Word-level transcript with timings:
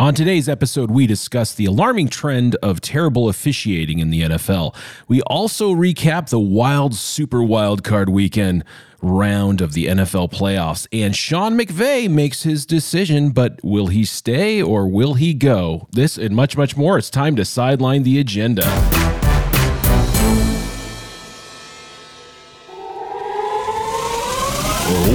On 0.00 0.14
today's 0.14 0.48
episode, 0.48 0.92
we 0.92 1.08
discuss 1.08 1.52
the 1.52 1.64
alarming 1.64 2.06
trend 2.06 2.54
of 2.62 2.80
terrible 2.80 3.28
officiating 3.28 3.98
in 3.98 4.10
the 4.10 4.22
NFL. 4.22 4.72
We 5.08 5.22
also 5.22 5.74
recap 5.74 6.28
the 6.28 6.38
wild, 6.38 6.94
super 6.94 7.42
wild 7.42 7.82
card 7.82 8.08
weekend 8.08 8.62
round 9.02 9.60
of 9.60 9.72
the 9.72 9.86
NFL 9.86 10.30
playoffs. 10.30 10.86
And 10.92 11.16
Sean 11.16 11.58
McVay 11.58 12.08
makes 12.08 12.44
his 12.44 12.64
decision, 12.64 13.30
but 13.30 13.58
will 13.64 13.88
he 13.88 14.04
stay 14.04 14.62
or 14.62 14.86
will 14.86 15.14
he 15.14 15.34
go? 15.34 15.88
This 15.90 16.16
and 16.16 16.36
much, 16.36 16.56
much 16.56 16.76
more. 16.76 16.96
It's 16.96 17.10
time 17.10 17.34
to 17.34 17.44
sideline 17.44 18.04
the 18.04 18.20
agenda. 18.20 19.17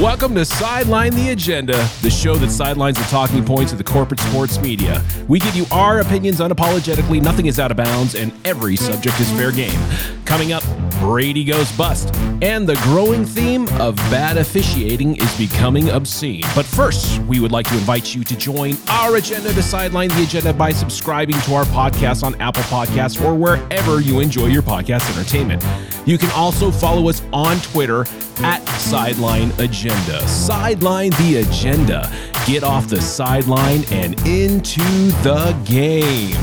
Welcome 0.03 0.35
to 0.35 0.43
Sideline 0.43 1.13
the 1.13 1.29
Agenda, 1.29 1.89
the 2.01 2.09
show 2.09 2.35
that 2.35 2.51
sidelines 2.51 2.97
the 2.97 3.05
talking 3.05 3.45
points 3.45 3.71
of 3.71 3.77
the 3.77 3.85
corporate 3.85 4.19
sports 4.19 4.59
media. 4.59 5.01
We 5.29 5.39
give 5.39 5.55
you 5.55 5.65
our 5.71 6.01
opinions 6.01 6.41
unapologetically, 6.41 7.21
nothing 7.21 7.45
is 7.45 7.57
out 7.57 7.71
of 7.71 7.77
bounds, 7.77 8.13
and 8.13 8.33
every 8.45 8.75
subject 8.75 9.17
is 9.21 9.31
fair 9.31 9.53
game. 9.53 9.79
Coming 10.25 10.51
up, 10.51 10.61
Brady 10.99 11.45
goes 11.45 11.71
bust, 11.77 12.13
and 12.41 12.67
the 12.67 12.75
growing 12.83 13.25
theme 13.25 13.69
of 13.79 13.95
bad 14.11 14.35
officiating 14.35 15.15
is 15.15 15.37
becoming 15.37 15.89
obscene. 15.89 16.43
But 16.53 16.65
first, 16.65 17.19
we 17.19 17.39
would 17.39 17.53
like 17.53 17.67
to 17.67 17.73
invite 17.75 18.13
you 18.13 18.25
to 18.25 18.35
join 18.35 18.75
our 18.89 19.15
agenda 19.15 19.53
to 19.53 19.63
sideline 19.63 20.09
the 20.09 20.23
agenda 20.23 20.51
by 20.51 20.73
subscribing 20.73 21.39
to 21.41 21.53
our 21.53 21.63
podcast 21.65 22.23
on 22.23 22.35
Apple 22.41 22.63
Podcasts 22.63 23.23
or 23.23 23.35
wherever 23.35 24.01
you 24.01 24.19
enjoy 24.19 24.47
your 24.47 24.63
podcast 24.63 25.09
entertainment. 25.15 25.63
You 26.05 26.17
can 26.17 26.31
also 26.31 26.69
follow 26.69 27.07
us 27.07 27.21
on 27.31 27.57
Twitter 27.61 28.01
at 28.39 28.59
Sideline 28.77 29.51
Agenda. 29.57 30.19
Sideline 30.27 31.11
the 31.11 31.37
agenda. 31.47 32.11
Get 32.45 32.61
off 32.61 32.89
the 32.89 33.01
sideline 33.01 33.85
and 33.89 34.19
into 34.27 34.81
the 35.23 35.57
game. 35.63 36.35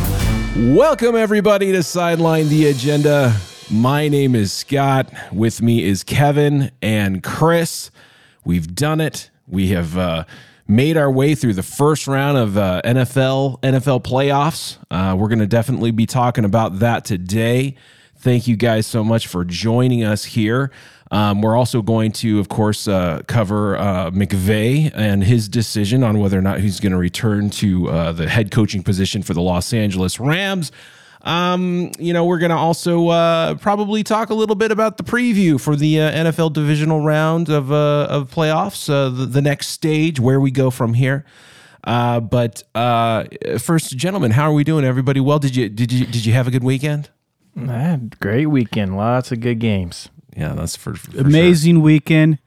Welcome, 0.74 1.14
everybody, 1.14 1.72
to 1.72 1.82
Sideline 1.82 2.48
the 2.48 2.68
Agenda. 2.68 3.36
My 3.70 4.08
name 4.08 4.34
is 4.34 4.50
Scott. 4.50 5.12
With 5.30 5.60
me 5.60 5.84
is 5.84 6.04
Kevin 6.04 6.70
and 6.80 7.22
Chris. 7.22 7.90
We've 8.46 8.74
done 8.74 9.02
it. 9.02 9.30
We 9.46 9.68
have 9.68 9.98
uh, 9.98 10.24
made 10.66 10.96
our 10.96 11.10
way 11.10 11.34
through 11.34 11.54
the 11.54 11.62
first 11.62 12.06
round 12.06 12.38
of 12.38 12.56
uh, 12.56 12.80
NFL 12.82 13.60
NFL 13.60 14.04
playoffs. 14.04 14.78
Uh, 14.90 15.14
we're 15.16 15.28
going 15.28 15.40
to 15.40 15.46
definitely 15.46 15.90
be 15.90 16.06
talking 16.06 16.46
about 16.46 16.78
that 16.78 17.04
today. 17.04 17.76
Thank 18.20 18.46
you 18.46 18.54
guys 18.54 18.86
so 18.86 19.02
much 19.02 19.26
for 19.28 19.46
joining 19.46 20.04
us 20.04 20.24
here. 20.24 20.70
Um, 21.10 21.40
we're 21.40 21.56
also 21.56 21.80
going 21.80 22.12
to, 22.12 22.38
of 22.38 22.50
course, 22.50 22.86
uh, 22.86 23.22
cover 23.26 23.78
uh, 23.78 24.10
McVay 24.10 24.92
and 24.94 25.24
his 25.24 25.48
decision 25.48 26.02
on 26.02 26.18
whether 26.18 26.38
or 26.38 26.42
not 26.42 26.60
he's 26.60 26.80
going 26.80 26.92
to 26.92 26.98
return 26.98 27.48
to 27.50 27.88
uh, 27.88 28.12
the 28.12 28.28
head 28.28 28.50
coaching 28.50 28.82
position 28.82 29.22
for 29.22 29.32
the 29.32 29.40
Los 29.40 29.72
Angeles 29.72 30.20
Rams. 30.20 30.70
Um, 31.22 31.92
you 31.98 32.12
know, 32.12 32.26
we're 32.26 32.38
going 32.38 32.50
to 32.50 32.56
also 32.56 33.08
uh, 33.08 33.54
probably 33.54 34.02
talk 34.02 34.28
a 34.28 34.34
little 34.34 34.54
bit 34.54 34.70
about 34.70 34.98
the 34.98 35.02
preview 35.02 35.58
for 35.58 35.74
the 35.74 36.02
uh, 36.02 36.12
NFL 36.12 36.52
divisional 36.52 37.00
round 37.00 37.48
of 37.48 37.72
uh, 37.72 38.06
of 38.10 38.30
playoffs, 38.30 38.90
uh, 38.90 39.08
the, 39.08 39.24
the 39.24 39.42
next 39.42 39.68
stage, 39.68 40.20
where 40.20 40.40
we 40.40 40.50
go 40.50 40.70
from 40.70 40.92
here. 40.92 41.24
Uh, 41.84 42.20
but 42.20 42.62
uh, 42.74 43.24
first, 43.58 43.96
gentlemen, 43.96 44.32
how 44.32 44.50
are 44.50 44.54
we 44.54 44.64
doing? 44.64 44.84
Everybody, 44.84 45.20
well? 45.20 45.38
Did 45.38 45.56
you 45.56 45.70
did 45.70 45.90
you 45.90 46.04
did 46.04 46.26
you 46.26 46.34
have 46.34 46.46
a 46.46 46.50
good 46.50 46.64
weekend? 46.64 47.08
I 47.56 48.00
great 48.20 48.46
weekend. 48.46 48.96
Lots 48.96 49.32
of 49.32 49.40
good 49.40 49.58
games. 49.58 50.08
Yeah, 50.36 50.54
that's 50.54 50.76
for, 50.76 50.94
for 50.94 51.18
Amazing 51.18 51.76
sure. 51.76 51.82
weekend. 51.82 52.38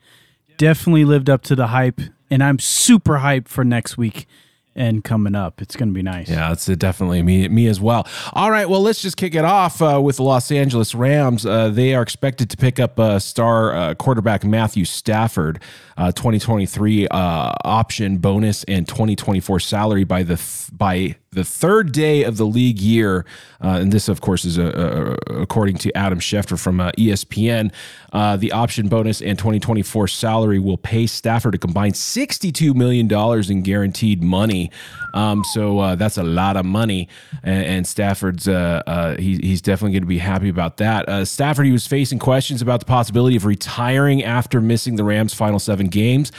Definitely 0.57 1.05
lived 1.05 1.29
up 1.29 1.41
to 1.43 1.55
the 1.55 1.67
hype, 1.67 1.99
and 2.29 2.43
I'm 2.43 2.59
super 2.59 3.19
hyped 3.19 3.47
for 3.47 3.63
next 3.63 3.97
week 3.97 4.27
and 4.75 5.03
coming 5.03 5.35
up. 5.35 5.61
It's 5.61 5.75
going 5.75 5.89
to 5.89 5.93
be 5.93 6.01
nice. 6.01 6.29
Yeah, 6.29 6.51
it's 6.51 6.65
definitely 6.65 7.21
me 7.21 7.47
me 7.47 7.67
as 7.67 7.79
well. 7.79 8.07
All 8.33 8.49
right, 8.49 8.67
well, 8.67 8.81
let's 8.81 9.01
just 9.01 9.17
kick 9.17 9.35
it 9.35 9.45
off 9.45 9.81
uh, 9.81 9.99
with 10.01 10.17
the 10.17 10.23
Los 10.23 10.51
Angeles 10.51 10.95
Rams. 10.95 11.45
Uh, 11.45 11.69
they 11.69 11.93
are 11.93 12.01
expected 12.01 12.49
to 12.51 12.57
pick 12.57 12.79
up 12.79 12.99
uh, 12.99 13.19
star 13.19 13.73
uh, 13.73 13.93
quarterback 13.95 14.43
Matthew 14.43 14.85
Stafford, 14.85 15.61
uh, 15.97 16.11
2023 16.11 17.07
uh, 17.07 17.53
option 17.63 18.17
bonus 18.17 18.63
and 18.65 18.87
2024 18.87 19.59
salary 19.59 20.03
by 20.03 20.23
the 20.23 20.35
th- 20.37 20.69
by 20.71 21.15
the 21.33 21.43
third 21.43 21.91
day 21.91 22.23
of 22.23 22.37
the 22.37 22.45
league 22.45 22.79
year, 22.79 23.25
uh, 23.61 23.79
and 23.81 23.91
this, 23.91 24.07
of 24.07 24.21
course, 24.21 24.45
is 24.45 24.59
uh, 24.59 25.17
uh, 25.29 25.33
according 25.33 25.77
to 25.77 25.95
Adam 25.95 26.19
Schefter 26.19 26.59
from 26.59 26.79
uh, 26.79 26.91
ESPN. 26.91 27.71
Uh, 28.11 28.37
the 28.37 28.51
option 28.51 28.87
bonus 28.87 29.21
and 29.21 29.39
2024 29.39 30.07
salary 30.07 30.59
will 30.59 30.77
pay 30.77 31.07
Stafford 31.07 31.55
a 31.55 31.57
combined 31.57 31.95
$62 31.95 32.75
million 32.75 33.11
in 33.51 33.61
guaranteed 33.63 34.21
money. 34.21 34.69
Um, 35.13 35.43
so 35.43 35.79
uh, 35.79 35.95
that's 35.95 36.17
a 36.17 36.23
lot 36.23 36.57
of 36.57 36.65
money, 36.65 37.07
and, 37.43 37.65
and 37.65 37.87
Stafford's 37.87 38.45
he, 38.45 39.37
he's 39.37 39.61
definitely 39.61 39.93
going 39.93 40.03
to 40.03 40.07
be 40.07 40.17
happy 40.17 40.49
about 40.49 40.77
that. 40.77 41.27
Stafford, 41.27 41.65
he 41.65 41.71
was 41.71 41.87
facing 41.87 42.19
questions 42.19 42.61
about 42.61 42.79
the 42.79 42.85
possibility 42.85 43.35
of 43.35 43.45
retiring 43.45 44.23
after 44.23 44.61
missing 44.61 44.95
the 44.95 45.03
Rams' 45.03 45.33
final 45.33 45.59
seven 45.59 45.87
games. 45.87 46.31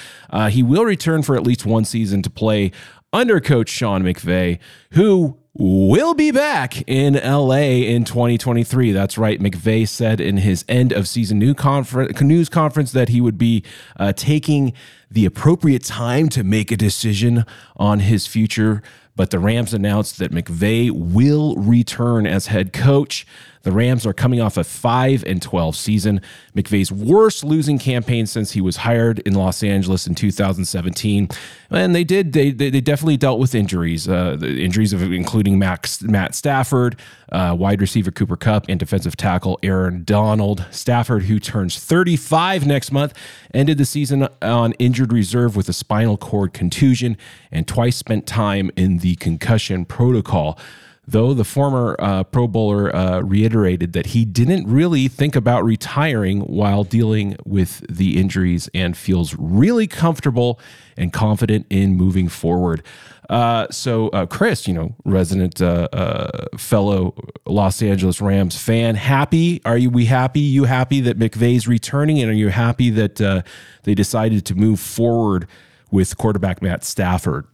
he 0.51 0.63
will 0.63 0.85
return 0.85 1.23
for 1.23 1.37
at 1.37 1.43
least 1.45 1.65
one 1.65 1.85
season 1.85 2.23
to 2.23 2.31
play 2.31 2.73
under 3.15 3.41
coach 3.41 3.69
Sean 3.69 4.03
McVay, 4.03 4.59
who 4.91 5.39
will 5.55 6.15
be 6.15 6.33
back 6.33 6.83
in 6.89 7.15
LA 7.15 7.85
in 7.87 8.05
2023. 8.05 8.91
That's 8.91 9.17
right. 9.17 9.41
McVay 9.41 9.87
said 9.87 10.21
in 10.21 10.39
his 10.39 10.65
end 10.69 10.93
of 10.93 11.07
season 11.07 11.39
news 11.39 11.55
conference 11.55 12.93
that 12.93 13.09
he 13.09 13.21
would 13.21 13.39
be 13.39 13.63
uh, 13.97 14.13
taking 14.15 14.73
the 15.09 15.25
appropriate 15.25 15.85
time 15.85 16.29
to 16.31 16.43
make 16.43 16.73
a 16.73 16.77
decision 16.77 17.45
on 17.77 18.01
his 18.01 18.27
future. 18.27 18.83
But 19.15 19.31
the 19.31 19.39
Rams 19.39 19.73
announced 19.73 20.19
that 20.19 20.33
McVay 20.33 20.91
will 20.91 21.55
return 21.55 22.27
as 22.27 22.49
head 22.49 22.73
coach. 22.73 23.25
The 23.65 23.73
Rams 23.73 24.07
are 24.07 24.13
coming 24.13 24.41
off 24.41 24.57
a 24.57 24.65
5 24.65 25.25
and 25.25 25.43
12 25.43 25.75
season, 25.75 26.21
McVay's 26.55 26.93
worst 26.93 27.43
losing 27.43 27.79
campaign 27.79 28.27
since 28.27 28.53
he 28.53 28.61
was 28.61 28.77
hired 28.79 29.19
in 29.21 29.35
Los 29.35 29.63
Angeles 29.63 30.07
in 30.07 30.15
2017. 30.15 31.29
And 31.71 31.95
they 31.95 32.05
did, 32.05 32.35
they, 32.35 32.51
they, 32.51 32.71
definitely 32.71 33.17
dealt 33.17 33.41
with 33.41 33.55
injuries, 33.55 34.07
uh, 34.07 34.37
the 34.39 34.63
injuries 34.63 34.93
of 34.93 35.03
including 35.03 35.59
Max, 35.59 36.03
Matt 36.03 36.35
Stafford, 36.35 36.97
uh, 37.33 37.57
wide 37.59 37.81
receiver 37.81 38.11
Cooper 38.11 38.37
Kupp, 38.37 38.67
and 38.69 38.79
defensive 38.79 39.17
tackle 39.17 39.59
Aaron 39.63 40.05
Donald. 40.05 40.67
Stafford, 40.71 41.25
who 41.25 41.41
turns 41.41 41.79
35 41.79 42.67
next 42.67 42.93
month, 42.93 43.15
ended 43.53 43.79
the 43.79 43.87
season 43.87 44.29
on 44.43 44.73
injured 44.75 45.13
reserve 45.13 45.57
with 45.57 45.69
a 45.69 45.73
spinal 45.73 46.19
cord 46.19 46.53
contusion 46.53 47.17
and 47.51 47.67
twice 47.67 47.97
spent 47.97 48.27
time 48.27 48.71
in 48.77 48.99
the 48.99 49.17
concussion 49.17 49.85
protocol 49.85 50.59
though 51.07 51.35
the 51.35 51.45
former 51.45 51.97
uh, 51.99 52.25
Pro 52.25 52.47
Bowler 52.49 52.95
uh, 52.95 53.21
reiterated 53.21 53.93
that 53.93 54.07
he 54.07 54.25
didn't 54.25 54.67
really 54.67 55.09
think 55.09 55.37
about 55.37 55.65
retiring 55.65 56.41
while 56.41 56.85
dealing 56.85 57.37
with 57.45 57.85
the 57.89 58.19
injuries 58.19 58.69
and 58.75 58.97
feels 58.97 59.35
really 59.39 59.87
comfortable 59.87 60.59
and 60.97 61.13
confident 61.13 61.67
in 61.71 61.95
moving 61.97 62.29
forward. 62.29 62.83
Uh, 63.31 63.67
so, 63.71 64.09
uh, 64.11 64.27
Chris, 64.27 64.69
you 64.69 64.75
know, 64.75 64.95
resident 65.05 65.61
uh, 65.61 65.89
uh, 65.93 66.47
fellow 66.59 67.15
Los 67.47 67.81
Angeles 67.83 68.21
Rams 68.21 68.57
fan, 68.57 68.95
happy? 68.95 69.63
Are 69.65 69.79
you 69.79 69.91
we 69.91 70.05
happy? 70.07 70.41
You 70.41 70.65
happy 70.65 71.01
that 71.01 71.19
McVay's 71.19 71.67
returning, 71.67 72.21
and 72.21 72.31
are 72.31 72.35
you 72.35 72.51
happy 72.51 72.91
that 72.91 73.45
they 73.85 73.95
decided 73.95 74.45
to 74.47 74.55
move 74.55 74.79
forward 74.79 75.49
with 75.91 76.17
quarterback 76.19 76.61
Matt 76.61 76.85
Stafford? 76.85 77.47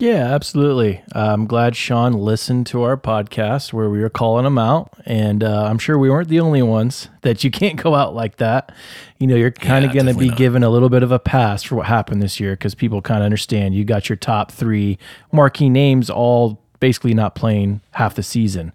Yeah, 0.00 0.34
absolutely. 0.34 1.02
Uh, 1.14 1.34
I'm 1.34 1.46
glad 1.46 1.76
Sean 1.76 2.14
listened 2.14 2.66
to 2.68 2.84
our 2.84 2.96
podcast 2.96 3.74
where 3.74 3.90
we 3.90 4.00
were 4.00 4.08
calling 4.08 4.46
him 4.46 4.56
out. 4.56 4.94
And 5.04 5.44
uh, 5.44 5.64
I'm 5.64 5.78
sure 5.78 5.98
we 5.98 6.08
weren't 6.08 6.30
the 6.30 6.40
only 6.40 6.62
ones 6.62 7.08
that 7.20 7.44
you 7.44 7.50
can't 7.50 7.76
go 7.80 7.94
out 7.94 8.14
like 8.14 8.36
that. 8.36 8.72
You 9.18 9.26
know, 9.26 9.36
you're 9.36 9.50
kind 9.50 9.84
of 9.84 9.90
yeah, 9.94 10.02
going 10.02 10.14
to 10.14 10.18
be 10.18 10.28
not. 10.28 10.38
given 10.38 10.62
a 10.62 10.70
little 10.70 10.88
bit 10.88 11.02
of 11.02 11.12
a 11.12 11.18
pass 11.18 11.62
for 11.62 11.74
what 11.74 11.86
happened 11.86 12.22
this 12.22 12.40
year 12.40 12.52
because 12.52 12.74
people 12.74 13.02
kind 13.02 13.20
of 13.20 13.26
understand 13.26 13.74
you 13.74 13.84
got 13.84 14.08
your 14.08 14.16
top 14.16 14.50
three 14.50 14.98
marquee 15.32 15.68
names 15.68 16.08
all 16.08 16.62
basically 16.80 17.12
not 17.12 17.34
playing 17.34 17.82
half 17.90 18.14
the 18.14 18.22
season. 18.22 18.72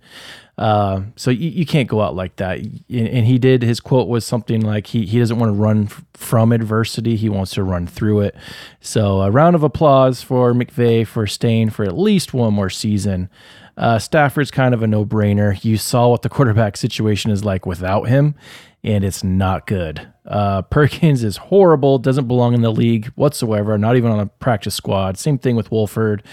Uh, 0.58 1.02
so 1.18 1.32
you, 1.32 1.50
you, 1.50 1.66
can't 1.66 1.90
go 1.90 2.02
out 2.02 2.16
like 2.16 2.38
that. 2.38 2.60
And 2.60 3.26
he 3.26 3.38
did. 3.38 3.62
His 3.62 3.82
quote 3.82 4.08
was 4.08 4.26
something 4.26 4.62
like 4.62 4.88
he 4.88 5.06
he 5.06 5.20
doesn't 5.20 5.38
want 5.38 5.50
to 5.50 5.54
run 5.54 5.86
f- 5.86 6.06
from 6.14 6.54
adversity. 6.54 7.18
He 7.18 7.28
wants 7.28 7.52
to 7.56 7.64
run 7.64 7.88
through 7.88 8.22
it. 8.22 8.36
So 8.80 9.22
a 9.22 9.30
round 9.30 9.58
of 9.58 9.64
applause 9.64 10.22
for 10.22 10.54
McVay 10.54 11.06
for 11.06 11.28
staying 11.28 11.72
for 11.72 11.84
at 11.84 11.98
least 11.98 12.34
one 12.34 12.54
more 12.54 12.70
season. 12.70 13.30
Uh, 13.78 14.00
Stafford's 14.00 14.52
kind 14.52 14.74
of 14.74 14.82
a 14.82 14.88
no 14.88 15.06
brainer. 15.06 15.62
You 15.64 15.78
saw 15.78 16.08
what 16.08 16.22
the 16.22 16.30
quarterback 16.30 16.78
situation 16.78 17.32
is 17.32 17.44
like 17.44 17.66
without 17.66 18.04
him, 18.04 18.36
and 18.82 19.04
it's 19.04 19.26
not 19.26 19.68
good. 19.68 20.08
Uh, 20.26 20.62
Perkins 20.62 21.22
is 21.24 21.36
horrible. 21.38 22.00
Doesn't 22.00 22.30
belong 22.30 22.54
in 22.54 22.62
the 22.62 22.72
league 22.72 23.08
whatsoever. 23.16 23.78
Not 23.78 23.98
even 23.98 24.12
on 24.12 24.22
a 24.22 24.28
practice 24.28 24.76
squad. 24.76 25.18
Same 25.18 25.38
thing 25.38 25.58
with 25.58 25.70
Wolford. 25.70 26.24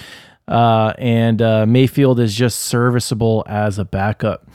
Uh, 0.49 0.93
and 0.99 1.41
uh, 1.41 1.67
Mayfield 1.67 2.21
is 2.21 2.35
just 2.35 2.61
serviceable 2.61 3.45
as 3.47 3.79
a 3.79 3.85
backup. 3.85 4.49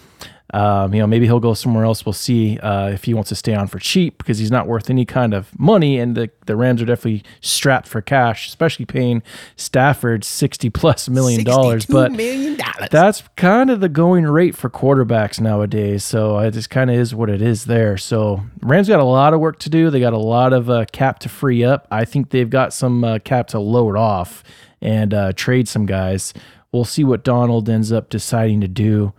Um, 0.53 0.93
you 0.93 1.01
know, 1.01 1.07
maybe 1.07 1.25
he'll 1.25 1.41
go 1.41 1.53
somewhere 1.53 1.83
else. 1.83 2.05
We'll 2.05 2.13
see 2.13 2.57
uh, 2.59 2.89
if 2.89 3.03
he 3.03 3.13
wants 3.13 3.29
to 3.29 3.35
stay 3.35 3.53
on 3.53 3.67
for 3.67 3.79
cheap 3.79 4.17
because 4.17 4.37
he's 4.37 4.49
not 4.49 4.65
worth 4.65 4.89
any 4.89 5.03
kind 5.03 5.33
of 5.33 5.57
money. 5.59 5.99
And 5.99 6.15
the, 6.15 6.29
the 6.45 6.55
Rams 6.55 6.81
are 6.81 6.85
definitely 6.85 7.23
strapped 7.41 7.85
for 7.85 8.01
cash, 8.01 8.47
especially 8.47 8.85
paying 8.85 9.23
Stafford 9.57 10.23
sixty 10.23 10.69
plus 10.69 11.09
million 11.09 11.43
dollars. 11.43 11.85
But 11.85 12.13
million 12.13 12.57
that's 12.89 13.23
kind 13.35 13.69
of 13.69 13.81
the 13.81 13.89
going 13.89 14.25
rate 14.25 14.55
for 14.55 14.69
quarterbacks 14.69 15.41
nowadays. 15.41 16.05
So 16.05 16.39
it 16.39 16.51
just 16.51 16.69
kind 16.69 16.89
of 16.89 16.95
is 16.95 17.13
what 17.13 17.29
it 17.29 17.41
is 17.41 17.65
there. 17.65 17.97
So 17.97 18.41
Rams 18.61 18.87
got 18.87 19.01
a 19.01 19.03
lot 19.03 19.33
of 19.33 19.41
work 19.41 19.59
to 19.59 19.69
do. 19.69 19.89
They 19.89 19.99
got 19.99 20.13
a 20.13 20.17
lot 20.17 20.53
of 20.53 20.69
uh, 20.69 20.85
cap 20.93 21.19
to 21.19 21.29
free 21.29 21.65
up. 21.65 21.87
I 21.91 22.05
think 22.05 22.29
they've 22.29 22.49
got 22.49 22.71
some 22.71 23.03
uh, 23.03 23.19
cap 23.19 23.47
to 23.49 23.59
load 23.59 23.97
off 23.97 24.45
and 24.81 25.13
uh, 25.13 25.33
trade 25.33 25.67
some 25.67 25.85
guys. 25.85 26.33
We'll 26.71 26.85
see 26.85 27.03
what 27.03 27.23
Donald 27.23 27.69
ends 27.69 27.91
up 27.91 28.09
deciding 28.09 28.61
to 28.61 28.67
do. 28.67 29.13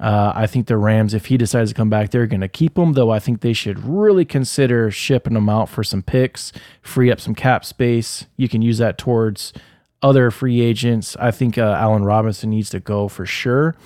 Uh, 0.00 0.32
I 0.34 0.46
think 0.46 0.66
the 0.66 0.76
Rams, 0.76 1.14
if 1.14 1.26
he 1.26 1.36
decides 1.36 1.70
to 1.70 1.74
come 1.74 1.88
back, 1.88 2.10
they're 2.10 2.26
going 2.26 2.40
to 2.40 2.48
keep 2.48 2.76
him. 2.76 2.94
Though 2.94 3.10
I 3.10 3.20
think 3.20 3.40
they 3.40 3.52
should 3.52 3.78
really 3.84 4.24
consider 4.24 4.90
shipping 4.90 5.36
him 5.36 5.48
out 5.48 5.68
for 5.68 5.84
some 5.84 6.02
picks, 6.02 6.52
free 6.82 7.10
up 7.10 7.20
some 7.20 7.34
cap 7.34 7.64
space. 7.64 8.26
You 8.36 8.48
can 8.48 8.60
use 8.60 8.78
that 8.78 8.98
towards 8.98 9.52
other 10.02 10.30
free 10.30 10.60
agents. 10.60 11.16
I 11.18 11.30
think 11.30 11.56
uh, 11.56 11.76
Allen 11.78 12.04
Robinson 12.04 12.50
needs 12.50 12.70
to 12.70 12.80
go 12.80 13.08
for 13.08 13.24
sure. 13.24 13.76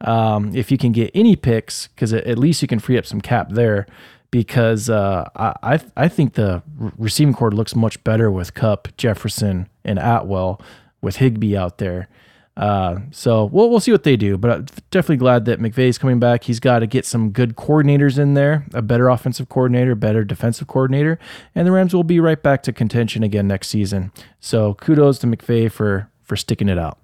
Um, 0.00 0.54
if 0.56 0.70
you 0.72 0.78
can 0.78 0.92
get 0.92 1.10
any 1.14 1.36
picks, 1.36 1.88
because 1.88 2.12
at 2.12 2.38
least 2.38 2.62
you 2.62 2.68
can 2.68 2.78
free 2.78 2.96
up 2.96 3.04
some 3.04 3.20
cap 3.20 3.50
there. 3.50 3.86
Because 4.30 4.88
uh, 4.88 5.28
I 5.34 5.80
I 5.96 6.08
think 6.08 6.34
the 6.34 6.62
receiving 6.96 7.34
cord 7.34 7.52
looks 7.52 7.74
much 7.74 8.02
better 8.04 8.30
with 8.30 8.54
Kupp, 8.54 8.88
Jefferson, 8.96 9.68
and 9.84 9.98
Atwell 9.98 10.60
with 11.00 11.16
Higbee 11.16 11.56
out 11.56 11.78
there. 11.78 12.08
Uh, 12.56 13.00
so 13.10 13.46
we'll 13.46 13.70
we'll 13.70 13.80
see 13.80 13.90
what 13.90 14.02
they 14.02 14.16
do, 14.16 14.36
but 14.36 14.50
I'm 14.50 14.66
definitely 14.90 15.16
glad 15.16 15.46
that 15.46 15.60
McVay's 15.60 15.98
coming 15.98 16.18
back. 16.18 16.44
He's 16.44 16.60
got 16.60 16.80
to 16.80 16.86
get 16.86 17.06
some 17.06 17.30
good 17.30 17.56
coordinators 17.56 18.18
in 18.18 18.34
there, 18.34 18.66
a 18.74 18.82
better 18.82 19.08
offensive 19.08 19.48
coordinator, 19.48 19.94
better 19.94 20.24
defensive 20.24 20.66
coordinator, 20.66 21.18
and 21.54 21.66
the 21.66 21.72
Rams 21.72 21.94
will 21.94 22.04
be 22.04 22.20
right 22.20 22.42
back 22.42 22.62
to 22.64 22.72
contention 22.72 23.22
again 23.22 23.48
next 23.48 23.68
season. 23.68 24.12
So 24.40 24.74
kudos 24.74 25.18
to 25.20 25.26
McVay 25.26 25.72
for 25.72 26.10
for 26.22 26.36
sticking 26.36 26.68
it 26.68 26.78
out. 26.78 26.98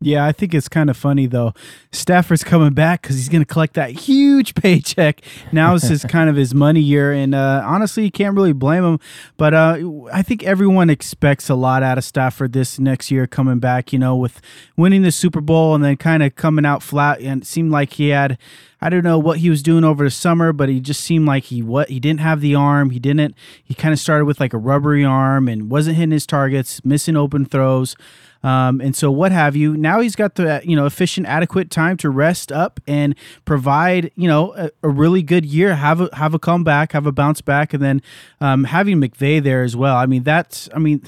Yeah, 0.00 0.26
I 0.26 0.32
think 0.32 0.52
it's 0.52 0.68
kind 0.68 0.90
of 0.90 0.96
funny 0.96 1.26
though. 1.26 1.54
Stafford's 1.90 2.44
coming 2.44 2.74
back 2.74 3.00
because 3.00 3.16
he's 3.16 3.30
going 3.30 3.40
to 3.40 3.46
collect 3.46 3.74
that 3.74 3.90
huge 3.90 4.54
paycheck. 4.54 5.22
Now 5.52 5.74
is 5.74 5.84
his 5.84 6.04
kind 6.04 6.28
of 6.28 6.36
his 6.36 6.54
money 6.54 6.80
year, 6.80 7.12
and 7.12 7.34
uh, 7.34 7.62
honestly, 7.64 8.04
you 8.04 8.10
can't 8.10 8.36
really 8.36 8.52
blame 8.52 8.84
him. 8.84 9.00
But 9.38 9.54
uh, 9.54 9.78
I 10.12 10.22
think 10.22 10.44
everyone 10.44 10.90
expects 10.90 11.48
a 11.48 11.54
lot 11.54 11.82
out 11.82 11.96
of 11.96 12.04
Stafford 12.04 12.52
this 12.52 12.78
next 12.78 13.10
year 13.10 13.26
coming 13.26 13.58
back. 13.58 13.92
You 13.92 13.98
know, 13.98 14.16
with 14.16 14.42
winning 14.76 15.00
the 15.00 15.12
Super 15.12 15.40
Bowl 15.40 15.74
and 15.74 15.82
then 15.82 15.96
kind 15.96 16.22
of 16.22 16.36
coming 16.36 16.66
out 16.66 16.82
flat, 16.82 17.20
and 17.20 17.42
it 17.42 17.46
seemed 17.46 17.72
like 17.72 17.94
he 17.94 18.08
had. 18.08 18.38
I 18.80 18.90
don't 18.90 19.04
know 19.04 19.18
what 19.18 19.38
he 19.38 19.48
was 19.48 19.62
doing 19.62 19.84
over 19.84 20.04
the 20.04 20.10
summer, 20.10 20.52
but 20.52 20.68
he 20.68 20.80
just 20.80 21.00
seemed 21.00 21.26
like 21.26 21.44
he 21.44 21.62
what 21.62 21.88
he 21.88 21.98
didn't 21.98 22.20
have 22.20 22.40
the 22.40 22.54
arm. 22.54 22.90
He 22.90 22.98
didn't. 22.98 23.34
He 23.62 23.74
kind 23.74 23.92
of 23.92 23.98
started 23.98 24.26
with 24.26 24.38
like 24.38 24.52
a 24.52 24.58
rubbery 24.58 25.04
arm 25.04 25.48
and 25.48 25.70
wasn't 25.70 25.96
hitting 25.96 26.12
his 26.12 26.26
targets, 26.26 26.84
missing 26.84 27.16
open 27.16 27.46
throws. 27.46 27.96
Um, 28.42 28.80
and 28.80 28.94
so 28.94 29.10
what 29.10 29.32
have 29.32 29.56
you 29.56 29.76
now 29.76 30.00
he's 30.00 30.14
got 30.14 30.36
the 30.36 30.60
you 30.62 30.76
know 30.76 30.86
efficient 30.86 31.26
adequate 31.26 31.70
time 31.70 31.96
to 31.96 32.10
rest 32.10 32.52
up 32.52 32.78
and 32.86 33.16
provide 33.44 34.12
you 34.14 34.28
know 34.28 34.54
a, 34.54 34.70
a 34.84 34.88
really 34.88 35.22
good 35.22 35.44
year 35.44 35.74
have 35.74 36.00
a 36.00 36.14
have 36.14 36.32
a 36.32 36.38
comeback 36.38 36.92
have 36.92 37.06
a 37.06 37.12
bounce 37.12 37.40
back 37.40 37.74
and 37.74 37.82
then 37.82 38.02
um, 38.40 38.64
having 38.64 39.00
McVay 39.00 39.42
there 39.42 39.64
as 39.64 39.74
well 39.74 39.96
i 39.96 40.06
mean 40.06 40.22
that's 40.22 40.68
i 40.74 40.78
mean 40.78 41.02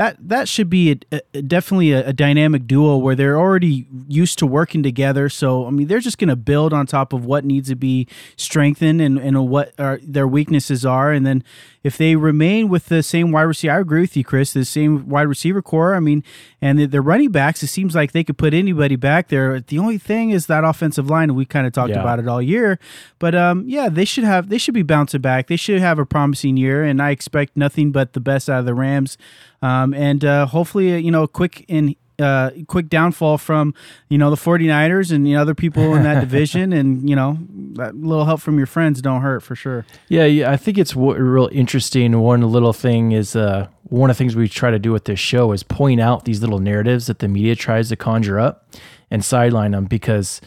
that 0.00 0.16
that 0.18 0.48
should 0.48 0.70
be 0.70 0.92
a, 1.12 1.20
a, 1.34 1.42
definitely 1.42 1.92
a, 1.92 2.08
a, 2.08 2.12
dynamic 2.14 2.66
duo 2.66 2.96
where 2.96 3.14
they're 3.14 3.38
already 3.38 3.86
used 4.08 4.38
to 4.38 4.46
working 4.46 4.82
together. 4.82 5.28
So 5.28 5.66
I 5.66 5.70
mean, 5.70 5.88
they're 5.88 6.00
just 6.00 6.16
going 6.16 6.28
to 6.28 6.36
build 6.36 6.72
on 6.72 6.86
top 6.86 7.12
of 7.12 7.26
what 7.26 7.44
needs 7.44 7.68
to 7.68 7.76
be 7.76 8.08
strengthened 8.34 9.02
and, 9.02 9.18
and 9.18 9.46
what 9.50 9.78
are, 9.78 10.00
their 10.02 10.26
weaknesses 10.26 10.86
are, 10.86 11.12
and 11.12 11.26
then 11.26 11.44
if 11.82 11.96
they 11.96 12.14
remain 12.16 12.68
with 12.68 12.86
the 12.86 13.02
same 13.02 13.32
wide 13.32 13.42
receiver, 13.42 13.74
I 13.74 13.78
agree 13.80 14.02
with 14.02 14.16
you, 14.16 14.22
Chris. 14.24 14.52
The 14.52 14.64
same 14.64 15.08
wide 15.08 15.22
receiver 15.28 15.62
core. 15.62 15.94
I 15.94 16.00
mean, 16.00 16.22
and 16.60 16.78
the, 16.78 16.86
the 16.86 17.00
running 17.00 17.30
backs. 17.30 17.62
It 17.62 17.68
seems 17.68 17.94
like 17.94 18.12
they 18.12 18.22
could 18.22 18.36
put 18.36 18.52
anybody 18.52 18.96
back 18.96 19.28
there. 19.28 19.60
The 19.60 19.78
only 19.78 19.96
thing 19.96 20.30
is 20.30 20.46
that 20.46 20.62
offensive 20.62 21.08
line, 21.08 21.30
and 21.30 21.36
we 21.36 21.44
kind 21.46 21.66
of 21.66 21.72
talked 21.72 21.90
Yeah. 21.90 22.00
about 22.00 22.18
it 22.18 22.28
all 22.28 22.42
year. 22.42 22.78
But 23.18 23.34
um, 23.34 23.64
yeah, 23.66 23.88
they 23.88 24.04
should 24.04 24.24
have 24.24 24.48
they 24.50 24.58
should 24.58 24.74
be 24.74 24.82
bouncing 24.82 25.20
back. 25.22 25.46
They 25.46 25.56
should 25.56 25.80
have 25.80 25.98
a 25.98 26.04
promising 26.04 26.56
year, 26.56 26.84
and 26.84 27.00
I 27.00 27.10
expect 27.10 27.56
nothing 27.56 27.92
but 27.92 28.12
the 28.12 28.20
best 28.20 28.50
out 28.50 28.60
of 28.60 28.66
the 28.66 28.74
Rams. 28.74 29.16
Um, 29.62 29.94
and 29.94 30.24
uh, 30.24 30.46
hopefully, 30.46 30.92
uh, 30.92 30.96
you 30.96 31.10
know, 31.10 31.26
quick 31.26 31.64
in 31.68 31.96
uh, 32.20 32.50
quick 32.66 32.88
downfall 32.88 33.38
from 33.38 33.74
you 34.08 34.18
know 34.18 34.30
the 34.30 34.36
49ers 34.36 35.12
and 35.12 35.26
the 35.26 35.36
other 35.36 35.54
people 35.54 35.94
in 35.94 36.02
that 36.02 36.20
division, 36.26 36.72
and 36.72 37.08
you 37.08 37.16
know, 37.16 37.38
that 37.74 37.94
little 37.94 38.24
help 38.24 38.40
from 38.40 38.58
your 38.58 38.66
friends 38.66 39.00
don't 39.00 39.22
hurt 39.22 39.42
for 39.42 39.54
sure. 39.54 39.86
Yeah, 40.08 40.24
yeah, 40.24 40.50
I 40.50 40.56
think 40.56 40.78
it's 40.78 40.92
w- 40.92 41.20
real 41.20 41.48
interesting. 41.52 42.18
One 42.20 42.42
little 42.42 42.72
thing 42.72 43.12
is 43.12 43.34
uh, 43.34 43.68
one 43.84 44.10
of 44.10 44.16
the 44.16 44.18
things 44.18 44.36
we 44.36 44.48
try 44.48 44.70
to 44.70 44.78
do 44.78 44.92
with 44.92 45.04
this 45.04 45.18
show 45.18 45.52
is 45.52 45.62
point 45.62 46.00
out 46.00 46.24
these 46.24 46.40
little 46.40 46.58
narratives 46.58 47.06
that 47.06 47.18
the 47.18 47.28
media 47.28 47.56
tries 47.56 47.88
to 47.88 47.96
conjure 47.96 48.38
up 48.38 48.66
and 49.10 49.24
sideline 49.24 49.72
them 49.72 49.86
because 49.86 50.40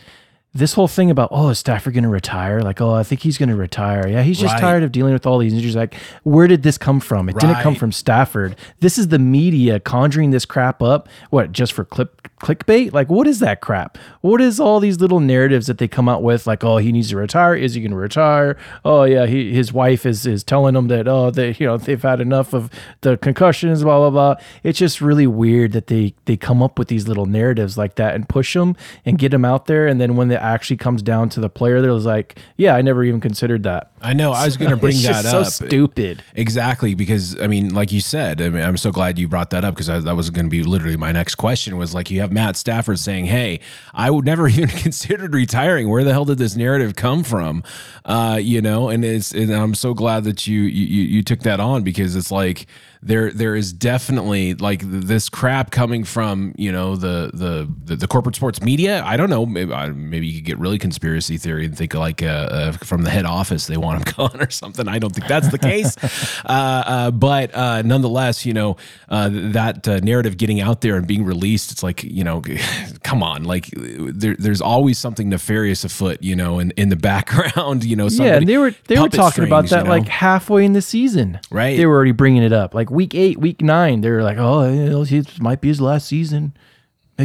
this 0.53 0.73
whole 0.73 0.88
thing 0.88 1.09
about 1.09 1.29
oh 1.31 1.50
is 1.50 1.59
Stafford 1.59 1.94
going 1.94 2.03
to 2.03 2.09
retire? 2.09 2.61
Like 2.61 2.79
oh 2.81 2.94
I 2.94 3.03
think 3.03 3.21
he's 3.21 3.38
going 3.38 3.50
to 3.50 3.55
retire. 3.55 4.07
Yeah, 4.07 4.21
he's 4.23 4.39
just 4.39 4.53
Right. 4.53 4.61
tired 4.61 4.83
of 4.83 4.91
dealing 4.91 5.13
with 5.13 5.25
all 5.25 5.39
these 5.39 5.53
injuries. 5.53 5.75
Like 5.75 5.95
where 6.23 6.47
did 6.47 6.63
this 6.63 6.77
come 6.77 7.00
from? 7.00 7.29
It 7.29 7.38
didn't 7.39 7.61
come 7.61 7.75
from 7.75 7.91
Stafford. 7.91 8.55
This 8.79 8.97
is 8.97 9.07
the 9.07 9.19
media 9.19 9.79
conjuring 9.79 10.31
this 10.31 10.45
crap 10.45 10.81
up. 10.83 11.09
What 11.29 11.51
just 11.51 11.73
for 11.73 11.83
clip 11.83 12.27
clickbait? 12.44 12.94
Like 12.94 13.10
what 13.10 13.28
is 13.28 13.40
that 13.40 13.62
crap? 13.62 13.98
What 14.22 14.42
is 14.42 14.60
all 14.60 14.80
these 14.80 15.00
little 15.00 15.19
narratives 15.19 15.68
that 15.68 15.78
they 15.78 15.88
come 15.88 16.10
out 16.10 16.22
with? 16.22 16.45
Like 16.45 16.63
oh 16.63 16.78
he 16.78 16.92
needs 16.92 17.10
to 17.10 17.18
retire. 17.18 17.56
Is 17.56 17.74
he 17.74 17.81
going 17.81 17.92
to 17.92 17.98
retire? 17.98 18.57
Oh 18.84 19.04
yeah, 19.04 19.25
he 19.25 19.54
his 19.54 19.72
wife 19.72 20.06
is 20.06 20.25
is 20.25 20.44
telling 20.44 20.75
him 20.75 20.88
that 20.90 21.07
oh 21.07 21.31
they 21.31 21.56
you 21.60 21.66
know 21.66 21.78
they've 21.78 22.01
had 22.01 22.22
enough 22.22 22.54
of 22.54 22.69
the 23.01 23.18
concussions. 23.18 23.84
Blah 23.84 23.98
blah 23.98 24.10
blah. 24.10 24.45
It's 24.63 24.80
just 24.80 25.01
really 25.01 25.28
weird 25.28 25.72
that 25.72 25.88
they 25.88 26.13
they 26.25 26.38
come 26.38 26.62
up 26.62 26.78
with 26.78 26.90
these 26.90 27.07
little 27.07 27.25
narratives 27.25 27.78
like 27.78 27.95
that 27.95 28.16
and 28.16 28.28
push 28.28 28.54
them 28.54 28.75
and 29.06 29.18
get 29.18 29.30
them 29.30 29.46
out 29.46 29.66
there. 29.66 29.88
And 29.88 30.01
then 30.01 30.16
when 30.16 30.30
it 30.31 30.42
actually 30.42 30.78
comes 30.78 31.01
down 31.01 31.30
to 31.30 31.39
the 31.39 31.50
player, 31.50 31.81
they're 31.81 31.94
like, 31.94 32.38
yeah, 32.57 32.75
I 32.75 32.81
never 32.81 33.04
even 33.04 33.22
considered 33.22 33.63
that. 33.63 33.92
I 34.01 34.13
know. 34.13 34.31
I 34.31 34.46
was 34.46 34.57
going 34.57 34.72
to 34.78 34.78
bring 34.78 34.96
it's 34.96 35.04
that 35.04 35.25
up. 35.25 35.46
so 35.46 35.66
stupid. 35.66 36.24
Exactly, 36.36 36.94
because 36.96 37.39
I 37.39 37.48
mean, 37.48 37.74
like 37.74 37.92
you 37.92 38.01
said, 38.01 38.42
I 38.42 38.50
mean, 38.50 38.63
I'm 38.63 38.78
so 38.78 38.92
glad 38.92 39.18
you 39.18 39.28
brought 39.28 39.51
that 39.51 39.63
up 39.63 39.75
because 39.75 40.04
that 40.04 40.16
was 40.16 40.30
going 40.30 40.46
to 40.46 40.50
be 40.50 40.63
literally 40.63 40.98
my 40.98 41.12
next 41.12 41.36
question. 41.36 41.78
Was 41.78 41.94
like 41.94 42.12
you 42.12 42.19
have 42.22 42.31
Matt 42.33 42.57
Stafford 42.57 43.00
saying, 43.00 43.25
"Hey, 43.25 43.59
I 43.94 44.09
would 44.09 44.25
never 44.25 44.47
even 44.50 44.69
considered 44.69 45.33
retiring. 45.33 45.89
Where 45.89 46.03
the 46.03 46.12
hell 46.12 46.25
did 46.25 46.38
this 46.38 46.56
narrative 46.56 46.95
come 46.95 47.24
from?" 47.24 47.63
Uh, 48.06 48.39
you 48.41 48.62
know, 48.62 48.89
and 48.89 49.06
it's 49.06 49.31
and 49.33 49.51
I'm 49.51 49.75
so 49.75 49.94
glad 49.94 50.24
that 50.25 50.47
you 50.47 50.62
you 50.62 50.85
you 50.85 51.03
you 51.03 51.24
took 51.24 51.41
that 51.41 51.59
on 51.59 51.83
because 51.83 52.15
it's 52.15 52.31
like 52.31 52.68
there 53.05 53.31
there 53.31 53.55
is 53.55 53.73
definitely 53.73 54.53
like 54.55 54.81
this 54.83 55.29
crap 55.29 55.71
coming 55.71 56.03
from 56.03 56.53
you 56.57 56.71
know 56.71 56.95
the 56.95 57.31
the 57.33 57.69
the, 57.85 57.95
the 57.97 58.07
corporate 58.07 58.35
sports 58.35 58.61
media. 58.61 59.03
I 59.03 59.17
don't 59.17 59.29
know. 59.29 59.45
Maybe, 59.45 59.74
maybe 59.93 60.27
you 60.27 60.39
could 60.39 60.45
get 60.45 60.57
really 60.57 60.79
conspiracy 60.79 61.38
theory 61.38 61.65
and 61.65 61.77
think 61.77 61.93
like 61.93 62.24
uh, 62.24 62.25
uh, 62.25 62.72
from 62.74 63.03
the 63.03 63.10
head 63.10 63.25
office 63.25 63.67
they 63.67 63.77
want 63.77 64.07
him 64.07 64.13
gone 64.17 64.41
or 64.41 64.50
something. 64.50 64.88
I 64.88 65.00
don't 65.00 65.13
think 65.13 65.27
that's 65.27 65.50
the 65.50 65.60
case. 65.60 65.98
uh, 66.45 66.48
uh, 66.48 67.12
but 67.12 67.53
uh, 67.53 67.81
nonetheless, 67.81 68.45
you 68.45 68.53
know 68.53 68.77
uh, 69.10 69.29
that 69.31 69.88
uh, 69.88 70.00
narrative 70.00 70.38
getting 70.38 70.62
out 70.62 70.81
there 70.81 70.95
and 70.95 71.05
being 71.05 71.25
released. 71.25 71.72
It's 71.72 71.83
like 71.83 72.03
you 72.03 72.24
know, 72.24 72.41
come 73.03 73.22
on, 73.22 73.43
like 73.43 73.69
there, 73.75 74.36
there's 74.38 74.62
always 74.62 74.98
something 74.98 75.29
nefarious 75.29 75.83
afoot. 75.83 76.22
You 76.22 76.36
know, 76.36 76.60
in 76.60 76.72
in 76.72 76.89
the 76.89 76.95
background. 76.95 77.83
You 77.83 77.95
know, 77.95 78.07
yeah, 78.07 78.38
and 78.38 78.48
they 78.48 78.57
were 78.57 78.74
they 78.88 79.00
were 79.00 79.10
talking 79.10 79.43
about 79.43 79.67
that 79.67 79.79
you 79.79 79.83
know? 79.83 79.89
like 79.89 80.07
halfway 80.07 80.63
in 80.63 80.74
the 80.74 80.81
season. 80.81 81.39
Right. 81.51 81.75
They 81.75 81.86
were 81.86 81.95
already 81.95 82.12
bringing 82.12 82.43
it 82.43 82.53
up. 82.53 82.74
Like 82.74 82.89
week 82.93 83.15
eight, 83.15 83.39
week 83.39 83.62
nine, 83.62 84.01
they're 84.01 84.23
like, 84.23 84.38
"Oh, 84.38 84.62
it 84.62 85.41
might 85.41 85.62
be 85.62 85.67
his 85.69 85.81
last 85.81 86.07
season. 86.07 86.53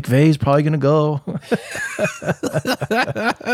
McVay's 0.01 0.37
probably 0.37 0.63
gonna 0.63 0.79
go." 0.79 1.21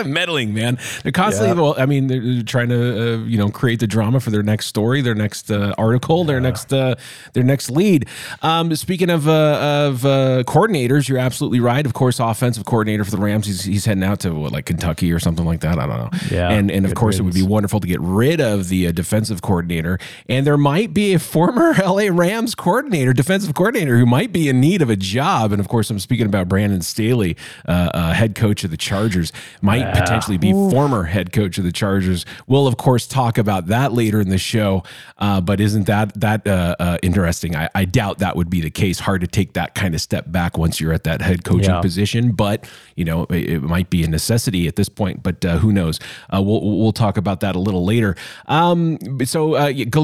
meddling, 0.05 0.55
man. 0.55 0.79
They're 1.03 1.13
constantly. 1.13 1.61
Well, 1.61 1.75
I 1.79 1.87
mean, 1.87 2.07
they're, 2.09 2.43
trying 2.43 2.69
to, 2.69 3.15
uh, 3.15 3.17
you 3.25 3.39
know, 3.39 3.51
create 3.51 3.81
the 3.81 3.87
drama 3.87 4.21
for 4.21 4.31
their 4.31 4.43
next 4.43 4.67
story, 4.67 5.01
their 5.01 5.15
next 5.15 5.51
uh, 5.51 5.75
article, 5.79 6.25
their 6.25 6.41
next, 6.41 6.73
uh, 6.73 6.95
their 7.33 7.43
next 7.43 7.71
lead. 7.71 8.07
Um, 8.43 8.75
speaking 8.77 9.11
of 9.11 9.29
uh, 9.29 9.89
of 9.89 10.05
uh, 10.05 10.43
coordinators, 10.47 11.09
you're 11.09 11.19
absolutely 11.19 11.61
right. 11.61 11.85
Of 11.85 11.95
course, 11.95 12.21
offensive 12.21 12.65
coordinator 12.65 13.05
for 13.05 13.11
the 13.11 13.19
Rams, 13.19 13.47
he's, 13.47 13.65
he's 13.65 13.85
heading 13.85 14.05
out 14.05 14.21
to 14.21 14.35
what, 14.35 14.53
like 14.53 14.67
Kentucky 14.67 15.13
or 15.13 15.19
something 15.19 15.45
like 15.45 15.61
that. 15.61 15.79
I 15.79 15.87
don't 15.87 15.99
know. 15.99 16.11
Yeah, 16.31 16.51
and 16.51 16.71
and 16.71 16.87
of 16.87 16.95
course, 16.95 17.19
it 17.19 17.23
would 17.23 17.35
be 17.35 17.43
wonderful 17.43 17.81
to 17.81 17.87
get 17.87 18.01
rid 18.01 18.41
of 18.41 18.69
the 18.69 18.89
uh, 18.89 18.93
defensive 18.93 19.43
coordinator, 19.43 19.99
and 20.29 20.47
there 20.47 20.59
might 20.59 20.93
be 20.93 21.15
a 21.15 21.19
former 21.19 21.75
LA 21.79 22.09
Rams 22.11 22.55
coordinator, 22.55 23.13
defensive 23.13 23.55
coordinator, 23.55 23.99
who 23.99 24.07
might 24.07 24.33
be 24.33 24.49
in 24.49 24.61
need 24.61 24.83
of 24.83 24.91
a 24.91 24.97
job. 24.97 25.53
And 25.53 25.61
of 25.61 25.69
course, 25.69 25.91
I'm 25.91 25.99
speaking 25.99 26.27
about 26.35 26.49
Brandon 26.49 26.83
Staley, 26.83 27.37
uh, 27.67 27.91
uh, 27.95 28.13
head 28.13 28.35
coach 28.35 28.65
of 28.65 28.71
the 28.71 28.77
Chargers, 28.77 29.33
might 29.63 29.79
yeah. 29.79 30.01
potentially 30.01 30.39
be 30.39 30.53
Ooh. 30.53 30.71
former 30.71 31.05
head 31.05 31.33
coach 31.33 31.59
of 31.59 31.65
the 31.65 31.73
Chargers. 31.73 32.27
We'll 32.47 32.67
of 32.67 32.77
course 32.77 33.07
talk 33.07 33.39
about 33.39 33.67
that 33.67 33.93
later 33.93 34.21
in 34.21 34.29
the 34.29 34.39
show. 34.39 34.83
Uh, 35.19 35.41
but 35.41 35.61
isn't 35.61 35.87
that 35.87 36.19
that 36.21 36.47
uh, 36.47 36.77
uh, 36.79 36.99
interesting? 37.03 37.57
I, 37.57 37.69
I, 37.75 37.85
doubt 37.85 38.19
that 38.19 38.35
would 38.37 38.51
be 38.51 38.61
the 38.61 38.71
case. 38.71 38.99
Hard 38.99 39.21
to 39.21 39.27
take 39.27 39.53
that 39.53 39.75
kind 39.75 39.95
of 39.95 40.01
step 40.01 40.31
back 40.33 40.59
once 40.59 40.81
you're 40.81 40.93
at 40.93 41.05
that 41.05 41.21
head 41.21 41.45
coaching 41.45 41.71
yeah. 41.71 41.81
position. 41.81 42.33
But 42.33 42.69
you 42.97 43.05
know, 43.05 43.25
it, 43.25 43.49
it, 43.51 43.63
might 43.63 43.91
be 43.91 44.03
a 44.03 44.09
necessity 44.09 44.67
at 44.67 44.77
this 44.77 44.89
point. 44.89 45.23
But 45.23 45.43
who 45.45 45.73
knows? 45.73 46.01
we'll 46.33 46.79
we'll 46.79 46.93
talk 46.93 47.17
about 47.17 47.41
that 47.41 47.55
a 47.57 47.59
little 47.59 47.85
later. 47.85 48.17
Um, 48.47 48.99
so 49.25 49.53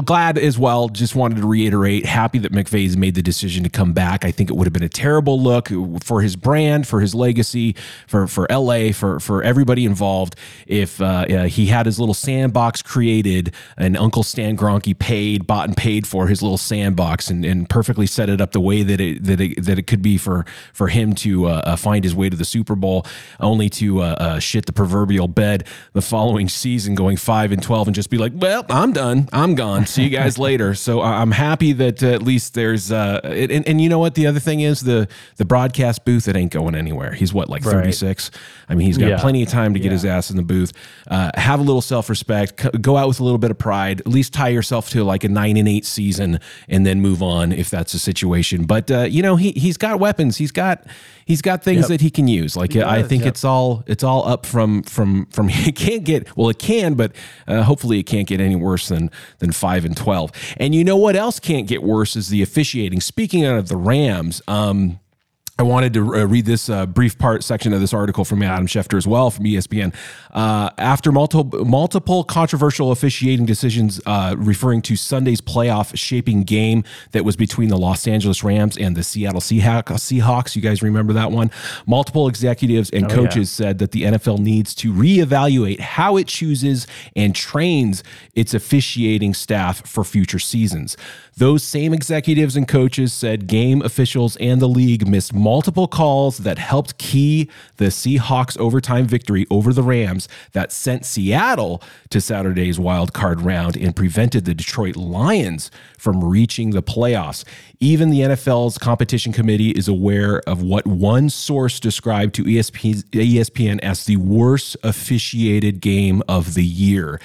glad 0.01 0.37
as 0.37 0.57
well. 0.57 0.89
Just 0.89 1.15
wanted 1.15 1.37
to 1.37 1.47
reiterate, 1.47 2.05
happy 2.05 2.39
that 2.39 2.51
McVay's 2.51 2.95
made 2.95 3.15
the 3.15 3.21
decision 3.21 3.63
to 3.63 3.69
come 3.69 3.93
back. 3.93 4.25
I 4.25 4.31
think 4.31 4.49
it 4.49 4.53
would 4.53 4.65
have 4.65 4.73
been 4.73 4.83
a 4.83 4.89
terrible 4.89 5.41
look 5.41 5.69
for 6.11 6.19
his 6.19 6.35
brand, 6.35 6.85
for 6.85 6.99
his 6.99 7.15
legacy, 7.15 7.73
for 8.05 8.27
for 8.27 8.45
LA, 8.49 8.91
for 8.91 9.17
for 9.21 9.41
everybody 9.43 9.85
involved 9.85 10.35
if 10.67 10.99
uh, 10.99 11.45
he 11.45 11.67
had 11.67 11.85
his 11.85 12.01
little 12.01 12.13
sandbox 12.13 12.81
created 12.81 13.53
and 13.77 13.95
Uncle 13.95 14.21
Stan 14.21 14.57
Kroenke 14.57 14.97
paid, 14.99 15.47
bought 15.47 15.69
and 15.69 15.77
paid 15.77 16.05
for 16.05 16.27
his 16.27 16.41
little 16.41 16.57
sandbox 16.57 17.29
and, 17.29 17.45
and 17.45 17.69
perfectly 17.69 18.05
set 18.05 18.27
it 18.27 18.41
up 18.41 18.51
the 18.51 18.59
way 18.59 18.83
that 18.83 18.99
it 18.99 19.23
that 19.23 19.39
it, 19.39 19.63
that 19.63 19.79
it 19.79 19.87
could 19.87 20.01
be 20.01 20.17
for 20.17 20.45
for 20.73 20.89
him 20.89 21.13
to 21.13 21.47
uh, 21.47 21.61
uh 21.63 21.75
find 21.77 22.03
his 22.03 22.13
way 22.13 22.29
to 22.29 22.35
the 22.35 22.43
Super 22.43 22.75
Bowl, 22.75 23.05
only 23.39 23.69
to 23.69 24.01
uh, 24.01 24.15
uh, 24.19 24.39
shit 24.39 24.65
the 24.65 24.73
proverbial 24.73 25.29
bed 25.29 25.65
the 25.93 26.01
following 26.01 26.49
season, 26.49 26.93
going 26.93 27.15
five 27.15 27.53
and 27.53 27.63
twelve, 27.63 27.87
and 27.87 27.95
just 27.95 28.09
be 28.09 28.17
like, 28.17 28.33
well, 28.35 28.65
I'm 28.69 28.91
done, 28.91 29.29
I'm 29.31 29.55
gone. 29.55 29.85
See 29.85 30.03
you 30.03 30.09
guys 30.09 30.37
later. 30.47 30.75
So 30.75 31.01
I'm 31.01 31.31
happy 31.31 31.71
that 31.71 32.03
at 32.03 32.21
least 32.21 32.53
there's 32.53 32.91
uh, 32.91 33.21
and, 33.23 33.65
and 33.65 33.79
you 33.79 33.87
know 33.87 33.99
what 33.99 34.15
the 34.15 34.27
other 34.27 34.41
thing 34.41 34.59
is 34.59 34.81
the 34.81 35.07
the 35.37 35.45
broadcast 35.45 36.00
booth 36.05 36.27
it 36.27 36.35
ain't 36.35 36.51
going 36.51 36.75
anywhere. 36.75 37.13
He's 37.13 37.33
what 37.33 37.49
like 37.49 37.63
36. 37.63 38.31
Right. 38.31 38.41
I 38.69 38.75
mean 38.75 38.87
he's 38.87 38.97
got 38.97 39.09
yeah. 39.09 39.19
plenty 39.19 39.43
of 39.43 39.49
time 39.49 39.73
to 39.73 39.79
get 39.79 39.87
yeah. 39.87 39.93
his 39.93 40.05
ass 40.05 40.29
in 40.29 40.37
the 40.37 40.43
booth. 40.43 40.73
Uh, 41.07 41.31
have 41.35 41.59
a 41.59 41.63
little 41.63 41.81
self 41.81 42.09
respect. 42.09 42.81
Go 42.81 42.97
out 42.97 43.07
with 43.07 43.19
a 43.19 43.23
little 43.23 43.37
bit 43.37 43.51
of 43.51 43.57
pride. 43.57 44.01
At 44.01 44.07
least 44.07 44.33
tie 44.33 44.49
yourself 44.49 44.89
to 44.91 45.03
like 45.03 45.23
a 45.23 45.29
nine 45.29 45.57
and 45.57 45.67
eight 45.67 45.85
season, 45.85 46.39
and 46.67 46.85
then 46.85 47.01
move 47.01 47.21
on 47.21 47.51
if 47.51 47.69
that's 47.69 47.93
the 47.93 47.99
situation. 47.99 48.65
But 48.65 48.89
uh, 48.89 49.01
you 49.01 49.21
know 49.21 49.35
he 49.35 49.51
he's 49.51 49.77
got 49.77 49.99
weapons. 49.99 50.37
He's 50.37 50.51
got 50.51 50.85
he's 51.25 51.41
got 51.41 51.63
things 51.63 51.81
yep. 51.81 51.87
that 51.89 52.01
he 52.01 52.09
can 52.09 52.27
use. 52.27 52.55
Like 52.55 52.71
does, 52.71 52.83
I 52.83 53.03
think 53.03 53.23
yep. 53.23 53.33
it's 53.33 53.43
all 53.43 53.83
it's 53.87 54.03
all 54.03 54.27
up 54.27 54.45
from 54.45 54.83
from 54.83 55.25
from. 55.27 55.49
It 55.61 55.75
can't 55.75 56.03
get 56.03 56.35
well. 56.35 56.49
It 56.49 56.59
can, 56.59 56.95
but 56.95 57.13
uh, 57.47 57.61
hopefully 57.63 57.99
it 57.99 58.03
can't 58.03 58.27
get 58.27 58.41
any 58.41 58.55
worse 58.55 58.87
than 58.87 59.11
than 59.39 59.51
five 59.51 59.85
and 59.85 59.95
twelve. 59.95 60.31
And 60.57 60.73
you 60.73 60.83
know 60.83 60.97
what 60.97 61.15
else 61.15 61.39
can't 61.39 61.67
get 61.67 61.83
worse 61.83 62.15
is 62.15 62.29
the 62.29 62.41
officiating. 62.41 62.99
Speaking 62.99 63.45
of 63.45 63.67
the 63.67 63.77
Rams, 63.77 64.41
um, 64.47 64.99
I 65.61 65.63
wanted 65.63 65.93
to 65.93 66.15
uh, 66.15 66.25
read 66.25 66.47
this 66.47 66.71
uh, 66.71 66.87
brief 66.87 67.19
part 67.19 67.43
section 67.43 67.71
of 67.71 67.81
this 67.81 67.93
article 67.93 68.25
from 68.25 68.41
Adam 68.41 68.65
Schefter 68.65 68.97
as 68.97 69.05
well 69.05 69.29
from 69.29 69.45
ESPN. 69.45 69.93
Uh, 70.31 70.71
after 70.79 71.11
multiple 71.11 71.63
multiple 71.63 72.23
controversial 72.23 72.91
officiating 72.91 73.45
decisions, 73.45 74.01
uh, 74.07 74.33
referring 74.39 74.81
to 74.81 74.95
Sunday's 74.95 75.39
playoff 75.39 75.95
shaping 75.95 76.41
game 76.41 76.83
that 77.11 77.23
was 77.23 77.35
between 77.35 77.69
the 77.69 77.77
Los 77.77 78.07
Angeles 78.07 78.43
Rams 78.43 78.75
and 78.75 78.97
the 78.97 79.03
Seattle 79.03 79.39
Seahawks, 79.39 80.55
you 80.55 80.63
guys 80.63 80.81
remember 80.81 81.13
that 81.13 81.31
one? 81.31 81.51
Multiple 81.85 82.27
executives 82.27 82.89
and 82.89 83.05
oh, 83.05 83.13
coaches 83.13 83.59
yeah. 83.59 83.67
said 83.67 83.77
that 83.77 83.91
the 83.91 84.01
NFL 84.01 84.39
needs 84.39 84.73
to 84.73 84.91
reevaluate 84.91 85.79
how 85.79 86.17
it 86.17 86.25
chooses 86.25 86.87
and 87.15 87.35
trains 87.35 88.03
its 88.33 88.55
officiating 88.55 89.35
staff 89.35 89.87
for 89.87 90.03
future 90.03 90.39
seasons. 90.39 90.97
Those 91.37 91.63
same 91.63 91.93
executives 91.93 92.57
and 92.57 92.67
coaches 92.67 93.13
said 93.13 93.47
game 93.47 93.81
officials 93.81 94.35
and 94.37 94.61
the 94.61 94.67
league 94.67 95.07
missed 95.07 95.33
multiple 95.33 95.87
calls 95.87 96.39
that 96.39 96.57
helped 96.57 96.97
key 96.97 97.49
the 97.77 97.85
Seahawks 97.85 98.57
overtime 98.57 99.07
victory 99.07 99.47
over 99.49 99.71
the 99.71 99.81
Rams 99.81 100.27
that 100.51 100.73
sent 100.73 101.05
Seattle 101.05 101.81
to 102.09 102.19
Saturday's 102.19 102.77
wild 102.77 103.13
card 103.13 103.41
round 103.41 103.77
and 103.77 103.95
prevented 103.95 104.43
the 104.43 104.53
Detroit 104.53 104.97
Lions 104.97 105.71
from 105.97 106.23
reaching 106.23 106.71
the 106.71 106.83
playoffs. 106.83 107.45
Even 107.79 108.09
the 108.09 108.19
NFL's 108.19 108.77
competition 108.77 109.31
committee 109.31 109.71
is 109.71 109.87
aware 109.87 110.41
of 110.41 110.61
what 110.61 110.85
one 110.85 111.29
source 111.29 111.79
described 111.79 112.35
to 112.35 112.43
ESPN 112.43 113.79
as 113.79 114.05
the 114.05 114.17
worst 114.17 114.75
officiated 114.83 115.79
game 115.79 116.21
of 116.27 116.55
the 116.55 116.65
year. 116.65 117.19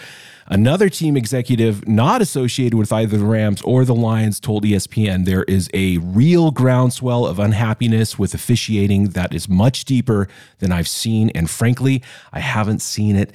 Another 0.48 0.88
team 0.88 1.16
executive 1.16 1.86
not 1.88 2.22
associated 2.22 2.76
with 2.76 2.92
either 2.92 3.16
the 3.16 3.24
Rams 3.24 3.60
or 3.62 3.84
the 3.84 3.94
Lions 3.94 4.38
told 4.38 4.64
ESPN 4.64 5.24
there 5.24 5.42
is 5.44 5.68
a 5.74 5.98
real 5.98 6.52
groundswell 6.52 7.26
of 7.26 7.40
unhappiness 7.40 8.16
with 8.18 8.32
officiating 8.32 9.08
that 9.10 9.34
is 9.34 9.48
much 9.48 9.84
deeper 9.84 10.28
than 10.58 10.70
I've 10.70 10.88
seen. 10.88 11.30
And 11.30 11.50
frankly, 11.50 12.02
I 12.32 12.40
haven't 12.40 12.80
seen 12.80 13.16
it 13.16 13.32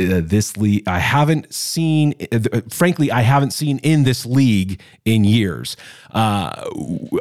uh, 0.00 0.22
this 0.24 0.56
league. 0.56 0.82
I 0.88 0.98
haven't 0.98 1.52
seen, 1.52 2.14
uh, 2.32 2.62
frankly, 2.70 3.10
I 3.10 3.20
haven't 3.20 3.50
seen 3.50 3.78
in 3.80 4.04
this 4.04 4.24
league 4.24 4.80
in 5.04 5.24
years. 5.24 5.76
Uh, 6.10 6.68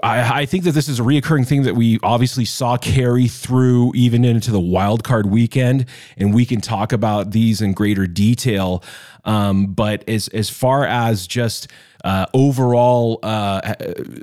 I, 0.01 0.41
I, 0.41 0.45
think 0.45 0.63
that 0.63 0.71
this 0.71 0.87
is 0.87 0.99
a 0.99 1.03
reoccurring 1.03 1.45
thing 1.45 1.63
that 1.63 1.75
we 1.75 1.99
obviously 2.03 2.45
saw 2.45 2.77
carry 2.77 3.27
through 3.27 3.91
even 3.95 4.23
into 4.23 4.51
the 4.51 4.59
wild 4.61 5.03
card 5.03 5.25
weekend, 5.25 5.87
and 6.17 6.33
we 6.33 6.45
can 6.45 6.61
talk 6.61 6.93
about 6.93 7.31
these 7.31 7.61
in 7.61 7.73
greater 7.73 8.07
detail. 8.07 8.81
Um, 9.25 9.67
but 9.67 10.07
as 10.07 10.29
as 10.29 10.49
far 10.49 10.85
as 10.85 11.27
just 11.27 11.67
uh, 12.03 12.25
overall, 12.33 13.19
uh, 13.23 13.75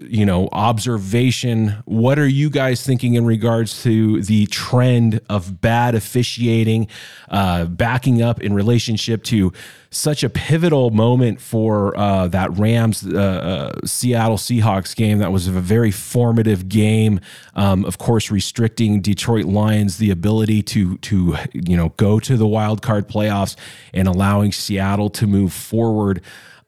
you 0.02 0.24
know, 0.24 0.48
observation. 0.52 1.76
What 1.84 2.18
are 2.18 2.26
you 2.26 2.48
guys 2.48 2.82
thinking 2.82 3.14
in 3.14 3.26
regards 3.26 3.82
to 3.82 4.22
the 4.22 4.46
trend 4.46 5.20
of 5.28 5.60
bad 5.60 5.94
officiating, 5.94 6.88
uh, 7.28 7.66
backing 7.66 8.22
up 8.22 8.40
in 8.40 8.54
relationship 8.54 9.22
to 9.24 9.52
such 9.90 10.24
a 10.24 10.30
pivotal 10.30 10.90
moment 10.90 11.40
for 11.40 11.96
uh, 11.96 12.28
that 12.28 12.56
Rams 12.56 13.06
uh, 13.06 13.18
uh, 13.18 13.86
Seattle 13.86 14.38
Seahawks 14.38 14.96
game? 14.96 15.18
That 15.18 15.32
was 15.32 15.46
a 15.46 15.52
very 15.52 15.90
formative 15.90 16.68
game. 16.68 17.20
Um, 17.54 17.84
of 17.84 17.98
course, 17.98 18.30
restricting 18.30 19.00
Detroit 19.02 19.44
Lions 19.44 19.98
the 19.98 20.10
ability 20.10 20.62
to 20.64 20.96
to 20.98 21.36
you 21.52 21.76
know 21.76 21.90
go 21.96 22.20
to 22.20 22.36
the 22.36 22.46
wild 22.46 22.80
card 22.80 23.06
playoffs 23.06 23.54
and 23.92 24.08
allowing 24.08 24.52
Seattle 24.52 25.10
to 25.10 25.26
move 25.26 25.52
forward 25.52 26.22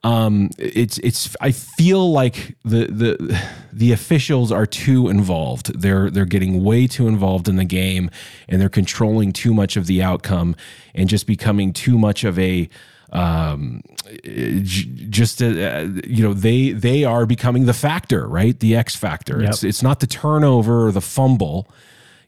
um, 0.05 0.51
it's 0.59 0.99
it's 0.99 1.35
I 1.41 1.51
feel 1.51 2.13
like 2.13 2.57
the 2.65 2.87
the 2.87 3.43
the 3.73 3.93
officials 3.93 4.53
are 4.53 4.67
too 4.67 5.09
involved. 5.09 5.81
They're 5.81 6.09
they're 6.09 6.25
getting 6.25 6.63
way 6.63 6.87
too 6.87 7.09
involved 7.09 7.49
in 7.49 7.57
the 7.57 7.65
game, 7.65 8.11
and 8.49 8.61
they're 8.61 8.69
controlling 8.69 9.33
too 9.33 9.53
much 9.53 9.77
of 9.77 9.87
the 9.87 10.03
outcome, 10.03 10.55
and 10.95 11.09
just 11.09 11.27
becoming 11.27 11.73
too 11.73 11.99
much 11.99 12.23
of 12.23 12.39
a 12.39 12.69
um, 13.13 13.83
just 14.25 15.43
uh, 15.43 15.89
you 16.07 16.23
know 16.23 16.33
they 16.33 16.71
they 16.71 17.05
are 17.05 17.27
becoming 17.27 17.67
the 17.67 17.75
factor, 17.75 18.29
right? 18.29 18.59
The 18.61 18.77
X 18.77 18.95
factor. 18.95 19.41
Yep. 19.41 19.51
It's 19.51 19.65
it's 19.65 19.83
not 19.83 19.99
the 19.99 20.07
turnover 20.07 20.87
or 20.87 20.93
the 20.93 21.01
fumble, 21.01 21.69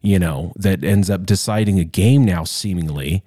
you 0.02 0.18
know, 0.18 0.52
that 0.56 0.82
ends 0.82 1.08
up 1.08 1.24
deciding 1.24 1.78
a 1.78 1.84
game 1.84 2.24
now. 2.24 2.42
Seemingly, 2.42 3.22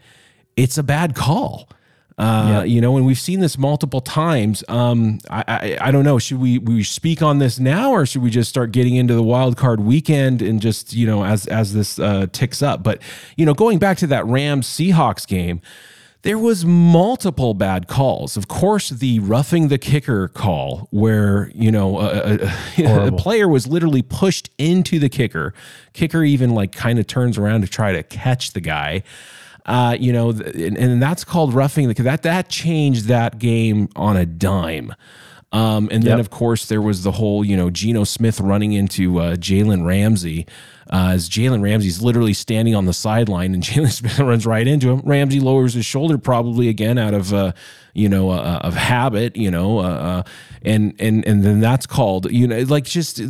it's 0.57 0.77
a 0.77 0.83
bad 0.83 1.15
call 1.15 1.69
uh, 2.17 2.59
yep. 2.59 2.67
You 2.67 2.79
know, 2.81 2.95
and 2.97 3.05
we've 3.05 3.19
seen 3.19 3.39
this 3.39 3.57
multiple 3.57 4.01
times. 4.01 4.63
Um, 4.67 5.19
I, 5.29 5.43
I, 5.47 5.77
I 5.87 5.91
don't 5.91 6.03
know. 6.03 6.19
Should 6.19 6.39
we 6.39 6.59
we 6.59 6.83
speak 6.83 7.21
on 7.21 7.39
this 7.39 7.59
now, 7.59 7.91
or 7.91 8.05
should 8.05 8.21
we 8.21 8.29
just 8.29 8.49
start 8.49 8.71
getting 8.71 8.95
into 8.95 9.15
the 9.15 9.23
wild 9.23 9.57
card 9.57 9.79
weekend 9.79 10.41
and 10.41 10.61
just 10.61 10.93
you 10.93 11.07
know 11.07 11.23
as 11.25 11.47
as 11.47 11.73
this 11.73 11.97
uh, 11.97 12.27
ticks 12.31 12.61
up? 12.61 12.83
But 12.83 13.01
you 13.35 13.45
know, 13.45 13.53
going 13.53 13.79
back 13.79 13.97
to 13.97 14.07
that 14.07 14.25
Rams 14.27 14.67
Seahawks 14.67 15.27
game, 15.27 15.61
there 16.21 16.37
was 16.37 16.65
multiple 16.65 17.55
bad 17.55 17.87
calls. 17.87 18.37
Of 18.37 18.47
course, 18.47 18.89
the 18.89 19.19
roughing 19.19 19.69
the 19.69 19.79
kicker 19.79 20.27
call, 20.27 20.87
where 20.91 21.51
you 21.55 21.71
know 21.71 21.99
a, 21.99 22.47
a, 22.77 23.07
a 23.07 23.11
player 23.17 23.47
was 23.47 23.65
literally 23.65 24.03
pushed 24.03 24.51
into 24.59 24.99
the 24.99 25.09
kicker. 25.09 25.53
Kicker 25.93 26.23
even 26.23 26.51
like 26.51 26.71
kind 26.73 26.99
of 26.99 27.07
turns 27.07 27.39
around 27.39 27.61
to 27.61 27.67
try 27.67 27.91
to 27.91 28.03
catch 28.03 28.51
the 28.51 28.61
guy. 28.61 29.03
Uh, 29.65 29.95
you 29.97 30.11
know, 30.11 30.31
and, 30.31 30.77
and, 30.77 31.01
that's 31.01 31.23
called 31.23 31.53
roughing 31.53 31.87
the 31.87 31.93
that 32.03 32.23
that 32.23 32.49
changed 32.49 33.05
that 33.05 33.39
game 33.39 33.87
on 33.95 34.17
a 34.17 34.25
dime. 34.25 34.93
Um, 35.53 35.87
and 35.91 36.01
then, 36.01 36.17
yep. 36.17 36.19
of 36.19 36.31
course, 36.31 36.65
there 36.65 36.81
was 36.81 37.03
the 37.03 37.11
whole, 37.11 37.45
you 37.45 37.55
know, 37.55 37.69
Geno 37.69 38.03
Smith 38.05 38.41
running 38.41 38.73
into 38.73 39.19
uh, 39.19 39.35
Jalen 39.35 39.85
Ramsey. 39.85 40.47
Uh, 40.91 41.11
as 41.13 41.29
Jalen 41.29 41.61
Ramsey's 41.61 42.01
literally 42.01 42.33
standing 42.33 42.75
on 42.75 42.85
the 42.85 42.93
sideline, 42.93 43.53
and 43.53 43.63
Jalen 43.63 43.91
Smith 43.91 44.19
runs 44.19 44.45
right 44.45 44.67
into 44.67 44.91
him. 44.91 45.01
Ramsey 45.05 45.39
lowers 45.39 45.75
his 45.75 45.85
shoulder, 45.85 46.17
probably 46.17 46.67
again 46.69 46.97
out 46.97 47.13
of, 47.13 47.33
uh, 47.33 47.53
you 47.93 48.09
know, 48.09 48.31
uh, 48.31 48.37
uh 48.37 48.67
of 48.67 48.73
habit, 48.73 49.37
you 49.37 49.49
know, 49.49 49.79
uh, 49.79 49.83
uh, 49.83 50.23
and 50.63 50.95
and 50.99 51.25
and 51.25 51.43
then 51.43 51.61
that's 51.61 51.85
called, 51.85 52.29
you 52.31 52.47
know, 52.47 52.59
like 52.63 52.83
just 52.83 53.21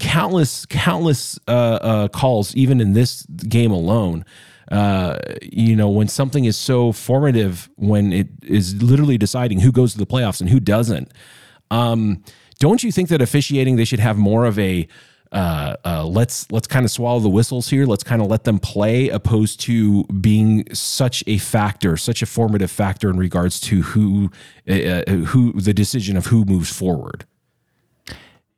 countless 0.00 0.66
countless 0.66 1.38
calls, 1.46 2.54
even 2.56 2.80
in 2.80 2.92
this 2.92 3.22
game 3.22 3.70
alone 3.70 4.24
uh, 4.70 5.18
you 5.42 5.74
know, 5.74 5.88
when 5.88 6.08
something 6.08 6.44
is 6.44 6.56
so 6.56 6.92
formative, 6.92 7.70
when 7.76 8.12
it 8.12 8.28
is 8.46 8.82
literally 8.82 9.18
deciding 9.18 9.60
who 9.60 9.72
goes 9.72 9.92
to 9.92 9.98
the 9.98 10.06
playoffs 10.06 10.40
and 10.40 10.50
who 10.50 10.60
doesn't. 10.60 11.12
Um, 11.70 12.22
don't 12.58 12.82
you 12.82 12.92
think 12.92 13.08
that 13.08 13.22
officiating 13.22 13.76
they 13.76 13.84
should 13.84 14.00
have 14.00 14.16
more 14.18 14.44
of 14.44 14.58
a 14.58 14.88
uh, 15.30 15.76
uh, 15.84 16.04
let's 16.06 16.50
let's 16.50 16.66
kind 16.66 16.84
of 16.84 16.90
swallow 16.90 17.20
the 17.20 17.28
whistles 17.28 17.68
here. 17.68 17.84
Let's 17.84 18.02
kind 18.02 18.22
of 18.22 18.28
let 18.28 18.44
them 18.44 18.58
play, 18.58 19.10
opposed 19.10 19.60
to 19.60 20.04
being 20.04 20.64
such 20.74 21.22
a 21.26 21.38
factor, 21.38 21.96
such 21.96 22.22
a 22.22 22.26
formative 22.26 22.70
factor 22.70 23.10
in 23.10 23.18
regards 23.18 23.60
to 23.60 23.82
who 23.82 24.30
uh, 24.68 24.72
uh, 24.72 25.10
who 25.10 25.52
the 25.52 25.74
decision 25.74 26.16
of 26.16 26.26
who 26.26 26.44
moves 26.44 26.72
forward. 26.72 27.26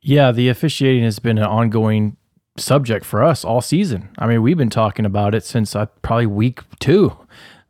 Yeah, 0.01 0.31
the 0.31 0.49
officiating 0.49 1.03
has 1.03 1.19
been 1.19 1.37
an 1.37 1.43
ongoing 1.43 2.15
subject 2.61 3.05
for 3.05 3.23
us 3.23 3.43
all 3.43 3.61
season. 3.61 4.09
I 4.17 4.27
mean, 4.27 4.41
we've 4.41 4.57
been 4.57 4.69
talking 4.69 5.05
about 5.05 5.35
it 5.35 5.43
since 5.43 5.75
uh, 5.75 5.87
probably 6.01 6.27
week 6.27 6.61
two. 6.79 7.17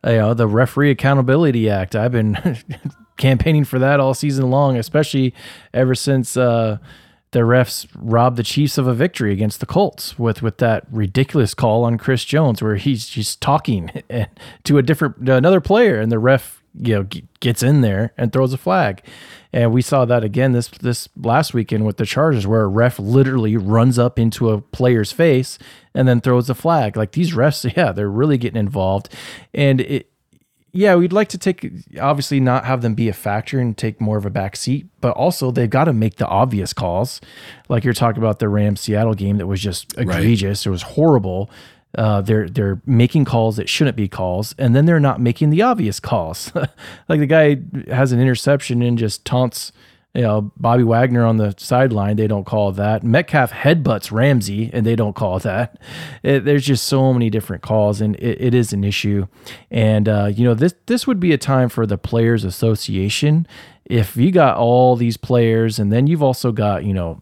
You 0.06 0.14
know, 0.14 0.34
the 0.34 0.48
Referee 0.48 0.92
Accountability 0.92 1.70
Act. 1.70 1.96
I've 1.96 2.12
been 2.12 2.58
campaigning 3.18 3.66
for 3.66 3.80
that 3.80 4.00
all 4.00 4.14
season 4.14 4.50
long, 4.50 4.78
especially 4.78 5.34
ever 5.74 5.94
since 5.94 6.36
uh, 6.36 6.78
the 7.32 7.40
refs 7.40 7.88
robbed 7.96 8.38
the 8.38 8.44
Chiefs 8.44 8.78
of 8.78 8.88
a 8.88 8.94
victory 8.94 9.32
against 9.32 9.60
the 9.60 9.66
Colts 9.66 10.18
with 10.18 10.42
with 10.42 10.58
that 10.58 10.86
ridiculous 10.92 11.54
call 11.54 11.84
on 11.84 11.98
Chris 11.98 12.26
Jones, 12.26 12.62
where 12.62 12.76
he's 12.76 13.08
just 13.08 13.42
talking 13.42 13.92
to 14.64 14.78
a 14.78 14.82
different 14.82 15.30
another 15.30 15.62
player, 15.62 16.00
and 16.00 16.12
the 16.12 16.20
ref 16.20 16.61
you 16.80 16.96
know 16.96 17.08
gets 17.40 17.64
in 17.64 17.82
there 17.82 18.14
and 18.18 18.32
throws 18.32 18.54
a 18.54 18.58
flag. 18.58 19.04
And 19.54 19.74
we 19.74 19.82
saw 19.82 20.06
that 20.06 20.24
again 20.24 20.54
this 20.54 20.70
this 20.70 21.10
last 21.16 21.54
weekend 21.54 21.86
with 21.86 21.98
the 21.98 22.06
Chargers, 22.06 22.48
where 22.48 22.62
a 22.62 22.68
ref 22.68 23.00
literally 23.00 23.58
runs 23.58 24.00
up 24.00 24.18
into 24.18 24.50
a 24.50 24.62
player's 24.62 25.12
face 25.12 25.58
and 25.94 26.08
then 26.08 26.22
throws 26.22 26.50
a 26.50 26.56
flag. 26.56 26.96
Like 26.96 27.12
these 27.12 27.34
refs, 27.34 27.72
yeah, 27.78 27.92
they're 27.92 28.10
really 28.10 28.38
getting 28.38 28.60
involved, 28.60 29.10
and 29.54 29.82
it. 29.82 30.08
Yeah, 30.74 30.96
we'd 30.96 31.12
like 31.12 31.28
to 31.28 31.38
take 31.38 31.70
obviously 32.00 32.40
not 32.40 32.64
have 32.64 32.82
them 32.82 32.96
be 32.96 33.10
a 33.10 33.14
factor 33.14 33.60
and 33.60 33.78
take 33.78 34.00
more 34.00 34.18
of 34.18 34.26
a 34.26 34.30
back 34.30 34.56
seat, 34.56 34.88
but 35.02 35.12
also 35.18 35.52
they've 35.52 35.70
got 35.70 35.84
to 35.84 35.92
make 35.92 36.16
the 36.16 36.26
obvious 36.28 36.72
calls. 36.72 37.20
Like 37.68 37.84
you're 37.84 37.94
talking 37.94 38.24
about 38.24 38.40
the 38.40 38.48
Rams 38.48 38.80
Seattle 38.80 39.14
game 39.14 39.36
that 39.40 39.48
was 39.48 39.60
just 39.60 39.92
egregious. 39.98 40.66
Right. 40.66 40.70
It 40.70 40.72
was 40.72 40.82
horrible. 40.84 41.50
Uh, 41.98 42.22
they're 42.22 42.48
they're 42.48 42.82
making 42.86 43.26
calls 43.26 43.58
that 43.58 43.68
shouldn't 43.68 43.98
be 43.98 44.08
calls, 44.08 44.56
and 44.58 44.76
then 44.76 44.86
they're 44.86 45.00
not 45.00 45.20
making 45.20 45.50
the 45.50 45.62
obvious 45.62 46.00
calls. 46.00 46.52
like 47.10 47.20
the 47.20 47.26
guy 47.26 47.58
has 47.94 48.12
an 48.12 48.22
interception 48.22 48.82
and 48.82 48.98
just 48.98 49.26
taunts, 49.26 49.74
you 50.14 50.22
know, 50.22 50.52
Bobby 50.56 50.84
Wagner 50.84 51.26
on 51.26 51.36
the 51.36 51.54
sideline. 51.58 52.16
They 52.16 52.28
don't 52.28 52.46
call 52.46 52.72
that. 52.74 53.04
Metcalf 53.04 53.52
headbutts 53.52 54.10
Ramsey, 54.10 54.70
and 54.72 54.86
they 54.86 54.96
don't 54.96 55.16
call 55.16 55.40
that. 55.40 55.80
It, 56.24 56.46
there's 56.46 56.66
just 56.66 56.86
so 56.86 57.12
many 57.12 57.30
different 57.30 57.62
calls, 57.62 58.00
and 58.00 58.16
it, 58.16 58.40
it 58.40 58.54
is 58.54 58.72
an 58.72 58.86
issue. 58.86 59.28
And 59.70 60.08
uh, 60.08 60.30
you 60.34 60.46
know, 60.46 60.54
this 60.54 60.74
this 60.86 61.06
would 61.08 61.20
be 61.20 61.34
a 61.34 61.38
time 61.38 61.68
for 61.68 61.86
the 61.86 61.98
Players 61.98 62.46
Association. 62.46 63.46
If 63.84 64.16
you 64.16 64.32
got 64.32 64.56
all 64.56 64.96
these 64.96 65.18
players, 65.18 65.78
and 65.78 65.92
then 65.92 66.08
you've 66.08 66.24
also 66.24 66.54
got 66.54 66.86
you 66.86 66.94
know 66.94 67.22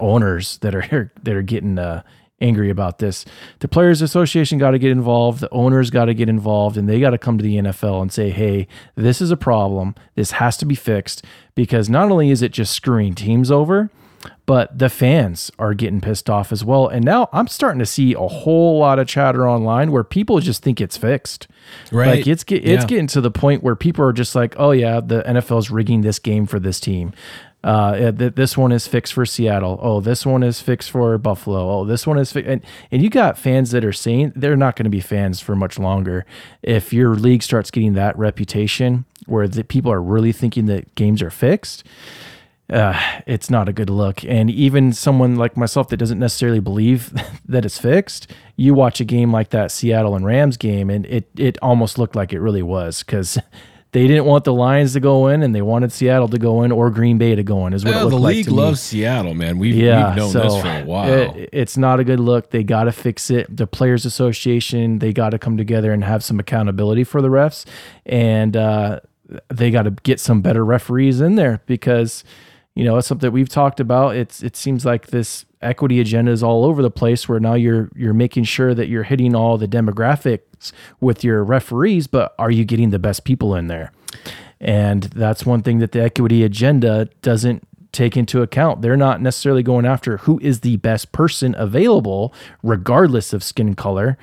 owners 0.00 0.58
that 0.58 0.74
are 0.74 1.12
that 1.22 1.34
are 1.34 1.42
getting 1.42 1.78
uh, 1.78 2.02
angry 2.40 2.70
about 2.70 2.98
this. 2.98 3.24
The 3.60 3.68
Players 3.68 4.02
Association 4.02 4.58
got 4.58 4.72
to 4.72 4.78
get 4.78 4.90
involved, 4.90 5.40
the 5.40 5.50
owners 5.50 5.90
got 5.90 6.06
to 6.06 6.14
get 6.14 6.28
involved, 6.28 6.76
and 6.76 6.88
they 6.88 7.00
got 7.00 7.10
to 7.10 7.18
come 7.18 7.38
to 7.38 7.42
the 7.44 7.56
NFL 7.56 8.02
and 8.02 8.12
say, 8.12 8.30
hey, 8.30 8.66
this 8.94 9.20
is 9.20 9.30
a 9.30 9.36
problem. 9.36 9.94
This 10.14 10.32
has 10.32 10.56
to 10.58 10.66
be 10.66 10.74
fixed 10.74 11.24
because 11.54 11.88
not 11.88 12.10
only 12.10 12.30
is 12.30 12.42
it 12.42 12.52
just 12.52 12.72
screwing 12.72 13.14
teams 13.14 13.50
over, 13.50 13.90
but 14.46 14.76
the 14.76 14.88
fans 14.88 15.50
are 15.58 15.74
getting 15.74 16.00
pissed 16.00 16.28
off 16.28 16.50
as 16.52 16.64
well. 16.64 16.88
And 16.88 17.04
now 17.04 17.28
I'm 17.32 17.48
starting 17.48 17.78
to 17.80 17.86
see 17.86 18.14
a 18.14 18.26
whole 18.26 18.78
lot 18.78 18.98
of 18.98 19.06
chatter 19.06 19.48
online 19.48 19.92
where 19.92 20.04
people 20.04 20.40
just 20.40 20.62
think 20.62 20.80
it's 20.80 20.96
fixed. 20.96 21.46
Right. 21.92 22.18
Like 22.18 22.26
it's 22.26 22.44
it's 22.48 22.64
yeah. 22.64 22.86
getting 22.86 23.06
to 23.08 23.20
the 23.20 23.30
point 23.30 23.62
where 23.62 23.76
people 23.76 24.04
are 24.04 24.12
just 24.12 24.34
like, 24.34 24.54
"Oh 24.58 24.70
yeah, 24.70 25.00
the 25.00 25.22
NFL 25.22 25.58
is 25.58 25.70
rigging 25.70 26.00
this 26.00 26.18
game 26.18 26.46
for 26.46 26.58
this 26.58 26.80
team. 26.80 27.12
Uh, 27.64 28.12
th- 28.12 28.34
this 28.34 28.56
one 28.56 28.70
is 28.70 28.86
fixed 28.86 29.12
for 29.12 29.26
Seattle. 29.26 29.78
Oh, 29.82 30.00
this 30.00 30.24
one 30.24 30.42
is 30.42 30.60
fixed 30.60 30.90
for 30.90 31.18
Buffalo. 31.18 31.80
Oh, 31.80 31.84
this 31.84 32.06
one 32.06 32.18
is 32.18 32.32
fixed. 32.32 32.48
And, 32.48 32.62
and 32.90 33.02
you 33.02 33.10
got 33.10 33.36
fans 33.36 33.72
that 33.72 33.84
are 33.84 33.92
saying 33.92 34.32
they're 34.36 34.56
not 34.56 34.76
going 34.76 34.84
to 34.84 34.90
be 34.90 35.00
fans 35.00 35.40
for 35.40 35.56
much 35.56 35.78
longer. 35.78 36.24
If 36.62 36.92
your 36.92 37.16
league 37.16 37.42
starts 37.42 37.70
getting 37.70 37.94
that 37.94 38.16
reputation 38.16 39.04
where 39.26 39.48
the 39.48 39.64
people 39.64 39.90
are 39.90 40.02
really 40.02 40.32
thinking 40.32 40.66
that 40.66 40.94
games 40.94 41.20
are 41.20 41.30
fixed, 41.30 41.84
uh, 42.70 43.00
it's 43.26 43.50
not 43.50 43.68
a 43.68 43.72
good 43.72 43.90
look. 43.90 44.24
And 44.24 44.50
even 44.50 44.92
someone 44.92 45.36
like 45.36 45.56
myself 45.56 45.88
that 45.88 45.96
doesn't 45.96 46.18
necessarily 46.18 46.60
believe 46.60 47.12
that 47.48 47.64
it's 47.64 47.78
fixed, 47.78 48.30
you 48.56 48.74
watch 48.74 49.00
a 49.00 49.04
game 49.04 49.32
like 49.32 49.50
that 49.50 49.70
Seattle 49.70 50.14
and 50.14 50.24
Rams 50.24 50.56
game, 50.56 50.90
and 50.90 51.06
it 51.06 51.28
it 51.36 51.58
almost 51.62 51.98
looked 51.98 52.14
like 52.14 52.32
it 52.32 52.40
really 52.40 52.62
was 52.62 53.02
because 53.02 53.38
they 53.92 54.06
didn't 54.06 54.26
want 54.26 54.44
the 54.44 54.52
Lions 54.52 54.92
to 54.92 55.00
go 55.00 55.28
in, 55.28 55.42
and 55.42 55.54
they 55.54 55.62
wanted 55.62 55.92
Seattle 55.92 56.28
to 56.28 56.38
go 56.38 56.62
in 56.62 56.72
or 56.72 56.90
Green 56.90 57.16
Bay 57.16 57.34
to 57.34 57.42
go 57.42 57.66
in. 57.66 57.72
Is 57.72 57.84
what 57.84 57.94
well, 57.94 58.08
it 58.08 58.10
looked 58.10 58.22
like. 58.22 58.32
the 58.34 58.36
league 58.36 58.48
loves 58.48 58.80
Seattle, 58.80 59.34
man. 59.34 59.58
We've, 59.58 59.74
yeah, 59.74 60.08
we've 60.08 60.16
known 60.16 60.30
so 60.30 60.42
this 60.42 60.60
for 60.60 60.68
a 60.68 60.84
while. 60.84 61.08
It, 61.08 61.48
it's 61.52 61.76
not 61.76 61.98
a 61.98 62.04
good 62.04 62.20
look. 62.20 62.50
They 62.50 62.62
got 62.62 62.84
to 62.84 62.92
fix 62.92 63.30
it. 63.30 63.54
The 63.54 63.66
Players 63.66 64.04
Association 64.04 64.98
they 64.98 65.12
got 65.12 65.30
to 65.30 65.38
come 65.38 65.56
together 65.56 65.92
and 65.92 66.04
have 66.04 66.22
some 66.22 66.38
accountability 66.38 67.04
for 67.04 67.22
the 67.22 67.28
refs, 67.28 67.64
and 68.04 68.56
uh, 68.56 69.00
they 69.48 69.70
got 69.70 69.82
to 69.82 69.90
get 69.90 70.20
some 70.20 70.42
better 70.42 70.64
referees 70.64 71.20
in 71.20 71.36
there 71.36 71.62
because 71.66 72.24
you 72.78 72.84
know, 72.84 72.96
it's 72.96 73.08
something 73.08 73.26
that 73.26 73.32
we've 73.32 73.48
talked 73.48 73.80
about. 73.80 74.14
It's 74.14 74.40
it 74.40 74.54
seems 74.54 74.84
like 74.84 75.08
this 75.08 75.44
equity 75.62 76.00
agenda 76.00 76.32
is 76.32 76.42
all 76.42 76.64
over 76.64 76.82
the 76.82 76.90
place 76.90 77.28
where 77.28 77.40
now 77.40 77.54
you're 77.54 77.90
you're 77.94 78.14
making 78.14 78.44
sure 78.44 78.74
that 78.74 78.88
you're 78.88 79.02
hitting 79.04 79.34
all 79.34 79.58
the 79.58 79.68
demographics 79.68 80.72
with 81.00 81.24
your 81.24 81.42
referees, 81.44 82.06
but 82.06 82.34
are 82.38 82.50
you 82.50 82.64
getting 82.64 82.90
the 82.90 82.98
best 82.98 83.24
people 83.24 83.54
in 83.54 83.68
there? 83.68 83.92
And 84.60 85.04
that's 85.04 85.46
one 85.46 85.62
thing 85.62 85.78
that 85.78 85.92
the 85.92 86.02
equity 86.02 86.42
agenda 86.42 87.08
doesn't 87.22 87.66
take 87.92 88.16
into 88.16 88.42
account. 88.42 88.82
They're 88.82 88.96
not 88.96 89.20
necessarily 89.20 89.62
going 89.62 89.86
after 89.86 90.18
who 90.18 90.38
is 90.40 90.60
the 90.60 90.76
best 90.76 91.12
person 91.12 91.54
available, 91.56 92.34
regardless 92.62 93.32
of 93.32 93.42
skin 93.42 93.74
color 93.74 94.18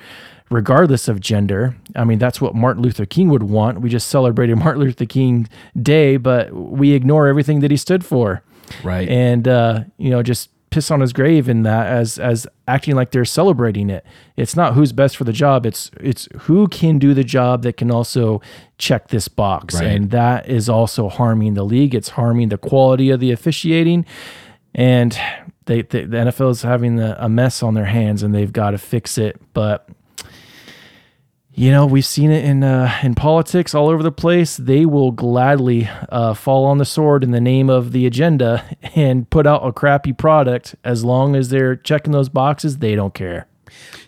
regardless 0.50 1.08
of 1.08 1.20
gender. 1.20 1.76
I 1.94 2.04
mean, 2.04 2.18
that's 2.18 2.40
what 2.40 2.54
Martin 2.54 2.82
Luther 2.82 3.06
King 3.06 3.30
would 3.30 3.42
want. 3.42 3.80
We 3.80 3.88
just 3.88 4.08
celebrated 4.08 4.56
Martin 4.58 4.82
Luther 4.82 5.06
King 5.06 5.48
Day, 5.80 6.16
but 6.16 6.52
we 6.52 6.92
ignore 6.92 7.26
everything 7.26 7.60
that 7.60 7.70
he 7.70 7.76
stood 7.76 8.04
for. 8.04 8.42
Right. 8.82 9.08
And 9.08 9.46
uh, 9.46 9.84
you 9.96 10.10
know, 10.10 10.22
just 10.22 10.50
piss 10.76 10.90
on 10.90 11.00
his 11.00 11.14
grave 11.14 11.48
in 11.48 11.62
that 11.62 11.86
as 11.86 12.18
as 12.18 12.46
acting 12.68 12.94
like 12.94 13.10
they're 13.10 13.24
celebrating 13.24 13.88
it. 13.88 14.04
It's 14.36 14.54
not 14.54 14.74
who's 14.74 14.92
best 14.92 15.16
for 15.16 15.24
the 15.24 15.32
job. 15.32 15.64
It's 15.64 15.90
it's 15.98 16.28
who 16.40 16.68
can 16.68 16.98
do 16.98 17.14
the 17.14 17.24
job 17.24 17.62
that 17.62 17.78
can 17.78 17.90
also 17.90 18.42
check 18.76 19.08
this 19.08 19.26
box. 19.26 19.76
Right. 19.76 19.84
And 19.84 20.10
that 20.10 20.50
is 20.50 20.68
also 20.68 21.08
harming 21.08 21.54
the 21.54 21.64
league. 21.64 21.94
It's 21.94 22.10
harming 22.10 22.50
the 22.50 22.58
quality 22.58 23.08
of 23.08 23.20
the 23.20 23.32
officiating. 23.32 24.04
And 24.74 25.18
they, 25.64 25.80
they 25.80 26.04
the 26.04 26.18
NFL 26.18 26.50
is 26.50 26.60
having 26.60 26.96
the, 26.96 27.24
a 27.24 27.30
mess 27.30 27.62
on 27.62 27.72
their 27.72 27.86
hands 27.86 28.22
and 28.22 28.34
they've 28.34 28.52
got 28.52 28.72
to 28.72 28.78
fix 28.78 29.16
it. 29.16 29.40
But 29.54 29.88
you 31.56 31.70
know 31.70 31.86
we've 31.86 32.06
seen 32.06 32.30
it 32.30 32.44
in 32.44 32.62
uh, 32.62 32.94
in 33.02 33.14
politics 33.14 33.74
all 33.74 33.88
over 33.88 34.02
the 34.02 34.12
place. 34.12 34.56
They 34.58 34.84
will 34.84 35.10
gladly 35.10 35.88
uh, 36.10 36.34
fall 36.34 36.66
on 36.66 36.78
the 36.78 36.84
sword 36.84 37.24
in 37.24 37.30
the 37.30 37.40
name 37.40 37.70
of 37.70 37.92
the 37.92 38.06
agenda 38.06 38.62
and 38.94 39.28
put 39.28 39.46
out 39.46 39.66
a 39.66 39.72
crappy 39.72 40.12
product 40.12 40.76
as 40.84 41.02
long 41.04 41.34
as 41.34 41.48
they're 41.48 41.74
checking 41.74 42.12
those 42.12 42.28
boxes. 42.28 42.78
They 42.78 42.94
don't 42.94 43.14
care. 43.14 43.48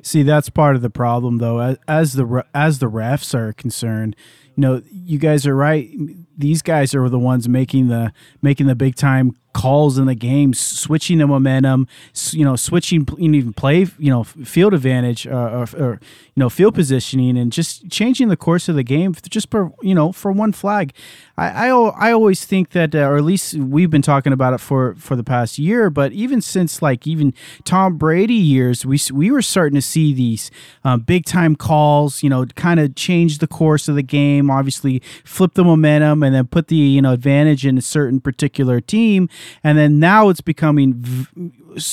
See, 0.02 0.22
that's 0.22 0.50
part 0.50 0.76
of 0.76 0.82
the 0.82 0.90
problem, 0.90 1.38
though. 1.38 1.76
As, 1.88 2.12
the 2.12 2.44
as 2.54 2.78
the 2.78 2.90
refs 2.90 3.34
are 3.34 3.52
concerned, 3.54 4.14
you 4.54 4.60
know, 4.60 4.82
you 4.90 5.18
guys 5.18 5.46
are 5.46 5.56
right. 5.56 5.90
These 6.36 6.62
guys 6.62 6.94
are 6.94 7.08
the 7.08 7.18
ones 7.18 7.48
making 7.48 7.88
the 7.88 8.12
making 8.42 8.66
the 8.66 8.74
big 8.74 8.94
time 8.94 9.36
calls 9.58 9.98
in 9.98 10.06
the 10.06 10.14
game, 10.14 10.54
switching 10.54 11.18
the 11.18 11.26
momentum, 11.26 11.88
you 12.30 12.44
know, 12.44 12.54
switching 12.54 13.04
even 13.18 13.52
play, 13.52 13.88
you 13.98 14.08
know, 14.08 14.22
field 14.22 14.72
advantage 14.72 15.26
uh, 15.26 15.30
or, 15.30 15.66
or, 15.76 16.00
you 16.38 16.40
know 16.40 16.48
field 16.48 16.72
positioning, 16.72 17.36
and 17.36 17.50
just 17.50 17.90
changing 17.90 18.28
the 18.28 18.36
course 18.36 18.68
of 18.68 18.76
the 18.76 18.84
game 18.84 19.12
just 19.28 19.50
for 19.50 19.72
you 19.82 19.92
know 19.92 20.12
for 20.12 20.30
one 20.30 20.52
flag. 20.52 20.92
I 21.36 21.66
I, 21.66 21.68
I 21.70 22.12
always 22.12 22.44
think 22.44 22.70
that, 22.70 22.94
uh, 22.94 23.00
or 23.00 23.16
at 23.16 23.24
least 23.24 23.54
we've 23.54 23.90
been 23.90 24.02
talking 24.02 24.32
about 24.32 24.54
it 24.54 24.58
for 24.58 24.94
for 24.94 25.16
the 25.16 25.24
past 25.24 25.58
year, 25.58 25.90
but 25.90 26.12
even 26.12 26.40
since 26.40 26.80
like 26.80 27.08
even 27.08 27.34
Tom 27.64 27.96
Brady 27.96 28.34
years, 28.34 28.86
we 28.86 29.00
we 29.12 29.32
were 29.32 29.42
starting 29.42 29.74
to 29.74 29.82
see 29.82 30.14
these 30.14 30.52
um, 30.84 31.00
big 31.00 31.24
time 31.24 31.56
calls, 31.56 32.22
you 32.22 32.30
know, 32.30 32.46
kind 32.54 32.78
of 32.78 32.94
change 32.94 33.38
the 33.38 33.48
course 33.48 33.88
of 33.88 33.96
the 33.96 34.04
game. 34.04 34.48
Obviously, 34.48 35.02
flip 35.24 35.54
the 35.54 35.64
momentum 35.64 36.22
and 36.22 36.36
then 36.36 36.46
put 36.46 36.68
the 36.68 36.76
you 36.76 37.02
know 37.02 37.12
advantage 37.14 37.66
in 37.66 37.76
a 37.76 37.82
certain 37.82 38.20
particular 38.20 38.80
team 38.80 39.28
and 39.62 39.78
then 39.78 39.98
now 39.98 40.28
it's 40.28 40.40
becoming 40.40 41.26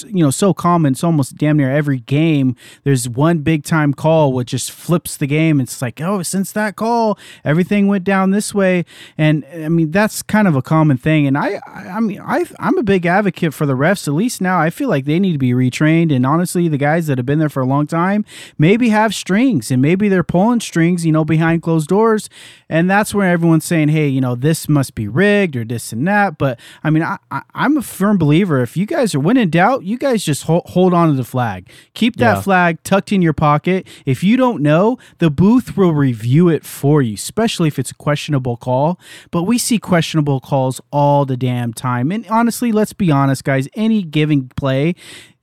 you 0.07 0.23
know 0.23 0.31
so 0.31 0.53
common 0.53 0.93
it's 0.93 1.03
almost 1.03 1.35
damn 1.35 1.57
near 1.57 1.71
every 1.71 1.99
game 1.99 2.55
there's 2.83 3.09
one 3.09 3.39
big 3.39 3.63
time 3.63 3.93
call 3.93 4.33
which 4.33 4.49
just 4.49 4.71
flips 4.71 5.17
the 5.17 5.27
game. 5.27 5.59
It's 5.59 5.81
like 5.81 6.01
oh 6.01 6.23
since 6.23 6.51
that 6.53 6.75
call 6.75 7.17
everything 7.43 7.87
went 7.87 8.03
down 8.03 8.31
this 8.31 8.53
way. 8.53 8.85
And 9.17 9.45
i 9.53 9.69
mean 9.69 9.91
that's 9.91 10.21
kind 10.21 10.47
of 10.47 10.55
a 10.55 10.61
common 10.61 10.97
thing. 10.97 11.27
And 11.27 11.37
i 11.37 11.59
i 11.67 11.99
mean 11.99 12.21
i 12.21 12.45
i'm 12.59 12.77
a 12.77 12.83
big 12.83 13.05
advocate 13.05 13.53
for 13.53 13.65
the 13.65 13.73
refs. 13.73 14.07
At 14.07 14.13
least 14.13 14.41
now 14.41 14.59
i 14.59 14.69
feel 14.69 14.89
like 14.89 15.05
they 15.05 15.19
need 15.19 15.33
to 15.33 15.37
be 15.37 15.51
retrained. 15.51 16.15
And 16.15 16.25
honestly 16.25 16.67
the 16.67 16.77
guys 16.77 17.07
that 17.07 17.17
have 17.17 17.25
been 17.25 17.39
there 17.39 17.49
for 17.49 17.61
a 17.61 17.65
long 17.65 17.87
time 17.87 18.25
maybe 18.57 18.89
have 18.89 19.13
strings 19.13 19.71
and 19.71 19.81
maybe 19.81 20.07
they're 20.07 20.23
pulling 20.23 20.61
strings 20.61 21.05
you 21.05 21.11
know 21.11 21.25
behind 21.25 21.61
closed 21.61 21.89
doors. 21.89 22.29
And 22.69 22.89
that's 22.89 23.13
where 23.13 23.29
everyone's 23.29 23.65
saying 23.65 23.89
hey 23.89 24.07
you 24.07 24.21
know 24.21 24.35
this 24.35 24.69
must 24.69 24.95
be 24.95 25.07
rigged 25.07 25.55
or 25.55 25.65
this 25.65 25.91
and 25.91 26.07
that. 26.07 26.37
But 26.37 26.59
i 26.83 26.89
mean 26.89 27.03
i, 27.03 27.17
I 27.29 27.41
i'm 27.53 27.77
a 27.77 27.81
firm 27.81 28.17
believer 28.17 28.61
if 28.61 28.77
you 28.77 28.85
guys 28.85 29.13
are 29.13 29.19
winning 29.19 29.49
down 29.49 29.64
out, 29.65 29.83
you 29.83 29.97
guys 29.97 30.23
just 30.23 30.43
hold, 30.43 30.63
hold 30.67 30.93
on 30.93 31.09
to 31.09 31.15
the 31.15 31.23
flag. 31.23 31.69
Keep 31.93 32.17
that 32.17 32.35
Yeah. 32.35 32.41
flag 32.41 32.83
tucked 32.83 33.11
in 33.11 33.21
your 33.21 33.33
pocket. 33.33 33.87
If 34.05 34.23
you 34.23 34.37
don't 34.37 34.61
know, 34.61 34.97
the 35.17 35.29
booth 35.29 35.75
will 35.75 35.93
review 35.93 36.49
it 36.49 36.63
for 36.63 37.01
you, 37.01 37.15
especially 37.15 37.67
if 37.67 37.79
it's 37.79 37.91
a 37.91 37.95
questionable 37.95 38.57
call. 38.57 38.99
But 39.31 39.43
we 39.43 39.57
see 39.57 39.77
questionable 39.79 40.39
calls 40.39 40.79
all 40.91 41.25
the 41.25 41.37
damn 41.37 41.73
time. 41.73 42.11
And 42.11 42.25
honestly, 42.27 42.71
let's 42.71 42.93
be 42.93 43.09
honest, 43.11 43.43
guys, 43.43 43.67
any 43.75 44.03
given 44.03 44.49
play, 44.55 44.95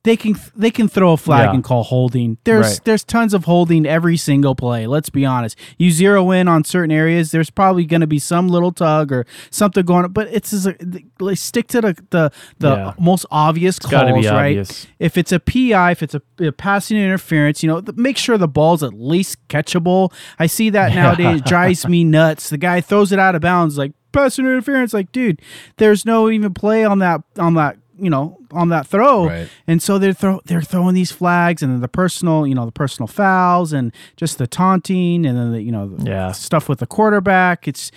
they 0.05 0.17
can 0.17 0.35
they 0.57 0.71
can 0.73 0.88
throw 0.88 1.12
a 1.12 1.17
flag 1.17 1.47
Yeah. 1.47 1.55
and 1.55 1.62
call 1.62 1.85
holding. 1.85 2.37
There's 2.45 2.67
Right. 2.67 2.81
there's 2.85 3.05
tons 3.05 3.35
of 3.35 3.45
holding 3.45 3.87
every 3.87 4.17
single 4.17 4.55
play. 4.57 4.87
Let's 4.88 5.11
be 5.11 5.25
honest. 5.25 5.57
You 5.79 5.91
zero 5.93 6.31
in 6.33 6.49
on 6.49 6.65
certain 6.65 6.91
areas, 6.91 7.31
there's 7.31 7.51
probably 7.51 7.85
going 7.85 8.01
to 8.01 8.07
be 8.09 8.19
some 8.19 8.49
little 8.49 8.73
tug 8.73 9.12
or 9.12 9.27
something 9.51 9.85
going 9.85 10.05
on. 10.05 10.12
But 10.12 10.27
it's 10.33 10.51
just 10.51 10.67
a, 10.67 10.77
like, 11.21 11.38
stick 11.38 11.69
to 11.69 11.81
the 11.81 11.97
the, 12.11 12.33
the 12.59 12.75
Yeah. 12.75 12.93
most 12.99 13.27
obvious 13.31 13.79
gotta 13.79 14.11
calls, 14.12 14.27
right? 14.27 14.47
obvious. 14.59 14.87
If 14.99 15.17
it's 15.17 15.31
a 15.31 15.38
PI, 15.38 15.93
if 15.93 16.03
it's 16.03 16.15
a, 16.17 16.23
a 16.41 16.51
passing 16.51 16.97
interference, 16.99 17.62
you 17.62 17.69
know, 17.69 17.81
th- 17.81 17.97
make 17.97 18.17
sure 18.17 18.37
the 18.37 18.49
ball's 18.49 18.83
at 18.83 18.95
least 18.95 19.37
catchable. 19.49 20.12
I 20.38 20.47
see 20.47 20.69
that 20.71 20.95
nowadays. 20.97 21.38
It 21.41 21.45
drives 21.47 21.87
me 21.87 22.03
nuts. 22.03 22.51
The 22.51 22.59
guy 22.59 22.81
throws 22.81 23.12
it 23.12 23.21
out 23.21 23.37
of 23.37 23.41
bounds, 23.43 23.79
like 23.79 23.93
passing 24.11 24.47
interference. 24.47 24.93
Like, 24.93 25.12
dude, 25.12 25.41
there's 25.77 26.05
no 26.05 26.29
even 26.29 26.53
play 26.55 26.85
on 26.85 26.99
that 26.99 27.23
on 27.38 27.55
that 27.55 27.77
you 27.99 28.11
know 28.11 28.39
on 28.51 28.69
that 28.71 28.87
throw. 28.87 29.27
Right. 29.27 29.49
and 29.67 29.83
so 29.83 29.99
they're 29.99 30.13
throw 30.13 30.41
they're 30.45 30.63
throwing 30.63 30.95
these 30.95 31.13
flags 31.13 31.63
and 31.63 31.73
then 31.73 31.81
the 31.81 31.89
personal 31.89 32.47
you 32.47 32.55
know 32.55 32.67
the 32.67 32.73
personal 32.73 33.07
fouls 33.07 33.73
and 33.73 33.93
just 34.17 34.39
the 34.39 34.47
taunting 34.47 35.27
and 35.27 35.37
then 35.39 35.53
the 35.53 35.63
you 35.63 35.73
know 35.73 35.89
the 35.89 36.05
Yeah. 36.11 36.33
stuff 36.33 36.69
with 36.69 36.79
the 36.79 36.87
quarterback. 36.87 37.67
It's 37.69 37.91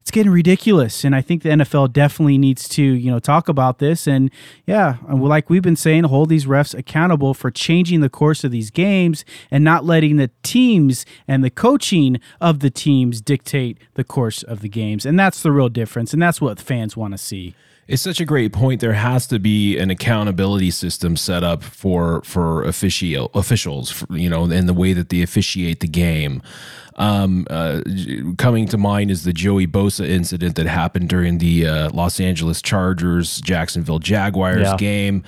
it's 0.00 0.12
getting 0.12 0.30
ridiculous. 0.30 1.04
And 1.04 1.16
i 1.16 1.20
think 1.20 1.42
the 1.42 1.48
nfl 1.48 1.92
definitely 1.92 2.38
needs 2.38 2.68
to 2.70 2.82
you 2.82 3.10
know 3.10 3.18
talk 3.18 3.48
about 3.48 3.78
this. 3.80 4.06
And 4.06 4.30
yeah 4.64 4.98
mm-hmm. 5.02 5.20
like 5.22 5.50
we've 5.50 5.62
been 5.62 5.74
saying 5.76 6.04
hold 6.04 6.28
these 6.28 6.46
refs 6.46 6.78
accountable 6.78 7.34
for 7.34 7.50
changing 7.50 8.02
the 8.02 8.08
course 8.08 8.44
of 8.44 8.52
these 8.52 8.70
games 8.70 9.24
and 9.50 9.64
not 9.64 9.84
letting 9.84 10.16
the 10.16 10.30
teams 10.44 11.04
and 11.26 11.42
the 11.42 11.50
coaching 11.50 12.20
of 12.40 12.60
the 12.60 12.70
teams 12.70 13.20
dictate 13.20 13.78
the 13.94 14.04
course 14.04 14.44
of 14.44 14.60
the 14.60 14.68
games. 14.68 15.04
And 15.04 15.18
that's 15.18 15.42
the 15.42 15.50
real 15.50 15.68
difference. 15.68 16.12
And 16.12 16.22
that's 16.22 16.40
what 16.40 16.60
fans 16.60 16.96
want 16.96 17.12
to 17.14 17.18
see 17.18 17.56
It's 17.88 18.02
such 18.02 18.20
a 18.20 18.24
great 18.24 18.52
point. 18.52 18.80
There 18.80 18.94
has 18.94 19.26
to 19.28 19.38
be 19.38 19.78
an 19.78 19.90
accountability 19.90 20.72
system 20.72 21.16
set 21.16 21.44
up 21.44 21.62
for 21.62 22.20
for 22.22 22.64
official 22.64 23.30
officials, 23.34 23.90
for, 23.92 24.06
you 24.16 24.28
know, 24.28 24.44
and 24.50 24.68
the 24.68 24.74
way 24.74 24.92
that 24.92 25.08
they 25.08 25.22
officiate 25.22 25.80
the 25.80 25.88
game. 25.88 26.42
Um, 26.96 27.46
uh, 27.50 27.82
coming 28.38 28.66
to 28.68 28.78
mind 28.78 29.10
is 29.10 29.24
the 29.24 29.32
Joey 29.32 29.66
Bosa 29.66 30.08
incident 30.08 30.56
that 30.56 30.66
happened 30.66 31.08
during 31.10 31.38
the 31.38 31.66
uh, 31.66 31.90
Los 31.90 32.18
Angeles 32.20 32.62
Chargers 32.62 33.40
Jacksonville 33.42 33.98
Jaguars 33.98 34.62
Yeah. 34.62 34.76
game. 34.78 35.22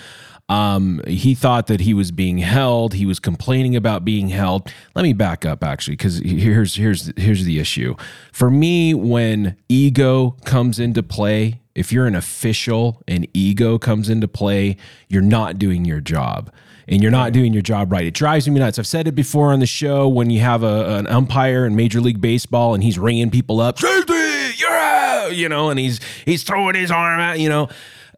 Um, 0.49 1.03
he 1.07 1.35
thought 1.35 1.67
that 1.67 1.81
he 1.83 1.93
was 1.93 2.11
being 2.11 2.39
held. 2.39 2.95
He 2.95 3.05
was 3.05 3.21
complaining 3.21 3.77
about 3.77 4.03
being 4.03 4.31
held. 4.31 4.73
Let 4.95 5.03
me 5.03 5.13
back 5.13 5.45
up 5.45 5.63
actually, 5.63 5.97
because 5.97 6.21
here's 6.21 6.75
here's 6.75 7.13
here's 7.19 7.45
the 7.45 7.59
issue. 7.59 7.95
For 8.33 8.51
me, 8.51 8.95
when 8.95 9.57
ego 9.69 10.31
comes 10.47 10.79
into 10.81 11.03
play, 11.03 11.61
if 11.79 11.93
you're 11.93 12.07
an 12.07 12.17
official 12.17 13.03
and 13.07 13.29
ego 13.33 13.79
comes 13.79 14.09
into 14.09 14.27
play, 14.27 14.77
you're 15.09 15.23
not 15.23 15.59
doing 15.59 15.85
your 15.85 16.01
job. 16.01 16.53
And 16.91 17.03
you're 17.03 17.13
not 17.13 17.33
doing 17.33 17.53
your 17.53 17.63
job 17.63 17.93
right. 17.93 18.07
It 18.07 18.15
drives 18.15 18.49
me 18.49 18.59
nuts. 18.59 18.79
I've 18.79 18.87
said 18.87 19.07
it 19.07 19.15
before 19.15 19.53
on 19.53 19.61
the 19.61 19.67
show 19.67 20.09
when 20.09 20.31
you 20.31 20.41
have 20.41 20.63
a, 20.63 20.97
an 20.97 21.07
umpire 21.07 21.67
in 21.67 21.77
Major 21.77 22.01
League 22.01 22.21
Baseball 22.21 22.75
and 22.75 22.83
he's 22.83 22.99
ringing 22.99 23.31
people 23.31 23.61
up, 23.61 23.79
safety, 23.79 24.15
you're 24.57 24.71
out, 24.71 25.37
you 25.37 25.51
know, 25.51 25.69
and 25.69 25.79
he's 25.79 26.01
he's 26.25 26.43
throwing 26.43 26.75
his 26.75 26.91
arm 26.91 27.21
out, 27.21 27.39
you 27.39 27.51
know, 27.51 27.69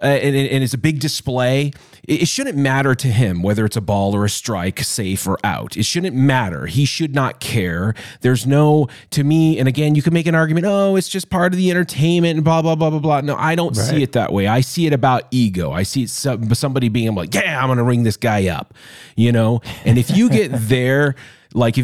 uh, 0.03 0.07
and, 0.07 0.35
and 0.35 0.65
it's 0.65 0.75
a 0.75 0.79
big 0.79 1.01
display. 1.01 1.73
It, 2.07 2.23
it 2.23 2.29
shouldn't 2.29 2.57
matter 2.57 2.95
to 2.95 3.09
him 3.09 3.43
whether 3.43 3.65
it's 3.65 3.77
a 3.77 3.81
ball 3.81 4.15
or 4.15 4.25
a 4.25 4.31
strike, 4.31 4.81
safe 4.81 5.27
or 5.27 5.39
out. 5.45 5.77
It 5.77 5.85
shouldn't 5.85 6.17
matter. 6.17 6.67
He 6.67 6.85
should 6.85 7.15
not 7.15 7.41
care. 7.41 7.95
There's 8.21 8.47
no, 8.47 8.89
to 9.11 9.25
me, 9.25 9.59
and 9.59 9.69
again, 9.69 9.95
you 9.95 10.03
can 10.03 10.15
make 10.15 10.27
an 10.27 10.35
argument, 10.35 10.67
oh, 10.67 10.97
it's 10.97 11.09
just 11.09 11.31
part 11.31 11.53
of 11.53 11.59
the 11.59 11.71
entertainment 11.71 12.37
and 12.37 12.45
blah, 12.45 12.63
blah, 12.63 12.75
blah, 12.75 12.91
blah, 12.91 12.99
blah. 12.99 13.21
No, 13.21 13.37
I 13.37 13.55
don't 13.55 13.77
see 13.77 14.03
it 14.03 14.13
that 14.13 14.33
way. 14.33 14.47
I 14.47 14.61
see 14.61 14.87
it 14.87 14.93
about 14.93 15.25
ego. 15.31 15.73
I 15.73 15.83
see 15.83 16.05
it 16.05 16.11
some, 16.11 16.53
somebody 16.55 16.89
being 16.89 17.15
like, 17.15 17.35
yeah, 17.35 17.61
I'm 17.61 17.69
going 17.69 17.79
to 17.79 17.85
ring 17.85 18.03
this 18.03 18.17
guy 18.17 18.49
up, 18.49 18.75
you 19.17 19.33
know? 19.33 19.61
And 19.85 19.99
if 19.99 20.17
you 20.17 20.31
get 20.31 20.49
there, 20.53 21.15
like 21.55 21.79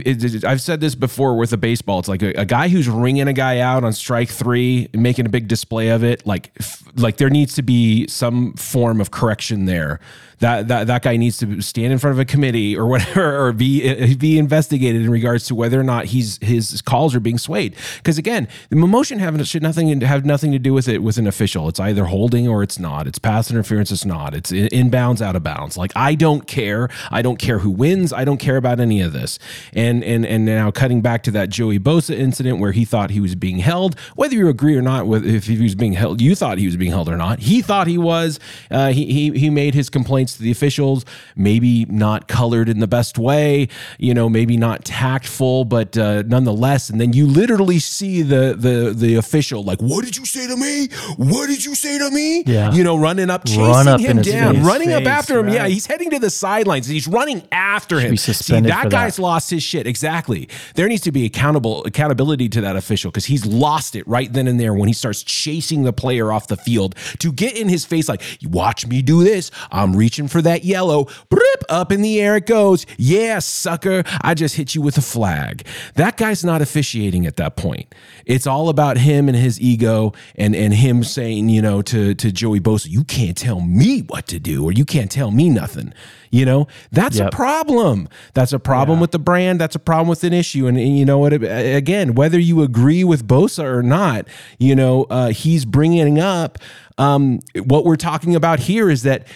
I've 0.44 0.60
said 0.60 0.80
this 0.80 0.94
before 0.94 1.36
with 1.36 1.52
a 1.52 1.56
baseball, 1.56 1.98
it's 1.98 2.08
like 2.08 2.22
a, 2.22 2.32
a 2.40 2.44
guy 2.44 2.68
who's 2.68 2.88
ringing 2.88 3.26
a 3.26 3.32
guy 3.32 3.58
out 3.58 3.84
on 3.84 3.92
strike 3.92 4.28
three, 4.28 4.88
making 4.92 5.26
a 5.26 5.28
big 5.28 5.48
display 5.48 5.88
of 5.88 6.04
it. 6.04 6.26
Like, 6.26 6.52
f- 6.60 6.84
like 6.96 7.16
there 7.16 7.30
needs 7.30 7.54
to 7.56 7.62
be 7.62 8.06
some 8.06 8.52
form 8.54 9.00
of 9.00 9.10
correction 9.10 9.64
there. 9.64 9.98
That 10.40 10.68
that 10.68 10.86
that 10.86 11.02
guy 11.02 11.16
needs 11.16 11.38
to 11.38 11.60
stand 11.62 11.92
in 11.92 11.98
front 11.98 12.12
of 12.12 12.18
a 12.18 12.24
committee 12.24 12.76
or 12.76 12.86
whatever, 12.86 13.46
or 13.46 13.52
be 13.52 14.14
be 14.16 14.38
investigated 14.38 15.02
in 15.02 15.10
regards 15.10 15.46
to 15.46 15.54
whether 15.54 15.80
or 15.80 15.84
not 15.84 16.06
he's 16.06 16.38
his 16.42 16.82
calls 16.82 17.14
are 17.14 17.20
being 17.20 17.38
swayed. 17.38 17.74
Because 17.96 18.18
again, 18.18 18.48
the 18.68 18.76
motion 18.76 19.44
should 19.44 19.62
nothing 19.62 20.00
have 20.02 20.24
nothing 20.24 20.52
to 20.52 20.58
do 20.58 20.74
with 20.74 20.88
it 20.88 21.02
with 21.02 21.16
an 21.18 21.26
official. 21.26 21.68
It's 21.68 21.80
either 21.80 22.04
holding 22.04 22.48
or 22.48 22.62
it's 22.62 22.78
not. 22.78 23.06
It's 23.06 23.18
pass 23.18 23.50
interference. 23.50 23.90
It's 23.90 24.04
not. 24.04 24.34
It's 24.34 24.52
in- 24.52 24.68
inbounds, 24.68 25.20
out 25.20 25.36
of 25.36 25.42
bounds. 25.42 25.76
Like 25.76 25.92
I 25.96 26.14
don't 26.14 26.46
care. 26.46 26.88
I 27.10 27.22
don't 27.22 27.38
care 27.38 27.58
who 27.58 27.70
wins. 27.70 28.12
I 28.12 28.24
don't 28.24 28.38
care 28.38 28.56
about 28.56 28.80
any 28.80 29.00
of 29.00 29.12
this. 29.12 29.38
And 29.72 30.04
and 30.04 30.26
and 30.26 30.44
now 30.44 30.70
cutting 30.70 31.00
back 31.00 31.22
to 31.24 31.30
that 31.32 31.48
Joey 31.48 31.78
Bosa 31.78 32.16
incident 32.16 32.58
where 32.58 32.72
he 32.72 32.84
thought 32.84 33.10
he 33.10 33.20
was 33.20 33.34
being 33.34 33.58
held, 33.58 33.98
whether 34.14 34.34
you 34.34 34.48
agree 34.48 34.76
or 34.76 34.82
not 34.82 35.06
with 35.06 35.26
if 35.26 35.46
he 35.46 35.60
was 35.60 35.74
being 35.74 35.94
held, 35.94 36.20
you 36.20 36.34
thought 36.34 36.58
he 36.58 36.66
was 36.66 36.76
being 36.76 36.92
held 36.92 37.08
or 37.08 37.16
not. 37.16 37.40
He 37.40 37.62
thought 37.62 37.86
he 37.86 37.98
was. 37.98 38.38
Uh, 38.70 38.92
he 38.92 39.06
he 39.06 39.38
he 39.38 39.50
made 39.50 39.74
his 39.74 39.88
complaints 40.26 40.36
to 40.36 40.42
the 40.42 40.50
officials, 40.50 41.04
maybe 41.36 41.84
not 41.86 42.28
colored 42.28 42.68
in 42.68 42.80
the 42.80 42.86
best 42.86 43.18
way, 43.18 43.68
you 43.98 44.14
know, 44.14 44.28
maybe 44.28 44.56
not 44.56 44.84
tactful, 44.84 45.64
but 45.64 45.96
uh, 45.96 46.22
nonetheless. 46.26 46.90
And 46.90 47.00
then 47.00 47.12
you 47.12 47.26
literally 47.26 47.78
see 47.78 48.22
the 48.22 48.54
the 48.58 48.92
the 48.94 49.14
official 49.16 49.62
like, 49.62 49.80
"What 49.80 50.04
did 50.04 50.16
you 50.16 50.24
say 50.24 50.46
to 50.46 50.56
me? 50.56 50.88
What 51.16 51.46
did 51.48 51.64
you 51.64 51.74
say 51.74 51.98
to 51.98 52.10
me?" 52.10 52.42
Yeah. 52.46 52.72
you 52.72 52.82
know, 52.84 52.96
running 52.96 53.30
up, 53.30 53.44
chasing 53.44 53.62
Run 53.62 53.88
up 53.88 54.00
him 54.00 54.22
down, 54.22 54.56
face. 54.56 54.64
running 54.64 54.92
up 54.92 55.06
after 55.06 55.38
him. 55.38 55.48
Yeah, 55.48 55.66
he's 55.68 55.86
heading 55.86 56.10
to 56.10 56.18
the 56.18 56.30
sidelines. 56.30 56.86
He's 56.86 57.06
running 57.06 57.42
after 57.52 58.00
him. 58.00 58.16
See, 58.16 58.60
that 58.60 58.90
guy's 58.90 59.16
that. 59.16 59.22
lost 59.22 59.50
his 59.50 59.62
shit. 59.62 59.86
Exactly. 59.86 60.48
There 60.74 60.88
needs 60.88 61.02
to 61.02 61.12
be 61.12 61.24
accountable 61.24 61.84
accountability 61.84 62.48
to 62.50 62.60
that 62.62 62.76
official 62.76 63.10
because 63.10 63.26
he's 63.26 63.46
lost 63.46 63.94
it 63.96 64.06
right 64.08 64.32
then 64.32 64.48
and 64.48 64.58
there 64.58 64.74
when 64.74 64.88
he 64.88 64.92
starts 64.94 65.22
chasing 65.22 65.84
the 65.84 65.92
player 65.92 66.32
off 66.32 66.48
the 66.48 66.56
field 66.56 66.94
to 67.18 67.32
get 67.32 67.56
in 67.56 67.68
his 67.68 67.84
face 67.84 68.08
like, 68.08 68.22
watch 68.44 68.86
me 68.86 69.02
do 69.02 69.22
this. 69.24 69.50
I'm 69.70 69.94
reaching 69.94 70.15
for 70.24 70.40
that 70.42 70.64
yellow. 70.64 71.06
Brip, 71.28 71.64
up 71.68 71.92
in 71.92 72.02
the 72.02 72.20
air 72.20 72.36
it 72.36 72.46
goes. 72.46 72.86
Yeah, 72.96 73.38
sucker. 73.38 74.02
I 74.22 74.34
just 74.34 74.56
hit 74.56 74.74
you 74.74 74.82
with 74.82 74.96
a 74.98 75.02
flag. 75.02 75.66
That 75.94 76.16
guy's 76.16 76.44
not 76.44 76.62
officiating 76.62 77.26
at 77.26 77.36
that 77.36 77.56
point. 77.56 77.94
It's 78.24 78.46
all 78.46 78.68
about 78.68 78.98
him 78.98 79.28
and 79.28 79.36
his 79.36 79.60
ego 79.60 80.12
and 80.34 80.56
and 80.56 80.72
him 80.74 81.04
saying, 81.04 81.48
you 81.48 81.62
know, 81.62 81.82
to 81.82 82.14
to 82.14 82.32
Joey 82.32 82.60
Bosa, 82.60 82.88
you 82.88 83.04
can't 83.04 83.36
tell 83.36 83.60
me 83.60 84.00
what 84.00 84.26
to 84.28 84.38
do 84.38 84.64
or 84.64 84.72
you 84.72 84.84
can't 84.84 85.10
tell 85.10 85.30
me 85.30 85.48
nothing. 85.48 85.92
You 86.30 86.44
know, 86.44 86.66
that's 86.90 87.18
a 87.18 87.30
problem. 87.30 88.08
That's 88.34 88.52
a 88.52 88.58
problem 88.58 89.00
with 89.00 89.12
the 89.12 89.18
brand. 89.18 89.60
That's 89.60 89.76
a 89.76 89.78
problem 89.78 90.08
with 90.08 90.24
an 90.24 90.32
issue. 90.32 90.66
And, 90.66 90.76
and 90.76 90.98
you 90.98 91.04
know 91.04 91.18
what? 91.18 91.32
Again, 91.32 92.14
whether 92.14 92.38
you 92.38 92.62
agree 92.62 93.04
with 93.04 93.26
Bosa 93.26 93.64
or 93.64 93.82
not, 93.82 94.26
you 94.58 94.74
know, 94.74 95.04
uh, 95.04 95.28
he's 95.28 95.64
bringing 95.64 96.18
up 96.18 96.58
um, 96.98 97.40
what 97.64 97.84
we're 97.84 97.96
talking 97.96 98.34
about 98.34 98.60
here 98.60 98.90
is 98.90 99.02
that 99.02 99.26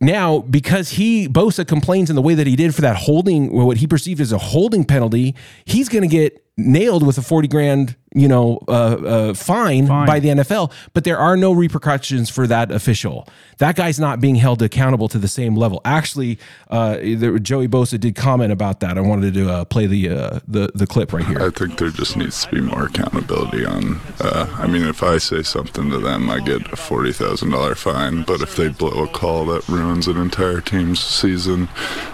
now 0.00 0.40
because 0.40 0.90
he 0.90 1.28
Bosa 1.28 1.66
complains 1.66 2.10
in 2.10 2.16
the 2.16 2.22
way 2.22 2.34
that 2.34 2.46
he 2.46 2.56
did 2.56 2.74
for 2.74 2.82
that 2.82 2.96
holding 2.96 3.52
what 3.52 3.78
he 3.78 3.86
perceived 3.86 4.20
as 4.20 4.32
a 4.32 4.38
holding 4.38 4.84
penalty, 4.84 5.34
he's 5.64 5.88
going 5.88 6.02
to 6.02 6.08
get 6.08 6.44
nailed 6.58 7.06
with 7.06 7.16
a 7.16 7.22
40 7.22 7.48
grand, 7.48 7.96
you 8.12 8.26
know, 8.26 8.58
uh, 8.66 8.70
uh, 8.70 9.34
fine, 9.34 9.86
by 9.86 10.18
the 10.18 10.28
NFL, 10.28 10.72
but 10.92 11.04
there 11.04 11.18
are 11.18 11.36
no 11.36 11.52
repercussions 11.52 12.28
for 12.28 12.46
that 12.48 12.72
official. 12.72 13.28
That 13.58 13.76
guy's 13.76 13.98
not 14.00 14.20
being 14.20 14.34
held 14.34 14.60
accountable 14.60 15.08
to 15.08 15.18
the 15.18 15.28
same 15.28 15.54
level. 15.54 15.80
Actually, 15.84 16.38
uh, 16.68 16.98
there, 17.00 17.38
Joey 17.38 17.68
Bosa 17.68 17.98
did 17.98 18.16
comment 18.16 18.52
about 18.52 18.80
that. 18.80 18.98
I 18.98 19.02
wanted 19.02 19.34
to 19.34 19.50
uh, 19.50 19.64
play 19.64 19.86
the, 19.86 20.08
uh, 20.10 20.40
the 20.48 20.70
the 20.74 20.86
clip 20.86 21.12
right 21.12 21.24
here. 21.24 21.40
I 21.40 21.50
think 21.50 21.78
there 21.78 21.90
just 21.90 22.16
needs 22.16 22.44
to 22.44 22.50
be 22.50 22.60
more 22.60 22.86
accountability 22.86 23.64
on. 23.64 24.00
Uh, 24.20 24.48
I 24.58 24.66
mean, 24.66 24.82
if 24.82 25.02
I 25.02 25.18
say 25.18 25.42
something 25.42 25.90
to 25.90 25.98
them, 25.98 26.28
I 26.28 26.40
get 26.40 26.72
a 26.72 26.76
forty 26.76 27.12
thousand 27.12 27.50
dollar 27.50 27.74
fine. 27.74 28.22
But 28.24 28.40
if 28.40 28.56
they 28.56 28.68
blow 28.68 29.04
a 29.04 29.08
call 29.08 29.46
that 29.46 29.68
ruins 29.68 30.08
an 30.08 30.16
entire 30.16 30.60
team's 30.60 31.00
season, 31.00 31.68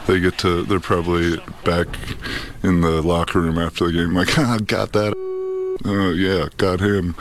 they 0.07 0.21
get 0.21 0.39
to. 0.39 0.65
They're 0.65 0.81
probably 0.81 1.39
back 1.65 1.89
in 2.65 2.81
the 2.81 3.03
locker 3.03 3.41
room 3.43 3.59
after 3.59 3.87
the 3.87 3.93
game, 3.93 4.15
like, 4.15 4.34
ah, 4.39 4.59
got 4.67 4.93
that. 4.93 5.15
Oh 5.85 6.11
yeah, 6.11 6.49
got 6.57 6.81
him. 6.81 7.15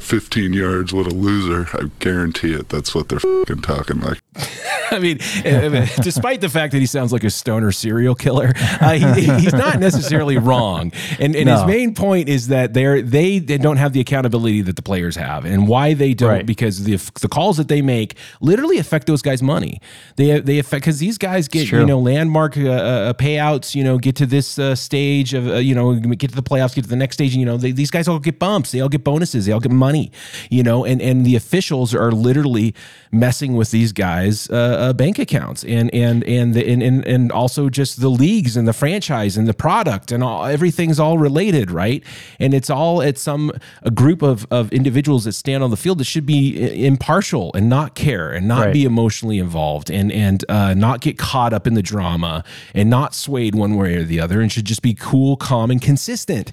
15 0.00 0.52
yards, 0.52 0.92
what 0.92 1.06
a 1.06 1.14
loser. 1.14 1.66
I 1.72 1.90
guarantee 1.98 2.52
it. 2.52 2.68
That's 2.68 2.94
what 2.94 3.08
they're 3.08 3.20
talking 3.56 4.00
like. 4.00 4.20
I 4.90 4.98
mean, 4.98 5.18
despite 6.02 6.40
the 6.40 6.48
fact 6.48 6.72
that 6.72 6.78
he 6.78 6.86
sounds 6.86 7.12
like 7.12 7.24
a 7.24 7.30
stoner 7.30 7.72
serial 7.72 8.14
killer, 8.14 8.52
uh, 8.80 8.92
he, 8.92 9.24
he's 9.24 9.52
not 9.52 9.78
necessarily 9.78 10.38
wrong. 10.38 10.92
And, 11.18 11.36
and 11.36 11.46
no. 11.46 11.56
his 11.56 11.66
main 11.66 11.94
point 11.94 12.28
is 12.28 12.48
that 12.48 12.74
they're 12.74 13.02
they, 13.02 13.38
they 13.38 13.58
don't 13.58 13.76
have 13.76 13.92
the 13.92 14.00
accountability 14.00 14.62
that 14.62 14.76
the 14.76 14.82
players 14.82 15.16
have, 15.16 15.44
and 15.44 15.68
why 15.68 15.94
they 15.94 16.14
don't 16.14 16.28
right. 16.28 16.46
because 16.46 16.84
the 16.84 16.96
the 17.20 17.28
calls 17.28 17.56
that 17.56 17.68
they 17.68 17.82
make 17.82 18.16
literally 18.40 18.78
affect 18.78 19.06
those 19.06 19.22
guys' 19.22 19.42
money. 19.42 19.80
They 20.16 20.40
they 20.40 20.58
affect 20.58 20.82
because 20.82 20.98
these 20.98 21.18
guys 21.18 21.48
get 21.48 21.70
you 21.70 21.86
know 21.86 21.98
landmark 21.98 22.56
uh, 22.56 22.70
uh, 22.70 23.12
payouts. 23.14 23.74
You 23.74 23.84
know, 23.84 23.98
get 23.98 24.16
to 24.16 24.26
this 24.26 24.58
uh, 24.58 24.74
stage 24.74 25.34
of 25.34 25.48
uh, 25.48 25.54
you 25.56 25.74
know 25.74 25.94
get 25.94 26.30
to 26.30 26.36
the 26.36 26.42
playoffs, 26.42 26.74
get 26.74 26.84
to 26.84 26.90
the 26.90 26.96
next 26.96 27.16
stage. 27.16 27.32
And, 27.32 27.40
you 27.40 27.46
know, 27.46 27.56
they, 27.56 27.72
these 27.72 27.90
guys 27.90 28.08
all 28.08 28.18
get 28.18 28.38
bumps, 28.38 28.70
they 28.70 28.80
all 28.80 28.88
get 28.88 29.04
bonuses, 29.04 29.46
they 29.46 29.52
all 29.52 29.60
get 29.60 29.72
money. 29.72 30.10
You 30.50 30.62
know, 30.62 30.84
and 30.84 31.02
and 31.02 31.26
the 31.26 31.36
officials 31.36 31.94
are 31.94 32.12
literally 32.12 32.74
messing 33.10 33.54
with 33.54 33.70
these 33.70 33.92
guys' 33.92 34.27
uh, 34.50 34.54
uh, 34.54 34.92
bank 34.92 35.18
accounts 35.18 35.64
and 35.64 35.92
and 35.94 36.24
and, 36.24 36.54
the, 36.54 36.66
and 36.68 36.82
and 36.82 37.06
and 37.06 37.32
also 37.32 37.68
just 37.68 38.00
the 38.00 38.08
leagues 38.08 38.56
and 38.56 38.66
the 38.66 38.72
franchise 38.72 39.36
and 39.36 39.46
the 39.46 39.54
product 39.54 40.12
and 40.12 40.22
all 40.22 40.44
everything's 40.44 41.00
all 41.00 41.18
related, 41.18 41.70
right? 41.70 42.02
And 42.38 42.54
it's 42.54 42.70
all 42.70 43.02
at 43.02 43.18
some 43.18 43.52
a 43.82 43.90
group 43.90 44.22
of 44.22 44.46
of 44.50 44.72
individuals 44.72 45.24
that 45.24 45.32
stand 45.32 45.62
on 45.62 45.70
the 45.70 45.76
field 45.76 45.98
that 45.98 46.04
should 46.04 46.26
be 46.26 46.84
impartial 46.84 47.50
and 47.54 47.68
not 47.68 47.94
care 47.94 48.32
and 48.32 48.46
not 48.46 48.66
right. 48.66 48.72
be 48.72 48.84
emotionally 48.84 49.38
involved 49.38 49.90
and 49.90 50.12
and 50.12 50.44
uh, 50.48 50.74
not 50.74 51.00
get 51.00 51.18
caught 51.18 51.52
up 51.52 51.66
in 51.66 51.74
the 51.74 51.82
drama 51.82 52.44
and 52.74 52.90
not 52.90 53.14
swayed 53.14 53.54
one 53.54 53.76
way 53.76 53.96
or 53.96 54.04
the 54.04 54.20
other 54.20 54.40
and 54.40 54.52
should 54.52 54.64
just 54.64 54.82
be 54.82 54.94
cool, 54.94 55.36
calm, 55.36 55.70
and 55.70 55.82
consistent 55.82 56.52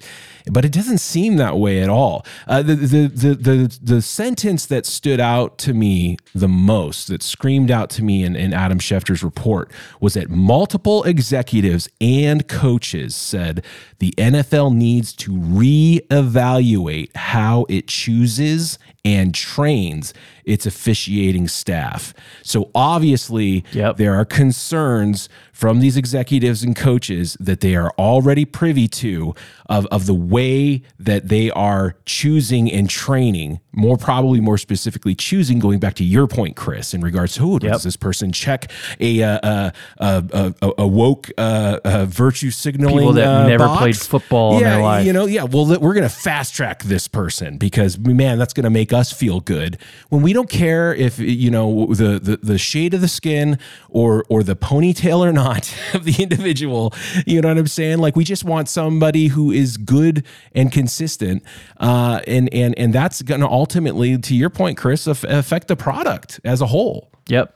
but 0.50 0.64
it 0.64 0.72
doesn't 0.72 0.98
seem 0.98 1.36
that 1.36 1.58
way 1.58 1.82
at 1.82 1.88
all. 1.88 2.24
Uh, 2.46 2.62
the, 2.62 2.74
the, 2.74 3.06
the, 3.08 3.34
the, 3.34 3.78
the 3.82 4.02
sentence 4.02 4.66
that 4.66 4.86
stood 4.86 5.20
out 5.20 5.58
to 5.58 5.74
me 5.74 6.16
the 6.34 6.48
most, 6.48 7.08
that 7.08 7.22
screamed 7.22 7.70
out 7.70 7.90
to 7.90 8.04
me 8.04 8.22
in, 8.22 8.36
in 8.36 8.52
Adam 8.52 8.78
Schefter's 8.78 9.22
report, 9.22 9.70
was 10.00 10.14
that 10.14 10.30
multiple 10.30 11.02
executives 11.04 11.88
and 12.00 12.46
coaches 12.48 13.14
said 13.14 13.64
the 13.98 14.12
NFL 14.12 14.74
needs 14.74 15.12
to 15.14 15.32
reevaluate 15.32 17.14
how 17.16 17.66
it 17.68 17.88
chooses 17.88 18.78
and 19.06 19.32
trains 19.32 20.12
its 20.44 20.66
officiating 20.66 21.46
staff. 21.46 22.12
So 22.42 22.70
obviously, 22.74 23.64
yep. 23.72 23.98
there 23.98 24.14
are 24.14 24.24
concerns 24.24 25.28
from 25.52 25.80
these 25.80 25.96
executives 25.96 26.62
and 26.62 26.76
coaches 26.76 27.36
that 27.40 27.60
they 27.60 27.74
are 27.74 27.92
already 27.98 28.44
privy 28.44 28.88
to 28.88 29.34
of, 29.68 29.86
of 29.86 30.06
the 30.06 30.14
way 30.14 30.82
that 30.98 31.28
they 31.28 31.50
are 31.52 31.96
choosing 32.04 32.70
and 32.70 32.90
training, 32.90 33.58
more 33.72 33.96
probably 33.96 34.40
more 34.40 34.58
specifically 34.58 35.14
choosing, 35.14 35.58
going 35.58 35.78
back 35.78 35.94
to 35.94 36.04
your 36.04 36.26
point, 36.26 36.56
Chris, 36.56 36.92
in 36.92 37.00
regards 37.00 37.34
to 37.34 37.40
who 37.40 37.52
yep. 37.54 37.72
does 37.72 37.84
this 37.84 37.96
person 37.96 38.32
check 38.32 38.70
a, 39.00 39.22
uh, 39.22 39.70
a, 39.98 40.52
a, 40.60 40.72
a, 40.78 40.86
woke 40.86 41.30
uh, 41.38 41.80
uh, 41.84 42.04
virtue 42.06 42.50
signaling 42.50 42.98
People 42.98 43.12
that 43.14 43.26
uh, 43.26 43.48
never 43.48 43.66
box? 43.66 43.80
played 43.80 43.96
football 43.96 44.52
yeah, 44.52 44.58
in 44.58 44.64
their 44.64 44.82
life. 44.82 45.06
You 45.06 45.12
know, 45.12 45.26
yeah, 45.26 45.44
well, 45.44 45.66
we're 45.66 45.94
going 45.94 46.02
to 46.02 46.08
fast 46.08 46.54
track 46.54 46.82
this 46.82 47.08
person 47.08 47.56
because, 47.56 47.98
man, 47.98 48.38
that's 48.38 48.52
going 48.52 48.64
to 48.64 48.70
make 48.70 48.92
us 48.96 49.12
feel 49.12 49.40
good 49.40 49.78
when 50.08 50.22
we 50.22 50.32
don't 50.32 50.48
care 50.48 50.94
if 50.94 51.18
you 51.18 51.50
know 51.50 51.86
the, 51.86 52.18
the 52.18 52.38
the 52.42 52.58
shade 52.58 52.94
of 52.94 53.00
the 53.00 53.08
skin 53.08 53.58
or 53.88 54.24
or 54.28 54.42
the 54.42 54.56
ponytail 54.56 55.18
or 55.18 55.32
not 55.32 55.72
of 55.94 56.04
the 56.04 56.22
individual. 56.22 56.92
You 57.26 57.40
know 57.40 57.48
what 57.48 57.58
I'm 57.58 57.66
saying? 57.66 57.98
Like 57.98 58.16
we 58.16 58.24
just 58.24 58.44
want 58.44 58.68
somebody 58.68 59.28
who 59.28 59.50
is 59.50 59.76
good 59.76 60.24
and 60.54 60.72
consistent, 60.72 61.42
uh, 61.78 62.20
and 62.26 62.52
and 62.52 62.76
and 62.78 62.92
that's 62.92 63.22
going 63.22 63.40
to 63.40 63.48
ultimately, 63.48 64.18
to 64.18 64.34
your 64.34 64.50
point, 64.50 64.78
Chris, 64.78 65.06
affect 65.06 65.68
the 65.68 65.76
product 65.76 66.40
as 66.44 66.60
a 66.60 66.66
whole. 66.66 67.10
Yep. 67.28 67.52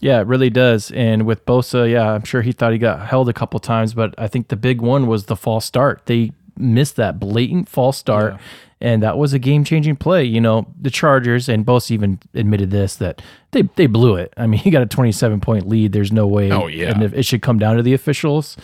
Yeah, 0.00 0.20
it 0.20 0.26
really 0.26 0.50
does. 0.50 0.90
And 0.90 1.24
with 1.24 1.46
Bosa, 1.46 1.90
yeah, 1.90 2.12
I'm 2.12 2.24
sure 2.24 2.42
he 2.42 2.52
thought 2.52 2.72
he 2.72 2.78
got 2.78 3.06
held 3.06 3.28
a 3.28 3.32
couple 3.32 3.58
times, 3.60 3.94
but 3.94 4.14
I 4.18 4.28
think 4.28 4.48
the 4.48 4.56
big 4.56 4.82
one 4.82 5.06
was 5.06 5.26
the 5.26 5.36
false 5.36 5.64
start. 5.64 6.02
They 6.06 6.32
missed 6.58 6.96
that 6.96 7.18
blatant 7.18 7.68
false 7.68 7.96
start. 7.96 8.34
Yeah 8.34 8.38
and 8.80 9.02
that 9.02 9.16
was 9.16 9.32
a 9.32 9.38
game 9.38 9.64
changing 9.64 9.96
play. 9.96 10.24
You 10.24 10.40
know, 10.40 10.66
the 10.80 10.90
Chargers 10.90 11.48
and 11.48 11.64
Bosa 11.64 11.92
even 11.92 12.18
admitted 12.34 12.70
this 12.70 12.96
that 12.96 13.22
they 13.52 13.62
they 13.62 13.86
blew 13.86 14.16
it. 14.16 14.32
I 14.36 14.46
mean, 14.46 14.60
he 14.64 14.70
got 14.70 14.82
a 14.82 14.86
27 14.86 15.40
point 15.40 15.68
lead. 15.68 15.92
There's 15.92 16.12
no 16.12 16.26
way. 16.26 16.50
Oh 16.50 16.66
yeah, 16.66 16.90
and 16.90 17.02
it 17.02 17.24
should 17.24 17.42
come 17.42 17.58
down 17.58 17.76
to 17.76 17.82
the 17.82 17.94
officials. 17.94 18.56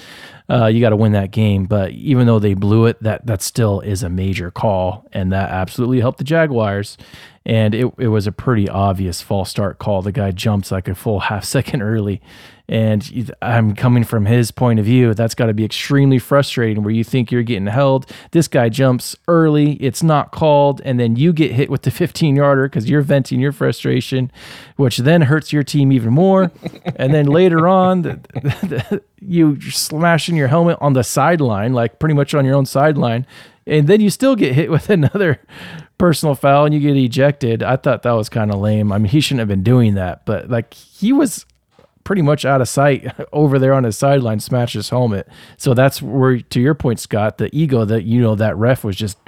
Uh, 0.49 0.67
you 0.67 0.81
got 0.81 0.91
to 0.91 0.97
win 0.97 1.13
that 1.13 1.31
game. 1.31 1.65
But 1.65 1.93
even 1.93 2.27
though 2.27 2.41
they 2.41 2.55
blew 2.55 2.87
it, 2.87 3.01
that 3.03 3.27
that 3.27 3.41
still 3.41 3.81
is 3.81 4.03
a 4.03 4.09
major 4.09 4.51
call, 4.51 5.07
and 5.13 5.33
that 5.33 5.51
absolutely 5.51 6.01
helped 6.01 6.19
the 6.19 6.25
Jaguars. 6.25 6.99
And 7.47 7.75
it 7.75 7.93
it 7.99 8.09
was 8.09 8.27
a 8.27 8.33
pretty 8.33 8.69
obvious 8.69 9.23
false 9.23 9.51
start 9.51 9.79
call. 9.79 10.03
The 10.03 10.13
guy 10.13 10.33
jumps 10.33 10.71
like 10.71 10.89
a 10.89 10.95
full 10.95 11.21
half 11.21 11.45
second 11.57 11.83
early 11.83 12.21
and 12.71 13.35
I'm 13.43 13.75
coming 13.75 14.05
from 14.05 14.27
his 14.27 14.53
point 14.53 14.79
of 14.79 14.85
view. 14.85 15.13
That's 15.13 15.35
got 15.35 15.47
to 15.47 15.53
be 15.53 15.65
extremely 15.65 16.21
frustrating 16.21 16.85
where 16.85 16.95
you 16.95 17.03
think 17.03 17.33
you're 17.33 17.43
getting 17.43 17.67
held. 17.67 18.09
This 18.31 18.47
guy 18.47 18.69
jumps 18.69 19.17
early, 19.27 19.73
it's 19.73 20.05
not 20.05 20.31
called, 20.31 20.81
and 20.85 21.01
then 21.01 21.17
you 21.17 21.33
get 21.33 21.51
hit 21.51 21.69
with 21.69 21.83
the 21.83 21.91
15 21.91 22.37
yarder 22.37 22.69
because 22.69 22.89
you're 22.89 23.03
venting 23.03 23.41
your 23.41 23.51
frustration, 23.51 24.31
which 24.77 24.99
then 24.99 25.23
hurts 25.23 25.53
your 25.53 25.65
team 25.65 25.91
even 25.91 26.13
more. 26.13 26.53
and 26.95 27.13
then 27.13 27.27
later 27.27 27.67
on, 27.67 28.03
the, 28.03 28.21
the, 28.35 29.03
you 29.21 29.61
smashing 29.61 30.37
your 30.37 30.47
helmet 30.47 30.79
on 30.81 30.93
the 30.93 31.03
sideline, 31.03 31.73
like 31.73 31.99
pretty 31.99 32.15
much 32.15 32.35
on 32.35 32.45
your 32.45 32.55
own 32.55 32.67
sideline. 32.67 33.27
And 33.67 33.89
then 33.89 34.01
you 34.01 34.11
still 34.11 34.37
get 34.37 34.55
hit 34.55 34.71
with 34.71 34.89
another 34.91 35.41
personal 35.99 36.37
foul 36.37 36.67
and 36.67 36.75
you 36.75 36.79
get 36.79 36.97
ejected. 36.97 37.65
I 37.65 37.75
thought 37.75 38.05
that 38.05 38.13
was 38.13 38.29
kind 38.29 38.53
of 38.53 38.61
lame. 38.61 38.93
I 38.93 38.99
mean, 38.99 39.11
he 39.11 39.21
shouldn't 39.21 39.41
have 39.41 39.49
been 39.49 39.65
doing 39.65 39.95
that, 39.95 40.25
but 40.25 40.49
like 40.49 40.73
he 40.73 41.13
was 41.13 41.47
pretty 42.05 42.23
much 42.23 42.45
out 42.45 42.61
of 42.61 42.69
sight 42.69 43.13
over 43.33 43.59
there 43.59 43.73
on 43.73 43.85
his 43.85 43.97
sideline, 43.97 44.41
smashed 44.41 44.75
his 44.75 44.91
helmet. 44.91 45.29
So 45.57 45.75
that's 45.75 46.01
where, 46.03 46.41
to 46.41 46.61
your 46.61 46.75
point, 46.75 47.01
Scott, 47.01 47.39
the 47.39 47.55
ego 47.57 47.85
that 47.85 48.05
you 48.05 48.21
know 48.21 48.35
that 48.35 48.57
ref 48.57 48.85
was 48.85 48.97
just 48.97 49.19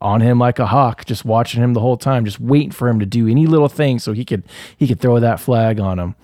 on 0.00 0.20
him 0.20 0.38
like 0.38 0.58
a 0.58 0.66
hawk, 0.66 1.04
just 1.04 1.24
watching 1.24 1.62
him 1.62 1.74
the 1.74 1.80
whole 1.80 1.96
time, 1.96 2.24
just 2.24 2.40
waiting 2.40 2.72
for 2.72 2.88
him 2.88 2.98
to 2.98 3.06
do 3.06 3.28
any 3.28 3.46
little 3.46 3.68
thing 3.68 3.98
so 3.98 4.12
he 4.12 4.24
could 4.24 4.42
he 4.76 4.86
could 4.86 5.00
throw 5.00 5.20
that 5.20 5.40
flag 5.40 5.80
on 5.80 5.98
him. 5.98 6.14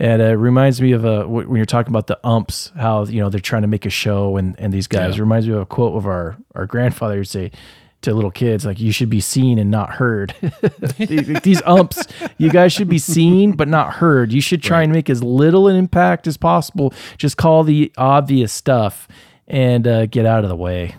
And 0.00 0.22
it 0.22 0.36
reminds 0.36 0.80
me 0.80 0.92
of 0.92 1.04
a 1.04 1.26
when 1.26 1.56
you're 1.56 1.66
talking 1.66 1.90
about 1.90 2.06
the 2.06 2.18
umps, 2.24 2.72
how 2.76 3.04
you 3.04 3.20
know 3.20 3.28
they're 3.28 3.40
trying 3.40 3.62
to 3.62 3.68
make 3.68 3.84
a 3.84 3.90
show, 3.90 4.36
and 4.36 4.58
and 4.58 4.72
these 4.72 4.86
guys 4.86 5.16
yeah. 5.16 5.22
reminds 5.22 5.46
me 5.46 5.54
of 5.54 5.60
a 5.60 5.66
quote 5.66 5.96
of 5.96 6.06
our 6.06 6.36
our 6.54 6.66
grandfather 6.66 7.16
who'd 7.16 7.28
say, 7.28 7.50
to 8.00 8.14
little 8.14 8.30
kids 8.30 8.64
like 8.64 8.78
you 8.78 8.92
should 8.92 9.10
be 9.10 9.20
seen 9.20 9.58
and 9.58 9.70
not 9.70 9.90
heard 9.90 10.34
these 10.98 11.60
umps 11.66 12.06
you 12.38 12.50
guys 12.50 12.72
should 12.72 12.88
be 12.88 12.98
seen 12.98 13.52
but 13.52 13.66
not 13.66 13.94
heard 13.94 14.32
you 14.32 14.40
should 14.40 14.62
try 14.62 14.78
right. 14.78 14.84
and 14.84 14.92
make 14.92 15.10
as 15.10 15.22
little 15.22 15.66
an 15.68 15.76
impact 15.76 16.26
as 16.26 16.36
possible 16.36 16.92
just 17.16 17.36
call 17.36 17.64
the 17.64 17.92
obvious 17.96 18.52
stuff 18.52 19.08
and 19.46 19.86
uh, 19.86 20.06
get 20.06 20.24
out 20.24 20.44
of 20.44 20.48
the 20.48 20.56
way 20.56 20.94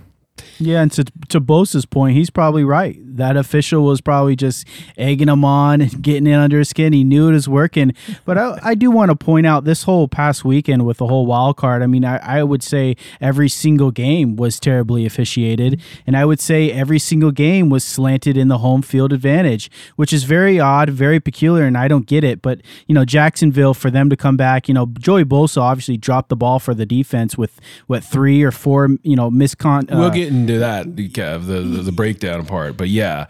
yeah, 0.59 0.81
and 0.81 0.91
to 0.93 1.05
to 1.29 1.39
Bosa's 1.39 1.85
point, 1.85 2.15
he's 2.15 2.29
probably 2.29 2.63
right. 2.63 2.97
That 3.19 3.37
official 3.37 3.83
was 3.83 4.01
probably 4.01 4.35
just 4.35 4.67
egging 4.97 5.27
him 5.27 5.45
on 5.45 5.81
and 5.81 6.01
getting 6.01 6.27
in 6.27 6.33
under 6.33 6.57
his 6.57 6.69
skin. 6.69 6.93
He 6.93 7.03
knew 7.03 7.29
it 7.29 7.33
was 7.33 7.47
working. 7.47 7.93
But 8.25 8.37
I, 8.37 8.59
I 8.63 8.75
do 8.75 8.89
want 8.91 9.11
to 9.11 9.15
point 9.15 9.45
out 9.45 9.63
this 9.63 9.83
whole 9.83 10.07
past 10.07 10.43
weekend 10.43 10.85
with 10.85 10.97
the 10.97 11.07
whole 11.07 11.25
wild 11.25 11.57
card. 11.57 11.83
I 11.83 11.87
mean, 11.87 12.03
I, 12.03 12.17
I 12.17 12.43
would 12.43 12.63
say 12.63 12.95
every 13.21 13.49
single 13.49 13.91
game 13.91 14.35
was 14.35 14.59
terribly 14.59 15.05
officiated, 15.05 15.81
and 16.07 16.17
I 16.17 16.25
would 16.25 16.39
say 16.39 16.71
every 16.71 16.99
single 16.99 17.31
game 17.31 17.69
was 17.69 17.83
slanted 17.83 18.37
in 18.37 18.47
the 18.47 18.59
home 18.59 18.81
field 18.81 19.13
advantage, 19.13 19.69
which 19.95 20.13
is 20.13 20.23
very 20.23 20.59
odd, 20.59 20.89
very 20.89 21.19
peculiar, 21.19 21.65
and 21.65 21.77
I 21.77 21.87
don't 21.87 22.05
get 22.05 22.23
it. 22.23 22.41
But 22.41 22.61
you 22.87 22.95
know, 22.95 23.05
Jacksonville 23.05 23.73
for 23.73 23.91
them 23.91 24.09
to 24.09 24.15
come 24.15 24.37
back, 24.37 24.67
you 24.67 24.73
know, 24.73 24.87
Joey 24.99 25.25
Bosa 25.25 25.61
obviously 25.61 25.97
dropped 25.97 26.29
the 26.29 26.35
ball 26.35 26.59
for 26.59 26.73
the 26.73 26.85
defense 26.85 27.37
with 27.37 27.59
what 27.87 28.03
three 28.03 28.41
or 28.43 28.51
four, 28.51 28.89
you 29.03 29.15
know, 29.15 29.29
miscon. 29.29 29.91
Uh, 29.91 29.97
we'll 29.97 30.09
get 30.09 30.29
into 30.29 30.59
that, 30.59 30.87
Kev, 30.87 31.47
the, 31.47 31.61
the, 31.61 31.83
the 31.83 31.91
breakdown 31.91 32.45
part. 32.45 32.77
But 32.77 32.89
yeah, 32.89 33.08
yeah. 33.09 33.25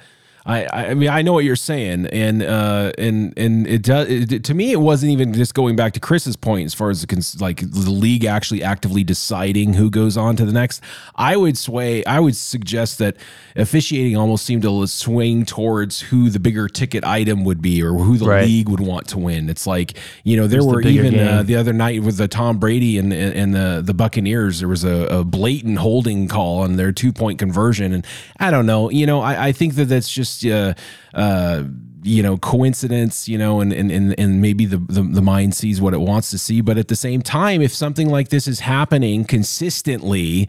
I, 0.49 0.89
I 0.89 0.93
mean 0.95 1.09
I 1.09 1.21
know 1.21 1.33
what 1.33 1.43
you're 1.43 1.55
saying, 1.55 2.07
and 2.07 2.41
uh, 2.41 2.91
and 2.97 3.37
and 3.37 3.67
it 3.67 3.83
does 3.83 4.07
it, 4.09 4.43
to 4.45 4.55
me. 4.55 4.71
It 4.71 4.79
wasn't 4.79 5.11
even 5.11 5.31
just 5.31 5.53
going 5.53 5.75
back 5.75 5.93
to 5.93 5.99
Chris's 5.99 6.35
point 6.35 6.65
as 6.65 6.73
far 6.73 6.89
as 6.89 7.05
the, 7.05 7.37
like 7.39 7.59
the 7.59 7.91
league 7.91 8.25
actually 8.25 8.63
actively 8.63 9.03
deciding 9.03 9.75
who 9.75 9.91
goes 9.91 10.17
on 10.17 10.35
to 10.37 10.45
the 10.45 10.51
next. 10.51 10.81
I 11.15 11.37
would 11.37 11.55
sway. 11.55 12.03
I 12.05 12.19
would 12.19 12.35
suggest 12.35 12.97
that 12.97 13.17
officiating 13.55 14.17
almost 14.17 14.43
seemed 14.43 14.63
to 14.63 14.87
swing 14.87 15.45
towards 15.45 16.01
who 16.01 16.31
the 16.31 16.39
bigger 16.39 16.67
ticket 16.67 17.03
item 17.03 17.43
would 17.43 17.61
be, 17.61 17.83
or 17.83 17.93
who 17.93 18.17
the 18.17 18.25
right. 18.25 18.45
league 18.45 18.69
would 18.69 18.79
want 18.79 19.07
to 19.09 19.19
win. 19.19 19.49
It's 19.49 19.67
like 19.67 19.99
you 20.23 20.35
know 20.35 20.47
there 20.47 20.63
were 20.63 20.81
the 20.81 20.89
even 20.89 21.19
uh, 21.19 21.43
the 21.43 21.57
other 21.57 21.73
night 21.73 22.01
with 22.01 22.17
the 22.17 22.27
Tom 22.27 22.57
Brady 22.57 22.97
and 22.97 23.13
and 23.13 23.53
the 23.53 23.83
the 23.85 23.93
Buccaneers. 23.93 24.61
There 24.61 24.67
was 24.67 24.83
a, 24.83 25.19
a 25.19 25.23
blatant 25.23 25.77
holding 25.77 26.27
call 26.27 26.61
on 26.61 26.75
their 26.75 26.91
two 26.91 27.13
point 27.13 27.37
conversion, 27.37 27.93
and 27.93 28.03
I 28.39 28.49
don't 28.49 28.65
know. 28.65 28.89
You 28.89 29.05
know, 29.05 29.21
I, 29.21 29.49
I 29.49 29.51
think 29.51 29.75
that 29.75 29.85
that's 29.85 30.09
just 30.09 30.38
uh, 30.45 30.73
uh, 31.13 31.63
you 32.03 32.23
know 32.23 32.37
coincidence 32.37 33.27
you 33.27 33.37
know 33.37 33.61
and 33.61 33.73
and 33.73 33.91
and, 33.91 34.17
and 34.19 34.41
maybe 34.41 34.65
the, 34.65 34.77
the, 34.77 35.01
the 35.01 35.21
mind 35.21 35.55
sees 35.55 35.81
what 35.81 35.93
it 35.93 35.99
wants 35.99 36.29
to 36.31 36.37
see. 36.37 36.61
But 36.61 36.77
at 36.77 36.87
the 36.87 36.95
same 36.95 37.21
time 37.21 37.61
if 37.61 37.73
something 37.73 38.09
like 38.09 38.29
this 38.29 38.47
is 38.47 38.61
happening 38.61 39.25
consistently 39.25 40.47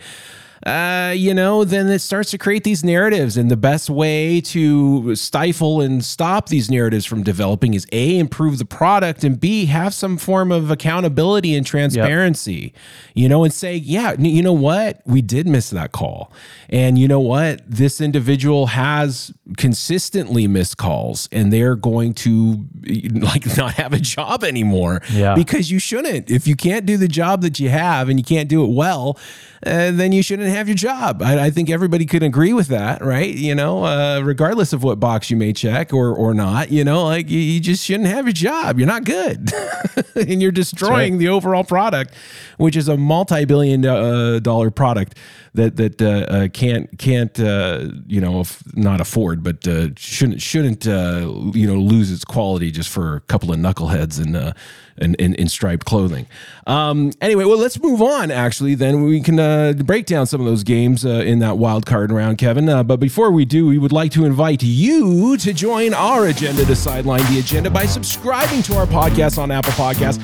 uh, 0.67 1.15
you 1.17 1.33
know, 1.33 1.65
then 1.65 1.89
it 1.89 2.01
starts 2.01 2.31
to 2.31 2.39
create 2.39 2.65
these 2.65 2.85
narratives. 2.85 3.37
And 3.37 3.51
the 3.51 3.57
best 3.57 3.89
way 3.89 4.41
to 4.43 5.15
stifle 5.17 5.81
and 5.81 6.05
stop 6.05 6.49
these 6.49 6.71
narratives 6.71 7.07
from 7.07 7.23
developing 7.23 7.73
is 7.73 7.87
A, 7.93 8.19
improve 8.19 8.59
the 8.59 8.67
product, 8.67 9.25
and 9.25 9.41
B, 9.41 9.67
have 9.67 9.95
some 9.95 10.19
form 10.19 10.53
of 10.53 10.71
accountability 10.71 11.55
and 11.55 11.65
transparency, 11.65 12.53
yep. 12.53 12.73
you 13.15 13.29
know, 13.29 13.43
and 13.43 13.55
say, 13.55 13.75
yeah, 13.75 14.15
you 14.19 14.43
know 14.43 14.53
what? 14.53 15.01
We 15.07 15.23
did 15.23 15.47
miss 15.47 15.71
that 15.71 15.93
call. 15.93 16.31
And 16.69 16.99
you 16.99 17.09
know 17.09 17.21
what? 17.21 17.63
This 17.67 18.01
individual 18.01 18.67
has 18.67 19.33
consistently 19.57 20.47
missed 20.47 20.77
calls 20.77 21.29
and 21.33 21.53
they're 21.53 21.75
going 21.75 22.15
to 22.15 22.67
like 23.15 23.57
not 23.57 23.75
have 23.75 23.95
a 23.95 23.99
job 23.99 24.45
anymore 24.45 25.01
yeah. 25.11 25.35
because 25.35 25.71
you 25.71 25.79
shouldn't. 25.79 26.31
If 26.31 26.47
you 26.47 26.55
can't 26.55 26.85
do 26.85 26.99
the 26.99 27.09
job 27.09 27.41
that 27.43 27.59
you 27.59 27.71
have 27.71 28.11
and 28.11 28.19
you 28.19 28.25
can't 28.25 28.49
do 28.49 28.63
it 28.65 28.71
well, 28.71 29.19
uh, 29.67 29.91
then 29.91 30.13
you 30.13 30.23
shouldn't 30.23 30.50
have 30.51 30.69
your 30.69 30.77
job. 30.77 31.23
I, 31.23 31.47
I, 31.47 31.51
think 31.51 31.71
everybody 31.71 32.07
could 32.07 32.23
agree 32.23 32.53
with 32.53 32.69
that, 32.69 33.03
right? 33.03 33.35
You 33.35 33.55
know, 33.55 33.85
uh, 33.85 34.21
regardless 34.23 34.73
of 34.73 34.83
what 34.83 35.01
box 35.01 35.31
you 35.31 35.37
may 35.37 35.53
check 35.53 35.93
or 35.93 36.15
or 36.15 36.35
not, 36.35 36.71
you 36.71 36.85
know, 36.85 37.05
like 37.05 37.31
you, 37.31 37.39
you 37.39 37.61
just 37.61 37.85
shouldn't 37.85 38.09
have 38.09 38.27
your 38.27 38.33
job. 38.33 38.79
You're 38.79 38.87
not 38.87 39.05
good, 39.05 39.51
and 40.15 40.43
you're 40.43 40.53
destroying 40.53 41.15
right. 41.15 41.19
the 41.19 41.29
overall 41.29 41.65
product, 41.65 42.15
which 42.59 42.77
is 42.77 42.89
a 42.89 42.97
multi-billion 42.97 43.85
uh, 43.85 44.41
dollar 44.41 44.71
product 44.71 45.17
that 45.55 45.77
that 45.77 46.01
uh, 46.01 46.07
uh, 46.07 46.49
can't 46.49 46.99
can't 46.99 47.39
uh, 47.41 47.89
you 48.07 48.21
know 48.21 48.45
not 48.75 49.01
afford, 49.01 49.43
but 49.43 49.65
shouldn't 49.99 50.41
shouldn't 50.41 50.85
you 50.85 51.67
know 51.67 51.81
lose 51.81 52.13
its 52.13 52.25
quality 52.25 52.71
just 52.71 52.89
for 52.89 53.17
a 53.17 53.21
couple 53.21 53.53
of 53.53 53.59
knuckleheads 53.59 54.21
and 54.23 54.55
in, 55.01 55.15
in, 55.15 55.35
in, 55.35 55.49
striped 55.49 55.87
clothing. 55.87 56.27
Um, 56.67 57.13
anyway, 57.21 57.45
well, 57.45 57.59
let's 57.59 57.81
move 57.81 58.03
on. 58.03 58.31
Actually, 58.31 58.75
then 58.75 59.03
we 59.03 59.21
can 59.21 59.39
uh, 59.39 59.73
break 59.85 60.07
down 60.07 60.27
some 60.27 60.41
of 60.41 60.47
those 60.47 60.63
games 60.63 61.05
uh, 61.05 61.09
in 61.09 61.39
that 61.41 61.59
wild 61.59 61.87
card 61.87 62.13
round, 62.13 62.39
Kevin. 62.39 62.69
Uh, 62.69 62.83
but 62.83 63.01
before 63.01 63.31
we 63.31 63.45
do, 63.45 63.67
we 63.67 63.79
would 63.79 63.93
like 63.93 64.13
to 64.13 64.25
invite 64.25 64.63
you 64.63 65.37
to 65.39 65.53
join 65.53 65.95
our 65.95 66.27
agenda 66.27 66.65
to 66.65 66.77
sideline 66.77 67.25
the 67.33 67.39
agenda 67.39 67.71
by 67.71 67.87
subscribing 67.87 68.63
to 68.63 68.77
our 68.77 68.87
podcast 68.87 69.39
on 69.39 69.51
Apple 69.51 69.73
Podcasts 69.73 70.19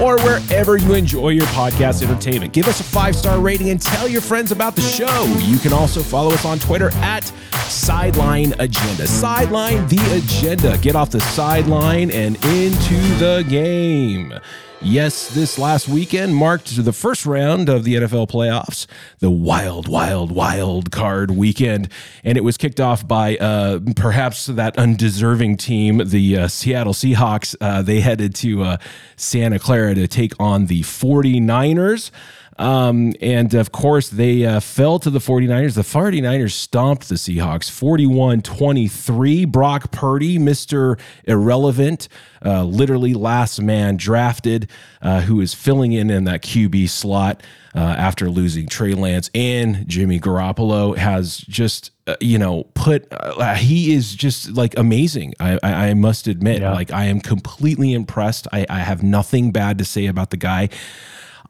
or 0.00 0.16
wherever 0.22 0.76
you 0.76 0.94
enjoy 0.94 1.30
your 1.30 1.46
podcast 1.46 2.02
entertainment. 2.02 2.52
Give 2.52 2.66
us 2.68 2.80
a 2.80 2.84
five 2.84 3.14
star 3.14 3.40
rating 3.40 3.70
and 3.70 3.80
tell 3.80 4.08
your 4.08 4.20
friends 4.20 4.52
about 4.52 4.74
the 4.74 4.82
show. 4.82 5.24
You 5.40 5.58
can 5.58 5.72
also 5.72 6.02
follow 6.02 6.32
us 6.32 6.44
on 6.44 6.58
Twitter 6.58 6.90
at 6.96 7.32
Sideline 7.68 8.54
Agenda. 8.58 9.06
Sideline 9.06 9.86
the 9.88 10.16
agenda. 10.16 10.78
Get 10.78 10.94
off 10.94 11.10
the 11.10 11.20
sideline 11.20 12.10
and 12.10 12.36
into 12.44 12.96
the 13.16 13.44
game. 13.48 14.21
Yes, 14.80 15.28
this 15.28 15.58
last 15.58 15.88
weekend 15.88 16.34
marked 16.34 16.84
the 16.84 16.92
first 16.92 17.24
round 17.24 17.68
of 17.68 17.84
the 17.84 17.94
NFL 17.94 18.28
playoffs, 18.28 18.86
the 19.20 19.30
wild, 19.30 19.86
wild, 19.86 20.32
wild 20.32 20.90
card 20.90 21.30
weekend. 21.30 21.88
And 22.24 22.36
it 22.36 22.42
was 22.42 22.56
kicked 22.56 22.80
off 22.80 23.06
by 23.06 23.36
uh, 23.36 23.78
perhaps 23.94 24.46
that 24.46 24.76
undeserving 24.76 25.56
team, 25.56 25.98
the 26.08 26.36
uh, 26.36 26.48
Seattle 26.48 26.94
Seahawks. 26.94 27.54
Uh, 27.60 27.82
they 27.82 28.00
headed 28.00 28.34
to 28.36 28.64
uh, 28.64 28.76
Santa 29.16 29.58
Clara 29.58 29.94
to 29.94 30.08
take 30.08 30.32
on 30.40 30.66
the 30.66 30.82
49ers. 30.82 32.10
Um, 32.58 33.14
and 33.20 33.54
of 33.54 33.72
course, 33.72 34.08
they 34.10 34.44
uh, 34.44 34.60
fell 34.60 34.98
to 35.00 35.10
the 35.10 35.18
49ers. 35.18 35.74
The 35.74 35.82
49ers 35.82 36.52
stomped 36.52 37.08
the 37.08 37.14
Seahawks 37.14 37.70
41 37.70 38.42
23. 38.42 39.44
Brock 39.46 39.90
Purdy, 39.90 40.38
Mr. 40.38 40.98
Irrelevant, 41.24 42.08
uh, 42.44 42.64
literally 42.64 43.14
last 43.14 43.60
man 43.60 43.96
drafted, 43.96 44.68
uh, 45.00 45.22
who 45.22 45.40
is 45.40 45.54
filling 45.54 45.92
in 45.92 46.10
in 46.10 46.24
that 46.24 46.42
QB 46.42 46.88
slot. 46.88 47.42
Uh, 47.74 47.78
after 47.78 48.28
losing 48.28 48.66
Trey 48.66 48.92
Lance 48.92 49.30
and 49.34 49.88
Jimmy 49.88 50.20
Garoppolo 50.20 50.94
has 50.94 51.38
just 51.38 51.90
uh, 52.06 52.16
you 52.20 52.36
know 52.36 52.64
put 52.74 53.10
uh, 53.10 53.54
he 53.54 53.94
is 53.94 54.14
just 54.14 54.50
like 54.50 54.76
amazing 54.76 55.32
I, 55.40 55.58
I, 55.62 55.72
I 55.88 55.94
must 55.94 56.26
admit 56.26 56.60
yeah. 56.60 56.74
like 56.74 56.92
I 56.92 57.04
am 57.04 57.18
completely 57.18 57.94
impressed 57.94 58.46
I, 58.52 58.66
I 58.68 58.80
have 58.80 59.02
nothing 59.02 59.52
bad 59.52 59.78
to 59.78 59.86
say 59.86 60.04
about 60.04 60.28
the 60.28 60.36
guy 60.36 60.68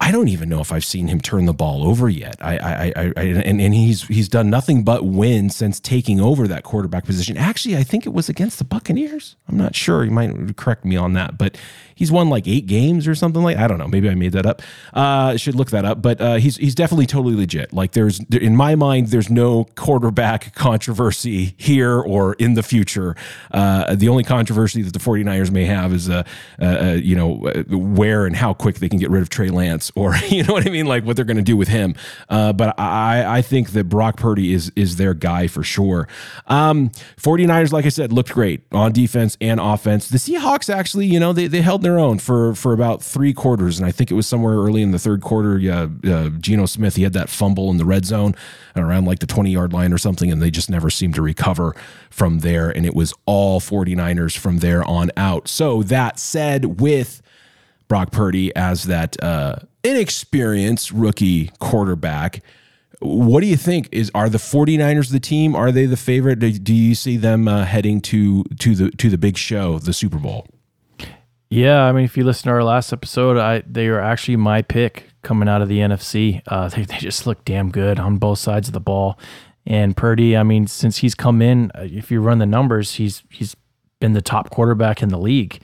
I 0.03 0.11
don't 0.11 0.27
even 0.27 0.49
know 0.49 0.61
if 0.61 0.73
I've 0.73 0.85
seen 0.85 1.07
him 1.07 1.21
turn 1.21 1.47
the 1.47 1.53
ball 1.53 1.87
over 1.87 2.09
yet. 2.09 2.35
I, 2.41 2.59
I, 2.59 2.93
I, 2.97 3.13
I, 3.17 3.23
and, 3.23 3.61
and 3.61 3.73
he's 3.73 4.03
he's 4.09 4.29
done 4.29 4.51
nothing 4.51 4.83
but 4.83 5.05
win 5.05 5.49
since 5.49 5.79
taking 5.79 6.21
over 6.21 6.49
that 6.49 6.65
quarterback 6.65 7.05
position. 7.05 7.37
Actually, 7.37 7.77
I 7.77 7.85
think 7.85 8.05
it 8.05 8.13
was 8.13 8.29
against 8.29 8.59
the 8.59 8.65
Buccaneers. 8.65 9.37
I'm 9.49 9.57
not 9.57 9.77
sure. 9.77 10.03
You 10.05 10.11
might 10.11 10.57
correct 10.57 10.85
me 10.85 10.97
on 10.97 11.13
that, 11.13 11.39
but 11.39 11.57
he's 12.03 12.11
won 12.11 12.29
like 12.29 12.49
eight 12.49 12.67
games 12.67 13.07
or 13.07 13.15
something 13.15 13.45
like 13.45 13.57
I 13.57 13.69
don't 13.69 13.79
know. 13.79 13.87
Maybe 13.87 14.11
I 14.11 14.17
made 14.17 14.33
that 14.33 14.45
up. 14.45 14.61
Uh, 14.93 15.37
should 15.37 15.55
look 15.55 15.71
that 15.71 15.85
up. 15.85 16.03
But 16.03 16.21
uh, 16.21 16.35
he's 16.35 16.57
he's 16.57 16.75
definitely 16.75 17.07
totally 17.07 17.37
legit. 17.37 17.73
Like 17.73 17.93
there's 17.93 18.19
in 18.33 18.57
my 18.57 18.75
mind, 18.75 19.09
there's 19.09 19.31
no 19.31 19.67
quarterback 19.77 20.53
controversy 20.57 21.55
here 21.59 22.01
or 22.01 22.35
in 22.35 22.55
the 22.55 22.63
future. 22.65 23.15
Uh, 23.53 23.95
the 23.95 24.09
only 24.09 24.25
controversy 24.25 24.83
that 24.83 24.93
the 24.93 24.99
49ers 24.99 25.53
may 25.53 25.65
have 25.65 25.93
is 25.93 26.11
uh, 26.11 26.25
uh, 26.61 26.65
uh 26.65 26.93
you 26.95 27.15
know 27.15 27.35
where 27.71 28.27
and 28.27 28.35
how 28.35 28.53
quick 28.53 28.81
they 28.81 28.89
can 28.89 28.99
get 28.99 29.09
rid 29.09 29.23
of 29.23 29.29
Trey 29.29 29.51
Lance 29.51 29.93
or 29.95 30.17
you 30.29 30.43
know 30.43 30.55
what 30.55 30.67
I 30.67 30.71
mean, 30.71 30.87
like 30.87 31.05
what 31.05 31.15
they're 31.15 31.25
going 31.25 31.37
to 31.37 31.43
do 31.43 31.57
with 31.57 31.69
him. 31.69 31.95
but 32.29 32.75
I 32.81 33.39
I 33.39 33.43
think 33.43 33.71
that 33.71 33.85
Brock 33.85 34.17
Purdy 34.17 34.53
is 34.53 34.73
is 34.75 34.97
their 34.97 35.15
guy 35.15 35.47
for 35.47 35.63
sure. 35.63 36.09
Um, 36.49 36.91
49ers, 37.21 37.71
like 37.71 37.87
I 37.87 37.91
said, 37.91 38.13
looked 38.13 38.33
great 38.33 38.65
on 38.73 38.91
defense 38.91 39.37
and 39.41 39.61
offense. 39.61 40.09
The 40.09 40.19
Seahawks 40.19 40.69
actually, 40.69 41.07
you 41.07 41.21
know, 41.21 41.33
they 41.33 41.47
they 41.47 41.61
held 41.61 41.83
their 41.83 41.92
own 41.99 42.19
for 42.19 42.55
for 42.55 42.73
about 42.73 43.03
three 43.03 43.33
quarters, 43.33 43.79
and 43.79 43.87
I 43.87 43.93
think 43.93 44.11
it 44.11 44.15
was 44.15 44.27
somewhere 44.27 44.55
early 44.55 44.83
in 44.83 44.91
the 44.91 44.99
third 44.99 45.23
quarter. 45.23 45.59
Yeah, 45.59 45.89
uh, 46.05 46.29
Geno 46.31 46.67
Smith 46.67 46.97
he 46.97 47.03
had 47.03 47.13
that 47.13 47.29
fumble 47.29 47.71
in 47.71 47.77
the 47.77 47.85
red 47.85 48.05
zone 48.05 48.35
around 48.77 49.05
like 49.05 49.19
the 49.19 49.27
20 49.27 49.51
yard 49.51 49.73
line 49.73 49.93
or 49.93 49.99
something, 49.99 50.31
and 50.31 50.41
they 50.41 50.51
just 50.51 50.71
never 50.71 50.91
seemed 50.91 51.15
to 51.15 51.23
recover 51.23 51.75
from 52.11 52.41
there. 52.41 52.71
And 52.71 52.87
it 52.87 52.95
was 52.95 53.13
all 53.27 53.61
49ers 53.61 54.37
from 54.37 54.59
there 54.59 54.85
on 54.85 55.11
out. 55.17 55.49
So 55.49 55.83
that 55.85 56.19
said, 56.19 56.81
with 56.81 57.23
Brock 57.93 58.11
Purdy 58.11 58.57
as 58.57 58.85
that 58.85 59.23
uh, 59.23 59.57
inexperienced 59.85 60.93
rookie 60.93 61.51
quarterback. 61.59 62.43
What 63.01 63.41
do 63.41 63.47
you 63.47 63.57
think 63.57 63.89
is 63.93 64.11
are 64.15 64.31
the 64.31 64.39
49ers 64.39 65.11
the 65.11 65.21
team? 65.21 65.55
Are 65.55 65.71
they 65.71 65.85
the 65.85 65.99
favorite? 65.99 66.39
Do, 66.39 66.51
do 66.53 66.73
you 66.73 66.95
see 66.95 67.19
them 67.19 67.49
uh, 67.49 67.67
heading 67.67 68.01
to 68.03 68.45
to 68.61 68.75
the 68.75 68.91
to 68.93 69.11
the 69.11 69.19
big 69.19 69.37
show, 69.37 69.79
the 69.79 69.93
Super 69.93 70.19
Bowl? 70.19 70.47
Yeah, 71.53 71.83
I 71.83 71.93
mean, 71.93 72.07
if 72.07 72.17
you 72.17 72.25
listen 72.25 72.45
to 72.45 72.53
our 72.53 72.65
last 72.65 72.95
episode, 72.95 73.37
I 73.37 73.63
they 73.67 73.89
are 73.89 74.01
actually 74.01 74.37
my 74.37 74.63
pick 74.63 75.11
coming 75.21 75.51
out 75.51 75.61
of 75.61 75.69
the 75.69 75.81
NFC. 75.81 76.41
Uh, 76.47 76.69
they 76.71 76.85
they 76.85 76.97
just 76.97 77.27
look 77.27 77.45
damn 77.45 77.71
good 77.71 78.01
on 78.01 78.17
both 78.17 78.39
sides 78.39 78.69
of 78.69 78.73
the 78.73 78.81
ball. 78.81 79.19
And 79.67 79.95
Purdy, 79.95 80.35
I 80.35 80.45
mean, 80.45 80.67
since 80.67 80.99
he's 80.99 81.15
come 81.15 81.43
in, 81.43 81.71
uh, 81.75 81.83
if 81.83 82.11
you 82.11 82.23
run 82.23 82.39
the 82.39 82.47
numbers, 82.47 82.95
he's 82.95 83.23
he's 83.29 83.55
been 84.01 84.15
the 84.15 84.23
top 84.23 84.49
quarterback 84.49 85.03
in 85.03 85.11
the 85.11 85.19
league. 85.19 85.61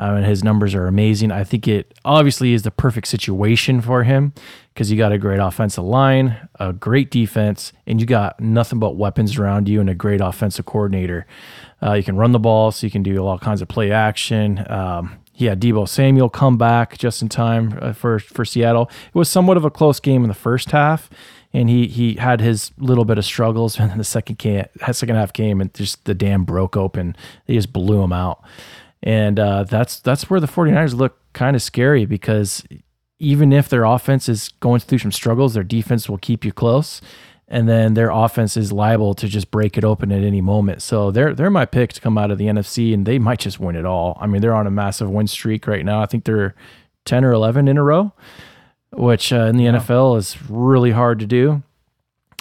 Uh, 0.00 0.14
and 0.14 0.26
his 0.26 0.44
numbers 0.44 0.74
are 0.76 0.86
amazing. 0.86 1.32
I 1.32 1.42
think 1.42 1.66
it 1.66 1.92
obviously 2.04 2.52
is 2.52 2.62
the 2.62 2.70
perfect 2.70 3.08
situation 3.08 3.80
for 3.80 4.04
him 4.04 4.32
because 4.72 4.92
you 4.92 4.96
got 4.96 5.10
a 5.10 5.18
great 5.18 5.40
offensive 5.40 5.82
line, 5.82 6.36
a 6.60 6.72
great 6.72 7.10
defense, 7.10 7.72
and 7.84 8.00
you 8.00 8.06
got 8.06 8.38
nothing 8.40 8.78
but 8.78 8.96
weapons 8.96 9.38
around 9.38 9.68
you 9.68 9.80
and 9.80 9.90
a 9.90 9.96
great 9.96 10.20
offensive 10.20 10.66
coordinator. 10.66 11.26
Uh, 11.82 11.94
you 11.94 12.04
can 12.04 12.16
run 12.16 12.30
the 12.30 12.38
ball, 12.38 12.70
so 12.70 12.86
you 12.86 12.92
can 12.92 13.02
do 13.02 13.18
all 13.18 13.40
kinds 13.40 13.60
of 13.60 13.66
play 13.66 13.90
action. 13.90 14.64
Um, 14.70 15.16
he 15.38 15.44
had 15.44 15.60
Deebo 15.60 15.88
Samuel 15.88 16.28
come 16.28 16.58
back 16.58 16.98
just 16.98 17.22
in 17.22 17.28
time 17.28 17.78
uh, 17.80 17.92
for 17.92 18.18
for 18.18 18.44
Seattle. 18.44 18.90
It 19.06 19.14
was 19.14 19.28
somewhat 19.28 19.56
of 19.56 19.64
a 19.64 19.70
close 19.70 20.00
game 20.00 20.24
in 20.24 20.28
the 20.28 20.34
first 20.34 20.72
half, 20.72 21.08
and 21.52 21.70
he 21.70 21.86
he 21.86 22.14
had 22.14 22.40
his 22.40 22.72
little 22.76 23.04
bit 23.04 23.18
of 23.18 23.24
struggles, 23.24 23.78
and 23.78 23.88
then 23.88 23.98
the 23.98 24.04
second 24.04 24.40
came, 24.40 24.64
second 24.90 25.14
half 25.14 25.32
came, 25.32 25.60
and 25.60 25.72
just 25.72 26.06
the 26.06 26.14
dam 26.14 26.42
broke 26.42 26.76
open. 26.76 27.14
They 27.46 27.54
just 27.54 27.72
blew 27.72 28.02
him 28.02 28.12
out, 28.12 28.42
and 29.00 29.38
uh, 29.38 29.62
that's 29.62 30.00
that's 30.00 30.28
where 30.28 30.40
the 30.40 30.48
49ers 30.48 30.94
look 30.94 31.20
kind 31.34 31.54
of 31.54 31.62
scary 31.62 32.04
because 32.04 32.64
even 33.20 33.52
if 33.52 33.68
their 33.68 33.84
offense 33.84 34.28
is 34.28 34.48
going 34.58 34.80
through 34.80 34.98
some 34.98 35.12
struggles, 35.12 35.54
their 35.54 35.62
defense 35.62 36.08
will 36.08 36.18
keep 36.18 36.44
you 36.44 36.50
close 36.50 37.00
and 37.50 37.68
then 37.68 37.94
their 37.94 38.10
offense 38.10 38.56
is 38.56 38.72
liable 38.72 39.14
to 39.14 39.26
just 39.26 39.50
break 39.50 39.78
it 39.78 39.84
open 39.84 40.12
at 40.12 40.22
any 40.22 40.40
moment. 40.40 40.82
So 40.82 41.10
they're 41.10 41.34
they're 41.34 41.50
my 41.50 41.64
pick 41.64 41.92
to 41.94 42.00
come 42.00 42.18
out 42.18 42.30
of 42.30 42.38
the 42.38 42.46
NFC, 42.46 42.92
and 42.92 43.06
they 43.06 43.18
might 43.18 43.40
just 43.40 43.58
win 43.58 43.74
it 43.74 43.86
all. 43.86 44.18
I 44.20 44.26
mean, 44.26 44.42
they're 44.42 44.54
on 44.54 44.66
a 44.66 44.70
massive 44.70 45.10
win 45.10 45.26
streak 45.26 45.66
right 45.66 45.84
now. 45.84 46.02
I 46.02 46.06
think 46.06 46.24
they're 46.24 46.54
ten 47.04 47.24
or 47.24 47.32
eleven 47.32 47.66
in 47.66 47.78
a 47.78 47.82
row, 47.82 48.12
which 48.92 49.32
uh, 49.32 49.46
in 49.46 49.56
the 49.56 49.64
yeah. 49.64 49.78
NFL 49.78 50.18
is 50.18 50.36
really 50.48 50.90
hard 50.90 51.18
to 51.20 51.26
do. 51.26 51.62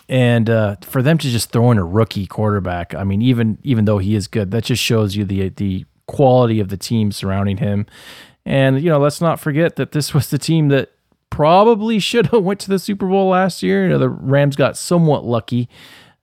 And 0.10 0.50
uh, 0.50 0.78
for 0.82 1.02
them 1.02 1.18
to 1.18 1.30
just 1.30 1.52
throw 1.52 1.72
in 1.72 1.78
a 1.78 1.84
rookie 1.84 2.28
quarterback, 2.28 2.94
I 2.94 3.04
mean, 3.04 3.22
even 3.22 3.58
even 3.64 3.86
though 3.86 3.98
he 3.98 4.16
is 4.16 4.28
good, 4.28 4.52
that 4.52 4.66
just 4.66 4.84
shows 4.84 5.16
you 5.16 5.24
the 5.24 5.50
the 5.50 5.86
quality 6.06 6.60
of 6.60 6.68
the 6.70 6.78
team 6.78 7.12
surrounding 7.12 7.58
him. 7.58 7.86
And 8.46 8.82
you 8.82 8.90
know, 8.90 9.00
let's 9.00 9.22
not 9.22 9.40
forget 9.40 9.78
that 9.78 9.94
this 9.94 10.14
was 10.14 10.30
the 10.30 10.38
team 10.38 10.68
that 10.70 10.92
probably 11.30 12.00
should 12.00 12.28
have 12.28 12.44
went 12.44 12.60
to 12.62 12.70
the 12.70 12.80
Super 12.80 13.08
Bowl 13.08 13.30
last 13.30 13.64
year. 13.64 13.84
You 13.84 13.90
know, 13.90 14.00
the 14.00 14.10
Rams 14.10 14.56
got 14.56 14.78
somewhat 14.78 15.26
lucky 15.26 15.70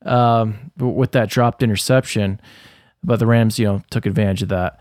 um, 0.05 0.71
with 0.79 1.13
that 1.13 1.29
dropped 1.29 1.63
interception, 1.63 2.41
but 3.03 3.19
the 3.19 3.27
Rams, 3.27 3.59
you 3.59 3.67
know, 3.67 3.83
took 3.91 4.07
advantage 4.07 4.43
of 4.43 4.49
that. 4.51 4.81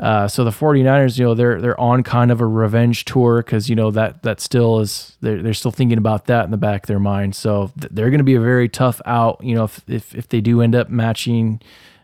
Uh, 0.00 0.26
so 0.26 0.42
the 0.42 0.50
49ers, 0.50 1.18
you 1.18 1.24
know, 1.24 1.34
they're 1.34 1.60
they're 1.60 1.80
on 1.80 2.02
kind 2.02 2.32
of 2.32 2.40
a 2.40 2.46
revenge 2.46 3.04
tour 3.04 3.42
because 3.42 3.70
you 3.70 3.76
know 3.76 3.92
that 3.92 4.24
that 4.24 4.40
still 4.40 4.80
is 4.80 5.16
they're 5.20 5.40
they're 5.40 5.54
still 5.54 5.70
thinking 5.70 5.98
about 5.98 6.26
that 6.26 6.44
in 6.44 6.50
the 6.50 6.56
back 6.56 6.82
of 6.82 6.86
their 6.88 6.98
mind. 6.98 7.36
So 7.36 7.70
th- 7.80 7.92
they're 7.92 8.10
going 8.10 8.18
to 8.18 8.24
be 8.24 8.34
a 8.34 8.40
very 8.40 8.68
tough 8.68 9.00
out. 9.06 9.42
You 9.42 9.54
know, 9.54 9.64
if 9.64 9.88
if, 9.88 10.12
if 10.16 10.28
they 10.28 10.40
do 10.40 10.60
end 10.62 10.74
up 10.74 10.90
matching, 10.90 11.60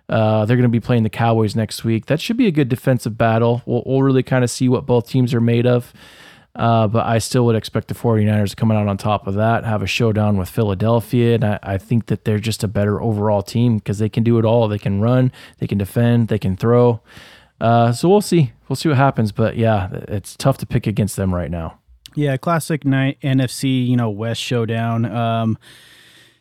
uh, 0.09 0.45
they're 0.45 0.57
going 0.57 0.63
to 0.63 0.69
be 0.69 0.79
playing 0.79 1.03
the 1.03 1.11
Cowboys 1.11 1.57
next 1.57 1.83
week. 1.83 2.07
That 2.07 2.21
should 2.21 2.37
be 2.37 2.47
a 2.47 2.53
good 2.53 2.69
defensive 2.69 3.19
battle. 3.19 3.63
We'll, 3.67 3.83
we'll 3.85 4.03
really 4.03 4.23
kind 4.23 4.45
of 4.45 4.51
see 4.51 4.69
what 4.69 4.87
both 4.87 5.09
teams 5.09 5.35
are 5.35 5.41
made 5.41 5.67
of. 5.67 5.93
Uh, 6.57 6.89
but 6.89 7.07
I 7.07 7.19
still 7.19 7.47
would 7.47 7.55
expect 7.55 7.89
the 7.89 7.95
49ers 7.95 8.51
to 8.51 8.57
come 8.57 8.73
out 8.73 8.89
on 8.89 8.97
top 8.97 9.27
of 9.27 9.35
that, 9.35 9.65
have 9.65 9.83
a 9.83 9.87
showdown 9.87 10.37
with 10.37 10.49
Philadelphia. 10.49 11.37
And 11.37 11.45
I, 11.45 11.59
I 11.63 11.79
think 11.79 12.07
that 12.07 12.25
they're 12.25 12.41
just 12.41 12.65
a 12.65 12.69
better 12.69 13.01
overall 13.01 13.43
team 13.43 13.79
because 13.79 13.99
they 13.99 14.09
can 14.09 14.25
do 14.25 14.39
it 14.39 14.45
all. 14.45 14.67
They 14.67 14.79
can 14.79 15.01
run, 15.01 15.31
they 15.59 15.67
can 15.67 15.79
defend, 15.79 16.29
they 16.29 16.39
can 16.39 16.57
throw. 16.57 17.01
Uh, 17.61 17.93
so 17.93 18.09
we'll 18.09 18.21
see. 18.21 18.53
We'll 18.69 18.77
see 18.77 18.89
what 18.89 18.99
happens. 18.99 19.33
But 19.33 19.57
yeah, 19.57 19.91
it's 20.09 20.37
tough 20.37 20.59
to 20.59 20.67
pick 20.67 20.87
against 20.87 21.17
them 21.17 21.35
right 21.35 21.51
now. 21.51 21.79
Yeah, 22.17 22.37
classic 22.37 22.85
night 22.85 23.19
NFC, 23.23 23.87
you 23.87 23.97
know, 23.97 24.11
West 24.11 24.41
showdown. 24.41 25.05
Um, 25.05 25.59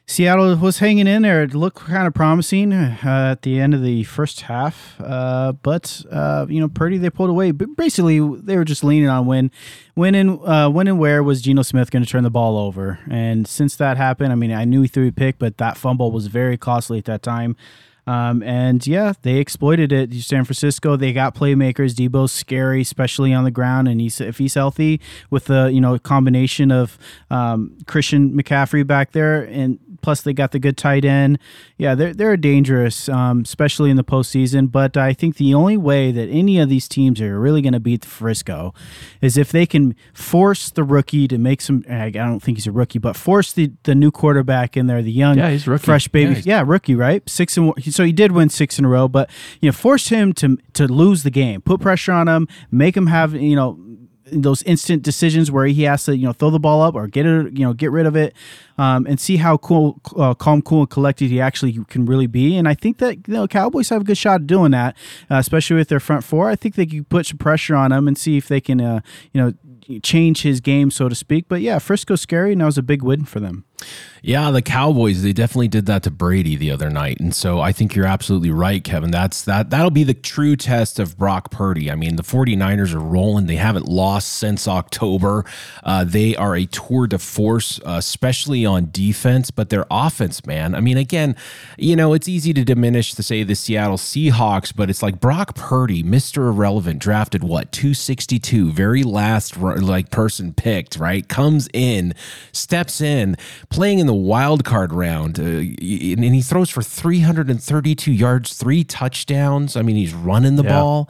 Seattle 0.09 0.55
was 0.55 0.79
hanging 0.79 1.05
in 1.05 1.21
there. 1.21 1.43
It 1.43 1.53
looked 1.53 1.77
kind 1.77 2.07
of 2.07 2.15
promising 2.15 2.73
uh, 2.73 2.97
at 3.03 3.43
the 3.43 3.59
end 3.59 3.75
of 3.75 3.83
the 3.83 4.03
first 4.05 4.41
half, 4.41 4.95
uh, 4.99 5.51
but 5.51 6.03
uh, 6.11 6.47
you 6.49 6.59
know, 6.59 6.67
Purdy 6.67 6.97
they 6.97 7.11
pulled 7.11 7.29
away. 7.29 7.51
But 7.51 7.77
basically, 7.77 8.19
they 8.19 8.57
were 8.57 8.65
just 8.65 8.83
leaning 8.83 9.07
on 9.07 9.27
when, 9.27 9.51
when 9.93 10.15
and 10.15 10.39
uh, 10.43 10.67
when 10.71 10.87
and 10.87 10.97
where 10.97 11.21
was 11.21 11.43
Geno 11.43 11.61
Smith 11.61 11.91
going 11.91 12.03
to 12.03 12.09
turn 12.09 12.23
the 12.23 12.31
ball 12.31 12.57
over? 12.57 12.97
And 13.07 13.47
since 13.47 13.75
that 13.75 13.97
happened, 13.97 14.31
I 14.31 14.35
mean, 14.35 14.51
I 14.51 14.65
knew 14.65 14.81
he 14.81 14.87
threw 14.87 15.09
a 15.09 15.11
pick, 15.11 15.37
but 15.37 15.59
that 15.59 15.77
fumble 15.77 16.11
was 16.11 16.25
very 16.25 16.57
costly 16.57 16.97
at 16.97 17.05
that 17.05 17.21
time. 17.21 17.55
Um, 18.09 18.41
and 18.41 18.85
yeah, 18.87 19.13
they 19.21 19.35
exploited 19.35 19.91
it. 19.91 20.11
San 20.15 20.43
Francisco, 20.43 20.95
they 20.95 21.13
got 21.13 21.35
playmakers. 21.35 21.93
Deebo's 21.93 22.31
scary, 22.31 22.81
especially 22.81 23.35
on 23.35 23.43
the 23.43 23.51
ground, 23.51 23.87
and 23.87 24.01
he's 24.01 24.19
if 24.19 24.39
he's 24.39 24.55
healthy 24.55 24.99
with 25.29 25.45
the 25.45 25.69
you 25.71 25.79
know 25.79 25.99
combination 25.99 26.71
of 26.71 26.97
um, 27.29 27.77
Christian 27.85 28.31
McCaffrey 28.31 28.87
back 28.87 29.11
there, 29.11 29.43
and 29.43 29.77
plus 30.01 30.21
they 30.21 30.33
got 30.33 30.51
the 30.51 30.59
good 30.59 30.77
tight 30.77 31.05
end. 31.05 31.39
Yeah, 31.77 31.95
they're 31.95 32.13
they're 32.13 32.37
dangerous, 32.37 33.09
um, 33.09 33.41
especially 33.41 33.89
in 33.89 33.97
the 33.97 34.03
postseason. 34.03 34.71
But 34.71 34.97
I 34.97 35.13
think 35.13 35.37
the 35.37 35.53
only 35.53 35.77
way 35.77 36.11
that 36.11 36.29
any 36.29 36.59
of 36.59 36.69
these 36.69 36.87
teams 36.87 37.21
are 37.21 37.39
really 37.39 37.61
going 37.61 37.73
to 37.73 37.79
beat 37.79 38.01
the 38.01 38.07
Frisco 38.07 38.73
is 39.21 39.37
if 39.37 39.51
they 39.51 39.65
can 39.65 39.95
force 40.13 40.69
the 40.69 40.83
rookie 40.83 41.27
to 41.27 41.37
make 41.37 41.61
some. 41.61 41.83
I 41.89 42.09
don't 42.09 42.39
think 42.39 42.57
he's 42.57 42.67
a 42.67 42.71
rookie, 42.71 42.99
but 42.99 43.15
force 43.15 43.53
the 43.53 43.71
the 43.83 43.95
new 43.95 44.11
quarterback 44.11 44.75
in 44.77 44.87
there, 44.87 45.01
the 45.01 45.11
young, 45.11 45.37
yeah, 45.37 45.49
he's 45.49 45.67
rookie. 45.67 45.85
fresh 45.85 46.07
baby, 46.07 46.35
Yeah, 46.35 46.41
yeah, 46.45 46.63
rookie, 46.65 46.95
right? 46.95 47.27
Six 47.29 47.57
and. 47.57 47.73
So 47.93 48.03
he 48.03 48.11
did 48.11 48.31
win 48.31 48.49
six 48.49 48.79
in 48.79 48.85
a 48.85 48.89
row, 48.89 49.07
but 49.07 49.29
you 49.61 49.69
know, 49.69 49.73
force 49.73 50.09
him 50.09 50.33
to 50.33 50.57
to 50.73 50.87
lose 50.87 51.23
the 51.23 51.31
game, 51.31 51.61
put 51.61 51.81
pressure 51.81 52.11
on 52.11 52.27
him, 52.27 52.47
make 52.71 52.95
him 52.95 53.07
have 53.07 53.33
you 53.33 53.55
know 53.55 53.79
those 54.31 54.63
instant 54.63 55.03
decisions 55.03 55.51
where 55.51 55.65
he 55.65 55.83
has 55.83 56.03
to 56.05 56.17
you 56.17 56.25
know 56.25 56.33
throw 56.33 56.49
the 56.49 56.59
ball 56.59 56.81
up 56.81 56.95
or 56.95 57.07
get 57.07 57.25
it 57.25 57.53
you 57.53 57.65
know 57.65 57.73
get 57.73 57.91
rid 57.91 58.05
of 58.05 58.15
it 58.15 58.33
um, 58.77 59.05
and 59.05 59.19
see 59.19 59.37
how 59.37 59.57
cool 59.57 59.99
uh, 60.15 60.33
calm 60.33 60.61
cool 60.61 60.81
and 60.81 60.89
collected 60.89 61.29
he 61.29 61.41
actually 61.41 61.73
can 61.89 62.05
really 62.05 62.27
be. 62.27 62.57
And 62.57 62.67
i 62.67 62.73
think 62.73 62.97
that 62.97 63.27
you 63.27 63.33
know 63.33 63.47
cowboys 63.47 63.89
have 63.89 64.01
a 64.01 64.05
good 64.05 64.17
shot 64.17 64.41
at 64.41 64.47
doing 64.47 64.71
that 64.71 64.95
uh, 65.29 65.35
especially 65.35 65.75
with 65.75 65.89
their 65.89 65.99
front 65.99 66.23
four. 66.23 66.49
I 66.49 66.55
think 66.55 66.75
they 66.75 66.85
can 66.85 67.05
put 67.05 67.25
some 67.25 67.37
pressure 67.37 67.75
on 67.75 67.91
him 67.91 68.07
and 68.07 68.17
see 68.17 68.37
if 68.37 68.47
they 68.47 68.61
can 68.61 68.81
uh, 68.81 69.01
you 69.33 69.41
know 69.41 69.53
change 70.01 70.43
his 70.43 70.59
game 70.61 70.91
so 70.91 71.09
to 71.09 71.15
speak. 71.15 71.45
But 71.47 71.61
yeah 71.61 71.79
frisco 71.79 72.15
scary 72.15 72.51
and 72.51 72.61
that 72.61 72.65
was 72.65 72.77
a 72.77 72.83
big 72.83 73.03
win 73.03 73.25
for 73.25 73.39
them 73.39 73.65
Yeah, 74.21 74.51
the 74.51 74.61
Cowboys, 74.61 75.23
they 75.23 75.31
definitely 75.31 75.69
did 75.69 75.85
that 75.85 76.03
to 76.03 76.11
Brady 76.11 76.55
the 76.55 76.71
other 76.71 76.89
night. 76.89 77.19
And 77.19 77.33
so 77.33 77.61
I 77.61 77.71
think 77.71 77.95
you're 77.95 78.05
absolutely 78.05 78.51
right, 78.51 78.83
Kevin. 78.83 79.11
That's 79.11 79.43
that 79.43 79.69
that'll 79.69 79.91
be 79.91 80.03
the 80.03 80.13
true 80.13 80.55
test 80.55 80.99
of 80.99 81.17
Brock 81.17 81.51
Purdy. 81.51 81.89
I 81.89 81.95
mean, 81.95 82.17
the 82.17 82.23
49ers 82.23 82.93
are 82.93 82.99
rolling. 82.99 83.45
They 83.45 83.55
haven't 83.55 83.87
lost 83.87 84.29
since 84.29 84.67
October. 84.67 85.45
Uh, 85.83 86.03
they 86.03 86.35
are 86.35 86.55
a 86.55 86.65
tour 86.65 87.07
de 87.07 87.17
force, 87.17 87.79
uh, 87.85 87.95
especially 87.97 88.65
on 88.65 88.89
defense, 88.91 89.51
but 89.51 89.69
their 89.69 89.85
offense, 89.89 90.45
man. 90.45 90.75
I 90.75 90.81
mean, 90.81 90.97
again, 90.97 91.35
you 91.77 91.95
know, 91.95 92.13
it's 92.13 92.27
easy 92.27 92.53
to 92.53 92.65
diminish 92.65 93.13
to 93.13 93.23
say 93.23 93.43
the 93.43 93.55
Seattle 93.55 93.97
Seahawks, 93.97 94.73
but 94.75 94.89
it's 94.89 95.01
like 95.01 95.21
Brock 95.21 95.55
Purdy, 95.55 96.03
Mr. 96.03 96.49
Irrelevant, 96.49 96.99
drafted 96.99 97.43
what, 97.43 97.71
262, 97.71 98.71
very 98.71 99.03
last 99.03 99.57
like 99.57 100.11
person 100.11 100.53
picked, 100.53 100.97
right? 100.97 101.27
Comes 101.27 101.69
in, 101.73 102.13
steps 102.51 102.99
in, 102.99 103.37
playing 103.69 103.99
in 103.99 104.07
the 104.07 104.13
wild 104.13 104.63
card 104.65 104.91
round, 104.93 105.39
uh, 105.39 105.43
and 105.43 106.23
he 106.35 106.41
throws 106.41 106.69
for 106.69 106.81
332 106.81 108.11
yards, 108.11 108.53
three 108.55 108.83
touchdowns. 108.83 109.75
I 109.75 109.81
mean, 109.81 109.95
he's 109.95 110.13
running 110.13 110.55
the 110.55 110.63
Yeah. 110.63 110.79
ball. 110.79 111.09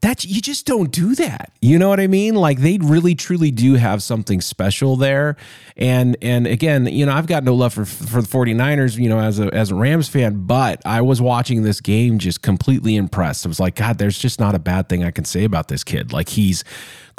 That 0.00 0.24
you 0.24 0.40
just 0.40 0.66
don't 0.66 0.90
do 0.90 1.14
that. 1.14 1.52
You 1.60 1.78
know 1.78 1.88
what 1.88 2.00
I 2.00 2.08
mean? 2.08 2.34
Like 2.34 2.58
they 2.58 2.76
really 2.78 3.14
truly 3.14 3.52
do 3.52 3.74
have 3.74 4.02
something 4.02 4.40
special 4.40 4.96
there. 4.96 5.36
And 5.76 6.16
and 6.20 6.48
again, 6.48 6.86
you 6.86 7.06
know, 7.06 7.12
I've 7.12 7.28
got 7.28 7.44
no 7.44 7.54
love 7.54 7.72
for 7.72 7.84
for 7.84 8.20
the 8.20 8.26
49ers, 8.26 8.98
you 8.98 9.08
know, 9.08 9.20
as 9.20 9.38
a 9.38 9.46
as 9.54 9.70
a 9.70 9.76
Rams 9.76 10.08
fan, 10.08 10.42
but 10.44 10.82
I 10.84 11.02
was 11.02 11.20
watching 11.22 11.62
this 11.62 11.80
game 11.80 12.18
just 12.18 12.42
completely 12.42 12.96
impressed. 12.96 13.46
I 13.46 13.48
was 13.48 13.60
like, 13.60 13.76
god, 13.76 13.98
there's 13.98 14.18
just 14.18 14.40
not 14.40 14.56
a 14.56 14.58
bad 14.58 14.88
thing 14.88 15.04
I 15.04 15.12
can 15.12 15.24
say 15.24 15.44
about 15.44 15.68
this 15.68 15.84
kid. 15.84 16.12
Like 16.12 16.30
he's 16.30 16.64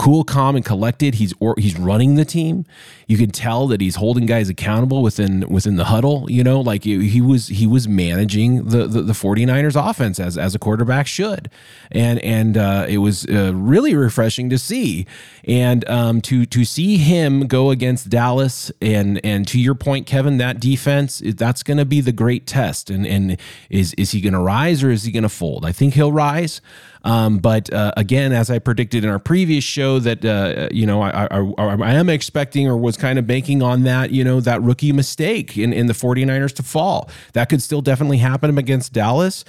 cool, 0.03 0.25
calm, 0.25 0.53
and 0.57 0.65
collected. 0.65 1.15
He's 1.15 1.33
or 1.39 1.55
he's 1.57 1.79
running 1.79 2.15
the 2.15 2.25
team. 2.25 2.65
You 3.07 3.17
can 3.17 3.31
tell 3.31 3.67
that 3.67 3.79
he's 3.79 3.95
holding 3.95 4.25
guys 4.25 4.49
accountable 4.49 5.01
within 5.01 5.47
within 5.47 5.77
the 5.77 5.85
huddle. 5.85 6.29
You 6.29 6.43
know, 6.43 6.59
like 6.59 6.83
he 6.83 7.07
he 7.07 7.21
was 7.21 7.47
he 7.47 7.65
was 7.65 7.87
managing 7.87 8.65
the 8.65 8.85
the, 8.85 9.01
the 9.01 9.13
49ers 9.13 9.89
offense 9.89 10.19
as 10.19 10.37
as 10.37 10.53
a 10.53 10.59
quarterback 10.59 11.07
should, 11.07 11.49
and 11.89 12.19
and 12.19 12.57
uh, 12.57 12.85
it 12.89 12.97
was 12.97 13.25
uh, 13.27 13.53
really 13.55 13.95
refreshing 13.95 14.49
to 14.49 14.57
see, 14.57 15.07
and 15.45 15.87
um, 15.87 16.19
to 16.21 16.45
to 16.47 16.65
see 16.65 16.97
him 16.97 17.47
go 17.47 17.71
against 17.71 18.09
Dallas 18.09 18.73
and 18.81 19.21
and 19.23 19.47
to 19.47 19.59
your 19.59 19.75
point, 19.75 20.05
Kevin, 20.05 20.37
that 20.37 20.59
defense 20.59 21.21
that's 21.23 21.63
going 21.63 21.77
to 21.77 21.85
be 21.85 22.01
the 22.01 22.11
great 22.11 22.45
test. 22.45 22.89
And 22.89 23.07
and 23.07 23.39
is 23.69 23.93
is 23.93 24.11
he 24.11 24.19
going 24.19 24.33
to 24.33 24.39
rise 24.39 24.83
or 24.83 24.91
is 24.91 25.03
he 25.03 25.13
going 25.13 25.23
to 25.23 25.29
fold? 25.29 25.65
I 25.65 25.71
think 25.71 25.93
he'll 25.93 26.11
rise. 26.11 26.59
Um, 27.03 27.39
but 27.39 27.71
uh, 27.73 27.91
again, 27.97 28.31
as 28.31 28.49
I 28.49 28.59
predicted 28.59 29.03
in 29.03 29.09
our 29.09 29.19
previous 29.19 29.63
show, 29.63 29.99
that 29.99 30.23
uh, 30.23 30.69
you 30.71 30.85
know 30.85 31.01
I, 31.01 31.27
I, 31.29 31.39
I, 31.57 31.93
am 31.93 32.07
expecting 32.07 32.67
or 32.67 32.77
was 32.77 32.95
kind 32.95 33.19
of 33.19 33.27
banking 33.27 33.61
on 33.61 33.83
that 33.83 34.11
you 34.11 34.23
know 34.23 34.39
that 34.39 34.61
rookie 34.61 34.93
mistake 34.93 35.57
in, 35.57 35.73
in 35.73 35.87
the 35.87 35.93
49ers 35.93 36.53
to 36.55 36.63
fall. 36.63 37.09
That 37.33 37.49
could 37.49 37.61
still 37.61 37.81
definitely 37.81 38.19
happen 38.19 38.57
against 38.57 38.93
Dallas. 38.93 39.43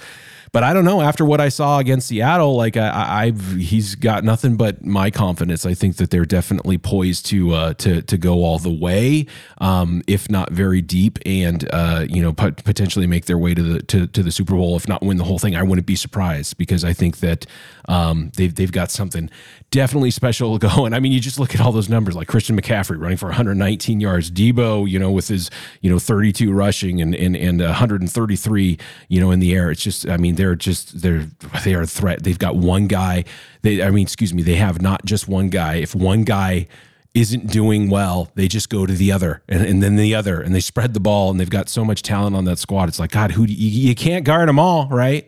But 0.55 0.63
I 0.63 0.71
don't 0.71 0.85
know. 0.85 1.01
After 1.01 1.25
what 1.25 1.41
I 1.41 1.49
saw 1.49 1.79
against 1.79 2.07
Seattle, 2.07 2.55
like 2.55 2.77
I, 2.77 3.25
I've 3.25 3.57
he's 3.57 3.93
got 3.95 4.23
nothing 4.23 4.55
but 4.55 4.85
my 4.85 5.11
confidence. 5.11 5.65
I 5.65 5.73
think 5.73 5.97
that 5.97 6.11
they're 6.11 6.23
definitely 6.23 6.77
poised 6.77 7.25
to 7.25 7.51
uh, 7.53 7.73
to 7.73 8.01
to 8.03 8.17
go 8.17 8.35
all 8.45 8.57
the 8.57 8.71
way, 8.71 9.25
um, 9.57 10.01
if 10.07 10.29
not 10.29 10.53
very 10.53 10.81
deep, 10.81 11.19
and 11.25 11.67
uh, 11.73 12.05
you 12.07 12.21
know 12.21 12.31
pot- 12.31 12.63
potentially 12.63 13.05
make 13.05 13.25
their 13.25 13.37
way 13.37 13.53
to 13.53 13.61
the 13.61 13.81
to, 13.81 14.07
to 14.07 14.23
the 14.23 14.31
Super 14.31 14.55
Bowl. 14.55 14.77
If 14.77 14.87
not 14.87 15.01
win 15.03 15.17
the 15.17 15.25
whole 15.25 15.39
thing, 15.39 15.57
I 15.57 15.63
wouldn't 15.63 15.85
be 15.85 15.97
surprised 15.97 16.57
because 16.57 16.85
I 16.85 16.93
think 16.93 17.17
that 17.17 17.45
um, 17.89 18.31
they've 18.37 18.55
they've 18.55 18.71
got 18.71 18.91
something 18.91 19.29
definitely 19.71 20.11
special 20.11 20.57
going. 20.57 20.93
I 20.93 21.01
mean, 21.01 21.11
you 21.11 21.19
just 21.19 21.37
look 21.37 21.53
at 21.53 21.59
all 21.59 21.73
those 21.73 21.89
numbers, 21.89 22.15
like 22.15 22.29
Christian 22.29 22.57
McCaffrey 22.57 22.97
running 22.97 23.17
for 23.17 23.25
119 23.25 23.99
yards, 23.99 24.31
Deebo, 24.31 24.89
you 24.89 24.99
know, 24.99 25.11
with 25.11 25.27
his 25.27 25.51
you 25.81 25.89
know 25.89 25.99
32 25.99 26.53
rushing 26.53 27.01
and 27.01 27.13
and 27.13 27.35
and 27.35 27.59
133, 27.59 28.77
you 29.09 29.19
know, 29.19 29.31
in 29.31 29.41
the 29.41 29.53
air. 29.53 29.69
It's 29.69 29.83
just, 29.83 30.07
I 30.07 30.15
mean, 30.15 30.35
they're 30.35 30.44
just 30.53 31.01
they're 31.01 31.27
they 31.63 31.73
are 31.73 31.81
a 31.81 31.87
threat. 31.87 32.23
They've 32.23 32.37
got 32.37 32.55
one 32.55 32.85
guy. 32.85 33.23
They, 33.63 33.81
I 33.81 33.89
mean, 33.89 34.03
excuse 34.03 34.33
me, 34.33 34.43
they 34.43 34.55
have 34.55 34.81
not 34.81 35.05
just 35.05 35.27
one 35.27 35.49
guy. 35.49 35.77
If 35.77 35.95
one 35.95 36.23
guy 36.23 36.67
isn't 37.15 37.47
doing 37.49 37.89
well, 37.89 38.29
they 38.35 38.47
just 38.47 38.69
go 38.69 38.85
to 38.85 38.93
the 38.93 39.11
other 39.11 39.41
and, 39.47 39.65
and 39.65 39.81
then 39.81 39.95
the 39.95 40.13
other, 40.13 40.41
and 40.41 40.53
they 40.53 40.59
spread 40.59 40.93
the 40.93 40.99
ball. 40.99 41.31
And 41.31 41.39
they've 41.39 41.49
got 41.49 41.69
so 41.69 41.85
much 41.85 42.03
talent 42.03 42.35
on 42.35 42.43
that 42.45 42.59
squad. 42.59 42.89
It's 42.89 42.99
like 42.99 43.11
God, 43.11 43.31
who 43.31 43.47
do 43.47 43.53
you, 43.53 43.87
you 43.87 43.95
can't 43.95 44.25
guard 44.25 44.49
them 44.49 44.59
all, 44.59 44.87
right? 44.89 45.25